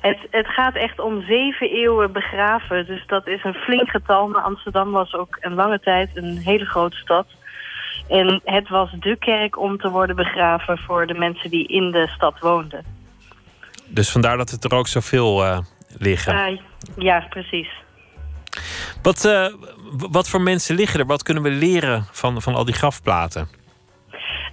Het, 0.00 0.18
het, 0.30 0.46
gaat 0.46 0.74
echt 0.74 1.00
om 1.00 1.22
zeven 1.22 1.70
eeuwen 1.70 2.12
begraven. 2.12 2.86
Dus 2.86 3.06
dat 3.06 3.26
is 3.26 3.44
een 3.44 3.54
flink 3.54 3.88
getal. 3.88 4.28
Maar 4.28 4.42
Amsterdam 4.42 4.90
was 4.90 5.14
ook 5.14 5.36
een 5.40 5.54
lange 5.54 5.80
tijd 5.80 6.10
een 6.14 6.36
hele 6.36 6.64
grote 6.64 6.96
stad. 6.96 7.26
En 8.08 8.40
het 8.44 8.68
was 8.68 8.90
de 9.00 9.16
kerk 9.16 9.58
om 9.58 9.78
te 9.78 9.90
worden 9.90 10.16
begraven 10.16 10.78
voor 10.78 11.06
de 11.06 11.14
mensen 11.14 11.50
die 11.50 11.66
in 11.66 11.90
de 11.90 12.08
stad 12.08 12.38
woonden. 12.38 12.84
Dus 13.86 14.10
vandaar 14.10 14.36
dat 14.36 14.50
het 14.50 14.64
er 14.64 14.74
ook 14.74 14.88
zoveel 14.88 15.44
uh, 15.44 15.58
liggen? 15.98 16.52
Uh, 16.52 16.60
ja, 16.96 17.26
precies. 17.28 17.68
Wat, 19.02 19.24
uh, 19.24 19.46
wat 20.10 20.28
voor 20.28 20.40
mensen 20.40 20.76
liggen 20.76 21.00
er? 21.00 21.06
Wat 21.06 21.22
kunnen 21.22 21.42
we 21.42 21.50
leren 21.50 22.06
van, 22.10 22.42
van 22.42 22.54
al 22.54 22.64
die 22.64 22.74
grafplaten? 22.74 23.62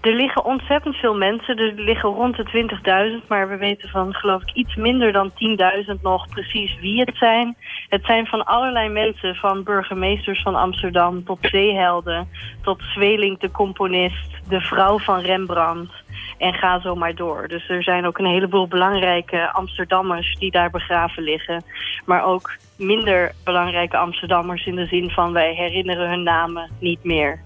Er 0.02 0.14
liggen 0.14 0.46
ontzettend 0.46 0.96
veel 0.96 1.16
mensen. 1.16 1.58
Er 1.58 1.74
liggen 1.74 2.10
rond 2.10 2.36
de 2.36 3.20
20.000. 3.22 3.28
Maar 3.28 3.50
we 3.50 3.58
weten 3.58 3.90
van 3.90 4.14
geloof 4.14 4.42
ik 4.42 4.54
iets 4.54 4.76
minder 4.76 5.12
dan 5.12 5.32
10.000 5.32 6.02
nog 6.02 6.30
precies 6.30 6.80
wie 6.80 7.00
het 7.00 7.16
zijn. 7.18 7.56
Het 7.90 8.06
zijn 8.06 8.26
van 8.26 8.46
allerlei 8.46 8.90
mensen. 8.90 9.36
Van 9.36 9.64
burgemeesters 9.64 10.42
van 10.42 10.56
Amsterdam 10.56 11.24
tot 11.24 11.38
zeehelden. 11.42 12.28
Tot 12.62 12.82
Zweling 12.82 13.40
de 13.40 13.52
componist. 13.52 14.30
De 14.48 14.62
vrouw 14.62 15.00
van 15.00 15.20
Rembrandt. 15.20 15.94
En 16.38 16.54
ga 16.54 16.80
zo 16.80 16.96
maar 16.96 17.16
door. 17.16 17.48
Dus 17.48 17.70
er 17.70 17.84
zijn 17.84 18.06
ook 18.06 18.18
een 18.18 18.26
heleboel 18.26 18.68
belangrijke 18.68 19.52
Amsterdammers 19.52 20.36
die 20.40 20.52
daar 20.52 20.70
begraven 20.70 21.24
liggen. 21.24 21.64
Maar 22.06 22.24
ook 22.24 22.52
minder 22.82 23.32
belangrijke 23.44 23.98
Amsterdammers 23.98 24.66
in 24.66 24.76
de 24.76 24.86
zin 24.86 25.10
van 25.10 25.34
wij 25.34 25.54
herinneren 25.54 26.10
hun 26.10 26.24
namen 26.24 26.70
niet 26.80 27.04
meer. 27.04 27.40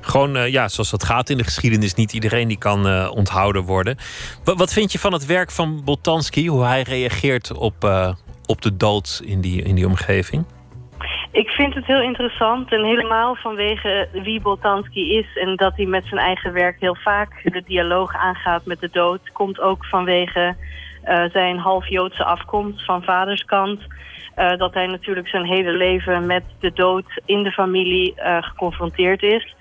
Gewoon, 0.00 0.36
uh, 0.36 0.48
ja, 0.48 0.68
zoals 0.68 0.90
dat 0.90 1.04
gaat 1.04 1.30
in 1.30 1.36
de 1.36 1.44
geschiedenis, 1.44 1.94
niet 1.94 2.12
iedereen 2.12 2.48
die 2.48 2.58
kan 2.58 2.86
uh, 2.86 3.10
onthouden 3.14 3.62
worden. 3.62 3.96
W 4.44 4.50
wat 4.56 4.72
vind 4.72 4.92
je 4.92 4.98
van 4.98 5.12
het 5.12 5.26
werk 5.26 5.50
van 5.50 5.84
Boltanski, 5.84 6.48
hoe 6.48 6.64
hij 6.64 6.82
reageert 6.82 7.52
op, 7.52 7.84
uh, 7.84 8.12
op 8.46 8.62
de 8.62 8.76
dood 8.76 9.22
in 9.24 9.40
die, 9.40 9.62
in 9.62 9.74
die 9.74 9.86
omgeving? 9.86 10.44
Ik 11.32 11.48
vind 11.48 11.74
het 11.74 11.86
heel 11.86 12.02
interessant 12.02 12.72
en 12.72 12.84
helemaal 12.84 13.34
vanwege 13.34 14.08
wie 14.12 14.40
Boltanski 14.40 15.16
is... 15.18 15.36
en 15.36 15.56
dat 15.56 15.76
hij 15.76 15.86
met 15.86 16.06
zijn 16.06 16.20
eigen 16.20 16.52
werk 16.52 16.80
heel 16.80 16.96
vaak 16.96 17.40
de 17.42 17.62
dialoog 17.66 18.14
aangaat 18.14 18.64
met 18.64 18.80
de 18.80 18.88
dood... 18.92 19.20
komt 19.32 19.60
ook 19.60 19.84
vanwege 19.84 20.56
uh, 21.08 21.24
zijn 21.32 21.58
half-Joodse 21.58 22.24
afkomst 22.24 22.84
van 22.84 23.02
vaderskant... 23.02 23.80
Uh, 24.38 24.56
dat 24.56 24.74
hij 24.74 24.86
natuurlijk 24.86 25.28
zijn 25.28 25.44
hele 25.44 25.72
leven 25.72 26.26
met 26.26 26.44
de 26.60 26.72
dood 26.72 27.20
in 27.24 27.42
de 27.42 27.50
familie 27.50 28.14
uh, 28.16 28.42
geconfronteerd 28.42 29.22
is. 29.22 29.54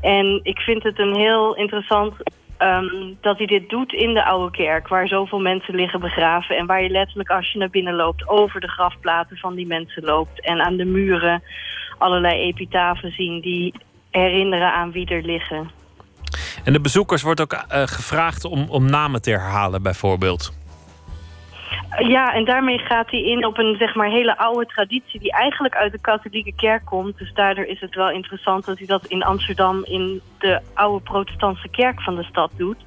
En 0.00 0.40
ik 0.42 0.58
vind 0.58 0.82
het 0.82 0.98
een 0.98 1.14
heel 1.14 1.56
interessant 1.56 2.14
um, 2.58 3.16
dat 3.20 3.38
hij 3.38 3.46
dit 3.46 3.68
doet 3.68 3.92
in 3.92 4.14
de 4.14 4.24
oude 4.24 4.56
kerk... 4.56 4.88
waar 4.88 5.08
zoveel 5.08 5.40
mensen 5.40 5.74
liggen 5.74 6.00
begraven... 6.00 6.56
en 6.56 6.66
waar 6.66 6.82
je 6.82 6.88
letterlijk 6.88 7.30
als 7.30 7.52
je 7.52 7.58
naar 7.58 7.70
binnen 7.70 7.94
loopt... 7.94 8.28
over 8.28 8.60
de 8.60 8.68
grafplaten 8.68 9.36
van 9.36 9.54
die 9.54 9.66
mensen 9.66 10.04
loopt... 10.04 10.40
en 10.40 10.60
aan 10.60 10.76
de 10.76 10.84
muren 10.84 11.42
allerlei 11.98 12.40
epitafen 12.40 13.10
zien... 13.10 13.40
die 13.40 13.74
herinneren 14.10 14.72
aan 14.72 14.92
wie 14.92 15.06
er 15.06 15.22
liggen. 15.22 15.70
En 16.64 16.72
de 16.72 16.80
bezoekers 16.80 17.22
wordt 17.22 17.40
ook 17.40 17.64
gevraagd 17.68 18.44
om, 18.44 18.66
om 18.68 18.90
namen 18.90 19.22
te 19.22 19.30
herhalen 19.30 19.82
bijvoorbeeld? 19.82 20.63
Ja, 21.98 22.34
en 22.34 22.44
daarmee 22.44 22.78
gaat 22.78 23.10
hij 23.10 23.20
in 23.20 23.46
op 23.46 23.58
een 23.58 23.76
zeg 23.78 23.94
maar 23.94 24.10
hele 24.10 24.38
oude 24.38 24.66
traditie 24.66 25.20
die 25.20 25.32
eigenlijk 25.32 25.74
uit 25.74 25.92
de 25.92 25.98
katholieke 25.98 26.52
kerk 26.56 26.84
komt. 26.84 27.18
Dus 27.18 27.32
daardoor 27.34 27.64
is 27.64 27.80
het 27.80 27.94
wel 27.94 28.10
interessant 28.10 28.64
dat 28.64 28.78
hij 28.78 28.86
dat 28.86 29.06
in 29.06 29.22
Amsterdam 29.22 29.84
in 29.84 30.20
de 30.38 30.60
oude 30.74 31.04
protestantse 31.04 31.68
kerk 31.68 32.02
van 32.02 32.16
de 32.16 32.24
stad 32.24 32.50
doet. 32.56 32.84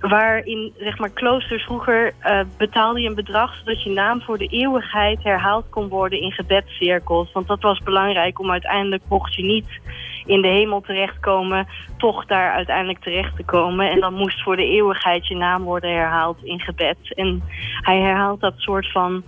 Waarin 0.00 0.72
zeg 0.78 0.98
maar 0.98 1.10
kloosters 1.10 1.62
vroeger 1.62 2.12
uh, 2.22 2.40
betaalde 2.58 3.00
je 3.00 3.08
een 3.08 3.14
bedrag 3.14 3.56
zodat 3.56 3.82
je 3.82 3.90
naam 3.90 4.20
voor 4.20 4.38
de 4.38 4.46
eeuwigheid 4.46 5.22
herhaald 5.22 5.68
kon 5.70 5.88
worden 5.88 6.20
in 6.20 6.32
gebedscirkels. 6.32 7.32
Want 7.32 7.46
dat 7.46 7.62
was 7.62 7.78
belangrijk 7.78 8.38
om 8.38 8.50
uiteindelijk 8.50 9.02
mocht 9.08 9.34
je 9.34 9.42
niet 9.42 9.68
in 10.26 10.42
de 10.42 10.48
hemel 10.48 10.80
terechtkomen, 10.80 11.66
toch 11.96 12.26
daar 12.26 12.52
uiteindelijk 12.52 12.98
terecht 12.98 13.36
te 13.36 13.44
komen. 13.44 13.90
En 13.90 14.00
dan 14.00 14.14
moest 14.14 14.42
voor 14.42 14.56
de 14.56 14.70
eeuwigheid 14.70 15.26
je 15.26 15.36
naam 15.36 15.62
worden 15.62 15.90
herhaald 15.90 16.38
in 16.42 16.60
gebed. 16.60 16.96
En 17.14 17.42
hij 17.80 18.00
herhaalt 18.00 18.40
dat 18.40 18.54
soort 18.56 18.92
van 18.92 19.22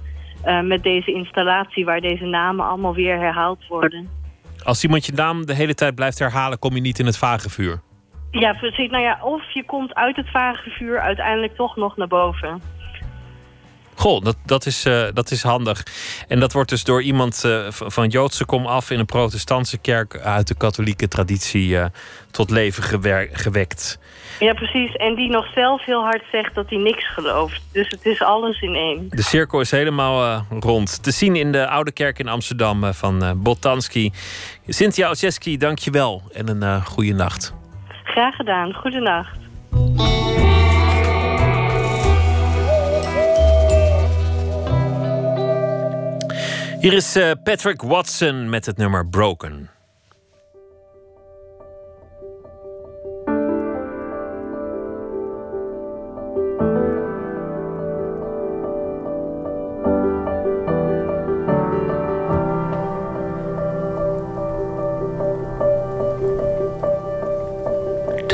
uh, 0.47 0.61
met 0.61 0.83
deze 0.83 1.13
installatie 1.13 1.85
waar 1.85 2.01
deze 2.01 2.25
namen 2.25 2.67
allemaal 2.67 2.95
weer 2.95 3.19
herhaald 3.19 3.67
worden. 3.69 4.09
Als 4.65 4.85
iemand 4.85 5.07
je 5.07 5.13
naam 5.13 5.47
de 5.47 5.55
hele 5.55 5.75
tijd 5.75 5.95
blijft 5.95 6.19
herhalen, 6.19 6.59
kom 6.59 6.75
je 6.75 6.81
niet 6.81 6.99
in 6.99 7.07
het 7.07 7.19
vagevuur. 7.19 7.81
Ja, 8.31 8.53
precies. 8.53 8.91
Nou 8.91 9.03
ja, 9.03 9.19
of 9.23 9.51
je 9.53 9.65
komt 9.65 9.95
uit 9.95 10.17
het 10.17 10.31
vagevuur 10.31 11.01
uiteindelijk 11.01 11.57
toch 11.57 11.77
nog 11.77 11.97
naar 11.97 12.09
boven. 12.09 12.63
Goh, 13.99 14.25
dat, 14.25 14.37
dat, 14.45 14.67
is, 14.67 14.87
uh, 14.87 15.07
dat 15.15 15.31
is 15.31 15.43
handig. 15.43 15.83
En 16.29 16.41
dat 16.41 16.53
wordt 16.53 16.71
dus 16.71 16.85
door 16.85 17.03
iemand 17.03 17.43
uh, 17.47 17.67
van 17.71 18.09
Joodse 18.09 18.45
kom 18.45 18.67
af 18.67 18.91
in 18.91 18.99
een 18.99 19.07
protestantse 19.07 19.79
kerk 19.79 20.19
uit 20.19 20.49
de 20.49 20.57
katholieke 20.57 21.09
traditie 21.09 21.69
uh, 21.69 21.85
tot 22.31 22.51
leven 22.51 22.83
gewekt. 23.33 23.99
Ja, 24.41 24.53
precies. 24.53 24.93
En 24.93 25.15
die 25.15 25.31
nog 25.31 25.47
zelf 25.55 25.85
heel 25.85 26.03
hard 26.03 26.23
zegt 26.33 26.55
dat 26.55 26.69
hij 26.69 26.79
niks 26.79 27.13
gelooft. 27.13 27.63
Dus 27.73 27.91
het 27.91 28.07
is 28.07 28.23
alles 28.23 28.61
in 28.61 28.75
één. 28.75 29.07
De 29.11 29.23
cirkel 29.23 29.61
is 29.61 29.71
helemaal 29.71 30.47
rond. 30.61 31.03
Te 31.03 31.11
zien 31.11 31.37
in 31.37 31.53
de 31.53 31.69
Oude 31.69 31.93
Kerk 31.93 32.19
in 32.19 32.29
Amsterdam 32.29 32.95
van 32.95 33.43
Botanski. 33.43 34.13
Cynthia 34.67 35.09
Oseski, 35.09 35.57
dank 35.57 35.79
je 35.79 35.91
wel. 35.91 36.23
En 36.33 36.63
een 36.63 36.85
goede 36.85 37.13
nacht. 37.13 37.55
Graag 38.19 38.37
gedaan. 38.37 38.75
Goedenacht. 38.75 39.39
Hier 46.81 46.93
is 46.93 47.17
uh, 47.17 47.31
Patrick 47.45 47.83
Watson 47.83 48.49
met 48.49 48.67
het 48.67 48.77
nummer 48.77 49.09
Broken. 49.09 49.71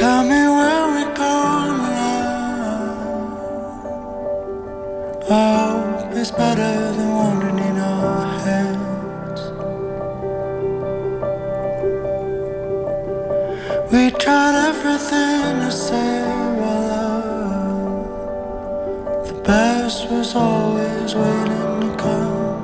Tell 0.04 0.22
me 0.22 0.42
where 0.56 0.86
we 0.94 1.02
go 1.16 1.34
now. 1.80 3.24
Oh, 5.30 6.10
it's 6.12 6.30
better 6.30 6.74
than 6.96 7.08
wandering 7.20 7.60
in 7.70 7.76
our 7.78 8.26
heads. 8.44 9.42
We 13.90 14.02
tried 14.22 14.56
everything 14.68 15.60
to 15.62 15.70
save 15.72 16.58
our 16.72 16.82
love. 16.92 18.06
The 19.28 19.36
best 19.40 20.00
was 20.10 20.34
always 20.34 21.14
waiting 21.14 21.80
to 21.80 21.90
come. 22.04 22.58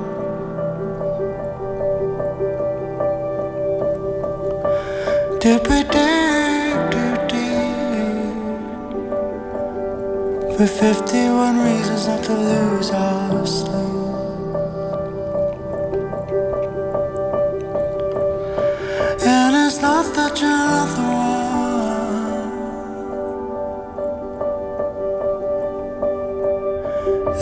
Did 5.39 5.61
we 5.67 5.81
for 10.61 10.67
51 10.67 11.57
reasons 11.57 12.05
not 12.07 12.23
to 12.23 12.33
lose 12.33 12.91
our 12.91 13.45
sleep? 13.47 13.71
And 19.25 19.55
it's 19.55 19.81
not 19.81 20.13
that 20.13 20.39
you're 20.39 20.49
not 20.49 20.87
the 20.95 21.01
one. 21.01 22.51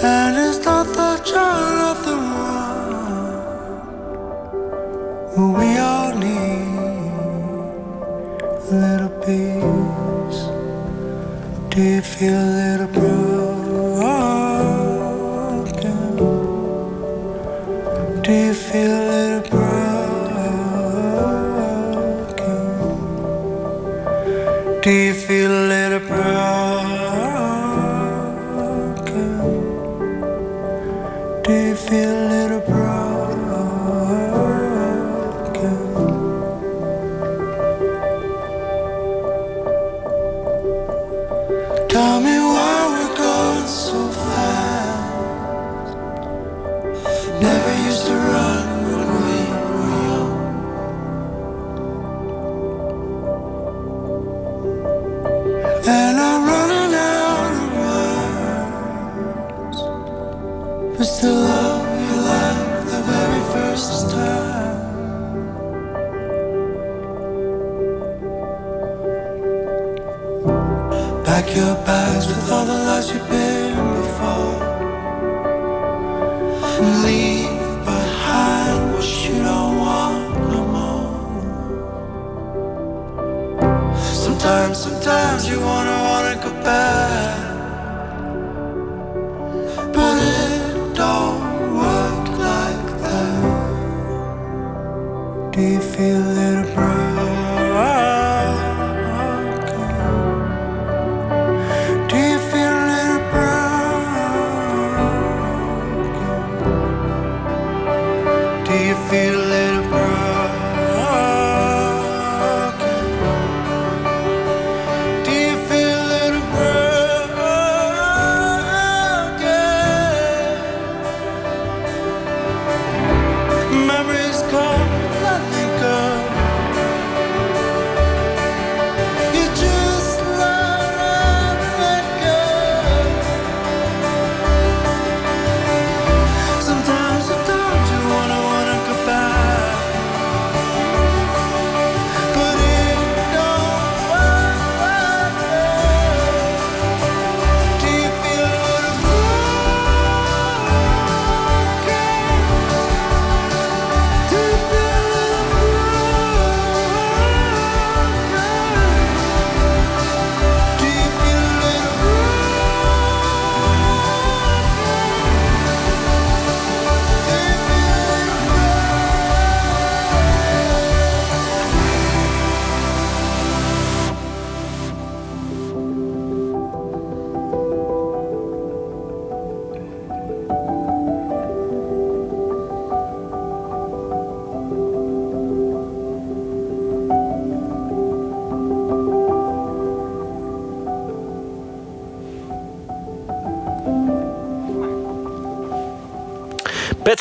And 0.02 0.38
it's 0.38 0.60
not 0.66 0.88
that 0.96 1.28
you're 1.28 1.72
not 1.82 1.98
the 2.06 2.16
one. 5.36 5.56
We 5.60 5.70
all 5.78 6.12
need 6.16 6.68
a 8.70 8.72
little 8.72 9.10
peace. 9.26 9.59
Do 11.70 11.82
you 11.84 12.02
feel 12.02 12.34
a 12.34 12.50
little 12.60 12.88
broken? 12.88 13.38
Do 18.24 18.32
you 18.34 18.54
feel 18.56 18.92
a 18.92 19.04
little 19.12 19.44
broken? 19.52 20.02
Do 24.82 24.90
you 24.92 25.14
feel 25.14 25.52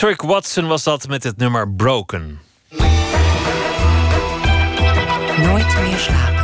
Patrick 0.01 0.23
Watson 0.23 0.67
was 0.67 0.83
dat 0.83 1.09
met 1.09 1.23
het 1.23 1.37
nummer 1.37 1.71
Broken. 1.71 2.41
Nooit 5.43 5.81
meer 5.81 5.99
slapen. 5.99 6.39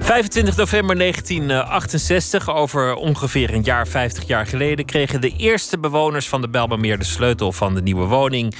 25 0.00 0.56
november 0.56 0.98
1968, 0.98 2.50
over 2.50 2.94
ongeveer 2.94 3.54
een 3.54 3.62
jaar, 3.62 3.88
50 3.88 4.26
jaar 4.26 4.46
geleden, 4.46 4.84
kregen 4.84 5.20
de 5.20 5.36
eerste 5.36 5.78
bewoners 5.78 6.28
van 6.28 6.40
de 6.40 6.48
Belmermeer 6.48 6.98
de 6.98 7.04
sleutel 7.04 7.52
van 7.52 7.74
de 7.74 7.82
nieuwe 7.82 8.06
woning. 8.06 8.54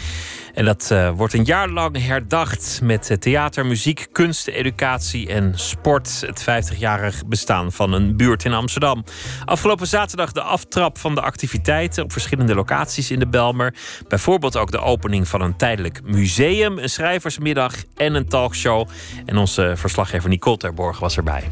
En 0.54 0.64
dat 0.64 0.88
uh, 0.92 1.10
wordt 1.10 1.34
een 1.34 1.44
jaar 1.44 1.68
lang 1.68 2.06
herdacht 2.06 2.80
met 2.82 3.16
theater, 3.20 3.66
muziek, 3.66 4.06
kunst, 4.12 4.48
educatie 4.48 5.28
en 5.28 5.52
sport. 5.54 6.22
Het 6.26 6.42
50-jarig 6.42 7.26
bestaan 7.26 7.72
van 7.72 7.92
een 7.92 8.16
buurt 8.16 8.44
in 8.44 8.52
Amsterdam. 8.52 9.04
Afgelopen 9.44 9.86
zaterdag 9.86 10.32
de 10.32 10.42
aftrap 10.42 10.98
van 10.98 11.14
de 11.14 11.20
activiteiten 11.20 12.04
op 12.04 12.12
verschillende 12.12 12.54
locaties 12.54 13.10
in 13.10 13.18
de 13.18 13.26
Belmer. 13.26 13.74
Bijvoorbeeld 14.08 14.56
ook 14.56 14.70
de 14.70 14.80
opening 14.80 15.28
van 15.28 15.40
een 15.40 15.56
tijdelijk 15.56 16.00
museum, 16.04 16.78
een 16.78 16.90
schrijversmiddag 16.90 17.74
en 17.96 18.14
een 18.14 18.28
talkshow. 18.28 18.88
En 19.24 19.36
onze 19.36 19.72
verslaggever 19.76 20.28
Nicole 20.28 20.56
Terborg 20.56 20.98
was 20.98 21.16
erbij. 21.16 21.50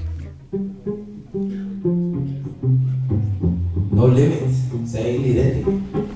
No 3.91 4.09
limit, 4.09 4.55
say 4.93 5.17
ready. 5.17 6.11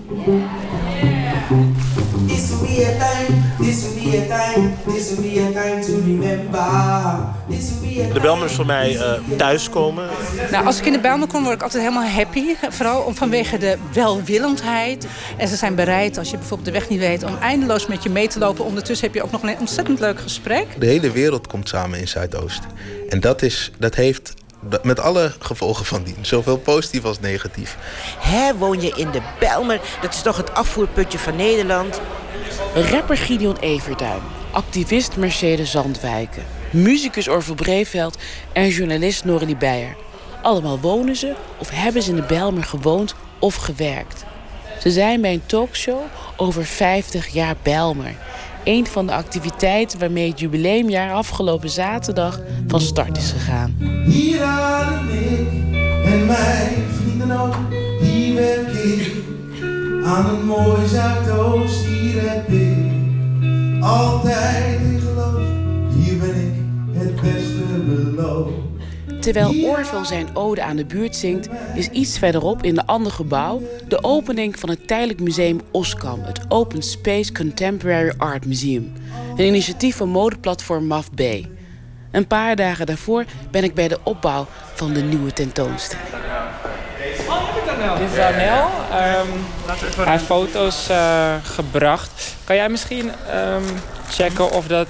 De 8.12 8.18
Belmer 8.20 8.46
is 8.46 8.52
voor 8.52 8.66
mij 8.66 8.94
uh, 8.94 9.12
thuiskomen. 9.36 10.08
Nou, 10.50 10.66
als 10.66 10.78
ik 10.78 10.86
in 10.86 10.92
de 10.92 11.00
Belmer 11.00 11.28
kom, 11.28 11.42
word 11.42 11.54
ik 11.54 11.62
altijd 11.62 11.82
helemaal 11.82 12.08
happy. 12.08 12.54
Vooral 12.68 13.00
om, 13.00 13.14
vanwege 13.14 13.58
de 13.58 13.76
welwillendheid. 13.92 15.06
En 15.36 15.48
ze 15.48 15.56
zijn 15.56 15.74
bereid, 15.74 16.18
als 16.18 16.30
je 16.30 16.36
bijvoorbeeld 16.36 16.68
de 16.68 16.74
weg 16.74 16.88
niet 16.88 16.98
weet, 16.98 17.22
om 17.22 17.36
eindeloos 17.40 17.86
met 17.86 18.02
je 18.02 18.10
mee 18.10 18.28
te 18.28 18.38
lopen. 18.38 18.64
Ondertussen 18.64 19.06
heb 19.06 19.14
je 19.14 19.22
ook 19.22 19.30
nog 19.30 19.42
een 19.42 19.58
ontzettend 19.58 20.00
leuk 20.00 20.20
gesprek. 20.20 20.66
De 20.78 20.86
hele 20.86 21.10
wereld 21.10 21.46
komt 21.46 21.68
samen 21.68 21.98
in 21.98 22.08
Zuidoost. 22.08 22.62
En 23.08 23.20
dat, 23.20 23.42
is, 23.42 23.72
dat 23.78 23.94
heeft 23.94 24.34
met 24.82 25.00
alle 25.00 25.32
gevolgen 25.38 25.84
van 25.84 26.02
dien. 26.02 26.16
Zowel 26.20 26.56
positief 26.56 27.04
als 27.04 27.20
negatief. 27.20 27.76
Hè, 28.18 28.56
woon 28.56 28.80
je 28.80 28.92
in 28.96 29.10
de 29.10 29.20
Belmer? 29.40 29.80
Dat 30.00 30.14
is 30.14 30.22
toch 30.22 30.36
het 30.36 30.54
afvoerputje 30.54 31.18
van 31.18 31.36
Nederland? 31.36 32.00
Rapper 32.74 33.16
Gideon 33.16 33.56
Everduin. 33.60 34.35
Activist 34.56 35.16
Mercedes 35.16 35.70
Zandwijken. 35.70 36.42
Muzikus 36.70 37.28
Orville 37.28 37.56
Breeveld 37.56 38.18
en 38.52 38.68
journalist 38.68 39.24
Noralie 39.24 39.56
Beijer. 39.56 39.96
Allemaal 40.42 40.80
wonen 40.80 41.16
ze 41.16 41.34
of 41.58 41.70
hebben 41.70 42.02
ze 42.02 42.10
in 42.10 42.16
de 42.16 42.22
Belmer 42.22 42.64
gewoond 42.64 43.14
of 43.38 43.54
gewerkt. 43.54 44.24
Ze 44.80 44.90
zijn 44.90 45.20
bij 45.20 45.32
een 45.32 45.46
talkshow 45.46 46.00
over 46.36 46.64
50 46.64 47.28
jaar 47.28 47.54
Belmer 47.62 48.14
een 48.64 48.86
van 48.86 49.06
de 49.06 49.12
activiteiten 49.12 49.98
waarmee 49.98 50.30
het 50.30 50.40
jubileumjaar 50.40 51.12
afgelopen 51.12 51.70
zaterdag 51.70 52.40
van 52.66 52.80
start 52.80 53.16
is 53.16 53.30
gegaan. 53.30 53.76
Hier 54.06 54.42
adem 54.42 55.08
ik 55.08 55.48
en 56.04 56.26
mijn 56.26 56.84
vrienden 56.92 57.40
ook, 57.40 57.56
hier 58.00 58.34
werk 58.34 58.72
ik 58.72 59.12
aan 60.04 60.28
een 60.28 60.44
mooi 60.44 60.86
Zuidoost, 60.86 61.84
hier 61.84 62.30
heb 62.30 62.48
ik 62.48 62.95
altijd 63.86 64.80
in 64.80 65.00
geloof, 65.00 65.40
hier 65.94 66.18
ben 66.18 66.36
ik 66.36 66.54
het 66.98 67.20
beste 67.20 67.62
beloofd. 67.86 68.52
Terwijl 69.20 69.64
Orville 69.64 70.04
zijn 70.04 70.36
ode 70.36 70.62
aan 70.62 70.76
de 70.76 70.84
buurt 70.84 71.16
zingt, 71.16 71.48
is 71.74 71.88
iets 71.88 72.18
verderop 72.18 72.62
in 72.62 72.78
een 72.78 72.86
ander 72.86 73.12
gebouw 73.12 73.62
de 73.88 74.04
opening 74.04 74.58
van 74.58 74.68
het 74.68 74.86
tijdelijk 74.86 75.20
museum 75.20 75.60
Oskam, 75.70 76.22
het 76.22 76.40
Open 76.48 76.82
Space 76.82 77.32
Contemporary 77.32 78.14
Art 78.16 78.46
Museum. 78.46 78.92
Een 79.36 79.46
initiatief 79.46 79.96
van 79.96 80.08
modeplatform 80.08 80.86
MAF-B. 80.86 81.20
Een 82.10 82.26
paar 82.26 82.56
dagen 82.56 82.86
daarvoor 82.86 83.24
ben 83.50 83.64
ik 83.64 83.74
bij 83.74 83.88
de 83.88 83.98
opbouw 84.02 84.46
van 84.74 84.92
de 84.92 85.02
nieuwe 85.02 85.32
tentoonstelling. 85.32 86.08
Dit 87.98 88.12
is 88.12 88.18
Anel. 88.18 88.66
Um, 88.66 89.46
hij 89.96 90.10
heeft 90.12 90.24
foto's 90.24 90.90
uh, 90.90 91.34
gebracht. 91.42 92.10
Kan 92.44 92.56
jij 92.56 92.68
misschien 92.68 93.10
um, 93.34 93.64
checken 94.08 94.50
of 94.50 94.66
dat 94.66 94.88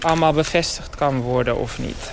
allemaal 0.00 0.32
bevestigd 0.32 0.94
kan 0.94 1.20
worden 1.20 1.56
of 1.56 1.78
niet? 1.78 2.12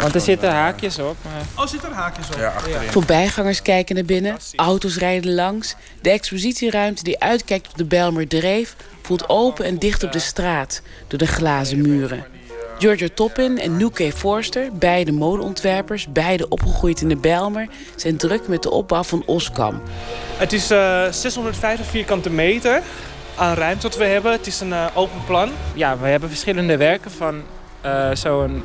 Want 0.00 0.14
er 0.14 0.20
zitten 0.20 0.52
haakjes 0.52 0.98
op. 0.98 1.16
Maar... 1.22 1.64
Oh, 1.64 1.70
zitten 1.70 1.88
er 1.88 1.94
haakjes 1.94 2.26
op? 2.28 2.38
Ja, 2.38 2.48
achterin. 2.48 2.90
Voorbijgangers 2.90 3.62
kijken 3.62 3.94
naar 3.94 4.04
binnen, 4.04 4.36
auto's 4.56 4.96
rijden 4.96 5.34
langs. 5.34 5.74
De 6.00 6.10
expositieruimte 6.10 7.02
die 7.02 7.20
uitkijkt 7.20 7.68
op 7.68 7.76
de 7.76 7.84
Belmer 7.84 8.28
Dreef... 8.28 8.76
voelt 9.02 9.28
open 9.28 9.64
en 9.64 9.78
dicht 9.78 10.02
op 10.02 10.12
de 10.12 10.18
straat 10.18 10.82
door 11.08 11.18
de 11.18 11.26
glazen 11.26 11.80
muren. 11.80 12.24
Giorgio 12.82 13.08
Toppin 13.14 13.58
en 13.58 13.76
Nuke 13.76 14.12
Forster, 14.12 14.68
beide 14.72 15.12
modeontwerpers... 15.12 16.12
beide 16.12 16.48
opgegroeid 16.48 17.00
in 17.00 17.08
de 17.08 17.16
Belmer, 17.16 17.68
zijn 17.96 18.16
druk 18.16 18.48
met 18.48 18.62
de 18.62 18.70
opbouw 18.70 19.02
van 19.02 19.22
Oskam. 19.26 19.82
Het 20.36 20.52
is 20.52 20.70
uh, 20.70 21.08
650 21.10 21.86
vierkante 21.86 22.30
meter 22.30 22.82
aan 23.36 23.54
ruimte 23.54 23.82
wat 23.88 23.96
we 23.96 24.04
hebben. 24.04 24.32
Het 24.32 24.46
is 24.46 24.60
een 24.60 24.68
uh, 24.68 24.86
open 24.94 25.24
plan. 25.26 25.50
Ja, 25.74 25.98
we 25.98 26.06
hebben 26.06 26.28
verschillende 26.28 26.76
werken 26.76 27.10
van 27.10 27.42
uh, 27.84 28.10
zo'n 28.12 28.62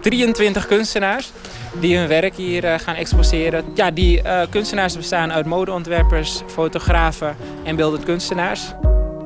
23 0.00 0.66
kunstenaars 0.66 1.32
die 1.80 1.96
hun 1.96 2.08
werk 2.08 2.36
hier 2.36 2.64
uh, 2.64 2.78
gaan 2.78 2.94
exposeren. 2.94 3.64
Ja, 3.74 3.90
die 3.90 4.22
uh, 4.22 4.40
kunstenaars 4.50 4.96
bestaan 4.96 5.32
uit 5.32 5.46
modeontwerpers, 5.46 6.42
fotografen 6.46 7.36
en 7.64 7.76
beeldend 7.76 8.04
kunstenaars. 8.04 8.72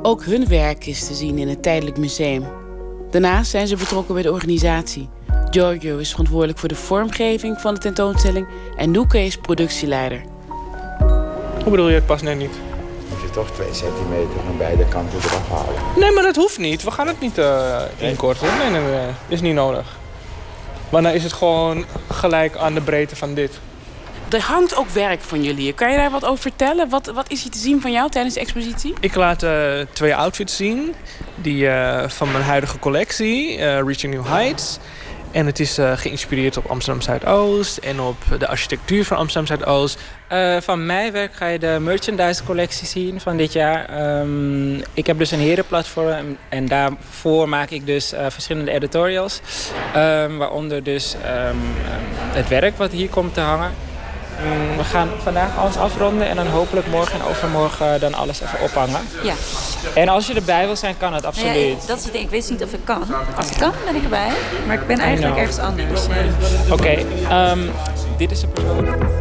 Ook 0.02 0.24
hun 0.24 0.48
werk 0.48 0.86
is 0.86 1.06
te 1.06 1.14
zien 1.14 1.38
in 1.38 1.48
het 1.48 1.62
tijdelijk 1.62 1.96
museum. 1.96 2.59
Daarnaast 3.10 3.50
zijn 3.50 3.66
ze 3.66 3.76
betrokken 3.76 4.14
bij 4.14 4.22
de 4.22 4.32
organisatie. 4.32 5.08
Giorgio 5.50 5.98
is 5.98 6.10
verantwoordelijk 6.10 6.58
voor 6.58 6.68
de 6.68 6.74
vormgeving 6.74 7.60
van 7.60 7.74
de 7.74 7.80
tentoonstelling 7.80 8.46
en 8.76 8.90
Noeke 8.90 9.24
is 9.24 9.36
productieleider. 9.36 10.22
Hoe 11.62 11.70
bedoel 11.70 11.88
je, 11.88 11.94
het 11.94 12.06
past 12.06 12.22
net 12.22 12.38
niet? 12.38 12.58
Moet 13.08 13.20
je 13.20 13.30
toch 13.30 13.50
twee 13.50 13.74
centimeter 13.74 14.40
van 14.46 14.56
beide 14.58 14.88
kanten 14.88 15.18
eraf 15.18 15.48
halen? 15.48 15.82
Nee, 15.96 16.12
maar 16.12 16.22
dat 16.22 16.36
hoeft 16.36 16.58
niet. 16.58 16.82
We 16.82 16.90
gaan 16.90 17.06
het 17.06 17.20
niet 17.20 17.38
uh, 17.38 17.80
inkorten. 17.96 18.46
Nee, 18.58 18.70
nee, 18.70 18.90
nee. 18.90 19.10
Is 19.28 19.40
niet 19.40 19.54
nodig. 19.54 19.98
Maar 20.88 21.02
dan 21.02 21.12
is 21.12 21.22
het 21.22 21.32
gewoon 21.32 21.84
gelijk 22.10 22.56
aan 22.56 22.74
de 22.74 22.80
breedte 22.80 23.16
van 23.16 23.34
dit. 23.34 23.60
Er 24.30 24.40
hangt 24.40 24.76
ook 24.76 24.88
werk 24.88 25.20
van 25.20 25.42
jullie 25.42 25.62
hier. 25.62 25.74
Kan 25.74 25.90
je 25.90 25.96
daar 25.96 26.10
wat 26.10 26.24
over 26.24 26.40
vertellen? 26.42 26.88
Wat, 26.88 27.06
wat 27.06 27.30
is 27.30 27.42
hier 27.42 27.52
te 27.52 27.58
zien 27.58 27.80
van 27.80 27.92
jou 27.92 28.10
tijdens 28.10 28.34
de 28.34 28.40
expositie? 28.40 28.94
Ik 29.00 29.14
laat 29.14 29.42
uh, 29.42 29.72
twee 29.92 30.14
outfits 30.14 30.56
zien. 30.56 30.94
Die 31.34 31.64
uh, 31.64 32.08
van 32.08 32.32
mijn 32.32 32.44
huidige 32.44 32.78
collectie, 32.78 33.56
uh, 33.56 33.58
Reaching 33.58 34.14
New 34.14 34.26
Heights. 34.26 34.78
En 35.30 35.46
het 35.46 35.60
is 35.60 35.78
geïnspireerd 35.94 36.56
op 36.56 36.66
Amsterdam 36.66 37.02
Zuidoost 37.02 37.76
en 37.76 38.00
op 38.00 38.16
de 38.38 38.48
architectuur 38.48 39.04
van 39.04 39.16
Amsterdam 39.16 39.56
Zuidoost. 39.56 39.98
Uh, 40.32 40.56
van 40.60 40.86
mijn 40.86 41.12
werk 41.12 41.34
ga 41.34 41.46
je 41.46 41.58
de 41.58 41.78
merchandise 41.80 42.44
collectie 42.44 42.86
zien 42.86 43.20
van 43.20 43.36
dit 43.36 43.52
jaar. 43.52 44.18
Um, 44.20 44.82
ik 44.94 45.06
heb 45.06 45.18
dus 45.18 45.30
een 45.30 45.40
herenplatform 45.40 46.36
en 46.48 46.66
daarvoor 46.66 47.48
maak 47.48 47.70
ik 47.70 47.86
dus 47.86 48.12
uh, 48.12 48.26
verschillende 48.28 48.70
editorials. 48.70 49.40
Um, 49.96 50.38
waaronder 50.38 50.82
dus 50.82 51.14
um, 51.14 51.60
het 52.32 52.48
werk 52.48 52.76
wat 52.76 52.92
hier 52.92 53.08
komt 53.08 53.34
te 53.34 53.40
hangen. 53.40 53.72
We 54.76 54.84
gaan 54.84 55.08
vandaag 55.22 55.58
alles 55.58 55.76
afronden 55.76 56.28
en 56.28 56.36
dan 56.36 56.46
hopelijk 56.46 56.86
morgen 56.86 57.20
en 57.20 57.26
overmorgen 57.26 58.00
dan 58.00 58.14
alles 58.14 58.40
even 58.40 58.60
ophangen. 58.60 59.00
Ja. 59.22 59.34
En 59.94 60.08
als 60.08 60.26
je 60.26 60.34
erbij 60.34 60.66
wil 60.66 60.76
zijn, 60.76 60.96
kan 60.98 61.14
het 61.14 61.24
absoluut. 61.24 61.52
Nou 61.52 61.66
ja, 61.66 61.86
dat 61.86 61.98
is 61.98 62.04
het 62.04 62.12
ding. 62.12 62.24
Ik 62.24 62.30
weet 62.30 62.50
niet 62.50 62.62
of 62.62 62.72
ik 62.72 62.84
kan. 62.84 63.02
Als 63.36 63.50
ik 63.50 63.56
kan, 63.56 63.72
ben 63.84 63.96
ik 63.96 64.02
erbij. 64.02 64.30
Maar 64.66 64.80
ik 64.80 64.86
ben 64.86 64.98
eigenlijk 64.98 65.36
ergens 65.36 65.58
anders. 65.58 66.06
Oké, 66.70 66.72
okay, 66.72 67.06
dit 68.16 68.30
is 68.30 68.40
de 68.40 68.46
persoon. 68.46 69.18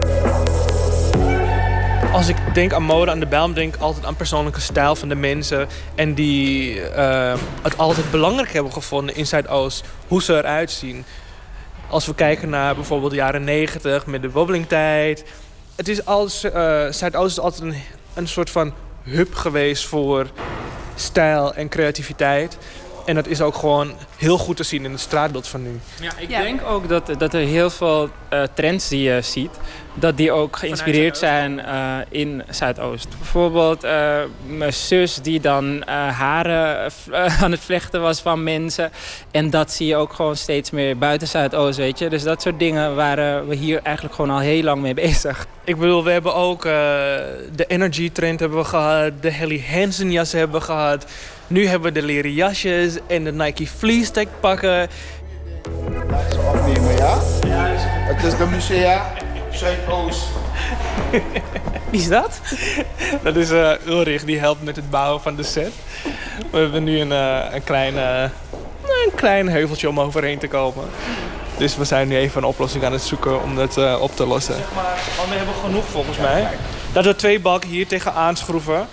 Als 2.11 2.27
ik 2.27 2.37
denk 2.53 2.73
aan 2.73 2.83
mode, 2.83 3.11
aan 3.11 3.19
de 3.19 3.25
Belm, 3.25 3.53
denk 3.53 3.75
ik 3.75 3.81
altijd 3.81 4.05
aan 4.05 4.15
persoonlijke 4.15 4.61
stijl 4.61 4.95
van 4.95 5.09
de 5.09 5.15
mensen. 5.15 5.67
En 5.95 6.13
die 6.13 6.75
uh, 6.75 7.33
het 7.61 7.77
altijd 7.77 8.11
belangrijk 8.11 8.53
hebben 8.53 8.73
gevonden 8.73 9.15
in 9.15 9.27
Zuidoost, 9.27 9.85
hoe 10.07 10.23
ze 10.23 10.37
eruit 10.37 10.71
zien. 10.71 11.05
Als 11.89 12.05
we 12.05 12.15
kijken 12.15 12.49
naar 12.49 12.75
bijvoorbeeld 12.75 13.11
de 13.11 13.17
jaren 13.17 13.43
90 13.43 14.05
met 14.05 14.21
de 14.21 14.31
wobbelingtijd. 14.31 15.25
Het 15.75 15.87
is 15.87 16.05
als, 16.05 16.43
uh, 16.43 16.51
Zuidoost 16.89 17.37
is 17.37 17.39
altijd 17.39 17.61
een, 17.61 17.75
een 18.13 18.27
soort 18.27 18.49
van 18.49 18.73
hub 19.03 19.35
geweest 19.35 19.85
voor 19.85 20.27
stijl 20.95 21.53
en 21.53 21.69
creativiteit. 21.69 22.57
En 23.05 23.15
dat 23.15 23.27
is 23.27 23.41
ook 23.41 23.55
gewoon 23.55 23.93
heel 24.19 24.37
goed 24.37 24.57
te 24.57 24.63
zien 24.63 24.85
in 24.85 24.91
het 24.91 24.99
straatbeeld 24.99 25.47
van 25.47 25.61
nu. 25.61 25.79
Ja, 26.01 26.11
ik 26.17 26.29
denk 26.29 26.61
ook 26.63 26.89
dat, 26.89 27.11
dat 27.17 27.33
er 27.33 27.39
heel 27.39 27.69
veel 27.69 28.09
eh, 28.29 28.43
trends 28.53 28.87
die 28.87 29.01
je 29.01 29.21
ziet, 29.21 29.49
dat 29.93 30.17
die 30.17 30.31
ook 30.31 30.57
geïnspireerd 30.57 31.17
zijn 31.17 31.59
eh, 31.59 31.97
in 32.09 32.43
Zuidoost. 32.49 33.07
Bijvoorbeeld 33.17 33.83
eh, 33.83 34.17
mijn 34.47 34.73
zus 34.73 35.15
die 35.15 35.39
dan 35.39 35.83
haren 35.87 36.91
aan 37.41 37.51
het 37.51 37.59
vlechten 37.59 38.01
was 38.01 38.21
van 38.21 38.43
mensen. 38.43 38.91
En 39.31 39.49
dat 39.49 39.71
zie 39.71 39.87
je 39.87 39.95
ook 39.95 40.13
gewoon 40.13 40.35
steeds 40.35 40.71
meer 40.71 40.97
buiten 40.97 41.27
Zuidoost, 41.27 41.77
weet 41.77 41.99
je. 41.99 42.09
Dus 42.09 42.23
dat 42.23 42.41
soort 42.41 42.59
dingen 42.59 42.95
waren 42.95 43.47
we 43.47 43.55
hier 43.55 43.79
eigenlijk 43.83 44.15
gewoon 44.15 44.31
al 44.31 44.39
heel 44.39 44.63
lang 44.63 44.81
mee 44.81 44.93
bezig. 44.93 45.47
Ik 45.63 45.77
bedoel, 45.77 46.03
we 46.03 46.11
hebben 46.11 46.35
ook 46.35 46.63
de 46.63 47.65
energy 47.67 48.11
trend 48.11 48.39
hebben 48.39 48.57
we 48.57 48.63
gehad, 48.63 49.11
de 49.21 49.31
Helly 49.31 49.63
Hansen 49.71 50.11
jassen 50.11 50.39
hebben 50.39 50.59
we 50.59 50.65
gehad. 50.65 51.05
Nu 51.49 51.67
hebben 51.67 51.93
we 51.93 51.99
de 51.99 52.05
leren 52.05 52.33
jasjes 52.33 52.97
en 53.07 53.23
de 53.23 53.31
Nike 53.31 53.67
Fleece 53.67 54.08
Tech 54.11 54.27
pakken. 54.39 54.89
Laten 56.09 56.31
ze 56.31 56.39
opnemen, 56.39 56.95
ja? 56.95 57.17
Het 58.13 58.23
is 58.23 58.37
de 58.37 58.45
musea 58.45 59.11
Zuidoost. 59.51 60.23
Wie 61.89 61.99
is 61.99 62.07
dat? 62.07 62.39
Dat 63.23 63.35
is 63.35 63.51
uh, 63.51 63.71
Ulrich, 63.87 64.23
die 64.23 64.39
helpt 64.39 64.63
met 64.63 64.75
het 64.75 64.89
bouwen 64.89 65.21
van 65.21 65.35
de 65.35 65.43
set. 65.43 65.71
We 66.51 66.57
hebben 66.57 66.83
nu 66.83 66.99
een, 66.99 67.11
uh, 67.11 67.53
een, 67.53 67.63
klein, 67.63 67.93
uh, 67.93 68.21
een 68.81 69.11
klein 69.15 69.49
heuveltje 69.49 69.89
om 69.89 69.99
overheen 69.99 70.39
te 70.39 70.47
komen. 70.47 70.85
Dus 71.57 71.77
we 71.77 71.85
zijn 71.85 72.07
nu 72.07 72.17
even 72.17 72.41
een 72.41 72.47
oplossing 72.47 72.83
aan 72.83 72.91
het 72.91 73.01
zoeken 73.01 73.43
om 73.43 73.55
dat 73.55 73.99
op 73.99 74.15
te 74.15 74.25
lossen. 74.25 74.55
Zeg 74.55 74.73
maar, 74.75 75.27
we 75.29 75.35
hebben 75.35 75.55
genoeg 75.63 75.85
volgens 75.85 76.17
mij. 76.17 76.47
Dat 76.93 77.05
we 77.05 77.15
twee 77.15 77.39
balken 77.39 77.69
hier 77.69 77.87
tegen 77.87 78.13
aanschroeven. 78.13 78.87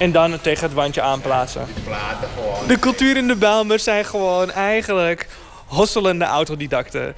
En 0.00 0.12
dan 0.12 0.32
het 0.32 0.42
tegen 0.42 0.62
het 0.64 0.72
wandje 0.72 1.00
aanplaatsen. 1.00 1.66
De 2.66 2.78
cultuur 2.78 3.16
in 3.16 3.28
de 3.28 3.36
Bijlmer 3.36 3.78
zijn 3.78 4.04
gewoon 4.04 4.50
eigenlijk 4.50 5.28
hosselende 5.66 6.24
autodidacten. 6.24 7.14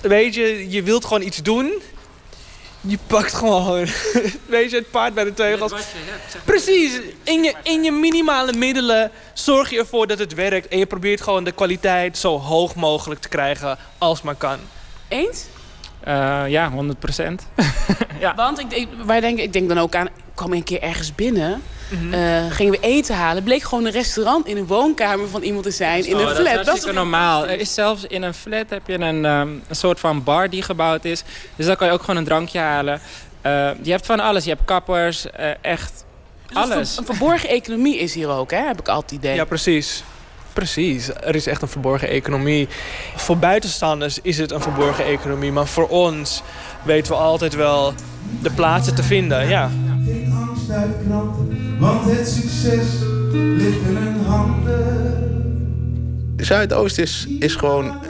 Weet 0.00 0.34
je, 0.34 0.70
je 0.70 0.82
wilt 0.82 1.04
gewoon 1.04 1.22
iets 1.22 1.42
doen. 1.42 1.82
Je 2.80 2.98
pakt 3.06 3.32
gewoon, 3.32 3.86
weet 4.46 4.70
je, 4.70 4.76
het 4.76 4.90
paard 4.90 5.14
bij 5.14 5.24
de 5.24 5.34
teugels. 5.34 5.72
Precies, 6.44 7.00
in 7.22 7.42
je, 7.42 7.54
in 7.62 7.84
je 7.84 7.92
minimale 7.92 8.52
middelen 8.52 9.10
zorg 9.34 9.70
je 9.70 9.78
ervoor 9.78 10.06
dat 10.06 10.18
het 10.18 10.34
werkt. 10.34 10.68
En 10.68 10.78
je 10.78 10.86
probeert 10.86 11.20
gewoon 11.20 11.44
de 11.44 11.52
kwaliteit 11.52 12.18
zo 12.18 12.38
hoog 12.38 12.74
mogelijk 12.74 13.20
te 13.20 13.28
krijgen 13.28 13.78
als 13.98 14.22
maar 14.22 14.34
kan. 14.34 14.58
Eens? 15.08 15.44
Uh, 16.08 16.42
ja, 16.48 16.70
100 16.70 16.98
procent. 16.98 17.46
ja. 18.20 18.34
Want 18.34 18.58
ik, 18.58 18.72
ik, 18.72 18.88
wij 19.06 19.20
denken, 19.20 19.44
ik 19.44 19.52
denk 19.52 19.68
dan 19.68 19.78
ook 19.78 19.94
aan, 19.94 20.06
ik 20.06 20.12
kwam 20.34 20.52
een 20.52 20.64
keer 20.64 20.82
ergens 20.82 21.14
binnen. 21.14 21.62
Mm 21.88 22.12
-hmm. 22.12 22.50
gingen 22.50 22.72
we 22.72 22.80
eten 22.80 23.14
halen. 23.14 23.42
Bleek 23.42 23.62
gewoon 23.62 23.84
een 23.84 23.92
restaurant 23.92 24.46
in 24.46 24.56
een 24.56 24.66
woonkamer 24.66 25.28
van 25.28 25.42
iemand 25.42 25.64
te 25.64 25.70
zijn. 25.70 26.06
in 26.06 26.16
een 26.16 26.28
flat. 26.28 26.36
Dat 26.36 26.58
is, 26.58 26.64
dat 26.64 26.76
is 26.76 26.94
normaal. 26.94 27.46
Er 27.46 27.60
is 27.60 27.74
zelfs 27.74 28.04
in 28.06 28.22
een 28.22 28.34
flat 28.34 28.70
heb 28.70 28.86
je 28.86 28.94
een, 28.94 29.24
um, 29.24 29.62
een 29.68 29.76
soort 29.76 30.00
van 30.00 30.24
bar 30.24 30.50
die 30.50 30.62
gebouwd 30.62 31.04
is. 31.04 31.22
Dus 31.56 31.66
dan 31.66 31.76
kan 31.76 31.86
je 31.86 31.92
ook 31.92 32.00
gewoon 32.00 32.16
een 32.16 32.24
drankje 32.24 32.58
halen. 32.58 33.00
Uh, 33.46 33.70
je 33.82 33.90
hebt 33.90 34.06
van 34.06 34.20
alles. 34.20 34.44
Je 34.44 34.50
hebt 34.50 34.64
kappers. 34.64 35.26
Uh, 35.40 35.50
echt 35.60 36.04
dus 36.46 36.56
alles. 36.56 36.96
Een 36.96 37.04
verborgen 37.04 37.48
economie 37.48 37.98
is 37.98 38.14
hier 38.14 38.28
ook, 38.28 38.50
hè? 38.50 38.66
heb 38.66 38.80
ik 38.80 38.88
altijd 38.88 39.12
idee. 39.12 39.34
Ja, 39.34 39.44
precies. 39.44 40.04
Precies, 40.56 41.10
er 41.14 41.34
is 41.34 41.46
echt 41.46 41.62
een 41.62 41.68
verborgen 41.68 42.08
economie. 42.08 42.68
Voor 43.16 43.38
buitenstaanders 43.38 44.18
is 44.22 44.38
het 44.38 44.52
een 44.52 44.60
verborgen 44.60 45.04
economie, 45.04 45.52
maar 45.52 45.66
voor 45.66 45.88
ons 45.88 46.42
weten 46.82 47.12
we 47.12 47.18
altijd 47.18 47.54
wel 47.54 47.94
de 48.42 48.50
plaatsen 48.50 48.94
te 48.94 49.02
vinden. 49.02 49.48
Ja. 49.48 49.70
Geen 50.04 50.32
angst 50.48 50.70
uit 50.70 50.96
kranten, 51.06 51.78
want 51.78 52.10
het 52.10 52.28
succes 52.28 52.86
ligt 53.32 53.80
in 53.88 53.96
hun 53.96 54.24
handen. 54.24 55.24
Zuidoost 56.36 56.98
is, 56.98 57.26
is 57.38 57.54
gewoon 57.54 58.00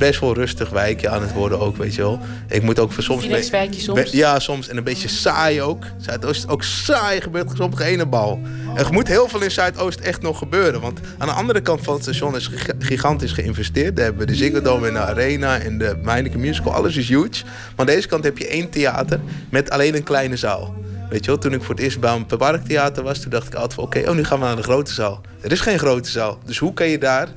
best 0.00 0.20
wel 0.20 0.34
rustig 0.34 0.70
wijkje 0.70 1.08
aan 1.08 1.22
het 1.22 1.32
worden 1.32 1.60
ook, 1.60 1.76
weet 1.76 1.94
je 1.94 2.02
wel. 2.02 2.20
Ik 2.48 2.62
moet 2.62 2.78
ook 2.78 2.92
voor 2.92 3.02
soms... 3.02 3.26
wijkje 3.50 3.80
soms? 3.80 4.10
Ja, 4.10 4.38
soms. 4.38 4.68
En 4.68 4.76
een 4.76 4.84
beetje 4.84 5.08
saai 5.08 5.62
ook. 5.62 5.84
Zuidoost 5.98 6.44
is 6.44 6.48
ook 6.48 6.62
saai, 6.62 7.20
gebeurt 7.20 7.50
soms 7.54 7.76
geen 7.76 8.08
bal. 8.10 8.40
Er 8.76 8.92
moet 8.92 9.08
heel 9.08 9.28
veel 9.28 9.42
in 9.42 9.50
Zuidoost 9.50 10.00
echt 10.00 10.22
nog 10.22 10.38
gebeuren. 10.38 10.80
Want 10.80 11.00
aan 11.18 11.26
de 11.26 11.32
andere 11.32 11.60
kant 11.60 11.80
van 11.82 11.94
het 11.94 12.02
station 12.02 12.36
is 12.36 12.50
gigantisch 12.78 13.32
geïnvesteerd. 13.32 13.96
Daar 13.96 14.04
hebben 14.04 14.26
we 14.26 14.32
de 14.32 14.38
Ziggo 14.38 14.60
Dome 14.60 14.86
en 14.86 14.92
de 14.92 14.98
Arena 14.98 15.58
en 15.58 15.78
de 15.78 15.98
Meineke 16.02 16.38
Musical. 16.38 16.72
Alles 16.72 16.96
is 16.96 17.08
huge. 17.08 17.44
Maar 17.44 17.74
aan 17.76 17.86
deze 17.86 18.08
kant 18.08 18.24
heb 18.24 18.38
je 18.38 18.48
één 18.48 18.70
theater 18.70 19.20
met 19.50 19.70
alleen 19.70 19.94
een 19.94 20.02
kleine 20.02 20.36
zaal. 20.36 20.74
Weet 21.10 21.24
je 21.24 21.30
wel, 21.30 21.40
toen 21.40 21.52
ik 21.52 21.62
voor 21.62 21.74
het 21.74 21.84
eerst 21.84 22.00
bij 22.00 22.14
een 22.14 22.26
parktheater 22.26 23.02
was, 23.02 23.18
toen 23.18 23.30
dacht 23.30 23.46
ik 23.46 23.54
altijd 23.54 23.74
van 23.74 23.84
oké, 23.84 23.98
okay, 23.98 24.10
oh, 24.10 24.16
nu 24.16 24.24
gaan 24.24 24.38
we 24.38 24.44
naar 24.44 24.56
de 24.56 24.62
grote 24.62 24.92
zaal. 24.92 25.20
Er 25.40 25.52
is 25.52 25.60
geen 25.60 25.78
grote 25.78 26.10
zaal. 26.10 26.38
Dus 26.44 26.58
hoe 26.58 26.72
kan 26.72 26.88
je 26.88 26.98
daar 26.98 27.28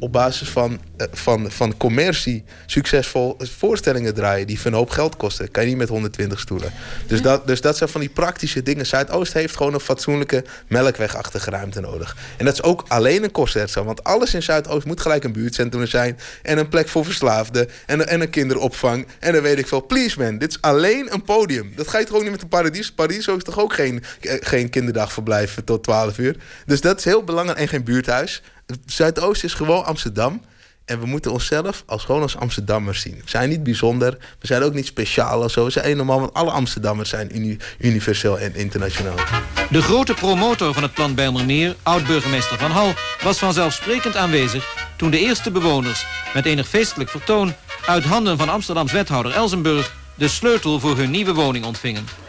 op 0.00 0.12
basis 0.12 0.48
van, 0.48 0.80
van, 1.12 1.50
van 1.50 1.76
commercie 1.76 2.44
succesvol 2.66 3.36
voorstellingen 3.38 4.14
draaien 4.14 4.46
die 4.46 4.58
een 4.64 4.72
hoop 4.72 4.90
geld 4.90 5.16
kosten. 5.16 5.50
Kan 5.50 5.62
je 5.62 5.68
niet 5.68 5.78
met 5.78 5.88
120 5.88 6.40
stoelen. 6.40 6.72
Dus 7.06 7.22
dat, 7.22 7.46
dus 7.46 7.60
dat 7.60 7.76
zijn 7.76 7.88
van 7.88 8.00
die 8.00 8.10
praktische 8.10 8.62
dingen. 8.62 8.86
Zuidoost 8.86 9.32
heeft 9.32 9.56
gewoon 9.56 9.74
een 9.74 9.80
fatsoenlijke 9.80 10.44
melkwegachtige 10.68 11.50
ruimte 11.50 11.80
nodig. 11.80 12.16
En 12.36 12.44
dat 12.44 12.54
is 12.54 12.62
ook 12.62 12.84
alleen 12.88 13.24
een 13.24 13.30
concertzaal. 13.30 13.84
Want 13.84 14.04
alles 14.04 14.34
in 14.34 14.42
Zuidoost 14.42 14.86
moet 14.86 15.00
gelijk 15.00 15.24
een 15.24 15.32
buurtcentrum 15.32 15.86
zijn. 15.86 16.18
En 16.42 16.58
een 16.58 16.68
plek 16.68 16.88
voor 16.88 17.04
verslaafden. 17.04 17.68
En, 17.86 18.08
en 18.08 18.20
een 18.20 18.30
kinderopvang. 18.30 19.06
En 19.18 19.32
dan 19.32 19.42
weet 19.42 19.58
ik 19.58 19.66
veel. 19.66 19.86
Please 19.86 20.18
man, 20.18 20.38
dit 20.38 20.50
is 20.50 20.60
alleen 20.60 21.12
een 21.12 21.22
podium. 21.22 21.72
Dat 21.76 21.88
ga 21.88 21.98
je 21.98 22.04
toch 22.04 22.16
ook 22.16 22.22
niet 22.22 22.30
met 22.30 22.42
een 22.42 22.48
paradies. 22.48 22.92
Paradiso 22.92 23.36
is 23.36 23.42
toch 23.42 23.58
ook 23.58 23.72
geen, 23.72 24.02
geen 24.20 24.70
kinderdagverblijf 24.70 25.58
tot 25.64 25.82
12 25.82 26.18
uur. 26.18 26.36
Dus 26.66 26.80
dat 26.80 26.98
is 26.98 27.04
heel 27.04 27.24
belangrijk. 27.24 27.58
En 27.58 27.68
geen 27.68 27.84
buurthuis. 27.84 28.42
Zuidoost 28.86 29.44
is 29.44 29.54
gewoon 29.54 29.84
Amsterdam. 29.84 30.40
En 30.84 31.00
we 31.00 31.06
moeten 31.06 31.32
onszelf 31.32 31.82
als 31.86 32.04
gewoon 32.04 32.22
als 32.22 32.36
Amsterdammers 32.36 33.00
zien. 33.00 33.14
We 33.14 33.30
zijn 33.30 33.48
niet 33.48 33.62
bijzonder. 33.62 34.16
We 34.38 34.46
zijn 34.46 34.62
ook 34.62 34.74
niet 34.74 34.86
speciaal 34.86 35.42
of 35.42 35.50
zo. 35.50 35.64
We 35.64 35.70
zijn 35.70 35.96
normaal, 35.96 36.20
want 36.20 36.34
alle 36.34 36.50
Amsterdammers 36.50 37.08
zijn 37.08 37.36
uni 37.36 37.56
universeel 37.78 38.38
en 38.38 38.54
internationaal. 38.54 39.16
De 39.70 39.82
grote 39.82 40.14
promotor 40.14 40.74
van 40.74 40.82
het 40.82 40.94
plan 40.94 41.14
Bijlmermeer, 41.14 41.76
oud-burgemeester 41.82 42.58
Van 42.58 42.70
Hal... 42.70 42.92
was 43.22 43.38
vanzelfsprekend 43.38 44.16
aanwezig 44.16 44.74
toen 44.96 45.10
de 45.10 45.18
eerste 45.18 45.50
bewoners... 45.50 46.06
met 46.34 46.46
enig 46.46 46.68
feestelijk 46.68 47.10
vertoon 47.10 47.54
uit 47.86 48.04
handen 48.04 48.38
van 48.38 48.48
Amsterdams 48.48 48.92
wethouder 48.92 49.32
Elsenburg... 49.32 49.94
de 50.14 50.28
sleutel 50.28 50.80
voor 50.80 50.96
hun 50.96 51.10
nieuwe 51.10 51.34
woning 51.34 51.64
ontvingen. 51.64 52.19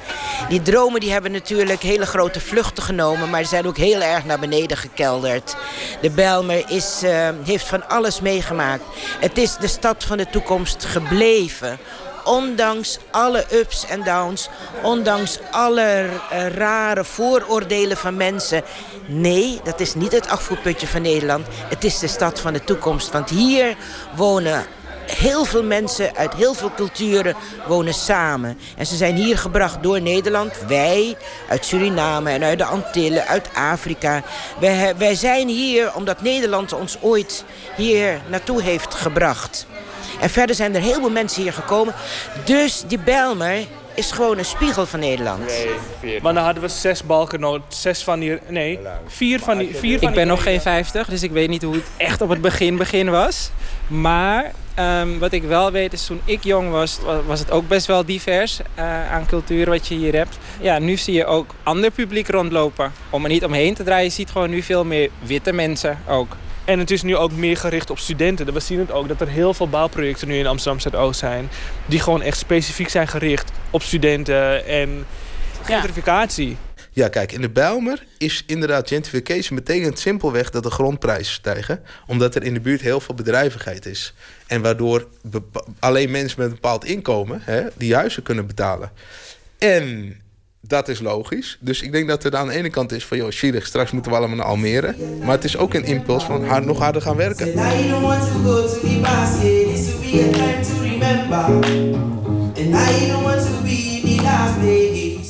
Die 0.49 0.61
dromen 0.61 0.99
die 0.99 1.11
hebben 1.11 1.31
natuurlijk 1.31 1.81
hele 1.81 2.05
grote 2.05 2.39
vluchten 2.39 2.83
genomen... 2.83 3.29
maar 3.29 3.45
zijn 3.45 3.67
ook 3.67 3.77
heel 3.77 4.01
erg 4.01 4.25
naar 4.25 4.39
beneden 4.39 4.77
gekelderd. 4.77 5.55
De 6.01 6.09
Bijlmer 6.09 6.63
is, 6.67 7.01
uh, 7.03 7.29
heeft 7.43 7.67
van 7.67 7.89
alles 7.89 8.21
meegemaakt. 8.21 8.83
Het 9.19 9.37
is 9.37 9.55
de 9.55 9.67
stad 9.67 10.03
van 10.03 10.17
de 10.17 10.29
toekomst 10.29 10.85
gebleven 10.85 11.79
ondanks 12.23 12.97
alle 13.11 13.45
ups 13.51 13.85
en 13.85 14.03
downs, 14.03 14.49
ondanks 14.83 15.39
alle 15.51 16.05
uh, 16.05 16.47
rare 16.47 17.03
vooroordelen 17.03 17.97
van 17.97 18.17
mensen. 18.17 18.63
Nee, 19.05 19.59
dat 19.63 19.79
is 19.79 19.93
niet 19.93 20.11
het 20.11 20.29
afvoerputje 20.29 20.87
van 20.87 21.01
Nederland. 21.01 21.47
Het 21.51 21.83
is 21.83 21.99
de 21.99 22.07
stad 22.07 22.39
van 22.39 22.53
de 22.53 22.63
toekomst. 22.63 23.11
Want 23.11 23.29
hier 23.29 23.75
wonen 24.15 24.65
heel 25.05 25.45
veel 25.45 25.63
mensen 25.63 26.15
uit 26.15 26.33
heel 26.33 26.53
veel 26.53 26.71
culturen 26.75 27.35
wonen 27.67 27.93
samen. 27.93 28.57
En 28.77 28.85
ze 28.85 28.95
zijn 28.95 29.15
hier 29.15 29.37
gebracht 29.37 29.83
door 29.83 30.01
Nederland. 30.01 30.53
Wij 30.67 31.17
uit 31.49 31.65
Suriname 31.65 32.29
en 32.31 32.43
uit 32.43 32.57
de 32.57 32.65
Antillen, 32.65 33.27
uit 33.27 33.49
Afrika. 33.53 34.23
Wij, 34.59 34.97
wij 34.97 35.15
zijn 35.15 35.47
hier 35.47 35.95
omdat 35.95 36.21
Nederland 36.21 36.73
ons 36.73 36.97
ooit 37.01 37.43
hier 37.75 38.21
naartoe 38.27 38.61
heeft 38.61 38.93
gebracht. 38.93 39.65
En 40.19 40.29
verder 40.29 40.55
zijn 40.55 40.75
er 40.75 40.81
heel 40.81 40.99
veel 40.99 41.09
mensen 41.09 41.41
hier 41.41 41.53
gekomen. 41.53 41.93
Dus 42.45 42.83
die 42.87 42.99
Belmer 42.99 43.65
is 43.93 44.11
gewoon 44.11 44.37
een 44.37 44.45
spiegel 44.45 44.85
van 44.85 44.99
Nederland. 44.99 45.45
Nee, 46.01 46.21
maar 46.21 46.33
dan 46.33 46.43
hadden 46.43 46.63
we 46.63 46.69
zes 46.69 47.03
balken 47.03 47.39
nodig. 47.39 47.63
Zes 47.67 48.03
van 48.03 48.19
die... 48.19 48.39
Nee, 48.47 48.79
vier 49.07 49.39
van 49.39 49.57
die... 49.57 49.75
Vier 49.75 49.99
van 49.99 50.07
ik 50.07 50.15
ben 50.15 50.27
nog 50.27 50.43
geen 50.43 50.61
50, 50.61 51.07
dus 51.07 51.23
ik 51.23 51.31
weet 51.31 51.49
niet 51.49 51.63
hoe 51.63 51.73
het 51.73 51.87
echt 51.97 52.21
op 52.21 52.29
het 52.29 52.41
begin 52.41 52.77
begin 52.77 53.09
was. 53.09 53.49
Maar 53.87 54.51
um, 54.79 55.19
wat 55.19 55.31
ik 55.31 55.43
wel 55.43 55.71
weet 55.71 55.93
is, 55.93 56.05
toen 56.05 56.21
ik 56.25 56.43
jong 56.43 56.71
was, 56.71 56.99
was 57.25 57.39
het 57.39 57.51
ook 57.51 57.67
best 57.67 57.87
wel 57.87 58.05
divers 58.05 58.59
uh, 58.79 59.11
aan 59.11 59.25
cultuur 59.25 59.69
wat 59.69 59.87
je 59.87 59.95
hier 59.95 60.13
hebt. 60.13 60.37
Ja, 60.61 60.79
nu 60.79 60.97
zie 60.97 61.13
je 61.13 61.25
ook 61.25 61.55
ander 61.63 61.91
publiek 61.91 62.29
rondlopen. 62.29 62.91
Om 63.09 63.23
er 63.23 63.29
niet 63.29 63.45
omheen 63.45 63.73
te 63.73 63.83
draaien, 63.83 64.03
je 64.03 64.09
ziet 64.09 64.29
gewoon 64.29 64.49
nu 64.49 64.61
veel 64.61 64.85
meer 64.85 65.09
witte 65.19 65.53
mensen 65.53 65.99
ook. 66.07 66.35
En 66.65 66.79
het 66.79 66.91
is 66.91 67.01
nu 67.01 67.15
ook 67.15 67.31
meer 67.31 67.57
gericht 67.57 67.89
op 67.89 67.99
studenten. 67.99 68.53
We 68.53 68.59
zien 68.59 68.79
het 68.79 68.91
ook 68.91 69.07
dat 69.07 69.21
er 69.21 69.27
heel 69.27 69.53
veel 69.53 69.69
bouwprojecten 69.69 70.27
nu 70.27 70.37
in 70.37 70.47
Amsterdam 70.47 70.79
Zuidoost 70.79 71.19
zijn. 71.19 71.49
Die 71.85 71.99
gewoon 71.99 72.21
echt 72.21 72.37
specifiek 72.37 72.89
zijn 72.89 73.07
gericht 73.07 73.51
op 73.69 73.81
studenten 73.81 74.65
en 74.65 75.05
gentrificatie. 75.61 76.49
Ja. 76.49 76.70
Ja, 76.93 77.07
kijk, 77.07 77.31
in 77.31 77.41
de 77.41 77.49
Bijlmer 77.49 78.05
is 78.17 78.43
inderdaad 78.47 78.87
gentrification 78.87 79.57
betekent 79.57 79.99
simpelweg 79.99 80.49
dat 80.49 80.63
de 80.63 80.71
grondprijzen 80.71 81.33
stijgen. 81.33 81.81
Omdat 82.07 82.35
er 82.35 82.43
in 82.43 82.53
de 82.53 82.59
buurt 82.59 82.81
heel 82.81 82.99
veel 82.99 83.15
bedrijvigheid 83.15 83.85
is. 83.85 84.13
En 84.47 84.61
waardoor 84.61 85.07
alleen 85.79 86.11
mensen 86.11 86.39
met 86.39 86.47
een 86.47 86.53
bepaald 86.53 86.85
inkomen 86.85 87.41
hè, 87.43 87.61
die 87.77 87.95
huizen 87.95 88.23
kunnen 88.23 88.47
betalen. 88.47 88.91
En 89.57 90.15
Dat 90.61 90.87
is 90.87 90.99
logisch. 90.99 91.57
Dus 91.59 91.81
ik 91.81 91.91
denk 91.91 92.07
dat 92.07 92.23
het 92.23 92.35
aan 92.35 92.47
de 92.47 92.53
ene 92.53 92.69
kant 92.69 92.91
is 92.91 93.05
van... 93.05 93.17
joh, 93.17 93.31
zielig, 93.31 93.65
straks 93.65 93.91
moeten 93.91 94.11
we 94.11 94.17
allemaal 94.17 94.37
naar 94.37 94.45
Almere. 94.45 94.95
Maar 95.19 95.35
het 95.35 95.43
is 95.43 95.57
ook 95.57 95.73
een 95.73 95.85
impuls 95.85 96.23
van 96.23 96.45
hard, 96.45 96.65
nog 96.65 96.79
harder 96.79 97.01
gaan 97.01 97.15
werken. 97.15 97.53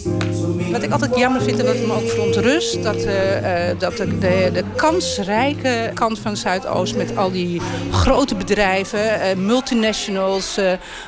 And 0.03 0.40
Wat 0.71 0.83
ik 0.83 0.91
altijd 0.91 1.15
jammer 1.15 1.41
vind 1.41 1.59
en 1.59 1.65
wat 1.65 1.75
me 1.75 1.93
ook 1.93 2.09
verontrust... 2.09 2.83
dat, 2.83 2.95
eh, 2.95 3.69
eh, 3.69 3.79
dat 3.79 3.97
de, 3.97 4.17
de, 4.53 4.63
kansrijke 4.75 5.91
kant 5.93 6.19
van 6.19 6.37
Zuidoost... 6.37 6.95
met 6.95 7.17
al 7.17 7.31
die 7.31 7.61
grote 7.91 8.35
bedrijven, 8.35 9.21
eh, 9.21 9.35
multinationals, 9.35 10.59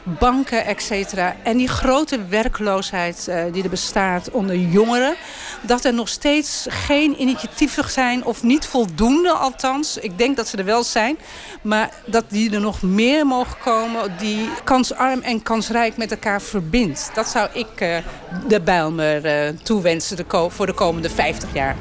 banken, 0.03 0.65
et 0.65 0.81
cetera... 0.81 1.35
en 1.43 1.57
die 1.57 1.67
grote 1.67 2.19
werkloosheid 2.29 3.31
die 3.51 3.63
er 3.63 3.69
bestaat 3.69 4.31
onder 4.31 4.55
jongeren... 4.55 5.15
dat 5.61 5.85
er 5.85 5.93
nog 5.93 6.09
steeds 6.09 6.65
geen 6.69 7.21
initiatieven 7.21 7.91
zijn, 7.91 8.25
of 8.25 8.43
niet 8.43 8.65
voldoende 8.65 9.31
althans. 9.31 9.97
Ik 9.97 10.17
denk 10.17 10.35
dat 10.35 10.47
ze 10.47 10.57
er 10.57 10.65
wel 10.65 10.83
zijn, 10.83 11.17
maar 11.61 11.89
dat 12.05 12.23
die 12.27 12.53
er 12.53 12.61
nog 12.61 12.81
meer 12.81 13.25
mogen 13.25 13.57
komen... 13.63 14.13
die 14.17 14.49
kansarm 14.63 15.21
en 15.21 15.43
kansrijk 15.43 15.97
met 15.97 16.11
elkaar 16.11 16.41
verbindt. 16.41 17.11
Dat 17.13 17.27
zou 17.27 17.49
ik 17.53 18.01
de 18.47 18.61
Bijlmer 18.61 19.25
eh, 19.25 19.52
toewensen 19.63 20.17
de 20.17 20.47
voor 20.49 20.65
de 20.65 20.73
komende 20.73 21.09
50 21.09 21.53
jaar. 21.53 21.75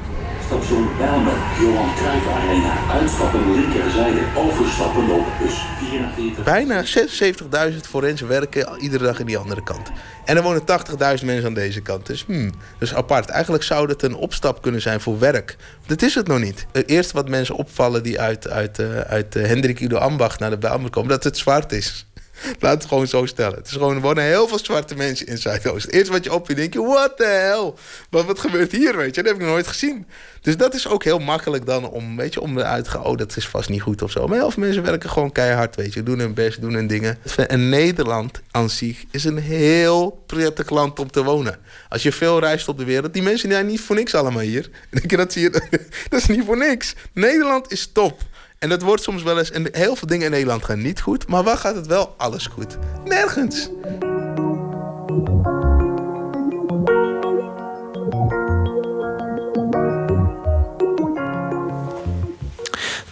Station 0.45 0.89
Bijlmer, 0.97 1.33
Johan 1.59 1.95
Cruijff 1.95 2.27
Arena. 2.27 2.73
Uitstappen 2.91 3.51
linkerzijde, 3.55 4.19
overstappen 4.35 5.09
op 5.09 5.25
bus 5.41 5.53
44. 5.79 6.43
Bijna 6.43 6.83
76.000 7.71 7.77
forensen 7.89 8.27
werken 8.27 8.79
iedere 8.79 9.03
dag 9.03 9.19
in 9.19 9.25
die 9.25 9.37
andere 9.37 9.63
kant. 9.63 9.91
En 10.25 10.37
er 10.37 10.43
wonen 10.43 10.61
80.000 10.61 11.25
mensen 11.25 11.45
aan 11.45 11.53
deze 11.53 11.81
kant. 11.81 12.05
Dus, 12.05 12.25
hmm, 12.25 12.51
dus 12.77 12.93
apart. 12.93 13.29
Eigenlijk 13.29 13.63
zou 13.63 13.89
het 13.89 14.03
een 14.03 14.15
opstap 14.15 14.61
kunnen 14.61 14.81
zijn 14.81 15.01
voor 15.01 15.19
werk. 15.19 15.55
Dat 15.85 16.01
is 16.01 16.15
het 16.15 16.27
nog 16.27 16.39
niet. 16.39 16.65
Het 16.71 16.89
eerste 16.89 17.13
wat 17.13 17.29
mensen 17.29 17.55
opvallen 17.55 18.03
die 18.03 18.19
uit, 18.19 18.49
uit, 18.49 18.79
eh, 18.79 18.99
uit 18.99 19.35
eh, 19.35 19.45
Hendrik 19.45 19.79
Ido 19.79 19.97
Ambacht 19.97 20.39
naar 20.39 20.49
de 20.49 20.57
Bijlmer 20.57 20.89
komen... 20.89 21.09
dat 21.09 21.23
het 21.23 21.37
zwart 21.37 21.71
is. 21.71 22.05
Laat 22.59 22.73
het 22.73 22.85
gewoon 22.85 23.07
zo 23.07 23.25
stellen. 23.25 23.57
Het 23.57 23.65
is 23.65 23.71
gewoon, 23.71 23.95
er 23.95 24.01
wonen 24.01 24.23
heel 24.23 24.47
veel 24.47 24.59
zwarte 24.59 24.95
mensen 24.95 25.27
in 25.27 25.37
Zuidoost. 25.37 25.87
Eerst 25.87 26.11
wat 26.11 26.23
je 26.23 26.33
op 26.33 26.47
je 26.47 26.55
denk 26.55 26.73
je, 26.73 26.81
what 26.81 27.17
the 27.17 27.25
hell? 27.25 27.73
Wat, 28.09 28.25
wat 28.25 28.39
gebeurt 28.39 28.71
hier, 28.71 28.97
weet 28.97 29.15
je? 29.15 29.21
Dat 29.21 29.31
heb 29.31 29.35
ik 29.35 29.41
nog 29.41 29.51
nooit 29.51 29.67
gezien. 29.67 30.05
Dus 30.41 30.57
dat 30.57 30.73
is 30.73 30.87
ook 30.87 31.03
heel 31.03 31.19
makkelijk 31.19 31.65
dan 31.65 31.89
om, 31.89 32.15
weet 32.15 32.33
je, 32.33 32.41
om 32.41 32.57
eruit 32.57 32.83
te 32.83 32.89
gaan... 32.89 33.03
oh, 33.03 33.17
dat 33.17 33.37
is 33.37 33.47
vast 33.47 33.69
niet 33.69 33.81
goed 33.81 34.01
of 34.01 34.11
zo. 34.11 34.27
Maar 34.27 34.37
heel 34.37 34.51
veel 34.51 34.63
mensen 34.63 34.83
werken 34.83 35.09
gewoon 35.09 35.31
keihard, 35.31 35.75
weet 35.75 35.93
je. 35.93 36.03
Doen 36.03 36.19
hun 36.19 36.33
best, 36.33 36.61
doen 36.61 36.73
hun 36.73 36.87
dingen. 36.87 37.17
En 37.47 37.69
Nederland 37.69 38.41
aan 38.51 38.69
zich 38.69 39.03
is 39.11 39.23
een 39.23 39.37
heel 39.37 40.23
prettig 40.25 40.69
land 40.69 40.99
om 40.99 41.11
te 41.11 41.23
wonen. 41.23 41.57
Als 41.89 42.03
je 42.03 42.11
veel 42.11 42.39
reist 42.39 42.67
op 42.67 42.77
de 42.77 42.85
wereld... 42.85 43.13
die 43.13 43.23
mensen 43.23 43.51
zijn 43.51 43.65
niet 43.65 43.81
voor 43.81 43.95
niks 43.95 44.15
allemaal 44.15 44.41
hier. 44.41 44.69
Denk 44.89 45.11
je, 45.11 45.17
dat, 45.17 45.33
zie 45.33 45.41
je, 45.41 45.49
dat 46.09 46.19
is 46.19 46.27
niet 46.27 46.45
voor 46.45 46.57
niks. 46.57 46.95
Nederland 47.13 47.71
is 47.71 47.89
top. 47.93 48.21
En 48.63 48.69
dat 48.69 48.81
wordt 48.81 49.03
soms 49.03 49.23
wel 49.23 49.37
eens... 49.37 49.51
En 49.51 49.67
heel 49.71 49.95
veel 49.95 50.07
dingen 50.07 50.25
in 50.25 50.31
Nederland 50.31 50.63
gaan 50.63 50.81
niet 50.81 51.01
goed. 51.01 51.27
Maar 51.27 51.43
waar 51.43 51.57
gaat 51.57 51.75
het 51.75 51.87
wel 51.87 52.13
alles 52.17 52.47
goed? 52.47 52.77
Nergens. 53.05 53.69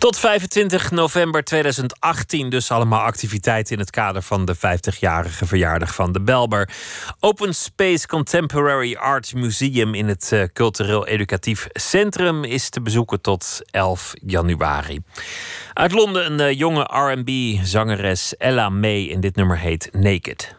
Tot 0.02 0.20
25 0.20 0.92
november 0.92 1.44
2018 1.44 2.50
dus 2.50 2.72
allemaal 2.72 3.02
activiteiten 3.02 3.74
in 3.74 3.80
het 3.80 3.90
kader 3.90 4.22
van 4.22 4.46
de 4.46 4.56
50-jarige 4.56 5.46
verjaardag 5.46 5.96
van 5.96 6.12
de 6.12 6.22
Belmer. 6.22 6.70
Open 7.20 7.56
Space 7.56 8.08
Contemporary 8.08 8.96
Art 8.96 9.34
Museum 9.34 9.94
in 9.94 10.08
het 10.08 10.32
eh, 10.32 10.44
Cultureel 10.54 11.08
Educatief 11.08 11.68
Centrum 11.72 12.44
is 12.44 12.70
te 12.70 12.82
bezoeken 12.82 13.22
tot 13.22 13.62
11 13.72 14.14
januari. 14.26 15.00
Uit 15.74 15.92
Londen 15.92 16.32
een 16.32 16.40
eh, 16.40 16.58
jonge 16.58 16.82
R&B 16.82 17.60
zangeres 17.66 18.38
Ella 18.38 18.70
May 18.70 19.12
en 19.12 19.20
dit 19.20 19.36
nummer 19.36 19.58
heet 19.58 19.90
Naked. 19.92 20.56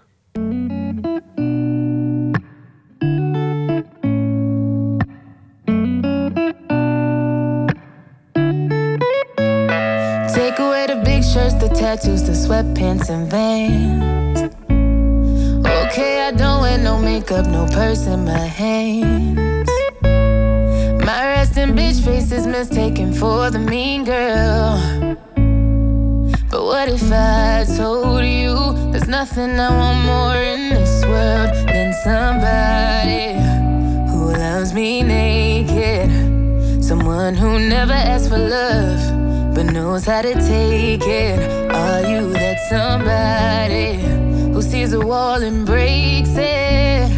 Take 10.35 10.59
away 10.61 10.87
the 10.87 10.97
big 11.05 11.23
shirts, 11.23 11.53
the 11.55 11.69
tattoos, 11.69 12.23
the 12.23 12.33
sweatpants, 12.33 13.11
and 13.11 13.31
vans. 13.31 14.41
Okay, 15.67 16.27
I 16.27 16.31
don't 16.31 16.63
wear 16.63 16.79
no 16.79 16.99
makeup, 16.99 17.47
no 17.47 17.67
purse 17.67 18.07
in 18.07 18.25
my 18.25 18.39
hands. 18.39 19.69
My 21.05 21.27
resting 21.35 21.75
bitch 21.77 22.03
face 22.03 22.33
is 22.33 22.47
mistaken 22.47 23.13
for 23.13 23.51
the 23.51 23.59
mean 23.59 24.05
girl. 24.05 25.19
But 26.51 26.65
what 26.65 26.89
if 26.89 27.13
I 27.13 27.67
told 27.77 28.25
you 28.25 28.55
there's 28.91 29.09
nothing 29.09 29.61
I 29.61 29.69
want 29.69 29.99
more 30.07 30.37
in 30.37 30.71
this 30.71 31.05
world 31.05 31.51
than 31.69 31.93
somebody 32.05 33.37
who 34.11 34.33
loves 34.33 34.73
me 34.73 35.03
naked? 35.03 36.11
Someone 36.83 37.35
who 37.35 37.59
never 37.59 37.93
asks 37.93 38.29
for 38.29 38.39
love 38.39 39.22
but 39.55 39.67
knows 39.67 40.05
how 40.07 40.23
to 40.23 40.35
take 40.35 41.07
it. 41.07 41.39
Are 41.71 42.03
you 42.09 42.33
that 42.33 42.59
somebody 42.69 43.97
who 44.53 44.63
sees 44.63 44.93
a 44.93 45.01
wall 45.01 45.43
and 45.43 45.67
breaks 45.67 46.35
it? 46.37 47.11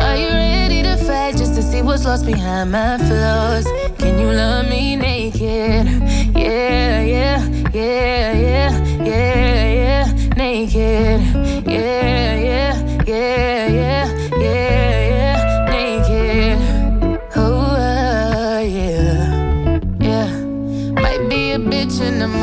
Are 0.00 0.16
you 0.16 0.28
ready 0.28 0.82
to 0.82 0.96
fight 0.96 1.36
just 1.36 1.54
to 1.56 1.62
see 1.62 1.82
what's 1.82 2.04
lost 2.04 2.24
behind 2.26 2.72
my 2.72 2.98
flaws? 2.98 3.66
Can 3.98 4.18
you 4.18 4.30
love 4.32 4.68
me 4.68 4.96
naked? 4.96 5.86
Yeah, 6.36 7.02
yeah, 7.02 7.46
yeah, 7.72 8.32
yeah, 8.32 9.02
yeah, 9.04 9.72
yeah, 9.82 10.34
naked. 10.36 11.20
Yeah, 11.66 12.34
yeah, 12.36 13.04
yeah, 13.06 13.68
yeah, 13.68 14.19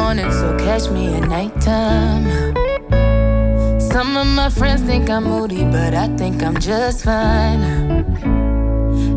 morning, 0.07 0.31
so 0.31 0.57
catch 0.57 0.89
me 0.89 1.13
at 1.15 1.27
nighttime. 1.27 2.23
Some 3.77 4.15
of 4.15 4.25
my 4.25 4.49
friends 4.49 4.81
think 4.83 5.09
I'm 5.09 5.25
moody, 5.25 5.65
but 5.65 5.93
I 5.93 6.07
think 6.15 6.41
I'm 6.41 6.57
just 6.57 7.03
fine. 7.03 7.61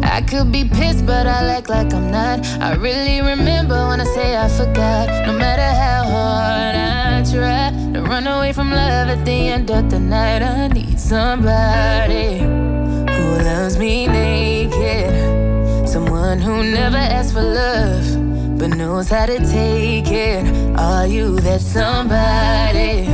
I 0.02 0.20
could 0.22 0.50
be 0.50 0.64
pissed, 0.64 1.06
but 1.06 1.28
I 1.28 1.38
act 1.56 1.68
like 1.68 1.94
I'm 1.94 2.10
not. 2.10 2.44
I 2.60 2.74
really 2.74 3.20
remember 3.20 3.78
when 3.86 4.00
I 4.00 4.04
say 4.16 4.36
I 4.36 4.48
forgot. 4.48 5.06
No 5.28 5.32
matter 5.32 5.70
how 5.84 6.02
hard 6.16 6.74
I 6.74 7.22
try 7.34 7.70
to 7.92 8.02
run 8.02 8.26
away 8.26 8.52
from 8.52 8.70
love 8.70 9.08
at 9.14 9.24
the 9.24 9.38
end 9.54 9.70
of 9.70 9.90
the 9.90 10.00
night, 10.00 10.42
I 10.42 10.66
need 10.66 10.98
somebody 10.98 12.40
who 13.14 13.26
loves 13.48 13.78
me 13.78 14.08
naked. 14.08 15.88
Someone 15.88 16.40
who 16.40 16.64
never 16.64 16.96
asks 16.96 17.30
for 17.32 17.42
love, 17.42 18.19
but 18.60 18.76
knows 18.76 19.08
how 19.08 19.24
to 19.24 19.38
take 19.38 20.10
it. 20.10 20.44
Are 20.76 21.06
you 21.06 21.40
that 21.40 21.62
somebody 21.62 23.06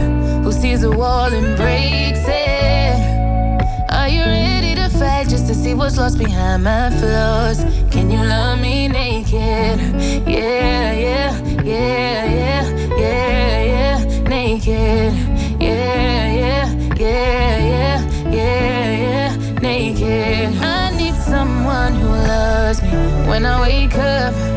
who 0.43 0.51
sees 0.51 0.83
a 0.83 0.91
wall 0.91 1.33
and 1.33 1.57
breaks 1.57 2.25
it? 2.27 2.99
Are 3.93 4.09
you 4.09 4.23
ready 4.23 4.75
to 4.75 4.89
fight 4.99 5.29
just 5.29 5.47
to 5.47 5.55
see 5.55 5.73
what's 5.73 5.99
lost 5.99 6.19
behind 6.19 6.65
my 6.65 6.91
flaws? 6.99 7.61
Can 7.93 8.11
you 8.11 8.19
love 8.19 8.61
me 8.61 8.89
naked? 8.89 9.79
Yeah, 10.27 10.93
yeah, 10.93 11.41
yeah, 11.63 12.25
yeah, 12.25 12.97
yeah, 12.99 13.63
yeah, 13.73 14.29
naked. 14.29 15.13
Yeah, 15.63 16.33
yeah, 16.43 16.75
yeah, 16.97 17.59
yeah, 17.59 18.31
yeah, 18.33 19.31
yeah, 19.31 19.37
naked. 19.61 20.57
I 20.61 20.91
need 20.97 21.15
someone 21.15 21.95
who 21.95 22.09
loves 22.09 22.83
me 22.83 22.91
when 23.29 23.47
I 23.47 23.61
wake 23.61 23.95
up. 23.95 24.56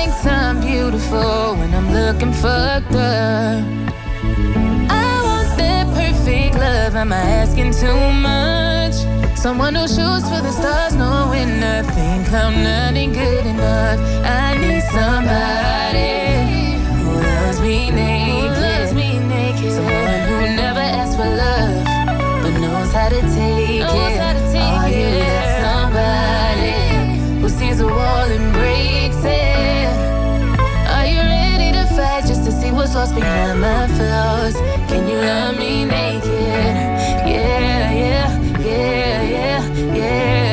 Who 0.00 0.06
thinks 0.06 0.26
I'm 0.26 0.60
beautiful 0.62 1.56
when 1.56 1.74
I'm 1.74 1.92
looking 1.92 2.32
fucked 2.32 2.94
up? 2.94 3.62
I 4.88 5.20
want 5.26 5.58
that 5.58 5.86
perfect 5.92 6.54
love. 6.54 6.94
Am 6.94 7.12
I 7.12 7.18
asking 7.18 7.72
too 7.72 8.10
much? 8.12 8.94
Someone 9.38 9.74
who 9.74 9.86
shoots 9.86 10.26
for 10.30 10.40
the 10.40 10.52
stars, 10.52 10.94
knowing 10.94 11.60
nothing. 11.60 12.24
I'm 12.34 12.62
not 12.62 12.94
good 12.94 13.44
enough. 13.44 14.00
I 14.24 14.56
need 14.56 14.82
somebody 14.84 16.80
who 17.02 17.12
loves 17.20 17.60
me 17.60 17.90
naked. 17.90 18.58
Loves 18.58 18.94
me 18.94 19.18
naked. 19.18 20.09
was 32.90 32.96
lost 32.96 33.14
behind 33.14 33.60
my 33.60 33.86
flaws. 33.86 34.54
Can 34.88 35.06
you 35.08 35.16
love 35.16 35.56
me 35.56 35.84
naked? 35.84 36.24
Yeah, 36.24 37.92
yeah, 37.92 38.58
yeah, 38.58 39.22
yeah, 39.22 39.94
yeah. 39.94 40.49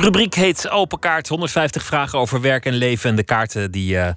De 0.00 0.06
rubriek 0.06 0.34
heet 0.34 0.70
Open 0.70 0.98
Kaart. 0.98 1.28
150 1.28 1.82
vragen 1.82 2.18
over 2.18 2.40
werk 2.40 2.66
en 2.66 2.74
leven. 2.74 3.10
En 3.10 3.16
de 3.16 3.22
kaarten 3.22 3.70
die 3.70 3.98
eh, 3.98 4.12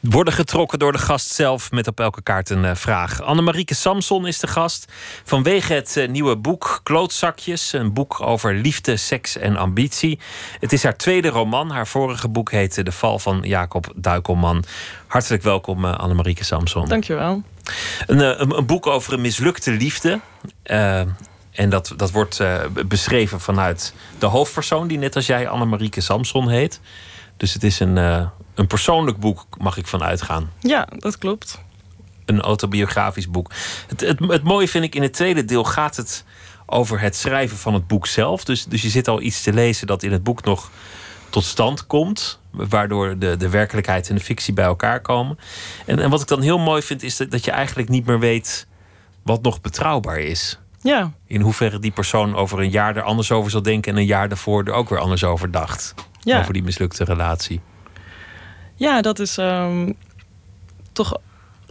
worden 0.00 0.32
getrokken 0.32 0.78
door 0.78 0.92
de 0.92 0.98
gast 0.98 1.30
zelf. 1.30 1.70
Met 1.70 1.86
op 1.86 2.00
elke 2.00 2.22
kaart 2.22 2.50
een 2.50 2.64
uh, 2.64 2.74
vraag. 2.74 3.22
Annemarieke 3.22 3.74
Samson 3.74 4.26
is 4.26 4.38
de 4.38 4.46
gast. 4.46 4.92
Vanwege 5.24 5.72
het 5.72 5.96
uh, 5.96 6.08
nieuwe 6.08 6.36
boek 6.36 6.80
Klootzakjes. 6.82 7.72
Een 7.72 7.92
boek 7.92 8.20
over 8.20 8.54
liefde, 8.54 8.96
seks 8.96 9.36
en 9.36 9.56
ambitie. 9.56 10.18
Het 10.60 10.72
is 10.72 10.82
haar 10.82 10.96
tweede 10.96 11.28
roman. 11.28 11.70
Haar 11.70 11.86
vorige 11.86 12.28
boek 12.28 12.50
heette 12.50 12.82
De 12.82 12.92
Val 12.92 13.18
van 13.18 13.40
Jacob 13.42 13.92
Duikelman. 13.96 14.64
Hartelijk 15.06 15.42
welkom, 15.42 15.84
Annemarieke 15.84 16.44
Samson. 16.44 16.88
Dankjewel. 16.88 17.42
Een, 18.06 18.40
een, 18.40 18.56
een 18.56 18.66
boek 18.66 18.86
over 18.86 19.12
een 19.12 19.20
mislukte 19.20 19.70
liefde. 19.70 20.20
En 21.58 21.70
dat, 21.70 21.92
dat 21.96 22.10
wordt 22.10 22.40
uh, 22.40 22.60
beschreven 22.86 23.40
vanuit 23.40 23.94
de 24.18 24.26
hoofdpersoon, 24.26 24.88
die 24.88 24.98
net 24.98 25.16
als 25.16 25.26
jij 25.26 25.48
Annemarieke 25.48 26.00
Samson 26.00 26.48
heet. 26.48 26.80
Dus 27.36 27.54
het 27.54 27.64
is 27.64 27.80
een, 27.80 27.96
uh, 27.96 28.26
een 28.54 28.66
persoonlijk 28.66 29.18
boek, 29.18 29.46
mag 29.56 29.76
ik 29.76 29.86
van 29.86 30.02
uitgaan. 30.02 30.50
Ja, 30.60 30.88
dat 30.98 31.18
klopt. 31.18 31.60
Een 32.24 32.40
autobiografisch 32.40 33.30
boek. 33.30 33.50
Het, 33.88 34.00
het, 34.00 34.18
het 34.18 34.42
mooie 34.42 34.68
vind 34.68 34.84
ik, 34.84 34.94
in 34.94 35.02
het 35.02 35.12
tweede 35.12 35.44
deel 35.44 35.64
gaat 35.64 35.96
het 35.96 36.24
over 36.66 37.00
het 37.00 37.16
schrijven 37.16 37.56
van 37.56 37.74
het 37.74 37.86
boek 37.86 38.06
zelf. 38.06 38.44
Dus, 38.44 38.64
dus 38.64 38.82
je 38.82 38.88
zit 38.88 39.08
al 39.08 39.20
iets 39.20 39.42
te 39.42 39.52
lezen 39.52 39.86
dat 39.86 40.02
in 40.02 40.12
het 40.12 40.22
boek 40.22 40.44
nog 40.44 40.70
tot 41.30 41.44
stand 41.44 41.86
komt. 41.86 42.40
Waardoor 42.50 43.18
de, 43.18 43.36
de 43.36 43.48
werkelijkheid 43.48 44.08
en 44.08 44.14
de 44.14 44.20
fictie 44.20 44.54
bij 44.54 44.64
elkaar 44.64 45.00
komen. 45.00 45.38
En, 45.86 45.98
en 45.98 46.10
wat 46.10 46.20
ik 46.20 46.28
dan 46.28 46.42
heel 46.42 46.58
mooi 46.58 46.82
vind, 46.82 47.02
is 47.02 47.16
dat, 47.16 47.30
dat 47.30 47.44
je 47.44 47.50
eigenlijk 47.50 47.88
niet 47.88 48.06
meer 48.06 48.18
weet 48.18 48.66
wat 49.22 49.42
nog 49.42 49.60
betrouwbaar 49.60 50.18
is. 50.18 50.58
Ja. 50.80 51.12
In 51.26 51.40
hoeverre 51.40 51.78
die 51.78 51.90
persoon 51.90 52.36
over 52.36 52.58
een 52.58 52.70
jaar 52.70 52.96
er 52.96 53.02
anders 53.02 53.32
over 53.32 53.50
zal 53.50 53.62
denken 53.62 53.92
en 53.92 53.98
een 53.98 54.06
jaar 54.06 54.28
daarvoor 54.28 54.64
er 54.64 54.72
ook 54.72 54.88
weer 54.88 54.98
anders 54.98 55.24
over 55.24 55.50
dacht. 55.50 55.94
Ja. 56.20 56.40
Over 56.40 56.52
die 56.52 56.62
mislukte 56.62 57.04
relatie. 57.04 57.60
Ja, 58.74 59.00
dat 59.00 59.18
is 59.18 59.36
um, 59.36 59.96
toch 60.92 61.16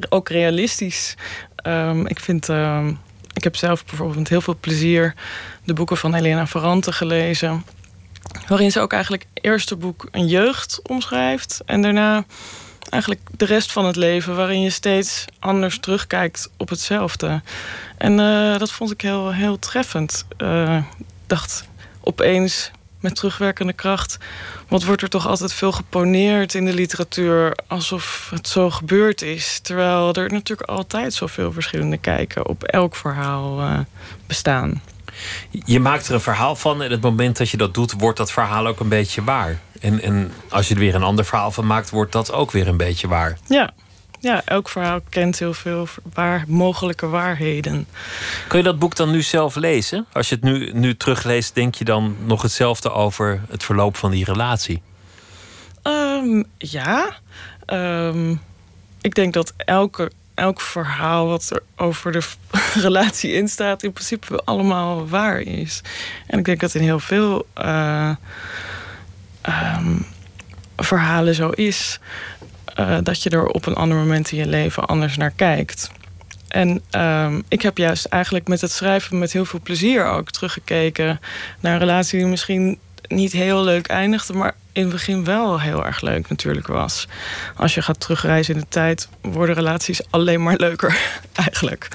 ook 0.10 0.30
realistisch. 0.30 1.16
Um, 1.64 2.08
ik 2.08 2.20
vind. 2.20 2.48
Um, 2.48 3.00
ik 3.34 3.44
heb 3.44 3.56
zelf 3.56 3.86
bijvoorbeeld 3.86 4.18
met 4.18 4.30
heel 4.30 4.42
veel 4.42 4.58
plezier 4.60 5.14
de 5.64 5.74
boeken 5.74 5.98
van 5.98 6.14
Helena 6.14 6.48
Ferrante 6.48 6.92
gelezen. 6.92 7.64
Waarin 8.48 8.72
ze 8.72 8.80
ook 8.80 8.94
eigenlijk 8.94 9.26
eerst 9.34 9.70
het 9.70 9.80
boek 9.80 10.08
een 10.12 10.28
jeugd 10.28 10.80
omschrijft. 10.84 11.62
En 11.66 11.82
daarna 11.82 12.26
eigenlijk 12.90 13.22
de 13.38 13.46
rest 13.46 13.72
van 13.72 13.86
het 13.86 13.96
leven, 13.96 14.36
waarin 14.36 14.62
je 14.62 14.70
steeds 14.70 15.26
anders 15.40 15.80
terugkijkt 15.80 16.50
op 16.58 16.70
hetzelfde. 16.70 17.42
En 17.98 18.20
uh, 18.20 18.58
dat 18.58 18.72
vond 18.72 18.92
ik 18.92 19.02
heel, 19.02 19.34
heel 19.34 19.60
treffend. 19.60 20.26
Uh, 20.38 20.84
dacht 21.28 21.68
opeens 22.02 22.72
met 23.00 23.16
terugwerkende 23.16 23.74
kracht. 23.74 24.18
Wat 24.68 24.84
wordt 24.84 25.02
er 25.02 25.10
toch 25.10 25.28
altijd 25.28 25.54
veel 25.54 25.72
geponeerd 25.72 26.54
in 26.54 26.66
de 26.66 26.74
literatuur 26.74 27.58
alsof 27.68 28.28
het 28.34 28.48
zo 28.48 28.70
gebeurd 28.70 29.22
is. 29.22 29.60
Terwijl 29.60 30.14
er 30.14 30.32
natuurlijk 30.32 30.70
altijd 30.70 31.14
zoveel 31.14 31.52
verschillende 31.52 31.98
kijken 31.98 32.48
op 32.48 32.64
elk 32.64 32.96
verhaal 32.96 33.60
uh, 33.60 33.80
bestaan. 34.28 34.82
Je 35.50 35.80
maakt 35.80 36.08
er 36.08 36.14
een 36.14 36.22
verhaal 36.22 36.56
van 36.56 36.82
en 36.82 36.92
het 36.92 37.02
moment 37.02 37.38
dat 37.38 37.50
je 37.50 37.58
dat 37.58 37.74
doet, 37.74 37.94
wordt 37.98 38.18
dat 38.18 38.32
verhaal 38.32 38.68
ook 38.68 38.80
een 38.80 38.90
beetje 38.90 39.24
waar. 39.24 39.60
En, 39.82 40.02
en 40.02 40.32
als 40.50 40.68
je 40.68 40.74
er 40.74 40.80
weer 40.80 40.96
een 40.96 41.04
ander 41.04 41.26
verhaal 41.26 41.52
van 41.52 41.66
maakt, 41.68 41.90
wordt 41.90 42.12
dat 42.12 42.32
ook 42.32 42.52
weer 42.52 42.68
een 42.68 42.78
beetje 42.78 43.08
waar. 43.08 43.38
Ja, 43.48 43.74
ja 44.20 44.42
elk 44.46 44.70
verhaal 44.70 45.00
kent 45.10 45.40
heel 45.40 45.54
veel 45.54 45.88
waar, 46.14 46.44
mogelijke 46.48 47.08
waarheden. 47.08 47.88
Kun 48.48 48.58
je 48.58 48.64
dat 48.64 48.80
boek 48.80 48.96
dan 48.96 49.12
nu 49.12 49.22
zelf 49.22 49.56
lezen? 49.56 50.06
Als 50.12 50.30
je 50.30 50.36
het 50.36 50.44
nu, 50.44 50.72
nu 50.74 50.98
terugleest, 50.98 51.56
denk 51.56 51.76
je 51.76 51.86
dan 51.86 52.16
nog 52.26 52.42
hetzelfde 52.42 52.92
over 52.92 53.42
het 53.50 53.64
verloop 53.64 53.98
van 53.98 54.12
die 54.12 54.26
relatie? 54.26 54.82
Um, 55.84 56.46
ja. 56.58 57.18
Um, 57.66 58.42
ik 59.02 59.16
denk 59.16 59.34
dat 59.34 59.54
elke 59.58 60.12
elk 60.38 60.62
verhaal 60.62 61.28
wat 61.28 61.50
er 61.50 61.64
over 61.76 62.12
de 62.12 62.22
relatie 62.88 63.32
in 63.32 63.48
staat, 63.48 63.84
in 63.84 63.92
principe 63.94 64.42
allemaal 64.46 65.08
waar 65.08 65.40
is. 65.40 65.82
En 66.28 66.40
ik 66.40 66.46
denk 66.46 66.60
dat 66.60 66.76
in 66.76 66.82
heel 66.82 67.00
veel 67.00 67.48
uh, 67.58 68.16
um, 69.78 70.06
verhalen 70.76 71.36
zo 71.36 71.50
is. 71.50 72.00
Uh, 72.80 72.98
dat 73.04 73.24
je 73.24 73.30
er 73.30 73.48
op 73.48 73.66
een 73.66 73.76
ander 73.76 73.98
moment 73.98 74.32
in 74.32 74.38
je 74.38 74.48
leven 74.48 74.86
anders 74.86 75.18
naar 75.18 75.32
kijkt. 75.32 75.92
En 76.48 76.82
um, 76.92 77.44
ik 77.48 77.62
heb 77.62 77.78
juist 77.78 78.06
eigenlijk 78.06 78.48
met 78.48 78.62
het 78.62 78.72
schrijven 78.72 79.20
met 79.20 79.34
heel 79.34 79.46
veel 79.46 79.60
plezier 79.64 80.06
ook 80.06 80.32
teruggekeken 80.32 81.20
naar 81.60 81.74
een 81.74 81.80
relatie 81.80 82.20
die 82.20 82.28
misschien 82.28 82.80
niet 83.08 83.32
heel 83.32 83.64
leuk 83.64 83.88
eindigde, 83.88 84.34
maar 84.34 84.56
in 84.72 84.82
het 84.82 84.92
begin 84.92 85.24
wel 85.24 85.60
heel 85.60 85.86
erg 85.86 86.02
leuk 86.02 86.30
natuurlijk 86.30 86.68
was. 86.68 87.08
Als 87.56 87.74
je 87.74 87.82
gaat 87.82 88.00
terugreizen 88.00 88.54
in 88.54 88.60
de 88.60 88.66
tijd, 88.70 89.10
worden 89.22 89.56
relaties 89.56 90.02
alleen 90.10 90.44
maar 90.44 90.56
leuker 90.56 90.98
eigenlijk. 91.34 91.88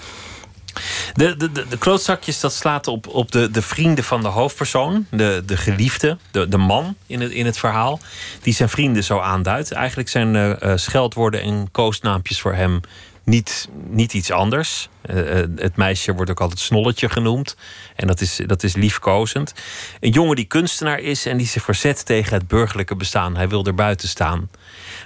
De, 1.14 1.36
de, 1.36 1.52
de, 1.52 1.78
klootzakjes, 1.78 2.40
dat 2.40 2.52
slaat 2.52 2.86
op, 2.86 3.08
op 3.08 3.32
de, 3.32 3.50
de 3.50 3.62
vrienden 3.62 4.04
van 4.04 4.22
de 4.22 4.28
hoofdpersoon, 4.28 5.06
de, 5.10 5.42
de 5.46 5.56
geliefde, 5.56 6.18
de, 6.30 6.48
de 6.48 6.56
man 6.56 6.96
in 7.06 7.20
het, 7.20 7.30
in 7.30 7.46
het 7.46 7.58
verhaal, 7.58 8.00
die 8.42 8.54
zijn 8.54 8.68
vrienden 8.68 9.04
zo 9.04 9.18
aanduidt. 9.18 9.72
Eigenlijk 9.72 10.08
zijn 10.08 10.34
uh, 10.34 10.72
scheldwoorden 10.74 11.42
en 11.42 11.68
koosnaampjes 11.70 12.40
voor 12.40 12.54
hem 12.54 12.80
niet, 13.24 13.68
niet 13.88 14.14
iets 14.14 14.30
anders. 14.30 14.88
Uh, 15.10 15.42
het 15.56 15.76
meisje 15.76 16.14
wordt 16.14 16.30
ook 16.30 16.40
altijd 16.40 16.60
snolletje 16.60 17.08
genoemd. 17.08 17.56
En 17.96 18.06
dat 18.06 18.20
is, 18.20 18.40
dat 18.46 18.62
is 18.62 18.74
liefkozend. 18.74 19.54
Een 20.00 20.10
jongen 20.10 20.36
die 20.36 20.44
kunstenaar 20.44 20.98
is 20.98 21.26
en 21.26 21.36
die 21.36 21.46
zich 21.46 21.64
verzet 21.64 22.06
tegen 22.06 22.32
het 22.34 22.48
burgerlijke 22.48 22.96
bestaan. 22.96 23.36
Hij 23.36 23.48
wil 23.48 23.64
er 23.64 23.74
buiten 23.74 24.08
staan. 24.08 24.50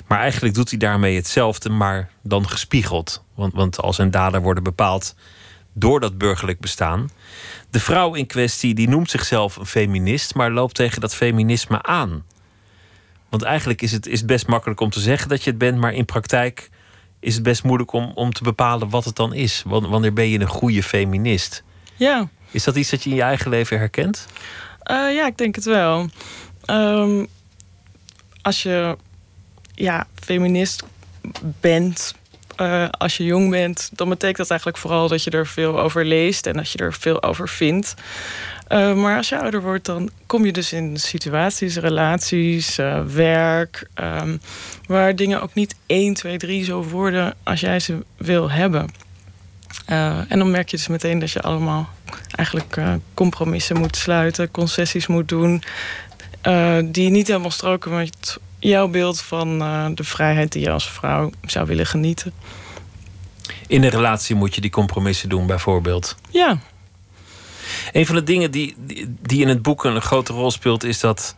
Maar 0.06 0.18
eigenlijk 0.18 0.54
doet 0.54 0.70
hij 0.70 0.78
daarmee 0.78 1.16
hetzelfde, 1.16 1.68
maar 1.68 2.10
dan 2.22 2.48
gespiegeld. 2.48 3.24
Want, 3.34 3.52
want 3.52 3.80
al 3.80 3.92
zijn 3.92 4.10
daden 4.10 4.42
worden 4.42 4.62
bepaald 4.62 5.14
door 5.72 6.00
dat 6.00 6.18
burgerlijk 6.18 6.60
bestaan. 6.60 7.10
De 7.70 7.80
vrouw 7.80 8.14
in 8.14 8.26
kwestie 8.26 8.74
die 8.74 8.88
noemt 8.88 9.10
zichzelf 9.10 9.56
een 9.56 9.66
feminist, 9.66 10.34
maar 10.34 10.50
loopt 10.50 10.74
tegen 10.74 11.00
dat 11.00 11.14
feminisme 11.14 11.82
aan. 11.82 12.24
Want 13.28 13.42
eigenlijk 13.42 13.82
is 13.82 13.92
het, 13.92 14.06
is 14.06 14.24
best 14.24 14.46
makkelijk 14.46 14.80
om 14.80 14.90
te 14.90 15.00
zeggen 15.00 15.28
dat 15.28 15.44
je 15.44 15.50
het 15.50 15.58
bent, 15.58 15.78
maar 15.78 15.92
in 15.92 16.04
praktijk 16.04 16.70
is 17.26 17.34
het 17.34 17.42
best 17.42 17.64
moeilijk 17.64 17.92
om, 17.92 18.12
om 18.14 18.32
te 18.32 18.42
bepalen 18.42 18.88
wat 18.88 19.04
het 19.04 19.16
dan 19.16 19.34
is. 19.34 19.62
Wanneer 19.66 20.12
ben 20.12 20.28
je 20.28 20.40
een 20.40 20.46
goede 20.46 20.82
feminist? 20.82 21.62
Ja. 21.96 22.28
Is 22.50 22.64
dat 22.64 22.76
iets 22.76 22.90
dat 22.90 23.02
je 23.02 23.10
in 23.10 23.16
je 23.16 23.22
eigen 23.22 23.50
leven 23.50 23.78
herkent? 23.78 24.26
Uh, 24.90 25.14
ja, 25.14 25.26
ik 25.26 25.38
denk 25.38 25.54
het 25.54 25.64
wel. 25.64 26.08
Um, 26.66 27.26
als 28.42 28.62
je 28.62 28.96
ja, 29.74 30.06
feminist 30.14 30.82
bent, 31.60 32.14
uh, 32.60 32.88
als 32.90 33.16
je 33.16 33.24
jong 33.24 33.50
bent, 33.50 33.90
dan 33.92 34.08
betekent 34.08 34.36
dat 34.36 34.50
eigenlijk 34.50 34.80
vooral 34.80 35.08
dat 35.08 35.24
je 35.24 35.30
er 35.30 35.46
veel 35.46 35.80
over 35.80 36.04
leest 36.04 36.46
en 36.46 36.52
dat 36.52 36.70
je 36.70 36.78
er 36.78 36.92
veel 36.92 37.22
over 37.22 37.48
vindt. 37.48 37.94
Uh, 38.68 38.94
maar 38.94 39.16
als 39.16 39.28
je 39.28 39.40
ouder 39.40 39.62
wordt, 39.62 39.84
dan 39.84 40.10
kom 40.26 40.44
je 40.44 40.52
dus 40.52 40.72
in 40.72 40.96
situaties, 40.96 41.76
relaties, 41.76 42.78
uh, 42.78 43.04
werk, 43.04 43.88
um, 43.94 44.40
waar 44.86 45.16
dingen 45.16 45.42
ook 45.42 45.54
niet 45.54 45.74
1, 45.86 46.14
2, 46.14 46.36
3 46.36 46.64
zo 46.64 46.82
worden 46.82 47.34
als 47.42 47.60
jij 47.60 47.80
ze 47.80 48.04
wil 48.16 48.50
hebben. 48.50 48.90
Uh, 49.88 50.32
en 50.32 50.38
dan 50.38 50.50
merk 50.50 50.68
je 50.68 50.76
dus 50.76 50.88
meteen 50.88 51.18
dat 51.18 51.30
je 51.30 51.40
allemaal 51.40 51.88
eigenlijk 52.30 52.78
compromissen 53.14 53.78
moet 53.78 53.96
sluiten, 53.96 54.50
concessies 54.50 55.06
moet 55.06 55.28
doen, 55.28 55.62
die 56.84 57.10
niet 57.10 57.26
helemaal 57.26 57.50
stroken 57.50 57.94
met 57.94 58.38
jouw 58.58 58.88
beeld 58.88 59.20
van 59.20 59.58
de 59.94 60.04
vrijheid 60.04 60.52
die 60.52 60.62
je 60.62 60.70
als 60.70 60.90
vrouw 60.90 61.30
zou 61.42 61.66
willen 61.66 61.86
genieten. 61.86 62.32
In 63.66 63.82
een 63.82 63.90
relatie 63.90 64.34
moet 64.34 64.54
je 64.54 64.60
die 64.60 64.70
compromissen 64.70 65.28
doen, 65.28 65.46
bijvoorbeeld. 65.46 66.16
Ja, 66.30 66.58
een 67.92 68.06
van 68.06 68.14
de 68.14 68.22
dingen 68.22 68.50
die, 68.50 68.76
die 69.22 69.40
in 69.40 69.48
het 69.48 69.62
boek 69.62 69.84
een 69.84 70.02
grote 70.02 70.32
rol 70.32 70.50
speelt, 70.50 70.84
is 70.84 71.00
dat 71.00 71.36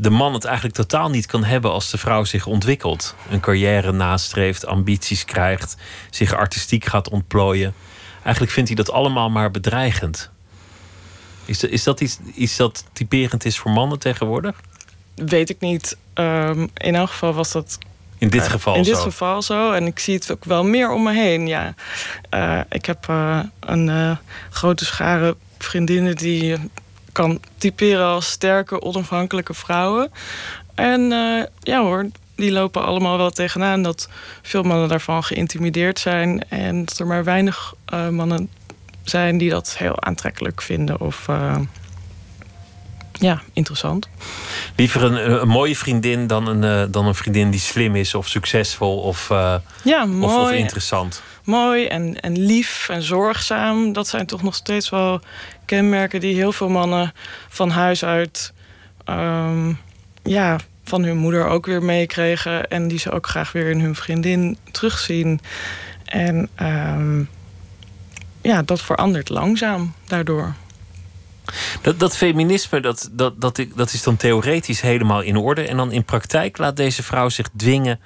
de 0.00 0.10
man 0.10 0.34
het 0.34 0.44
eigenlijk 0.44 0.76
totaal 0.76 1.10
niet 1.10 1.26
kan 1.26 1.44
hebben 1.44 1.70
als 1.70 1.90
de 1.90 1.98
vrouw 1.98 2.24
zich 2.24 2.46
ontwikkelt. 2.46 3.14
Een 3.30 3.40
carrière 3.40 3.92
nastreeft, 3.92 4.66
ambities 4.66 5.24
krijgt, 5.24 5.76
zich 6.10 6.34
artistiek 6.34 6.84
gaat 6.84 7.08
ontplooien. 7.08 7.74
Eigenlijk 8.22 8.52
vindt 8.52 8.68
hij 8.68 8.78
dat 8.78 8.90
allemaal 8.90 9.30
maar 9.30 9.50
bedreigend. 9.50 10.30
Is, 11.44 11.58
dat, 11.58 11.70
is 11.70 11.82
dat 11.82 12.00
iets, 12.00 12.18
iets 12.34 12.56
dat 12.56 12.84
typerend 12.92 13.44
is 13.44 13.58
voor 13.58 13.70
mannen 13.70 13.98
tegenwoordig? 13.98 14.60
Weet 15.14 15.50
ik 15.50 15.60
niet. 15.60 15.96
Um, 16.14 16.70
in 16.74 16.94
elk 16.94 17.08
geval 17.10 17.32
was 17.32 17.52
dat 17.52 17.78
in 18.18 18.28
dit 18.28 18.48
geval 18.48 18.74
In 18.74 18.82
dit 18.82 18.96
zo. 18.96 19.02
geval 19.02 19.42
zo. 19.42 19.72
En 19.72 19.86
ik 19.86 19.98
zie 19.98 20.14
het 20.14 20.30
ook 20.30 20.44
wel 20.44 20.64
meer 20.64 20.90
om 20.90 21.02
me 21.02 21.12
heen. 21.12 21.46
Ja. 21.46 21.74
Uh, 22.34 22.60
ik 22.68 22.86
heb 22.86 23.06
uh, 23.10 23.40
een 23.60 24.18
grote 24.50 24.84
schare 24.84 25.36
vriendinnen 25.64 26.16
die 26.16 26.44
je 26.44 26.58
kan 27.12 27.40
typeren 27.58 28.06
als 28.06 28.30
sterke, 28.30 28.82
onafhankelijke 28.82 29.54
vrouwen. 29.54 30.10
En 30.74 31.02
ja 31.60 31.82
hoor, 31.82 32.06
die 32.34 32.52
lopen 32.52 32.84
allemaal 32.84 33.16
wel 33.16 33.30
tegenaan 33.30 33.82
dat 33.82 34.08
veel 34.42 34.62
mannen 34.62 34.88
daarvan 34.88 35.24
geïntimideerd 35.24 35.98
zijn. 35.98 36.48
En 36.48 36.84
dat 36.84 36.98
er 36.98 37.06
maar 37.06 37.24
weinig 37.24 37.74
mannen 38.10 38.50
zijn 39.04 39.38
die 39.38 39.50
dat 39.50 39.76
heel 39.78 40.02
aantrekkelijk 40.02 40.62
vinden. 40.62 41.00
Of 41.00 41.28
ja, 43.20 43.42
interessant. 43.52 44.08
Liever 44.76 45.02
een, 45.02 45.40
een 45.40 45.48
mooie 45.48 45.76
vriendin 45.76 46.26
dan 46.26 46.46
een, 46.46 46.64
eh, 46.64 46.92
dan 46.92 47.06
een 47.06 47.14
vriendin 47.14 47.50
die 47.50 47.60
slim 47.60 47.96
is 47.96 48.14
of 48.14 48.28
succesvol 48.28 48.98
of, 48.98 49.30
eh, 49.30 49.54
Ja, 49.82 50.04
mooi. 50.04 50.34
of 50.34 50.52
interessant. 50.52 51.22
Mooi 51.44 51.86
en, 51.86 52.20
en 52.20 52.38
lief 52.38 52.88
en 52.88 53.02
zorgzaam. 53.02 53.92
Dat 53.92 54.08
zijn 54.08 54.26
toch 54.26 54.42
nog 54.42 54.54
steeds 54.54 54.88
wel 54.88 55.20
kenmerken 55.64 56.20
die 56.20 56.34
heel 56.34 56.52
veel 56.52 56.68
mannen 56.68 57.12
van 57.48 57.70
huis 57.70 58.04
uit 58.04 58.52
ehm, 59.04 59.72
ja, 60.22 60.58
van 60.84 61.02
hun 61.02 61.16
moeder 61.16 61.46
ook 61.46 61.66
weer 61.66 61.82
meekregen. 61.82 62.70
En 62.70 62.88
die 62.88 62.98
ze 62.98 63.10
ook 63.10 63.26
graag 63.26 63.52
weer 63.52 63.70
in 63.70 63.80
hun 63.80 63.94
vriendin 63.94 64.58
terugzien. 64.70 65.40
En 66.04 66.48
ehm, 66.54 67.22
ja, 68.42 68.62
dat 68.62 68.80
verandert 68.80 69.28
langzaam 69.28 69.94
daardoor. 70.06 70.54
Dat, 71.82 71.98
dat 71.98 72.16
feminisme, 72.16 72.80
dat, 72.80 73.10
dat, 73.12 73.40
dat, 73.40 73.64
dat 73.74 73.92
is 73.92 74.02
dan 74.02 74.16
theoretisch 74.16 74.80
helemaal 74.80 75.20
in 75.20 75.36
orde. 75.36 75.66
En 75.66 75.76
dan 75.76 75.92
in 75.92 76.04
praktijk 76.04 76.58
laat 76.58 76.76
deze 76.76 77.02
vrouw 77.02 77.28
zich 77.28 77.48
dwingen 77.56 78.00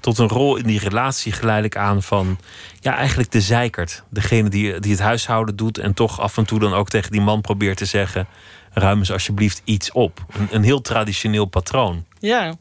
tot 0.00 0.18
een 0.18 0.28
rol 0.28 0.56
in 0.56 0.66
die 0.66 0.78
relatie 0.78 1.32
geleidelijk 1.32 1.76
aan 1.76 2.02
van 2.02 2.38
ja, 2.80 2.96
eigenlijk 2.96 3.30
de 3.30 3.40
zeikert. 3.40 4.02
Degene 4.10 4.48
die, 4.48 4.80
die 4.80 4.90
het 4.90 5.00
huishouden 5.00 5.56
doet 5.56 5.78
en 5.78 5.94
toch 5.94 6.20
af 6.20 6.36
en 6.36 6.44
toe 6.44 6.58
dan 6.58 6.74
ook 6.74 6.88
tegen 6.88 7.12
die 7.12 7.20
man 7.20 7.40
probeert 7.40 7.76
te 7.76 7.84
zeggen: 7.84 8.26
ruim 8.72 8.98
eens 8.98 9.12
alsjeblieft 9.12 9.62
iets 9.64 9.92
op. 9.92 10.24
Een, 10.38 10.48
een 10.50 10.62
heel 10.62 10.80
traditioneel 10.80 11.44
patroon. 11.44 12.04
Ja, 12.18 12.54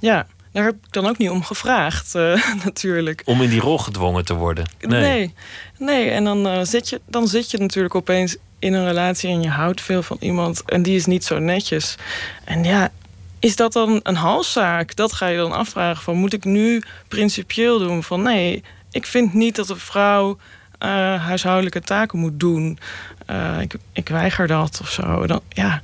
ja. 0.00 0.26
Daar 0.52 0.64
heb 0.64 0.74
ik 0.74 0.92
dan 0.92 1.06
ook 1.06 1.18
niet 1.18 1.30
om 1.30 1.42
gevraagd, 1.42 2.14
eh, 2.14 2.54
natuurlijk. 2.64 3.22
Om 3.24 3.42
in 3.42 3.48
die 3.48 3.60
rol 3.60 3.78
gedwongen 3.78 4.24
te 4.24 4.34
worden. 4.34 4.68
Nee, 4.80 5.34
nee. 5.78 6.10
En 6.10 6.24
dan, 6.24 6.46
eh, 6.46 6.60
zit 6.62 6.88
je, 6.88 7.00
dan 7.06 7.28
zit 7.28 7.50
je 7.50 7.58
natuurlijk 7.58 7.94
opeens 7.94 8.36
in 8.64 8.72
een 8.72 8.86
relatie 8.86 9.30
en 9.30 9.42
je 9.42 9.48
houdt 9.48 9.80
veel 9.80 10.02
van 10.02 10.16
iemand 10.20 10.62
en 10.64 10.82
die 10.82 10.96
is 10.96 11.06
niet 11.06 11.24
zo 11.24 11.38
netjes. 11.38 11.96
En 12.44 12.64
ja, 12.64 12.90
is 13.38 13.56
dat 13.56 13.72
dan 13.72 14.00
een 14.02 14.16
halszaak? 14.16 14.96
Dat 14.96 15.12
ga 15.12 15.26
je 15.26 15.36
dan 15.36 15.52
afvragen 15.52 16.02
van 16.02 16.16
moet 16.16 16.32
ik 16.32 16.44
nu 16.44 16.82
principieel 17.08 17.78
doen 17.78 18.02
van 18.02 18.22
nee, 18.22 18.62
ik 18.90 19.06
vind 19.06 19.34
niet 19.34 19.56
dat 19.56 19.68
een 19.68 19.76
vrouw 19.76 20.38
eh, 20.78 20.88
huishoudelijke 21.24 21.80
taken 21.80 22.18
moet 22.18 22.40
doen. 22.40 22.78
Eh, 23.26 23.60
ik, 23.60 23.74
ik 23.92 24.08
weiger 24.08 24.46
dat 24.46 24.78
of 24.80 24.90
zo. 24.90 25.26
Dan, 25.26 25.40
ja. 25.48 25.82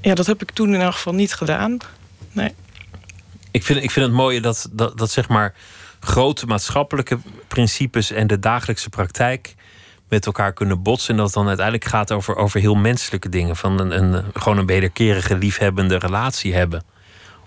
ja, 0.00 0.14
dat 0.14 0.26
heb 0.26 0.42
ik 0.42 0.50
toen 0.50 0.74
in 0.74 0.80
elk 0.80 0.94
geval 0.94 1.14
niet 1.14 1.34
gedaan. 1.34 1.78
Nee. 2.32 2.54
Ik 3.50 3.64
vind, 3.64 3.82
ik 3.82 3.90
vind 3.90 4.06
het 4.06 4.14
mooie 4.14 4.40
dat, 4.40 4.68
dat, 4.72 4.98
dat 4.98 5.10
zeg 5.10 5.28
maar 5.28 5.54
grote 6.00 6.46
maatschappelijke 6.46 7.18
principes 7.48 8.10
en 8.10 8.26
de 8.26 8.38
dagelijkse 8.38 8.88
praktijk 8.88 9.54
met 10.14 10.26
elkaar 10.26 10.52
kunnen 10.52 10.82
botsen. 10.82 11.10
En 11.10 11.16
dat 11.16 11.26
het 11.26 11.34
dan 11.34 11.46
uiteindelijk 11.46 11.84
gaat 11.86 12.12
over, 12.12 12.36
over 12.36 12.60
heel 12.60 12.74
menselijke 12.74 13.28
dingen. 13.28 13.56
Van 13.56 13.80
een, 13.80 13.90
een, 13.90 14.24
gewoon 14.34 14.58
een 14.58 14.66
wederkerige, 14.66 15.36
liefhebbende 15.36 15.96
relatie 15.98 16.54
hebben. 16.54 16.84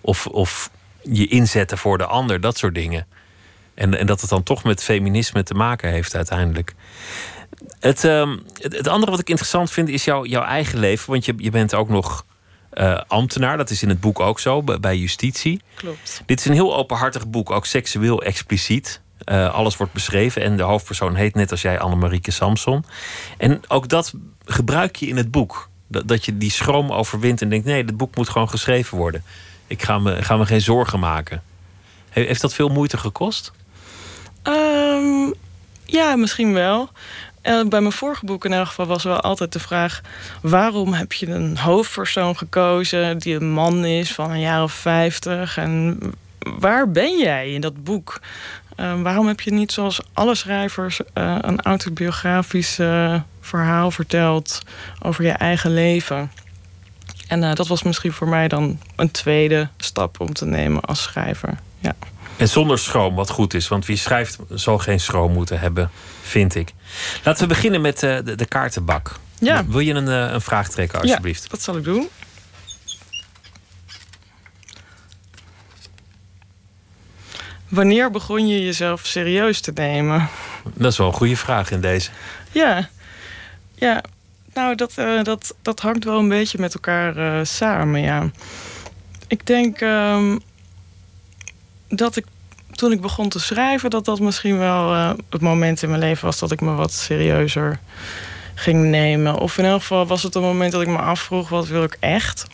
Of, 0.01 0.27
of 0.27 0.69
je 1.01 1.27
inzetten 1.27 1.77
voor 1.77 1.97
de 1.97 2.05
ander, 2.05 2.41
dat 2.41 2.57
soort 2.57 2.75
dingen. 2.75 3.07
En, 3.73 3.97
en 3.97 4.05
dat 4.05 4.21
het 4.21 4.29
dan 4.29 4.43
toch 4.43 4.63
met 4.63 4.83
feminisme 4.83 5.43
te 5.43 5.53
maken 5.53 5.91
heeft 5.91 6.15
uiteindelijk. 6.15 6.75
Het, 7.79 8.03
ehm, 8.03 8.37
het, 8.53 8.77
het 8.77 8.87
andere 8.87 9.11
wat 9.11 9.19
ik 9.19 9.29
interessant 9.29 9.71
vind 9.71 9.89
is 9.89 10.03
jouw, 10.03 10.25
jouw 10.25 10.43
eigen 10.43 10.79
leven. 10.79 11.11
Want 11.11 11.25
je, 11.25 11.33
je 11.37 11.51
bent 11.51 11.75
ook 11.75 11.89
nog 11.89 12.25
eh, 12.69 13.01
ambtenaar. 13.07 13.57
Dat 13.57 13.69
is 13.69 13.83
in 13.83 13.89
het 13.89 13.99
boek 13.99 14.19
ook 14.19 14.39
zo, 14.39 14.63
bij, 14.63 14.79
bij 14.79 14.97
justitie. 14.97 15.61
Klopt. 15.75 16.21
Dit 16.25 16.39
is 16.39 16.45
een 16.45 16.53
heel 16.53 16.75
openhartig 16.75 17.27
boek, 17.27 17.51
ook 17.51 17.65
seksueel 17.65 18.23
expliciet. 18.23 19.01
Eh, 19.23 19.53
alles 19.53 19.77
wordt 19.77 19.93
beschreven 19.93 20.41
en 20.41 20.57
de 20.57 20.63
hoofdpersoon 20.63 21.15
heet 21.15 21.35
net 21.35 21.51
als 21.51 21.61
jij 21.61 21.79
Annemarieke 21.79 22.31
Samson. 22.31 22.85
En 23.37 23.61
ook 23.67 23.89
dat 23.89 24.13
gebruik 24.45 24.95
je 24.95 25.07
in 25.07 25.17
het 25.17 25.31
boek. 25.31 25.69
Dat, 25.87 26.07
dat 26.07 26.25
je 26.25 26.37
die 26.37 26.51
schroom 26.51 26.91
overwint 26.91 27.41
en 27.41 27.49
denkt: 27.49 27.65
nee, 27.65 27.83
dit 27.83 27.97
boek 27.97 28.15
moet 28.15 28.29
gewoon 28.29 28.49
geschreven 28.49 28.97
worden. 28.97 29.23
Ik 29.67 29.83
ga 29.83 29.99
me, 29.99 30.23
ga 30.23 30.37
me 30.37 30.45
geen 30.45 30.61
zorgen 30.61 30.99
maken. 30.99 31.43
He- 32.09 32.21
heeft 32.25 32.41
dat 32.41 32.53
veel 32.53 32.69
moeite 32.69 32.97
gekost? 32.97 33.51
Ehm, 34.43 35.31
ja, 35.85 36.15
misschien 36.15 36.53
wel. 36.53 36.89
Eh, 37.41 37.63
bij 37.67 37.81
mijn 37.81 37.91
vorige 37.93 38.25
boek 38.25 38.45
in 38.45 38.53
elk 38.53 38.67
geval 38.67 38.85
was 38.85 39.03
wel 39.03 39.19
altijd 39.19 39.53
de 39.53 39.59
vraag... 39.59 40.01
waarom 40.41 40.93
heb 40.93 41.13
je 41.13 41.27
een 41.27 41.57
hoofdpersoon 41.57 42.37
gekozen 42.37 43.17
die 43.17 43.35
een 43.35 43.51
man 43.51 43.85
is 43.85 44.13
van 44.13 44.31
een 44.31 44.39
jaar 44.39 44.63
of 44.63 44.73
vijftig? 44.73 45.57
En 45.57 45.99
waar 46.39 46.91
ben 46.91 47.17
jij 47.17 47.51
in 47.53 47.61
dat 47.61 47.83
boek? 47.83 48.19
Eh, 48.77 49.01
waarom 49.01 49.27
heb 49.27 49.41
je 49.41 49.53
niet 49.53 49.71
zoals 49.71 50.01
alle 50.13 50.35
schrijvers 50.35 50.99
eh, 51.13 51.37
een 51.41 51.61
autobiografisch 51.61 52.79
eh, 52.79 53.15
verhaal 53.41 53.91
verteld 53.91 54.61
over 55.01 55.23
je 55.23 55.31
eigen 55.31 55.73
leven? 55.73 56.31
En 57.27 57.43
eh, 57.43 57.53
dat 57.53 57.67
was 57.67 57.83
misschien 57.83 58.11
voor 58.11 58.27
mij 58.27 58.47
dan 58.47 58.79
een 58.95 59.11
tweede 59.11 59.69
stap 59.77 60.19
om 60.19 60.33
te 60.33 60.45
nemen 60.45 60.81
als 60.81 61.01
schrijver. 61.01 61.57
Ja. 61.79 61.95
En 62.37 62.49
zonder 62.49 62.79
schroom, 62.79 63.15
wat 63.15 63.29
goed 63.29 63.53
is. 63.53 63.67
Want 63.67 63.85
wie 63.85 63.97
schrijft 63.97 64.37
zal 64.49 64.77
geen 64.77 64.99
schroom 64.99 65.33
moeten 65.33 65.59
hebben, 65.59 65.89
vind 66.21 66.55
ik. 66.55 66.73
Laten 67.23 67.41
we 67.41 67.47
beginnen 67.47 67.81
met 67.81 67.99
de, 67.99 68.33
de 68.35 68.45
kaartenbak. 68.45 69.11
Ja. 69.39 69.65
Wil 69.67 69.79
je 69.79 69.93
een, 69.93 70.07
een 70.07 70.41
vraag 70.41 70.69
trekken, 70.69 71.01
alsjeblieft? 71.01 71.43
Ja, 71.43 71.49
dat 71.49 71.61
zal 71.61 71.77
ik 71.77 71.83
doen. 71.83 72.09
Wanneer 77.67 78.11
begon 78.11 78.47
je 78.47 78.63
jezelf 78.63 79.05
serieus 79.05 79.61
te 79.61 79.71
nemen? 79.75 80.29
Dat 80.73 80.91
is 80.91 80.97
wel 80.97 81.07
een 81.07 81.13
goede 81.13 81.37
vraag 81.37 81.71
in 81.71 81.81
deze. 81.81 82.09
Ja, 82.51 82.89
ja. 83.75 84.01
nou 84.53 84.75
dat, 84.75 84.97
eh, 84.97 85.23
dat, 85.23 85.55
dat 85.61 85.79
hangt 85.79 86.03
wel 86.03 86.19
een 86.19 86.29
beetje 86.29 86.59
met 86.59 86.73
elkaar 86.73 87.17
eh, 87.17 87.45
samen, 87.45 88.01
ja. 88.01 88.29
Ik 89.27 89.45
denk 89.45 89.81
ehm, 89.81 90.37
dat 91.87 92.15
ik 92.15 92.25
toen 92.71 92.91
ik 92.91 93.01
begon 93.01 93.29
te 93.29 93.39
schrijven, 93.39 93.89
dat 93.89 94.05
dat 94.05 94.19
misschien 94.19 94.57
wel 94.57 94.93
eh, 94.93 95.11
het 95.29 95.41
moment 95.41 95.83
in 95.83 95.89
mijn 95.89 96.01
leven 96.01 96.25
was 96.25 96.39
dat 96.39 96.51
ik 96.51 96.61
me 96.61 96.71
wat 96.71 96.93
serieuzer 96.93 97.79
ging 98.55 98.85
nemen. 98.85 99.35
Of 99.35 99.57
in 99.57 99.65
elk 99.65 99.81
geval 99.81 100.07
was 100.07 100.23
het 100.23 100.35
een 100.35 100.41
moment 100.41 100.71
dat 100.71 100.81
ik 100.81 100.87
me 100.87 100.97
afvroeg, 100.97 101.49
wat 101.49 101.67
wil 101.67 101.83
ik 101.83 101.97
echt? 101.99 102.45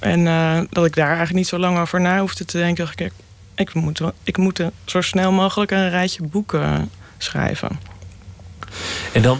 En 0.00 0.24
dat 0.70 0.84
ik 0.84 0.94
daar 0.94 1.06
eigenlijk 1.06 1.36
niet 1.36 1.48
zo 1.48 1.58
lang 1.58 1.78
over 1.78 2.00
na 2.00 2.20
hoefde 2.20 2.44
te 2.44 2.58
denken. 2.58 2.84
Dacht 2.84 3.00
ik, 3.00 3.12
ik 3.54 3.74
moet, 3.74 4.00
ik 4.22 4.36
moet 4.36 4.60
eh, 4.60 4.66
zo 4.84 5.00
snel 5.00 5.32
mogelijk 5.32 5.70
een 5.70 5.90
rijtje 5.90 6.22
boeken 6.22 6.90
schrijven. 7.18 7.78
En 9.12 9.22
dan 9.22 9.38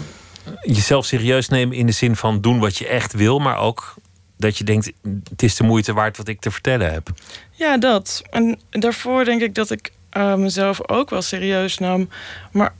jezelf 0.61 1.05
serieus 1.05 1.49
nemen 1.49 1.77
in 1.77 1.85
de 1.85 1.91
zin 1.91 2.15
van 2.15 2.41
doen 2.41 2.59
wat 2.59 2.77
je 2.77 2.87
echt 2.87 3.13
wil, 3.13 3.39
maar 3.39 3.57
ook 3.57 3.95
dat 4.37 4.57
je 4.57 4.63
denkt: 4.63 4.91
het 5.29 5.43
is 5.43 5.55
de 5.55 5.63
moeite 5.63 5.93
waard 5.93 6.17
wat 6.17 6.27
ik 6.27 6.39
te 6.39 6.51
vertellen 6.51 6.91
heb. 6.91 7.09
Ja, 7.51 7.77
dat. 7.77 8.21
En 8.29 8.59
daarvoor 8.69 9.25
denk 9.25 9.41
ik 9.41 9.55
dat 9.55 9.71
ik 9.71 9.91
eh, 10.09 10.35
mezelf 10.35 10.89
ook 10.89 11.09
wel 11.09 11.21
serieus 11.21 11.77
nam. 11.77 12.09
Maar 12.51 12.73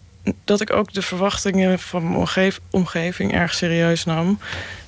dat 0.43 0.61
ik 0.61 0.73
ook 0.73 0.93
de 0.93 1.01
verwachtingen 1.01 1.79
van 1.79 2.11
mijn 2.11 2.27
omgeving 2.69 3.33
erg 3.33 3.53
serieus 3.53 4.03
nam. 4.05 4.39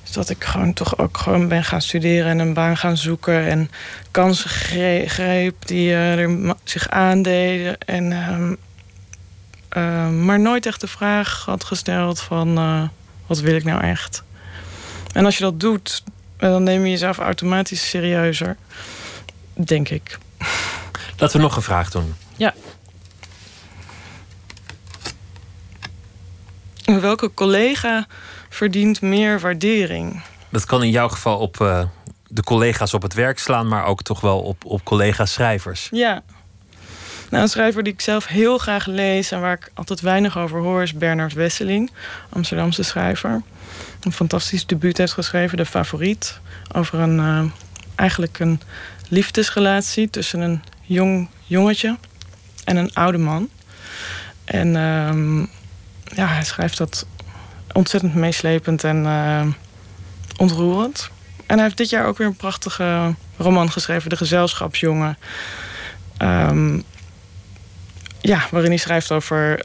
Dus 0.02 0.12
dat 0.12 0.30
ik 0.30 0.44
gewoon 0.44 0.72
toch 0.72 0.98
ook 0.98 1.18
gewoon 1.18 1.48
ben 1.48 1.64
gaan 1.64 1.82
studeren 1.82 2.30
en 2.30 2.38
een 2.38 2.54
baan 2.54 2.76
gaan 2.76 2.96
zoeken. 2.96 3.46
En 3.46 3.70
kansen 4.10 4.50
gre- 4.50 5.04
greep 5.06 5.66
die 5.66 5.90
eh, 5.92 6.18
er 6.18 6.54
zich 6.64 6.88
aandeden. 6.88 7.78
En, 7.78 8.12
ehm, 8.12 8.54
eh, 9.68 10.10
maar 10.10 10.40
nooit 10.40 10.66
echt 10.66 10.80
de 10.80 10.86
vraag 10.86 11.42
had 11.44 11.64
gesteld 11.64 12.20
van 12.20 12.58
eh, 12.58 12.82
wat 13.26 13.40
wil 13.40 13.54
ik 13.54 13.64
nou 13.64 13.82
echt? 13.82 14.22
En 15.12 15.24
als 15.24 15.36
je 15.38 15.44
dat 15.44 15.60
doet, 15.60 16.02
dan 16.36 16.62
neem 16.62 16.84
je 16.84 16.90
jezelf 16.90 17.18
automatisch 17.18 17.88
serieuzer. 17.88 18.56
Denk 19.54 19.88
ik. 19.88 20.18
Laten 21.16 21.36
we 21.36 21.42
nog 21.42 21.56
een 21.56 21.62
vraag 21.62 21.90
doen. 21.90 22.14
Ja. 22.36 22.54
Welke 26.96 27.34
collega 27.34 28.06
verdient 28.48 29.00
meer 29.00 29.40
waardering? 29.40 30.22
Dat 30.48 30.64
kan 30.64 30.82
in 30.82 30.90
jouw 30.90 31.08
geval 31.08 31.38
op 31.38 31.60
eh, 31.60 31.84
de 32.28 32.42
collega's 32.42 32.94
op 32.94 33.02
het 33.02 33.14
werk 33.14 33.38
slaan, 33.38 33.68
maar 33.68 33.84
ook 33.84 34.02
toch 34.02 34.20
wel 34.20 34.40
op, 34.40 34.64
op 34.64 34.84
collega-schrijvers. 34.84 35.88
Ja. 35.90 36.22
Nou, 37.30 37.42
een 37.42 37.48
schrijver 37.48 37.82
die 37.82 37.92
ik 37.92 38.00
zelf 38.00 38.26
heel 38.26 38.58
graag 38.58 38.86
lees 38.86 39.30
en 39.30 39.40
waar 39.40 39.52
ik 39.52 39.70
altijd 39.74 40.00
weinig 40.00 40.38
over 40.38 40.60
hoor, 40.60 40.82
is 40.82 40.94
Bernard 40.94 41.32
Wesseling, 41.32 41.90
Amsterdamse 42.28 42.82
schrijver. 42.82 43.42
Een 44.00 44.12
fantastisch 44.12 44.66
debuut 44.66 44.98
heeft 44.98 45.12
geschreven, 45.12 45.56
De 45.56 45.66
Favoriet. 45.66 46.40
Over 46.74 46.98
een, 46.98 47.18
eh, 47.18 47.44
eigenlijk 47.94 48.38
een 48.38 48.60
liefdesrelatie 49.08 50.10
tussen 50.10 50.40
een 50.40 50.62
jong 50.82 51.28
jongetje 51.44 51.96
en 52.64 52.76
een 52.76 52.94
oude 52.94 53.18
man. 53.18 53.48
En 54.44 54.76
ehm, 54.76 55.44
ja, 56.14 56.26
hij 56.26 56.44
schrijft 56.44 56.78
dat 56.78 57.06
ontzettend 57.72 58.14
meeslepend 58.14 58.84
en 58.84 59.06
eh, 59.06 59.46
ontroerend. 60.36 61.10
En 61.46 61.54
hij 61.54 61.64
heeft 61.64 61.76
dit 61.76 61.90
jaar 61.90 62.06
ook 62.06 62.18
weer 62.18 62.26
een 62.26 62.36
prachtige 62.36 63.14
roman 63.36 63.70
geschreven, 63.70 64.10
De 64.10 64.16
Gezelschapsjongen. 64.16 65.18
Ehm, 66.16 66.80
ja, 68.20 68.46
waarin 68.50 68.70
hij 68.70 68.78
schrijft 68.78 69.12
over 69.12 69.64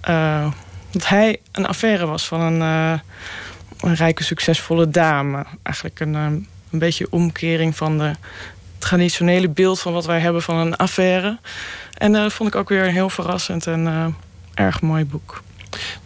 eh, 0.00 0.50
dat 0.90 1.08
hij 1.08 1.40
een 1.52 1.66
affaire 1.66 2.06
was 2.06 2.26
van 2.26 2.40
een, 2.40 2.62
eh, 2.62 2.98
een 3.80 3.94
rijke, 3.94 4.24
succesvolle 4.24 4.90
dame. 4.90 5.44
Eigenlijk 5.62 6.00
een, 6.00 6.14
een 6.14 6.48
beetje 6.70 7.06
omkering 7.10 7.76
van 7.76 7.98
de 7.98 8.12
traditionele 8.78 9.48
beeld 9.48 9.80
van 9.80 9.92
wat 9.92 10.06
wij 10.06 10.20
hebben 10.20 10.42
van 10.42 10.56
een 10.56 10.76
affaire. 10.76 11.38
En 11.94 12.12
dat 12.12 12.32
vond 12.32 12.48
ik 12.48 12.54
ook 12.54 12.68
weer 12.68 12.84
een 12.84 12.92
heel 12.92 13.10
verrassend 13.10 13.66
en 13.66 14.16
erg 14.54 14.80
mooi 14.80 15.04
boek. 15.04 15.42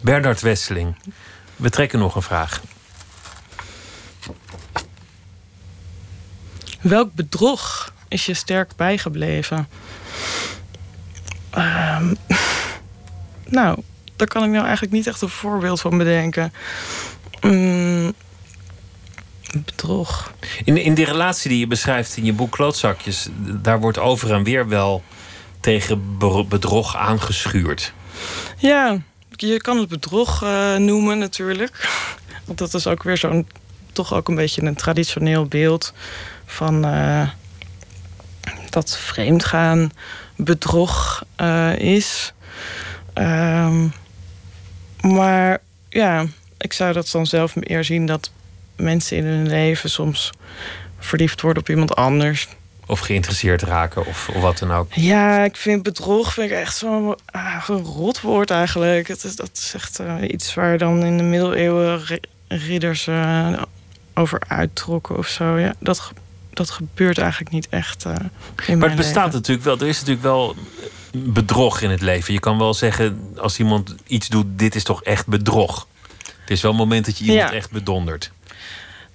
Bernard 0.01 0.41
Wesseling, 0.41 0.95
we 1.55 1.69
trekken 1.69 1.99
nog 1.99 2.15
een 2.15 2.21
vraag. 2.21 2.61
Welk 6.81 7.13
bedrog 7.13 7.93
is 8.07 8.25
je 8.25 8.33
sterk 8.33 8.75
bijgebleven? 8.75 9.67
Um, 11.57 12.17
nou, 13.59 13.81
daar 14.15 14.27
kan 14.27 14.43
ik 14.43 14.49
nou 14.49 14.63
eigenlijk 14.63 14.93
niet 14.93 15.07
echt 15.07 15.21
een 15.21 15.29
voorbeeld 15.29 15.81
van 15.81 15.97
bedenken. 15.97 16.53
Mm, 17.41 18.13
bedrog. 19.51 20.33
In, 20.63 20.77
in 20.77 20.93
die 20.93 21.05
relatie 21.05 21.49
die 21.49 21.59
je 21.59 21.67
beschrijft 21.67 22.17
in 22.17 22.25
je 22.25 22.33
boek 22.33 22.51
Klootzakjes, 22.51 23.27
daar 23.37 23.79
wordt 23.79 23.97
over 23.97 24.33
en 24.33 24.43
weer 24.43 24.67
wel 24.67 25.03
tegen 25.59 26.17
bedrog 26.47 26.95
aangeschuurd. 26.95 27.93
Ja, 28.57 29.01
je 29.47 29.61
kan 29.61 29.77
het 29.77 29.89
bedrog 29.89 30.43
uh, 30.43 30.75
noemen 30.75 31.17
natuurlijk. 31.17 31.89
Want 32.45 32.57
dat 32.57 32.73
is 32.73 32.87
ook 32.87 33.03
weer 33.03 33.17
zo'n 33.17 33.47
toch 33.93 34.13
ook 34.13 34.27
een 34.27 34.35
beetje 34.35 34.61
een 34.61 34.75
traditioneel 34.75 35.45
beeld 35.45 35.93
van 36.45 36.85
uh, 36.85 37.29
dat 38.69 38.97
vreemdgaan 38.97 39.91
bedrog 40.35 41.23
uh, 41.37 41.75
is. 41.75 42.33
Um, 43.13 43.93
maar 45.01 45.61
ja, 45.89 46.25
ik 46.57 46.73
zou 46.73 46.93
dat 46.93 47.09
dan 47.11 47.25
zelf 47.25 47.55
meer 47.55 47.83
zien 47.83 48.05
dat 48.05 48.31
mensen 48.75 49.17
in 49.17 49.25
hun 49.25 49.47
leven 49.47 49.89
soms 49.89 50.29
verliefd 50.99 51.41
worden 51.41 51.63
op 51.63 51.69
iemand 51.69 51.95
anders. 51.95 52.47
Of 52.89 52.99
geïnteresseerd 52.99 53.61
raken 53.61 54.05
of, 54.05 54.29
of 54.29 54.41
wat 54.41 54.57
dan 54.57 54.71
ook. 54.71 54.93
Ja, 54.93 55.43
ik 55.43 55.55
vind 55.55 55.83
bedrog 55.83 56.33
vind 56.33 56.51
ik 56.51 56.57
echt 56.57 56.75
zo'n 56.75 57.15
ah, 57.25 57.63
een 57.67 57.83
rotwoord 57.83 58.51
eigenlijk. 58.51 59.07
Het 59.07 59.23
is, 59.23 59.35
dat 59.35 59.49
is 59.53 59.71
echt 59.75 59.99
uh, 59.99 60.15
iets 60.27 60.53
waar 60.53 60.77
dan 60.77 61.03
in 61.03 61.17
de 61.17 61.23
middeleeuwen 61.23 62.01
ridders 62.47 63.07
uh, 63.07 63.61
over 64.13 64.41
uittrokken 64.47 65.17
of 65.17 65.27
zo. 65.27 65.57
Ja, 65.57 65.73
dat, 65.79 66.11
dat 66.53 66.69
gebeurt 66.69 67.17
eigenlijk 67.17 67.51
niet 67.51 67.67
echt. 67.69 68.05
Uh, 68.05 68.15
in 68.67 68.77
maar 68.77 68.87
het 68.87 68.97
bestaat 68.97 69.31
natuurlijk 69.31 69.65
wel. 69.65 69.79
Er 69.79 69.87
is 69.87 69.97
natuurlijk 69.99 70.25
wel 70.25 70.55
bedrog 71.11 71.81
in 71.81 71.89
het 71.89 72.01
leven. 72.01 72.33
Je 72.33 72.39
kan 72.39 72.57
wel 72.57 72.73
zeggen, 72.73 73.29
als 73.37 73.59
iemand 73.59 73.95
iets 74.07 74.27
doet, 74.27 74.45
dit 74.49 74.75
is 74.75 74.83
toch 74.83 75.03
echt 75.03 75.27
bedrog. 75.27 75.87
Het 76.39 76.49
is 76.49 76.61
wel 76.61 76.71
een 76.71 76.77
moment 76.77 77.05
dat 77.05 77.17
je 77.17 77.25
iemand 77.25 77.51
echt 77.51 77.71
bedondert. 77.71 78.31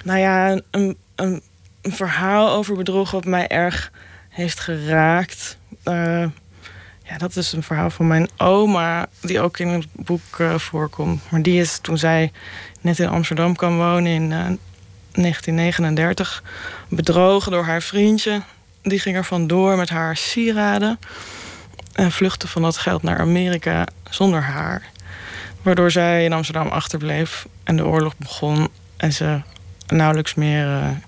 Nou 0.04 0.18
ja, 0.18 0.60
een, 0.70 0.96
een, 1.14 1.42
een, 1.84 1.92
verhaal 1.92 2.50
over 2.50 2.76
bedrog 2.76 3.10
wat 3.10 3.24
mij 3.24 3.48
erg 3.48 3.90
heeft 4.28 4.60
geraakt. 4.60 5.58
Uh, 5.84 6.26
ja, 7.04 7.18
dat 7.18 7.36
is 7.36 7.52
een 7.52 7.62
verhaal 7.62 7.90
van 7.90 8.06
mijn 8.06 8.28
oma, 8.36 9.06
die 9.20 9.40
ook 9.40 9.58
in 9.58 9.68
het 9.68 9.86
boek 9.92 10.38
uh, 10.38 10.54
voorkomt. 10.58 11.22
Maar 11.30 11.42
die 11.42 11.60
is 11.60 11.78
toen 11.78 11.98
zij 11.98 12.32
net 12.80 12.98
in 12.98 13.08
Amsterdam 13.08 13.56
kwam 13.56 13.76
wonen 13.76 14.12
in 14.12 14.22
uh, 14.22 14.46
1939 15.12 16.42
bedrogen 16.88 17.52
door 17.52 17.64
haar 17.64 17.82
vriendje. 17.82 18.42
Die 18.82 18.98
ging 18.98 19.16
er 19.16 19.24
vandoor 19.24 19.76
met 19.76 19.88
haar 19.88 20.16
sieraden 20.16 20.98
en 21.92 22.12
vluchtte 22.12 22.48
van 22.48 22.62
dat 22.62 22.76
geld 22.76 23.02
naar 23.02 23.18
Amerika 23.18 23.86
zonder 24.10 24.42
haar. 24.42 24.82
Waardoor 25.62 25.90
zij 25.90 26.24
in 26.24 26.32
Amsterdam 26.32 26.68
achterbleef 26.68 27.46
en 27.64 27.76
de 27.76 27.86
oorlog 27.86 28.16
begon 28.16 28.68
en 28.96 29.12
ze 29.12 29.40
nauwelijks 29.86 30.34
meer 30.34 31.00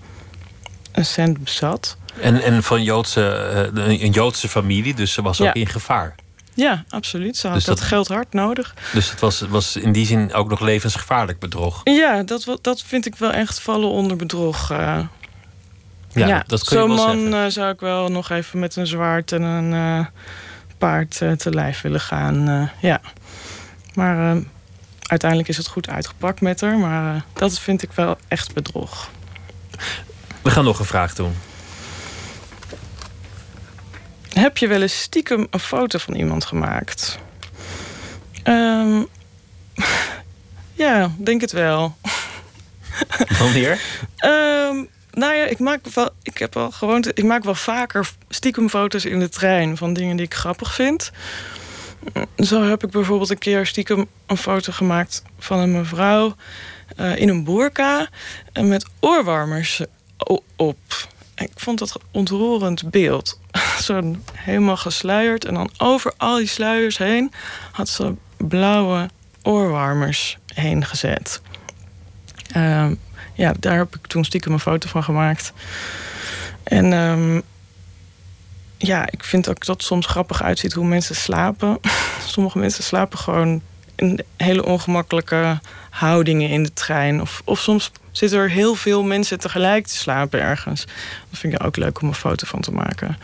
een 0.96 1.04
cent 1.04 1.44
bezat. 1.44 1.96
En, 2.20 2.42
en 2.42 2.62
van 2.62 2.82
Joodse, 2.82 3.70
uh, 3.74 4.00
een 4.00 4.10
Joodse 4.10 4.48
familie, 4.48 4.94
dus 4.94 5.12
ze 5.12 5.22
was 5.22 5.40
ook 5.40 5.54
in 5.54 5.66
gevaar. 5.66 6.14
Ja, 6.54 6.84
absoluut. 6.88 7.36
Ze 7.36 7.46
had 7.46 7.56
dus 7.56 7.64
dat, 7.64 7.78
dat, 7.78 7.86
geld 7.86 8.08
hard 8.08 8.32
nodig. 8.32 8.74
Dus 8.92 9.10
het 9.10 9.20
was, 9.20 9.40
was 9.40 9.76
in 9.76 9.92
die 9.92 10.06
zin 10.06 10.32
ook 10.32 10.48
nog 10.48 10.60
levensgevaarlijk 10.60 11.38
bedrog. 11.38 11.80
Ja, 11.84 12.22
dat, 12.22 12.58
dat 12.62 12.82
vind 12.82 13.06
ik 13.06 13.14
wel 13.14 13.32
echt 13.32 13.60
vallen 13.60 13.88
onder 13.88 14.16
bedrog. 14.16 14.70
Uh, 14.70 14.98
ja, 16.12 16.44
dat 16.46 16.64
kun 16.64 16.82
je 16.82 16.86
Zo'n 16.86 16.94
man 16.96 17.34
uh, 17.34 17.46
zou 17.46 17.72
ik 17.72 17.80
wel 17.80 18.08
nog 18.08 18.30
even 18.30 18.58
met 18.58 18.76
een 18.76 18.86
zwaard 18.86 19.32
en 19.32 19.42
een 19.42 19.72
uh, 19.72 20.06
paard 20.78 21.16
te 21.16 21.50
lijf 21.50 21.80
willen 21.80 22.00
gaan. 22.00 22.70
ja. 22.80 23.00
Maar 23.94 24.42
uiteindelijk 25.02 25.48
is 25.48 25.56
het 25.56 25.66
goed 25.66 25.88
uitgepakt 25.88 26.40
met 26.40 26.60
haar. 26.60 26.78
Maar 26.78 27.24
dat 27.32 27.58
vind 27.58 27.82
ik 27.82 27.92
wel 27.92 28.16
echt 28.28 28.54
bedrog. 28.54 29.10
We 30.46 30.52
gaan 30.52 30.64
nog 30.64 30.78
een 30.78 30.84
vraag 30.84 31.14
doen. 31.14 31.34
Heb 34.32 34.56
je 34.58 34.66
wel 34.66 34.82
eens 34.82 35.00
stiekem 35.00 35.46
een 35.50 35.60
foto 35.60 35.98
van 35.98 36.14
iemand 36.14 36.44
gemaakt? 36.44 37.18
Um, 38.44 39.06
ja, 40.84 41.10
denk 41.18 41.40
het 41.40 41.52
wel. 41.52 41.96
Wanneer? 43.38 43.80
um, 44.24 44.88
nou 45.10 45.34
ja, 45.34 45.44
ik 45.44 45.58
maak 45.58 45.86
wel, 45.94 46.10
ik 46.22 46.38
heb 46.38 46.54
wel 46.54 46.70
gewoonte, 46.70 47.10
ik 47.14 47.24
maak 47.24 47.44
wel 47.44 47.54
vaker 47.54 48.10
stiekem 48.28 48.68
foto's 48.68 49.04
in 49.04 49.18
de 49.18 49.28
trein 49.28 49.76
van 49.76 49.92
dingen 49.92 50.16
die 50.16 50.26
ik 50.26 50.34
grappig 50.34 50.74
vind. 50.74 51.10
Zo 52.36 52.62
heb 52.62 52.84
ik 52.84 52.90
bijvoorbeeld 52.90 53.30
een 53.30 53.38
keer 53.38 53.66
stiekem 53.66 54.06
een 54.26 54.36
foto 54.36 54.72
gemaakt 54.72 55.22
van 55.38 55.58
een 55.58 55.72
mevrouw 55.72 56.34
uh, 56.96 57.16
in 57.16 57.28
een 57.28 57.44
boerka 57.44 58.08
met 58.52 58.86
oorwarmers 59.00 59.82
op. 60.56 60.78
Ik 61.34 61.50
vond 61.54 61.78
dat 61.78 61.98
ontroerend 62.10 62.90
beeld. 62.90 63.40
Zo'n 63.80 64.24
helemaal 64.32 64.76
gesluierd. 64.76 65.44
En 65.44 65.54
dan 65.54 65.70
over 65.78 66.12
al 66.16 66.36
die 66.36 66.46
sluiers 66.46 66.98
heen 66.98 67.32
had 67.72 67.88
ze 67.88 68.14
blauwe 68.36 69.08
oorwarmers 69.42 70.38
heen 70.54 70.84
gezet. 70.84 71.40
Uh, 72.56 72.90
ja, 73.34 73.54
daar 73.58 73.76
heb 73.76 73.96
ik 73.96 74.06
toen 74.06 74.24
stiekem 74.24 74.52
een 74.52 74.60
foto 74.60 74.88
van 74.88 75.04
gemaakt. 75.04 75.52
En 76.62 76.92
um, 76.92 77.42
ja, 78.78 79.06
ik 79.10 79.24
vind 79.24 79.48
ook 79.48 79.64
dat 79.64 79.76
het 79.76 79.86
soms 79.86 80.06
grappig 80.06 80.42
uitziet 80.42 80.72
hoe 80.72 80.86
mensen 80.86 81.14
slapen. 81.14 81.78
Sommige 82.26 82.58
mensen 82.58 82.84
slapen 82.84 83.18
gewoon 83.18 83.62
in 83.94 84.20
hele 84.36 84.64
ongemakkelijke 84.64 85.60
houdingen 85.90 86.48
in 86.48 86.62
de 86.62 86.72
trein. 86.72 87.20
Of, 87.20 87.42
of 87.44 87.60
soms 87.60 87.90
zitten 88.16 88.38
er 88.38 88.50
heel 88.50 88.74
veel 88.74 89.02
mensen 89.02 89.38
tegelijk 89.38 89.86
te 89.86 89.96
slapen 89.96 90.40
ergens. 90.40 90.84
Dat 91.30 91.38
vind 91.40 91.52
ik 91.52 91.64
ook 91.64 91.76
leuk 91.76 92.00
om 92.00 92.08
een 92.08 92.14
foto 92.14 92.46
van 92.46 92.60
te 92.60 92.72
maken. 92.72 93.18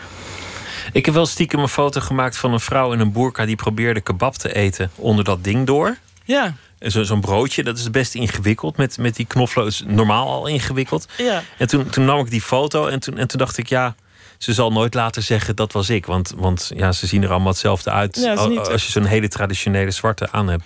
Ik 0.92 1.04
heb 1.04 1.14
wel 1.14 1.26
stiekem 1.26 1.60
een 1.60 1.68
foto 1.68 2.00
gemaakt 2.00 2.36
van 2.36 2.52
een 2.52 2.60
vrouw 2.60 2.92
in 2.92 3.00
een 3.00 3.12
boerka 3.12 3.46
die 3.46 3.56
probeerde 3.56 4.00
kebab 4.00 4.34
te 4.34 4.54
eten 4.54 4.90
onder 4.94 5.24
dat 5.24 5.44
ding 5.44 5.66
door. 5.66 5.96
Ja. 6.24 6.54
Zo'n 6.78 7.04
zo 7.04 7.16
broodje, 7.16 7.62
dat 7.62 7.78
is 7.78 7.90
best 7.90 8.14
ingewikkeld. 8.14 8.76
Met, 8.76 8.98
met 8.98 9.16
die 9.16 9.26
knoflook 9.26 9.66
is 9.66 9.82
normaal 9.86 10.28
al 10.28 10.46
ingewikkeld. 10.46 11.06
Ja. 11.16 11.42
En 11.58 11.66
toen, 11.66 11.90
toen 11.90 12.04
nam 12.04 12.18
ik 12.20 12.30
die 12.30 12.42
foto 12.42 12.86
en 12.86 13.00
toen, 13.00 13.18
en 13.18 13.28
toen 13.28 13.38
dacht 13.38 13.58
ik, 13.58 13.68
ja, 13.68 13.94
ze 14.38 14.52
zal 14.52 14.72
nooit 14.72 14.94
later 14.94 15.22
zeggen 15.22 15.56
dat 15.56 15.72
was 15.72 15.90
ik. 15.90 16.06
Want, 16.06 16.32
want 16.36 16.70
ja, 16.74 16.92
ze 16.92 17.06
zien 17.06 17.22
er 17.22 17.30
allemaal 17.30 17.52
hetzelfde 17.52 17.90
uit 17.90 18.16
Ja, 18.16 18.34
als 18.34 18.84
je 18.84 18.90
zo'n 18.90 19.04
hele 19.04 19.28
traditionele 19.28 19.90
zwarte 19.90 20.30
aan 20.30 20.48
hebt. 20.48 20.64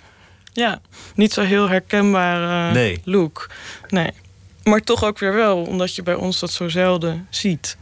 Ja, 0.57 0.81
niet 1.15 1.33
zo 1.33 1.41
heel 1.41 1.69
herkenbare 1.69 2.71
Nee. 2.73 3.01
look. 3.03 3.49
Nee. 3.87 4.11
Maar 4.63 4.79
toch 4.81 5.03
ook 5.03 5.19
weer 5.19 5.33
wel, 5.33 5.61
omdat 5.63 5.95
je 5.95 6.03
bij 6.03 6.13
ons 6.13 6.39
dat 6.39 6.51
zo 6.51 6.69
zelden 6.69 7.27
ziet. 7.29 7.77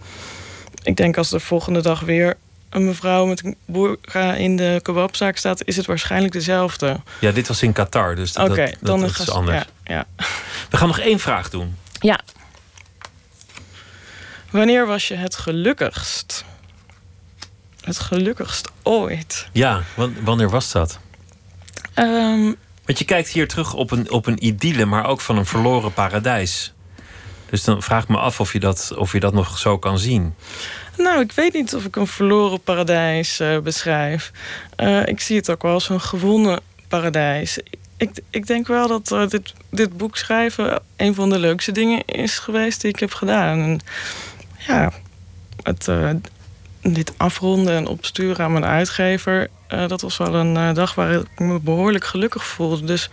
Ik 0.83 0.95
denk 0.95 1.17
als 1.17 1.29
de 1.29 1.39
volgende 1.39 1.81
dag 1.81 1.99
weer 1.99 2.37
een 2.69 2.85
mevrouw 2.85 3.25
met 3.25 3.43
een 3.45 3.55
boerka 3.65 4.33
in 4.33 4.55
de 4.55 4.79
kebabzaak 4.83 5.37
staat, 5.37 5.65
is 5.65 5.77
het 5.77 5.85
waarschijnlijk 5.85 6.33
dezelfde. 6.33 6.99
Ja, 7.19 7.31
dit 7.31 7.47
was 7.47 7.61
in 7.61 7.73
Qatar, 7.73 8.15
dus 8.15 8.33
dat, 8.33 8.49
Oké, 8.49 8.65
dat, 8.65 8.75
dan 8.81 8.99
dat 8.99 9.09
is 9.09 9.15
is 9.19 9.25
het- 9.25 9.35
anders. 9.35 9.65
Ja, 9.83 9.93
ja. 10.17 10.25
We 10.69 10.77
gaan 10.77 10.87
nog 10.87 10.99
één 10.99 11.19
vraag 11.19 11.49
doen. 11.49 11.75
ja. 11.99 12.19
Wanneer 14.51 14.85
was 14.87 15.07
je 15.07 15.15
het 15.15 15.35
gelukkigst? 15.35 16.45
Het 17.81 17.99
gelukkigst 17.99 18.71
ooit. 18.83 19.47
Ja, 19.51 19.81
wan- 19.95 20.15
wanneer 20.23 20.49
was 20.49 20.71
dat? 20.71 20.99
Ehm, 21.93 22.51
Want 22.85 22.99
je 22.99 23.05
kijkt 23.05 23.29
hier 23.29 23.47
terug 23.47 23.73
op 23.73 23.91
een, 23.91 24.11
op 24.11 24.25
een 24.25 24.45
idylle, 24.45 24.85
maar 24.85 25.05
ook 25.05 25.21
van 25.21 25.37
een 25.37 25.45
verloren 25.45 25.93
paradijs. 25.93 26.73
Dus 27.49 27.63
dan 27.63 27.81
vraag 27.81 28.03
ik 28.03 28.09
me 28.09 28.17
af 28.17 28.39
of 28.39 28.53
je 28.53 28.59
dat, 28.59 28.93
of 28.97 29.11
je 29.11 29.19
dat 29.19 29.33
nog 29.33 29.57
zo 29.57 29.77
kan 29.77 29.99
zien. 29.99 30.33
Nou, 30.97 31.19
ik 31.19 31.31
weet 31.31 31.53
niet 31.53 31.75
of 31.75 31.85
ik 31.85 31.95
een 31.95 32.07
verloren 32.07 32.61
paradijs 32.61 33.39
eh, 33.39 33.59
beschrijf. 33.59 34.31
Eh, 34.75 35.05
ik 35.05 35.21
zie 35.21 35.35
het 35.35 35.49
ook 35.49 35.61
wel 35.61 35.73
als 35.73 35.89
een 35.89 36.01
gewonnen 36.01 36.61
paradijs. 36.87 37.59
Ik, 37.97 38.09
ik 38.29 38.47
denk 38.47 38.67
wel 38.67 38.87
dat 38.87 39.11
eh, 39.11 39.27
dit, 39.27 39.53
dit 39.69 39.97
boek 39.97 40.17
schrijven 40.17 40.81
een 40.95 41.15
van 41.15 41.29
de 41.29 41.39
leukste 41.39 41.71
dingen 41.71 42.05
is 42.05 42.39
geweest 42.39 42.81
die 42.81 42.89
ik 42.89 42.99
heb 42.99 43.13
gedaan. 43.13 43.59
En 43.59 43.79
ja, 44.57 44.91
het, 45.63 45.87
dit 46.93 47.13
afronden 47.17 47.75
en 47.75 47.87
opsturen 47.87 48.45
aan 48.45 48.51
mijn 48.51 48.65
uitgever, 48.65 49.49
eh, 49.67 49.87
dat 49.87 50.01
was 50.01 50.17
wel 50.17 50.35
een 50.35 50.57
eh, 50.57 50.73
dag 50.73 50.95
waar 50.95 51.11
ik 51.11 51.39
me 51.39 51.59
behoorlijk 51.59 52.05
gelukkig 52.05 52.45
voelde. 52.45 52.85
Dus 52.85 53.09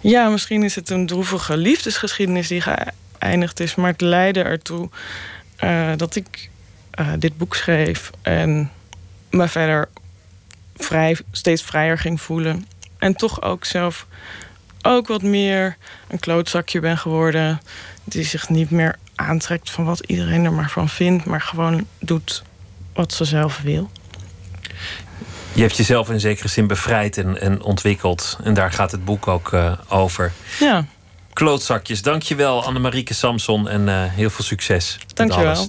Ja, 0.00 0.28
misschien 0.28 0.62
is 0.62 0.74
het 0.74 0.90
een 0.90 1.06
droevige 1.06 1.56
liefdesgeschiedenis 1.56 2.48
die 2.48 2.62
geëindigd 3.18 3.60
is, 3.60 3.74
maar 3.74 3.90
het 3.90 4.00
leidde 4.00 4.42
ertoe 4.42 4.88
uh, 5.60 5.90
dat 5.96 6.16
ik 6.16 6.50
dit 7.18 7.36
boek 7.36 7.54
schreef 7.54 8.10
en 8.22 8.70
me 9.30 9.48
verder 9.48 9.88
vrij, 10.76 11.16
steeds 11.30 11.62
vrijer 11.62 11.98
ging 11.98 12.20
voelen. 12.20 12.66
En 12.98 13.14
toch 13.14 13.42
ook 13.42 13.64
zelf 13.64 14.06
ook 14.82 15.06
wat 15.06 15.22
meer 15.22 15.76
een 16.08 16.18
klootzakje 16.18 16.80
ben 16.80 16.98
geworden. 16.98 17.60
Die 18.04 18.24
zich 18.24 18.48
niet 18.48 18.70
meer 18.70 18.96
aantrekt 19.14 19.70
van 19.70 19.84
wat 19.84 20.00
iedereen 20.06 20.44
er 20.44 20.52
maar 20.52 20.70
van 20.70 20.88
vindt, 20.88 21.24
maar 21.24 21.40
gewoon 21.40 21.86
doet 21.98 22.42
wat 22.94 23.12
ze 23.12 23.24
zelf 23.24 23.60
wil. 23.62 23.90
Je 25.52 25.60
hebt 25.60 25.76
jezelf 25.76 26.10
in 26.10 26.20
zekere 26.20 26.48
zin 26.48 26.66
bevrijd 26.66 27.18
en, 27.18 27.40
en 27.40 27.62
ontwikkeld. 27.62 28.38
En 28.42 28.54
daar 28.54 28.72
gaat 28.72 28.90
het 28.90 29.04
boek 29.04 29.28
ook 29.28 29.52
uh, 29.52 29.72
over. 29.88 30.32
Ja. 30.60 30.86
Klootzakjes. 31.32 32.02
Dankjewel 32.02 32.64
Annemarieke 32.64 33.14
Samson 33.14 33.68
en 33.68 33.88
uh, 33.88 34.04
heel 34.04 34.30
veel 34.30 34.44
succes. 34.44 34.98
Dankjewel. 35.14 35.68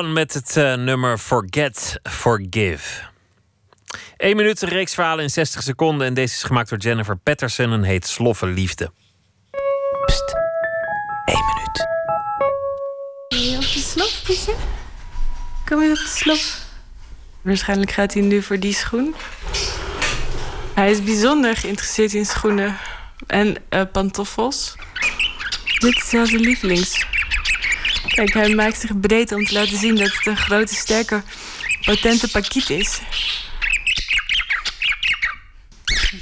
Met 0.00 0.34
het 0.34 0.56
uh, 0.56 0.74
nummer 0.74 1.18
Forget, 1.18 2.00
Forgive. 2.02 3.02
1 4.16 4.36
minuut, 4.36 4.62
een 4.62 4.68
reeks 4.68 4.94
verhalen 4.94 5.24
in 5.24 5.30
60 5.30 5.62
seconden. 5.62 6.06
En 6.06 6.14
deze 6.14 6.34
is 6.34 6.42
gemaakt 6.42 6.68
door 6.68 6.78
Jennifer 6.78 7.16
Patterson 7.16 7.72
en 7.72 7.82
heet 7.82 8.06
Sloffe 8.06 8.46
Liefde. 8.46 8.92
Pst, 10.06 10.34
1 11.24 11.38
minuut. 11.54 11.86
Wil 13.28 13.40
je 13.40 13.56
op 13.56 13.72
de 13.72 13.78
slof, 13.78 14.22
Pietje? 14.24 14.54
Kom 15.64 15.82
je 15.82 15.90
op 15.90 15.96
de 15.96 16.12
slof? 16.16 16.58
Waarschijnlijk 17.42 17.90
gaat 17.90 18.14
hij 18.14 18.22
nu 18.22 18.42
voor 18.42 18.58
die 18.58 18.74
schoen. 18.74 19.14
Hij 20.74 20.90
is 20.90 21.04
bijzonder 21.04 21.56
geïnteresseerd 21.56 22.14
in 22.14 22.26
schoenen 22.26 22.76
en 23.26 23.56
uh, 23.70 23.82
pantoffels. 23.92 24.76
Dit 25.78 25.96
is 25.96 26.08
zelfs 26.08 26.30
zijn 26.30 26.42
lievelings. 26.42 27.06
Kijk, 28.20 28.34
hij 28.34 28.54
maakt 28.54 28.80
zich 28.80 29.00
breed 29.00 29.32
om 29.32 29.44
te 29.44 29.52
laten 29.52 29.76
zien 29.76 29.96
dat 29.96 30.12
het 30.12 30.26
een 30.26 30.36
grote, 30.36 30.74
sterke, 30.74 31.22
potente 31.84 32.30
pakiet 32.30 32.70
is. 32.70 33.00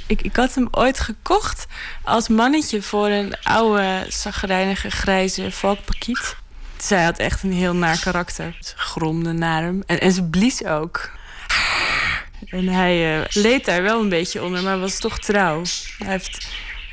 Ik, 0.06 0.22
ik 0.22 0.36
had 0.36 0.54
hem 0.54 0.68
ooit 0.70 1.00
gekocht 1.00 1.66
als 2.02 2.28
mannetje 2.28 2.82
voor 2.82 3.08
een 3.08 3.36
oude, 3.42 4.06
zagrijnige, 4.08 4.90
grijze 4.90 5.50
volkpakiet. 5.50 6.36
Zij 6.76 7.04
had 7.04 7.18
echt 7.18 7.42
een 7.42 7.52
heel 7.52 7.74
naar 7.74 8.00
karakter. 8.00 8.56
Ze 8.60 8.72
gromde 8.76 9.32
naar 9.32 9.62
hem. 9.62 9.82
En, 9.86 10.00
en 10.00 10.12
ze 10.12 10.24
blies 10.24 10.64
ook. 10.64 11.10
En 12.46 12.68
hij 12.68 13.18
uh, 13.18 13.24
leed 13.28 13.64
daar 13.64 13.82
wel 13.82 14.00
een 14.00 14.08
beetje 14.08 14.42
onder, 14.42 14.62
maar 14.62 14.78
was 14.78 14.98
toch 14.98 15.18
trouw. 15.18 15.62
Hij 15.98 16.10
heeft 16.10 16.48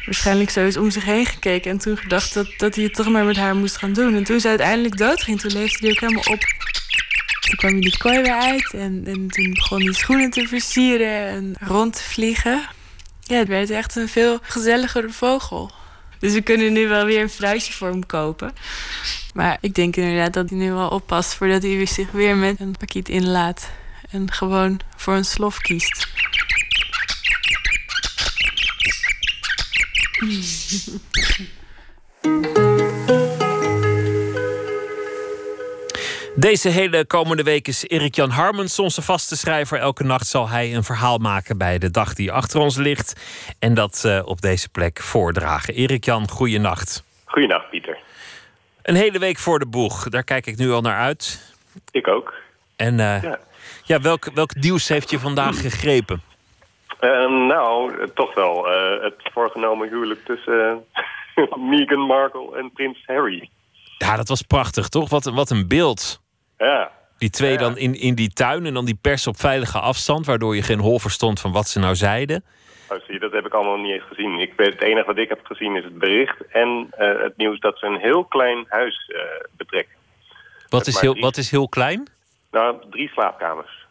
waarschijnlijk 0.05 0.49
zo 0.49 0.65
eens 0.65 0.77
om 0.77 0.91
zich 0.91 1.05
heen 1.05 1.25
gekeken. 1.25 1.71
En 1.71 1.77
toen 1.77 1.97
gedacht 1.97 2.33
dat, 2.33 2.53
dat 2.57 2.75
hij 2.75 2.83
het 2.83 2.93
toch 2.93 3.09
maar 3.09 3.25
met 3.25 3.37
haar 3.37 3.55
moest 3.55 3.77
gaan 3.77 3.93
doen. 3.93 4.15
En 4.15 4.23
toen 4.23 4.39
ze 4.39 4.47
uiteindelijk 4.47 4.97
doodging, 4.97 5.39
toen 5.39 5.51
leefde 5.51 5.77
hij 5.79 5.89
ook 5.89 5.99
helemaal 5.99 6.33
op. 6.33 6.41
Toen 7.39 7.55
kwam 7.55 7.71
hij 7.71 7.81
die 7.81 7.97
kooi 7.97 8.21
weer 8.21 8.39
uit 8.39 8.73
en, 8.73 9.03
en 9.05 9.27
toen 9.27 9.53
begon 9.53 9.81
hij 9.81 9.93
schoenen 9.93 10.29
te 10.29 10.47
versieren 10.47 11.27
en 11.27 11.55
rond 11.59 11.95
te 11.95 12.03
vliegen. 12.03 12.61
Ja, 13.21 13.37
het 13.37 13.47
werd 13.47 13.69
echt 13.69 13.95
een 13.95 14.07
veel 14.07 14.39
gezelligere 14.41 15.09
vogel. 15.09 15.71
Dus 16.19 16.33
we 16.33 16.41
kunnen 16.41 16.73
nu 16.73 16.87
wel 16.87 17.05
weer 17.05 17.21
een 17.21 17.29
fruitje 17.29 17.73
voor 17.73 17.87
hem 17.87 18.05
kopen. 18.05 18.53
Maar 19.33 19.57
ik 19.61 19.75
denk 19.75 19.95
inderdaad 19.95 20.33
dat 20.33 20.49
hij 20.49 20.57
nu 20.57 20.71
wel 20.71 20.89
oppast 20.89 21.33
voordat 21.33 21.63
hij 21.63 21.85
zich 21.85 22.11
weer 22.11 22.35
met 22.35 22.59
een 22.59 22.75
pakiet 22.77 23.09
inlaat. 23.09 23.69
En 24.09 24.31
gewoon 24.31 24.79
voor 24.95 25.13
een 25.13 25.25
slof 25.25 25.59
kiest. 25.59 26.07
Deze 36.35 36.69
hele 36.69 37.05
komende 37.05 37.43
week 37.43 37.67
is 37.67 37.87
Erik-Jan 37.87 38.29
Harmens 38.29 38.79
onze 38.79 39.01
vaste 39.01 39.37
schrijver. 39.37 39.79
Elke 39.79 40.03
nacht 40.03 40.27
zal 40.27 40.49
hij 40.49 40.75
een 40.75 40.83
verhaal 40.83 41.17
maken 41.17 41.57
bij 41.57 41.77
de 41.77 41.91
dag 41.91 42.13
die 42.13 42.31
achter 42.31 42.59
ons 42.59 42.75
ligt. 42.75 43.21
En 43.59 43.73
dat 43.73 44.03
eh, 44.05 44.21
op 44.25 44.41
deze 44.41 44.69
plek 44.69 45.01
voordragen. 45.01 45.73
Erik-Jan, 45.73 46.29
goeienacht. 46.29 47.03
Goeienacht, 47.25 47.69
Pieter. 47.69 47.97
Een 48.81 48.95
hele 48.95 49.19
week 49.19 49.37
voor 49.37 49.59
de 49.59 49.67
boeg. 49.67 50.09
Daar 50.09 50.23
kijk 50.23 50.45
ik 50.45 50.57
nu 50.57 50.71
al 50.71 50.81
naar 50.81 50.97
uit. 50.97 51.53
Ik 51.91 52.07
ook. 52.07 52.33
En 52.75 52.99
eh, 52.99 53.23
Ja. 53.23 53.39
ja. 53.83 54.01
welk, 54.01 54.29
welk 54.33 54.55
nieuws 54.55 54.87
heeft 54.87 55.09
je 55.09 55.19
vandaag 55.19 55.61
gegrepen? 55.61 56.21
Eh, 56.99 57.09
nou, 57.29 58.07
toch 58.13 58.33
wel. 58.33 58.67
eh, 58.71 59.03
het 59.03 59.13
voorgenomen 59.33 59.89
huwelijk 59.89 60.25
tussen 60.25 60.85
eh, 61.35 61.43
Meghan 61.69 61.99
Markle 61.99 62.57
en 62.57 62.71
prins 62.73 63.03
Harry. 63.05 63.49
Ja, 63.97 64.15
dat 64.15 64.27
was 64.27 64.41
prachtig, 64.41 64.87
toch? 64.89 65.09
Wat, 65.09 65.25
een- 65.25 65.33
wat 65.35 65.49
een 65.49 65.67
beeld. 65.67 66.21
Ja. 66.57 66.91
Die 67.17 67.29
twee 67.29 67.57
dan 67.57 67.77
in, 67.77 67.95
in 67.99 68.15
die 68.15 68.29
tuin 68.33 68.65
en 68.65 68.73
dan 68.73 68.85
die 68.85 68.97
pers 69.01 69.27
op 69.27 69.37
veilige 69.39 69.79
afstand... 69.79 70.25
waardoor 70.25 70.55
je 70.55 70.61
geen 70.61 70.79
hol 70.79 70.99
verstond 70.99 71.39
van 71.39 71.51
wat 71.51 71.67
ze 71.67 71.79
nou 71.79 71.95
zeiden. 71.95 72.43
Oh, 72.89 72.97
zie 73.05 73.13
je, 73.13 73.19
dat 73.19 73.31
heb 73.31 73.45
ik 73.45 73.53
allemaal 73.53 73.77
niet 73.77 73.93
eens 73.93 74.03
gezien. 74.09 74.39
Ik, 74.39 74.53
weet- 74.55 74.73
het 74.73 74.81
enige 74.81 75.05
wat 75.05 75.17
ik 75.17 75.29
heb 75.29 75.39
gezien 75.45 75.75
is 75.75 75.83
het 75.83 75.97
bericht 75.97 76.45
en 76.51 76.87
eh, 76.91 77.21
het 77.21 77.37
nieuws 77.37 77.59
dat 77.59 77.77
ze 77.79 77.85
een 77.85 77.99
heel 77.99 78.23
klein 78.25 78.65
huis 78.67 79.11
betrekken. 79.57 79.95
Wat 80.69 80.87
is, 80.87 80.99
heel, 80.99 81.11
drie- 81.11 81.23
wat 81.23 81.37
is 81.37 81.51
heel 81.51 81.69
klein? 81.69 82.07
Nou, 82.51 82.75
drie 82.89 83.09
slaapkamers. 83.09 83.85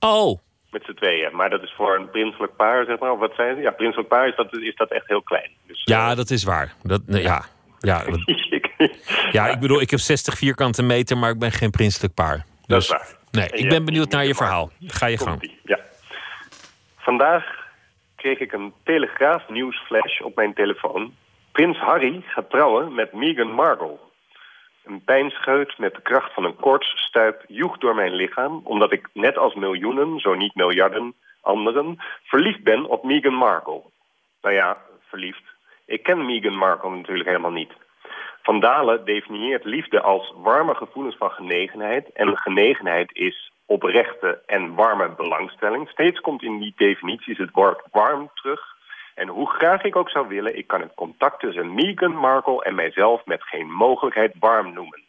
Oh. 0.00 0.38
Met 0.76 0.84
z'n 0.84 0.92
tweeën. 0.94 1.36
Maar 1.36 1.50
dat 1.50 1.62
is 1.62 1.72
voor 1.76 1.96
een 1.96 2.10
prinselijk 2.10 2.56
paar, 2.56 2.84
zeg 2.84 2.98
maar. 2.98 3.10
Of 3.12 3.18
wat 3.18 3.32
zijn 3.36 3.54
ze? 3.56 3.60
Ja, 3.62 3.70
prinselijk 3.70 4.08
paar 4.08 4.28
is 4.28 4.36
dat, 4.36 4.56
is 4.56 4.74
dat 4.76 4.90
echt 4.90 5.06
heel 5.06 5.22
klein. 5.22 5.50
Dus, 5.66 5.80
Ja, 5.84 6.14
dat 6.14 6.30
is 6.30 6.44
waar. 6.44 6.74
Dat, 6.82 7.00
nee, 7.06 7.22
ja. 7.22 7.44
Ja, 7.78 8.04
dat- 8.10 8.34
ja, 9.32 9.46
ik 9.48 9.58
bedoel, 9.60 9.80
ik 9.80 9.90
heb 9.90 9.98
60 10.00 10.34
vierkante 10.38 10.82
meter, 10.82 11.18
maar 11.18 11.30
ik 11.30 11.38
ben 11.38 11.52
geen 11.52 11.70
prinselijk 11.70 12.14
paar. 12.14 12.36
Dus, 12.36 12.44
Dat 12.66 12.82
is 12.82 12.88
waar. 12.88 13.06
Nee, 13.30 13.48
ik 13.48 13.68
ben 13.68 13.84
benieuwd 13.84 14.10
naar 14.10 14.26
je 14.26 14.34
verhaal. 14.34 14.70
Ga 14.86 15.06
je 15.06 15.18
gang. 15.18 15.50
Ja. 15.64 15.78
Vandaag 16.96 17.44
kreeg 18.16 18.38
ik 18.38 18.52
een 18.52 18.72
telegraaf 18.84 19.48
nieuwsflash 19.48 20.20
op 20.20 20.36
mijn 20.36 20.54
telefoon. 20.54 21.14
Prins 21.52 21.78
Harry 21.78 22.22
gaat 22.26 22.50
trouwen 22.50 22.94
met 22.94 23.12
Meghan 23.12 23.50
Markle. 23.52 23.96
Een 24.86 25.04
pijnscheut 25.04 25.78
met 25.78 25.94
de 25.94 26.02
kracht 26.02 26.34
van 26.34 26.44
een 26.44 26.56
koortsstuip 26.56 27.44
joeg 27.48 27.78
door 27.78 27.94
mijn 27.94 28.14
lichaam... 28.14 28.60
omdat 28.64 28.92
ik 28.92 29.08
net 29.12 29.36
als 29.38 29.54
miljoenen, 29.54 30.18
zo 30.18 30.34
niet 30.34 30.54
miljarden 30.54 31.14
anderen... 31.40 31.98
verliefd 32.24 32.62
ben 32.62 32.84
op 32.84 33.04
Meghan 33.04 33.34
Markle. 33.34 33.82
Nou 34.42 34.54
ja, 34.54 34.76
verliefd. 35.08 35.42
Ik 35.86 36.02
ken 36.02 36.26
Meghan 36.26 36.56
Markle 36.56 36.90
natuurlijk 36.90 37.28
helemaal 37.28 37.50
niet. 37.50 37.72
Van 38.42 38.60
Dalen 38.60 39.04
definieert 39.04 39.64
liefde 39.64 40.00
als 40.00 40.32
warme 40.36 40.74
gevoelens 40.74 41.16
van 41.16 41.30
genegenheid. 41.30 42.12
En 42.12 42.36
genegenheid 42.36 43.10
is 43.12 43.52
oprechte 43.66 44.42
en 44.46 44.74
warme 44.74 45.08
belangstelling. 45.08 45.88
Steeds 45.88 46.20
komt 46.20 46.42
in 46.42 46.58
die 46.58 46.72
definities 46.76 47.38
het 47.38 47.50
woord 47.52 47.82
warm 47.90 48.30
terug. 48.34 48.75
En 49.16 49.28
hoe 49.28 49.50
graag 49.50 49.82
ik 49.82 49.96
ook 49.96 50.10
zou 50.10 50.28
willen, 50.28 50.58
ik 50.58 50.66
kan 50.66 50.80
het 50.80 50.94
contact 50.94 51.40
tussen 51.40 51.74
Meghan 51.74 52.16
Markle 52.16 52.64
en 52.64 52.74
mijzelf 52.74 53.24
met 53.24 53.42
geen 53.42 53.70
mogelijkheid 53.70 54.34
warm 54.38 54.72
noemen. 54.72 55.02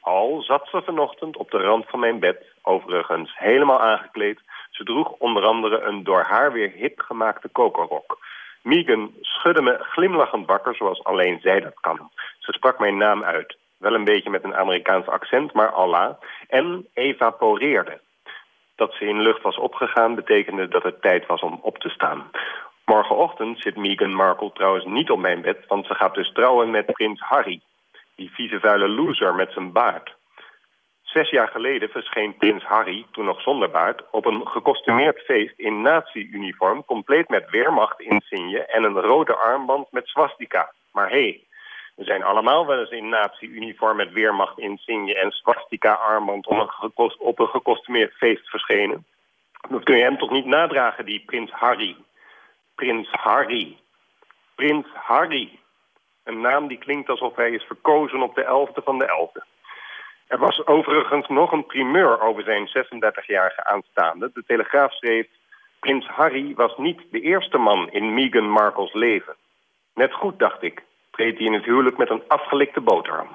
Al 0.00 0.42
zat 0.42 0.68
ze 0.70 0.82
vanochtend 0.82 1.36
op 1.36 1.50
de 1.50 1.58
rand 1.58 1.84
van 1.88 2.00
mijn 2.00 2.18
bed, 2.18 2.46
overigens 2.62 3.38
helemaal 3.38 3.80
aangekleed. 3.80 4.40
Ze 4.70 4.84
droeg 4.84 5.10
onder 5.18 5.44
andere 5.44 5.80
een 5.80 6.04
door 6.04 6.22
haar 6.22 6.52
weer 6.52 6.70
hip 6.70 7.00
gemaakte 7.00 7.48
kokerrok. 7.48 8.18
Megan 8.62 9.14
schudde 9.20 9.62
me 9.62 9.76
glimlachend 9.78 10.46
wakker 10.46 10.74
zoals 10.74 11.04
alleen 11.04 11.40
zij 11.40 11.60
dat 11.60 11.80
kan. 11.80 12.10
Ze 12.38 12.52
sprak 12.52 12.78
mijn 12.78 12.96
naam 12.96 13.24
uit. 13.24 13.56
Wel 13.78 13.94
een 13.94 14.04
beetje 14.04 14.30
met 14.30 14.44
een 14.44 14.54
Amerikaans 14.54 15.06
accent, 15.06 15.52
maar 15.52 15.72
Allah. 15.72 16.14
En 16.48 16.86
evaporeerde. 16.94 18.00
Dat 18.76 18.92
ze 18.92 19.04
in 19.04 19.22
lucht 19.22 19.42
was 19.42 19.56
opgegaan 19.56 20.14
betekende 20.14 20.68
dat 20.68 20.82
het 20.82 21.02
tijd 21.02 21.26
was 21.26 21.40
om 21.40 21.58
op 21.62 21.78
te 21.78 21.88
staan. 21.88 22.30
Morgenochtend 22.84 23.60
zit 23.60 23.76
Meghan 23.76 24.14
Markle 24.14 24.52
trouwens 24.52 24.84
niet 24.84 25.10
op 25.10 25.18
mijn 25.18 25.40
bed... 25.40 25.66
want 25.66 25.86
ze 25.86 25.94
gaat 25.94 26.14
dus 26.14 26.32
trouwen 26.32 26.70
met 26.70 26.92
prins 26.92 27.20
Harry. 27.20 27.60
Die 28.14 28.30
vieze 28.30 28.60
vuile 28.60 28.88
loser 28.88 29.34
met 29.34 29.52
zijn 29.52 29.72
baard. 29.72 30.14
Zes 31.02 31.30
jaar 31.30 31.48
geleden 31.48 31.88
verscheen 31.88 32.36
prins 32.36 32.64
Harry, 32.64 33.06
toen 33.10 33.24
nog 33.24 33.40
zonder 33.40 33.70
baard... 33.70 34.02
op 34.10 34.26
een 34.26 34.46
gekostumeerd 34.46 35.20
feest 35.20 35.58
in 35.58 35.82
nazi-uniform... 35.82 36.84
compleet 36.84 37.28
met 37.28 37.50
Wehrmacht-insigne 37.50 38.58
en 38.64 38.82
een 38.82 39.00
rode 39.00 39.34
armband 39.34 39.92
met 39.92 40.06
swastika. 40.06 40.72
Maar 40.92 41.10
hé, 41.10 41.22
hey, 41.22 41.44
we 41.96 42.04
zijn 42.04 42.22
allemaal 42.22 42.66
wel 42.66 42.78
eens 42.78 42.90
in 42.90 43.08
nazi-uniform... 43.08 43.96
met 43.96 44.12
Wehrmacht-insigne 44.12 45.14
en 45.14 45.30
swastika-armband... 45.30 46.46
op 47.18 47.38
een 47.38 47.48
gekostumeerd 47.48 48.12
feest 48.12 48.48
verschenen. 48.48 49.04
Dat 49.68 49.84
kun 49.84 49.96
je 49.96 50.02
hem 50.02 50.18
toch 50.18 50.30
niet 50.30 50.46
nadragen, 50.46 51.04
die 51.04 51.22
prins 51.26 51.50
Harry. 51.50 51.96
Prins 52.74 53.08
Harry. 53.10 53.76
Prins 54.54 54.86
Harry. 54.94 55.58
Een 56.24 56.40
naam 56.40 56.68
die 56.68 56.78
klinkt 56.78 57.08
alsof 57.08 57.36
hij 57.36 57.50
is 57.50 57.62
verkozen 57.62 58.22
op 58.22 58.34
de 58.34 58.44
11e 58.44 58.84
van 58.84 58.98
de 58.98 59.06
11e. 59.06 59.50
Er 60.26 60.38
was 60.38 60.66
overigens 60.66 61.28
nog 61.28 61.52
een 61.52 61.66
primeur 61.66 62.20
over 62.20 62.42
zijn 62.42 62.68
36-jarige 62.68 63.64
aanstaande. 63.64 64.30
De 64.34 64.42
Telegraaf 64.46 64.92
schreef... 64.92 65.26
Prins 65.80 66.06
Harry 66.06 66.54
was 66.54 66.76
niet 66.76 67.00
de 67.10 67.20
eerste 67.20 67.58
man 67.58 67.90
in 67.90 68.14
Meghan 68.14 68.50
Markles 68.50 68.92
leven. 68.92 69.34
Net 69.94 70.12
goed, 70.12 70.38
dacht 70.38 70.62
ik, 70.62 70.82
treedt 71.10 71.38
hij 71.38 71.46
in 71.46 71.52
het 71.52 71.64
huwelijk 71.64 71.96
met 71.96 72.10
een 72.10 72.22
afgelikte 72.28 72.80
boterham. 72.80 73.28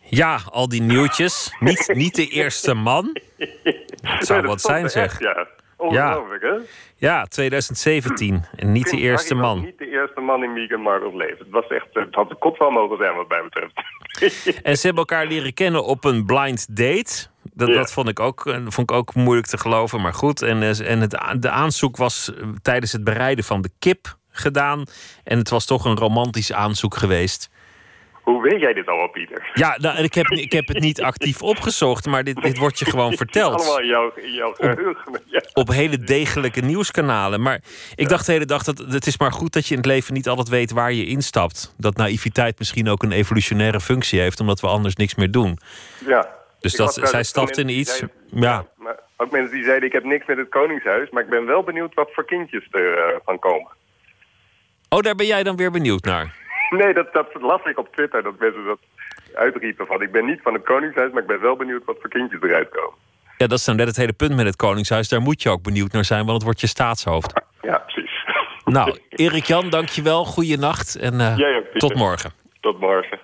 Ja, 0.00 0.38
al 0.50 0.68
die 0.68 0.82
nieuwtjes. 0.82 1.56
Niet, 1.60 1.92
niet 1.94 2.14
de 2.14 2.26
eerste 2.26 2.74
man. 2.74 3.16
Het 4.14 4.26
zou 4.26 4.46
wat 4.46 4.60
zijn, 4.60 4.84
er 4.84 4.90
zeg. 4.90 5.04
echt, 5.04 5.20
ja. 5.20 5.46
Ongelooflijk, 5.88 6.42
hè? 6.42 6.54
Ja, 6.96 7.24
2017. 7.24 8.44
En 8.56 8.72
niet 8.72 8.90
de 8.90 8.96
eerste 8.96 9.34
man. 9.34 9.60
niet 9.60 9.78
de 9.78 9.88
eerste 9.90 10.20
man 10.20 10.42
in 10.42 10.52
Meghan 10.52 10.80
Markle's 10.80 11.14
leven. 11.14 11.38
Het, 11.38 11.50
was 11.50 11.66
echt, 11.66 11.86
het 11.92 12.14
had 12.14 12.28
de 12.28 12.34
kop 12.36 12.58
wel 12.58 12.70
mogen 12.70 12.96
zijn, 12.96 13.14
wat 13.16 13.28
mij 13.28 13.42
betreft. 13.42 13.72
En 14.62 14.76
ze 14.76 14.86
hebben 14.86 15.04
elkaar 15.06 15.26
leren 15.26 15.54
kennen 15.54 15.84
op 15.84 16.04
een 16.04 16.26
blind 16.26 16.76
date. 16.76 17.26
Dat, 17.52 17.68
Ja. 17.68 17.74
dat 17.74 17.92
vond, 17.92 18.08
ik 18.08 18.20
ook, 18.20 18.46
eh, 18.46 18.54
vond 18.54 18.90
ik 18.90 18.92
ook 18.92 19.14
moeilijk 19.14 19.46
te 19.46 19.58
geloven, 19.58 20.00
maar 20.00 20.14
goed. 20.14 20.42
En, 20.42 20.62
eh, 20.62 20.90
en 20.90 21.00
het, 21.00 21.18
de 21.38 21.50
aanzoek 21.50 21.96
was 21.96 22.34
eh, 22.34 22.48
tijdens 22.62 22.92
het 22.92 23.04
bereiden 23.04 23.44
van 23.44 23.60
de 23.60 23.70
kip 23.78 24.16
gedaan. 24.30 24.84
En 25.24 25.38
het 25.38 25.50
was 25.50 25.64
toch 25.66 25.84
een 25.84 25.96
romantisch 25.96 26.52
aanzoek 26.52 26.96
geweest. 26.96 27.50
Hoe 28.24 28.42
weet 28.42 28.60
jij 28.60 28.72
dit 28.72 28.86
allemaal, 28.86 29.08
Pieter? 29.08 29.50
Ja, 29.54 29.76
nou, 29.80 29.98
ik, 29.98 30.14
heb, 30.14 30.26
ik 30.26 30.52
heb 30.52 30.68
het 30.68 30.80
niet 30.80 31.02
actief 31.02 31.42
opgezocht, 31.42 32.06
maar 32.06 32.24
dit, 32.24 32.42
dit 32.42 32.58
wordt 32.58 32.78
je 32.78 32.84
gewoon 32.84 33.12
verteld. 33.24 33.54
Allemaal 33.54 33.80
in 33.80 34.32
jouw, 34.32 34.52
geheugen. 34.54 34.96
Ja. 35.26 35.42
Op 35.52 35.68
hele 35.68 35.98
degelijke 35.98 36.60
nieuwskanalen. 36.60 37.42
Maar 37.42 37.60
ik 37.94 38.08
dacht 38.08 38.26
de 38.26 38.32
hele 38.32 38.44
dag 38.44 38.62
dat 38.62 38.78
het 38.78 39.06
is 39.06 39.18
maar 39.18 39.32
goed 39.32 39.52
dat 39.52 39.66
je 39.66 39.70
in 39.70 39.80
het 39.80 39.86
leven 39.86 40.14
niet 40.14 40.28
altijd 40.28 40.48
weet 40.48 40.70
waar 40.70 40.92
je 40.92 41.06
instapt. 41.06 41.74
Dat 41.78 41.96
naïviteit 41.96 42.58
misschien 42.58 42.88
ook 42.88 43.02
een 43.02 43.12
evolutionaire 43.12 43.80
functie 43.80 44.20
heeft, 44.20 44.40
omdat 44.40 44.60
we 44.60 44.66
anders 44.66 44.96
niks 44.96 45.14
meer 45.14 45.30
doen. 45.30 45.58
ja. 46.06 46.28
Dus 46.60 46.72
Ik 46.72 46.78
dat, 46.78 46.94
zij 46.94 47.02
trouwens 47.02 47.28
stapt 47.28 47.58
in 47.58 47.68
iets. 47.68 48.02
Ja, 48.30 48.64
Maar 48.76 48.98
ook 49.16 49.30
mensen 49.30 49.54
die 49.54 49.64
zeiden, 49.64 49.86
ik 49.88 49.92
heb 49.92 50.04
niks 50.04 50.26
met 50.26 50.36
het 50.36 50.48
Koningshuis... 50.48 51.10
maar 51.10 51.22
ik 51.22 51.28
ben 51.28 51.46
wel 51.46 51.62
benieuwd 51.62 51.94
wat 51.94 52.10
voor 52.12 52.24
kindjes 52.24 52.66
er 52.70 52.98
eh, 52.98 53.16
van 53.24 53.38
komen. 53.38 53.70
Oh, 54.88 55.00
daar 55.00 55.14
ben 55.14 55.26
jij 55.26 55.42
dan 55.42 55.56
weer 55.56 55.70
benieuwd 55.70 56.04
naar. 56.04 56.34
Nee, 56.80 56.94
dat, 56.94 57.12
dat 57.12 57.26
las 57.40 57.64
ik 57.64 57.78
op 57.78 57.92
Twitter, 57.92 58.22
dat 58.22 58.38
mensen 58.38 58.64
dat 58.64 58.78
uitriepen 59.34 59.86
van... 59.86 60.02
ik 60.02 60.12
ben 60.12 60.24
niet 60.24 60.40
van 60.42 60.54
het 60.54 60.64
Koningshuis, 60.64 61.12
maar 61.12 61.22
ik 61.22 61.28
ben 61.28 61.40
wel 61.40 61.56
benieuwd 61.56 61.84
wat 61.84 61.96
voor 62.00 62.10
kindjes 62.10 62.42
eruit 62.42 62.68
komen. 62.68 62.98
Ja, 63.36 63.46
dat 63.46 63.58
is 63.58 63.66
nou 63.66 63.78
net 63.78 63.86
het 63.86 63.96
hele 63.96 64.12
punt 64.12 64.34
met 64.36 64.46
het 64.46 64.56
Koningshuis. 64.56 65.08
Daar 65.08 65.20
moet 65.20 65.42
je 65.42 65.50
ook 65.50 65.62
benieuwd 65.62 65.92
naar 65.92 66.04
zijn, 66.04 66.20
want 66.20 66.32
het 66.32 66.42
wordt 66.42 66.60
je 66.60 66.66
staatshoofd. 66.66 67.32
Ja, 67.60 67.78
precies. 67.78 68.12
Nou, 68.64 68.98
Erik 69.08 69.44
Jan, 69.44 69.70
dankjewel. 69.70 70.24
Goeienacht 70.24 70.96
en 70.96 71.20
eh, 71.20 71.56
tot 71.74 71.94
morgen. 71.94 72.32
Tot 72.60 72.80
morgen. 72.80 73.18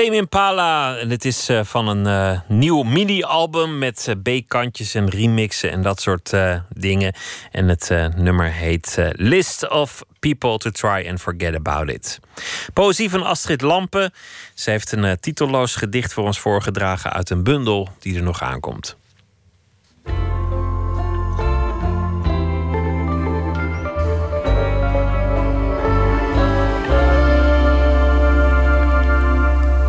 Tame 0.00 0.16
Impala. 0.16 0.96
En 0.96 1.10
het 1.10 1.24
is 1.24 1.48
eh, 1.48 1.60
van 1.64 1.88
een 1.88 2.06
eh, 2.06 2.40
nieuw 2.48 2.82
mini-album 2.82 3.78
met 3.78 4.08
eh, 4.08 4.14
B-kantjes 4.42 4.94
en 4.94 5.08
remixen 5.08 5.70
en 5.70 5.82
dat 5.82 6.00
soort 6.00 6.32
dingen. 6.68 7.14
En 7.50 7.68
het 7.68 7.90
nummer 8.16 8.52
heet 8.52 8.98
List 9.12 9.68
of 9.68 10.02
People 10.18 10.58
to 10.58 10.70
Try 10.70 11.06
and 11.08 11.20
Forget 11.20 11.54
About 11.54 11.90
It. 11.90 12.20
Poëzie 12.72 13.10
van 13.10 13.22
Astrid 13.22 13.60
Lampen. 13.60 14.12
Ze 14.54 14.70
heeft 14.70 14.92
een 14.92 15.20
titelloos 15.20 15.76
gedicht 15.76 16.12
voor 16.12 16.24
ons 16.24 16.38
voorgedragen 16.38 17.12
uit 17.12 17.30
een 17.30 17.42
bundel 17.42 17.88
die 17.98 18.16
er 18.16 18.22
nog 18.22 18.42
aankomt. 18.42 18.96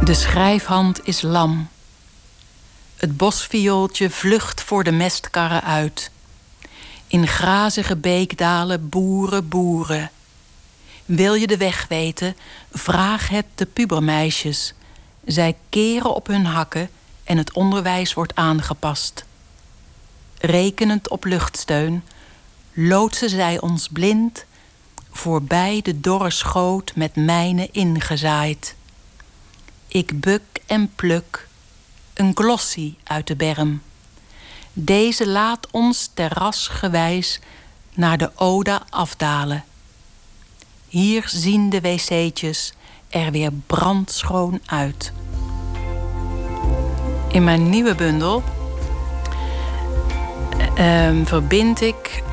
De 0.04 0.14
schrijfhand 0.14 1.06
is 1.08 1.22
lam. 1.22 1.68
Het 2.96 3.18
bosviooltje 3.18 4.10
vlucht 4.10 4.62
voor 4.62 4.84
de 4.84 4.92
mestkarren 4.92 5.64
uit. 5.64 6.12
In 7.08 7.28
grazige 7.28 7.96
beekdalen 7.96 8.90
boeren, 8.90 9.50
boeren. 9.50 10.12
Wil 11.06 11.34
je 11.34 11.48
de 11.48 11.58
weg 11.58 11.86
weten, 11.90 12.36
vraag 12.72 13.30
het 13.30 13.46
de 13.56 13.66
pubermeisjes. 13.66 14.74
Zij 15.26 15.56
keren 15.70 16.16
op 16.16 16.28
hun 16.28 16.46
hakken 16.46 16.90
en 17.24 17.38
het 17.38 17.54
onderwijs 17.54 18.14
wordt 18.14 18.36
aangepast. 18.36 19.26
Rekenend 20.38 21.10
op 21.10 21.26
luchtsteun 21.26 22.04
loodsen 22.74 23.30
zij 23.30 23.60
ons 23.60 23.88
blind 23.88 24.46
voorbij 25.12 25.80
de 25.84 26.00
dorre 26.00 26.30
schoot 26.30 26.96
met 26.96 27.16
mijnen 27.16 27.68
ingezaaid. 27.72 28.76
Ik 29.94 30.20
buk 30.20 30.42
en 30.66 30.92
pluk 30.96 31.48
een 32.14 32.32
glossie 32.36 32.98
uit 33.04 33.28
de 33.28 33.36
berm. 33.36 33.82
Deze 34.74 35.28
laat 35.28 35.68
ons 35.72 36.10
terrasgewijs 36.14 37.40
naar 37.94 38.18
de 38.18 38.32
Oda 38.36 38.84
afdalen. 38.90 39.64
Hier 40.88 41.24
zien 41.28 41.70
de 41.70 41.82
wc'tjes 41.82 42.74
er 43.10 43.32
weer 43.32 43.52
brandschoon 43.68 44.60
uit. 44.66 45.12
In 47.32 47.44
mijn 47.44 47.70
nieuwe 47.70 47.96
bundel 47.96 48.44
ehm, 50.76 51.26
verbind 51.26 51.82
ik 51.82 52.24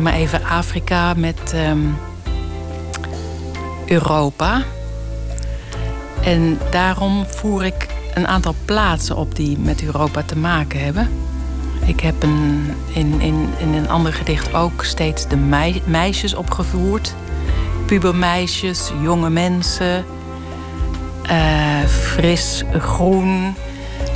maar 0.00 0.14
even 0.14 0.44
Afrika 0.44 1.14
met 1.14 1.52
ehm, 1.52 1.88
Europa. 3.86 4.64
En 6.24 6.58
daarom 6.70 7.24
voer 7.26 7.64
ik 7.64 7.86
een 8.14 8.26
aantal 8.26 8.54
plaatsen 8.64 9.16
op 9.16 9.36
die 9.36 9.58
met 9.58 9.82
Europa 9.82 10.22
te 10.22 10.36
maken 10.36 10.84
hebben. 10.84 11.08
Ik 11.86 12.00
heb 12.00 12.22
een, 12.22 12.74
in, 12.92 13.20
in, 13.20 13.48
in 13.58 13.74
een 13.74 13.88
ander 13.88 14.12
gedicht 14.12 14.54
ook 14.54 14.84
steeds 14.84 15.28
de 15.28 15.36
mei- 15.36 15.82
meisjes 15.84 16.34
opgevoerd. 16.34 17.14
Pubermeisjes, 17.86 18.92
jonge 19.02 19.30
mensen, 19.30 20.04
eh, 21.22 21.84
fris 21.88 22.64
groen. 22.78 23.54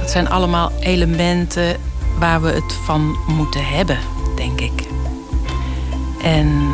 Dat 0.00 0.10
zijn 0.10 0.28
allemaal 0.28 0.72
elementen 0.80 1.76
waar 2.18 2.42
we 2.42 2.48
het 2.48 2.72
van 2.84 3.16
moeten 3.26 3.66
hebben, 3.66 3.98
denk 4.36 4.60
ik. 4.60 4.86
En 6.22 6.70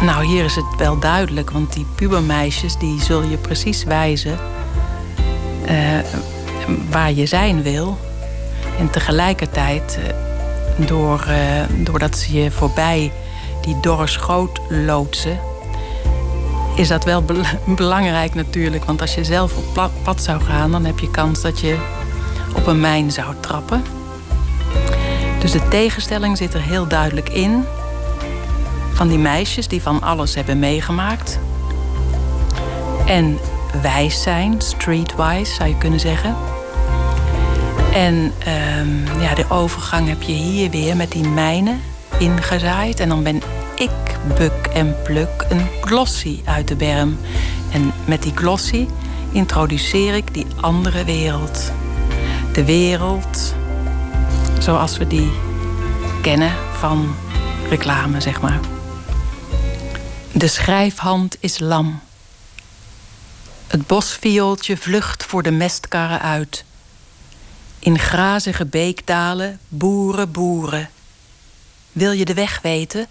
nou, 0.00 0.24
hier 0.24 0.44
is 0.44 0.54
het 0.54 0.76
wel 0.76 0.98
duidelijk, 0.98 1.50
want 1.50 1.72
die 1.72 1.86
pubermeisjes 1.94 2.76
die 2.76 3.02
zul 3.02 3.22
je 3.22 3.36
precies 3.36 3.84
wijzen 3.84 4.38
eh, 5.66 5.98
waar 6.90 7.12
je 7.12 7.26
zijn 7.26 7.62
wil. 7.62 7.98
En 8.78 8.90
tegelijkertijd, 8.90 9.98
eh, 10.06 10.86
door, 10.86 11.24
eh, 11.28 11.84
doordat 11.84 12.18
ze 12.18 12.32
je 12.32 12.50
voorbij 12.50 13.12
die 13.60 13.80
dorre 13.80 14.06
schoot 14.06 14.60
loodsen, 14.68 15.38
is 16.74 16.88
dat 16.88 17.04
wel 17.04 17.22
bel- 17.22 17.42
belangrijk 17.76 18.34
natuurlijk. 18.34 18.84
Want 18.84 19.00
als 19.00 19.14
je 19.14 19.24
zelf 19.24 19.52
op 19.56 19.90
pad 20.02 20.22
zou 20.22 20.40
gaan, 20.40 20.70
dan 20.70 20.84
heb 20.84 20.98
je 20.98 21.10
kans 21.10 21.40
dat 21.40 21.60
je 21.60 21.76
op 22.54 22.66
een 22.66 22.80
mijn 22.80 23.12
zou 23.12 23.34
trappen. 23.40 23.82
Dus 25.38 25.52
de 25.52 25.68
tegenstelling 25.68 26.36
zit 26.36 26.54
er 26.54 26.62
heel 26.62 26.86
duidelijk 26.86 27.28
in. 27.28 27.64
Van 28.98 29.08
die 29.08 29.18
meisjes 29.18 29.68
die 29.68 29.82
van 29.82 30.02
alles 30.02 30.34
hebben 30.34 30.58
meegemaakt. 30.58 31.38
En 33.06 33.38
wijs 33.82 34.22
zijn, 34.22 34.54
streetwise 34.60 35.54
zou 35.54 35.68
je 35.68 35.78
kunnen 35.78 36.00
zeggen. 36.00 36.36
En 37.94 38.32
ehm, 38.38 39.20
ja, 39.20 39.34
de 39.34 39.44
overgang 39.48 40.08
heb 40.08 40.22
je 40.22 40.32
hier 40.32 40.70
weer 40.70 40.96
met 40.96 41.12
die 41.12 41.28
mijnen 41.28 41.80
ingezaaid. 42.18 43.00
En 43.00 43.08
dan 43.08 43.22
ben 43.22 43.42
ik, 43.74 43.90
Buk 44.38 44.68
en 44.72 44.96
Pluk, 45.04 45.46
een 45.48 45.66
glossy 45.80 46.40
uit 46.44 46.68
de 46.68 46.76
berm. 46.76 47.18
En 47.72 47.92
met 48.04 48.22
die 48.22 48.32
glossy 48.34 48.86
introduceer 49.32 50.14
ik 50.14 50.34
die 50.34 50.46
andere 50.60 51.04
wereld. 51.04 51.72
De 52.52 52.64
wereld 52.64 53.54
zoals 54.58 54.98
we 54.98 55.06
die 55.06 55.30
kennen 56.22 56.52
van 56.78 57.14
reclame, 57.68 58.20
zeg 58.20 58.40
maar. 58.40 58.60
De 60.32 60.46
schrijfhand 60.46 61.36
is 61.40 61.58
lam. 61.58 62.00
Het 63.66 63.86
bosviooltje 63.86 64.76
vlucht 64.76 65.24
voor 65.24 65.42
de 65.42 65.50
mestkarren 65.50 66.20
uit. 66.20 66.64
In 67.78 67.98
grazige 67.98 68.66
beekdalen 68.66 69.60
boeren 69.68 70.32
boeren. 70.32 70.90
Wil 71.92 72.12
je 72.12 72.24
de 72.24 72.34
weg 72.34 72.60
weten? 72.62 73.06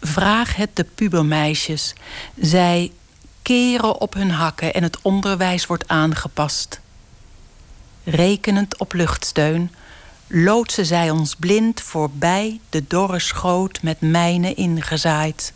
Vraag 0.00 0.56
het 0.56 0.76
de 0.76 0.84
pubermeisjes. 0.84 1.92
Zij 2.40 2.92
keren 3.42 4.00
op 4.00 4.14
hun 4.14 4.30
hakken 4.30 4.74
en 4.74 4.82
het 4.82 5.00
onderwijs 5.02 5.66
wordt 5.66 5.88
aangepast. 5.88 6.80
Rekenend 8.04 8.78
op 8.78 8.92
luchtsteun 8.92 9.74
loodsen 10.26 10.86
zij 10.86 11.10
ons 11.10 11.34
blind 11.34 11.80
voorbij 11.80 12.60
de 12.70 12.84
dorre 12.86 13.18
schoot 13.18 13.82
met 13.82 14.00
mijnen 14.00 14.56
ingezaaid. 14.56 15.52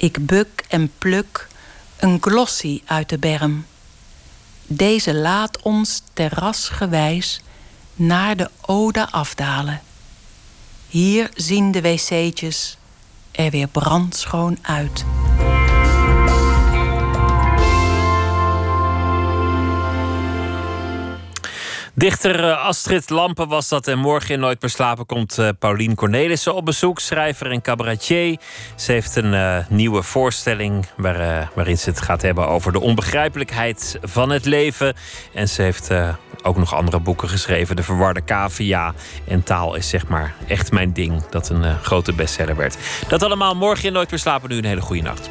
Ik 0.00 0.26
buk 0.26 0.64
en 0.68 0.92
pluk 0.98 1.48
een 1.96 2.18
glossy 2.20 2.82
uit 2.86 3.08
de 3.08 3.18
berm. 3.18 3.66
Deze 4.66 5.14
laat 5.14 5.62
ons 5.62 6.02
terrasgewijs 6.12 7.40
naar 7.94 8.36
de 8.36 8.50
ode 8.60 9.10
afdalen. 9.10 9.82
Hier 10.88 11.30
zien 11.34 11.72
de 11.72 11.80
wc'tjes 11.80 12.76
er 13.30 13.50
weer 13.50 13.68
brandschoon 13.68 14.58
uit. 14.62 15.04
Dichter 22.00 22.44
eh, 22.44 22.64
Astrid 22.64 23.10
Lampen 23.10 23.48
was 23.48 23.68
dat. 23.68 23.86
En 23.86 23.98
morgen 23.98 24.34
in 24.34 24.40
Nooit 24.40 24.60
meer 24.60 24.70
slapen 24.70 25.06
komt 25.06 25.38
uh, 25.38 25.48
Paulien 25.58 25.94
Cornelissen 25.94 26.54
op 26.54 26.64
bezoek. 26.64 27.00
Schrijver 27.00 27.50
en 27.50 27.62
cabaretier. 27.62 28.38
Ze 28.74 28.92
heeft 28.92 29.16
een 29.16 29.32
uh, 29.32 29.56
nieuwe 29.68 30.02
voorstelling 30.02 30.86
waar, 30.96 31.50
waarin 31.54 31.78
ze 31.78 31.90
het 31.90 32.00
gaat 32.00 32.22
hebben 32.22 32.48
over 32.48 32.72
de 32.72 32.80
onbegrijpelijkheid 32.80 33.98
van 34.02 34.30
het 34.30 34.44
leven. 34.44 34.94
En 35.34 35.48
ze 35.48 35.62
heeft 35.62 35.90
ook 36.42 36.56
nog 36.56 36.74
andere 36.74 37.00
boeken 37.00 37.28
geschreven. 37.28 37.76
De 37.76 37.82
verwarde 37.82 38.24
cavia 38.24 38.94
en 39.26 39.42
taal 39.42 39.74
is 39.74 39.88
zeg 39.88 40.06
maar 40.06 40.34
echt 40.46 40.72
mijn 40.72 40.92
ding. 40.92 41.26
Dat 41.26 41.48
een 41.48 41.78
grote 41.82 42.12
bestseller 42.12 42.56
werd. 42.56 42.76
Dat 43.08 43.22
allemaal 43.22 43.54
morgen 43.54 43.86
in 43.86 43.92
Nooit 43.92 44.10
meer 44.10 44.20
slapen. 44.20 44.48
Nu 44.48 44.56
een 44.56 44.64
hele 44.64 44.80
goede 44.80 45.02
nacht. 45.02 45.30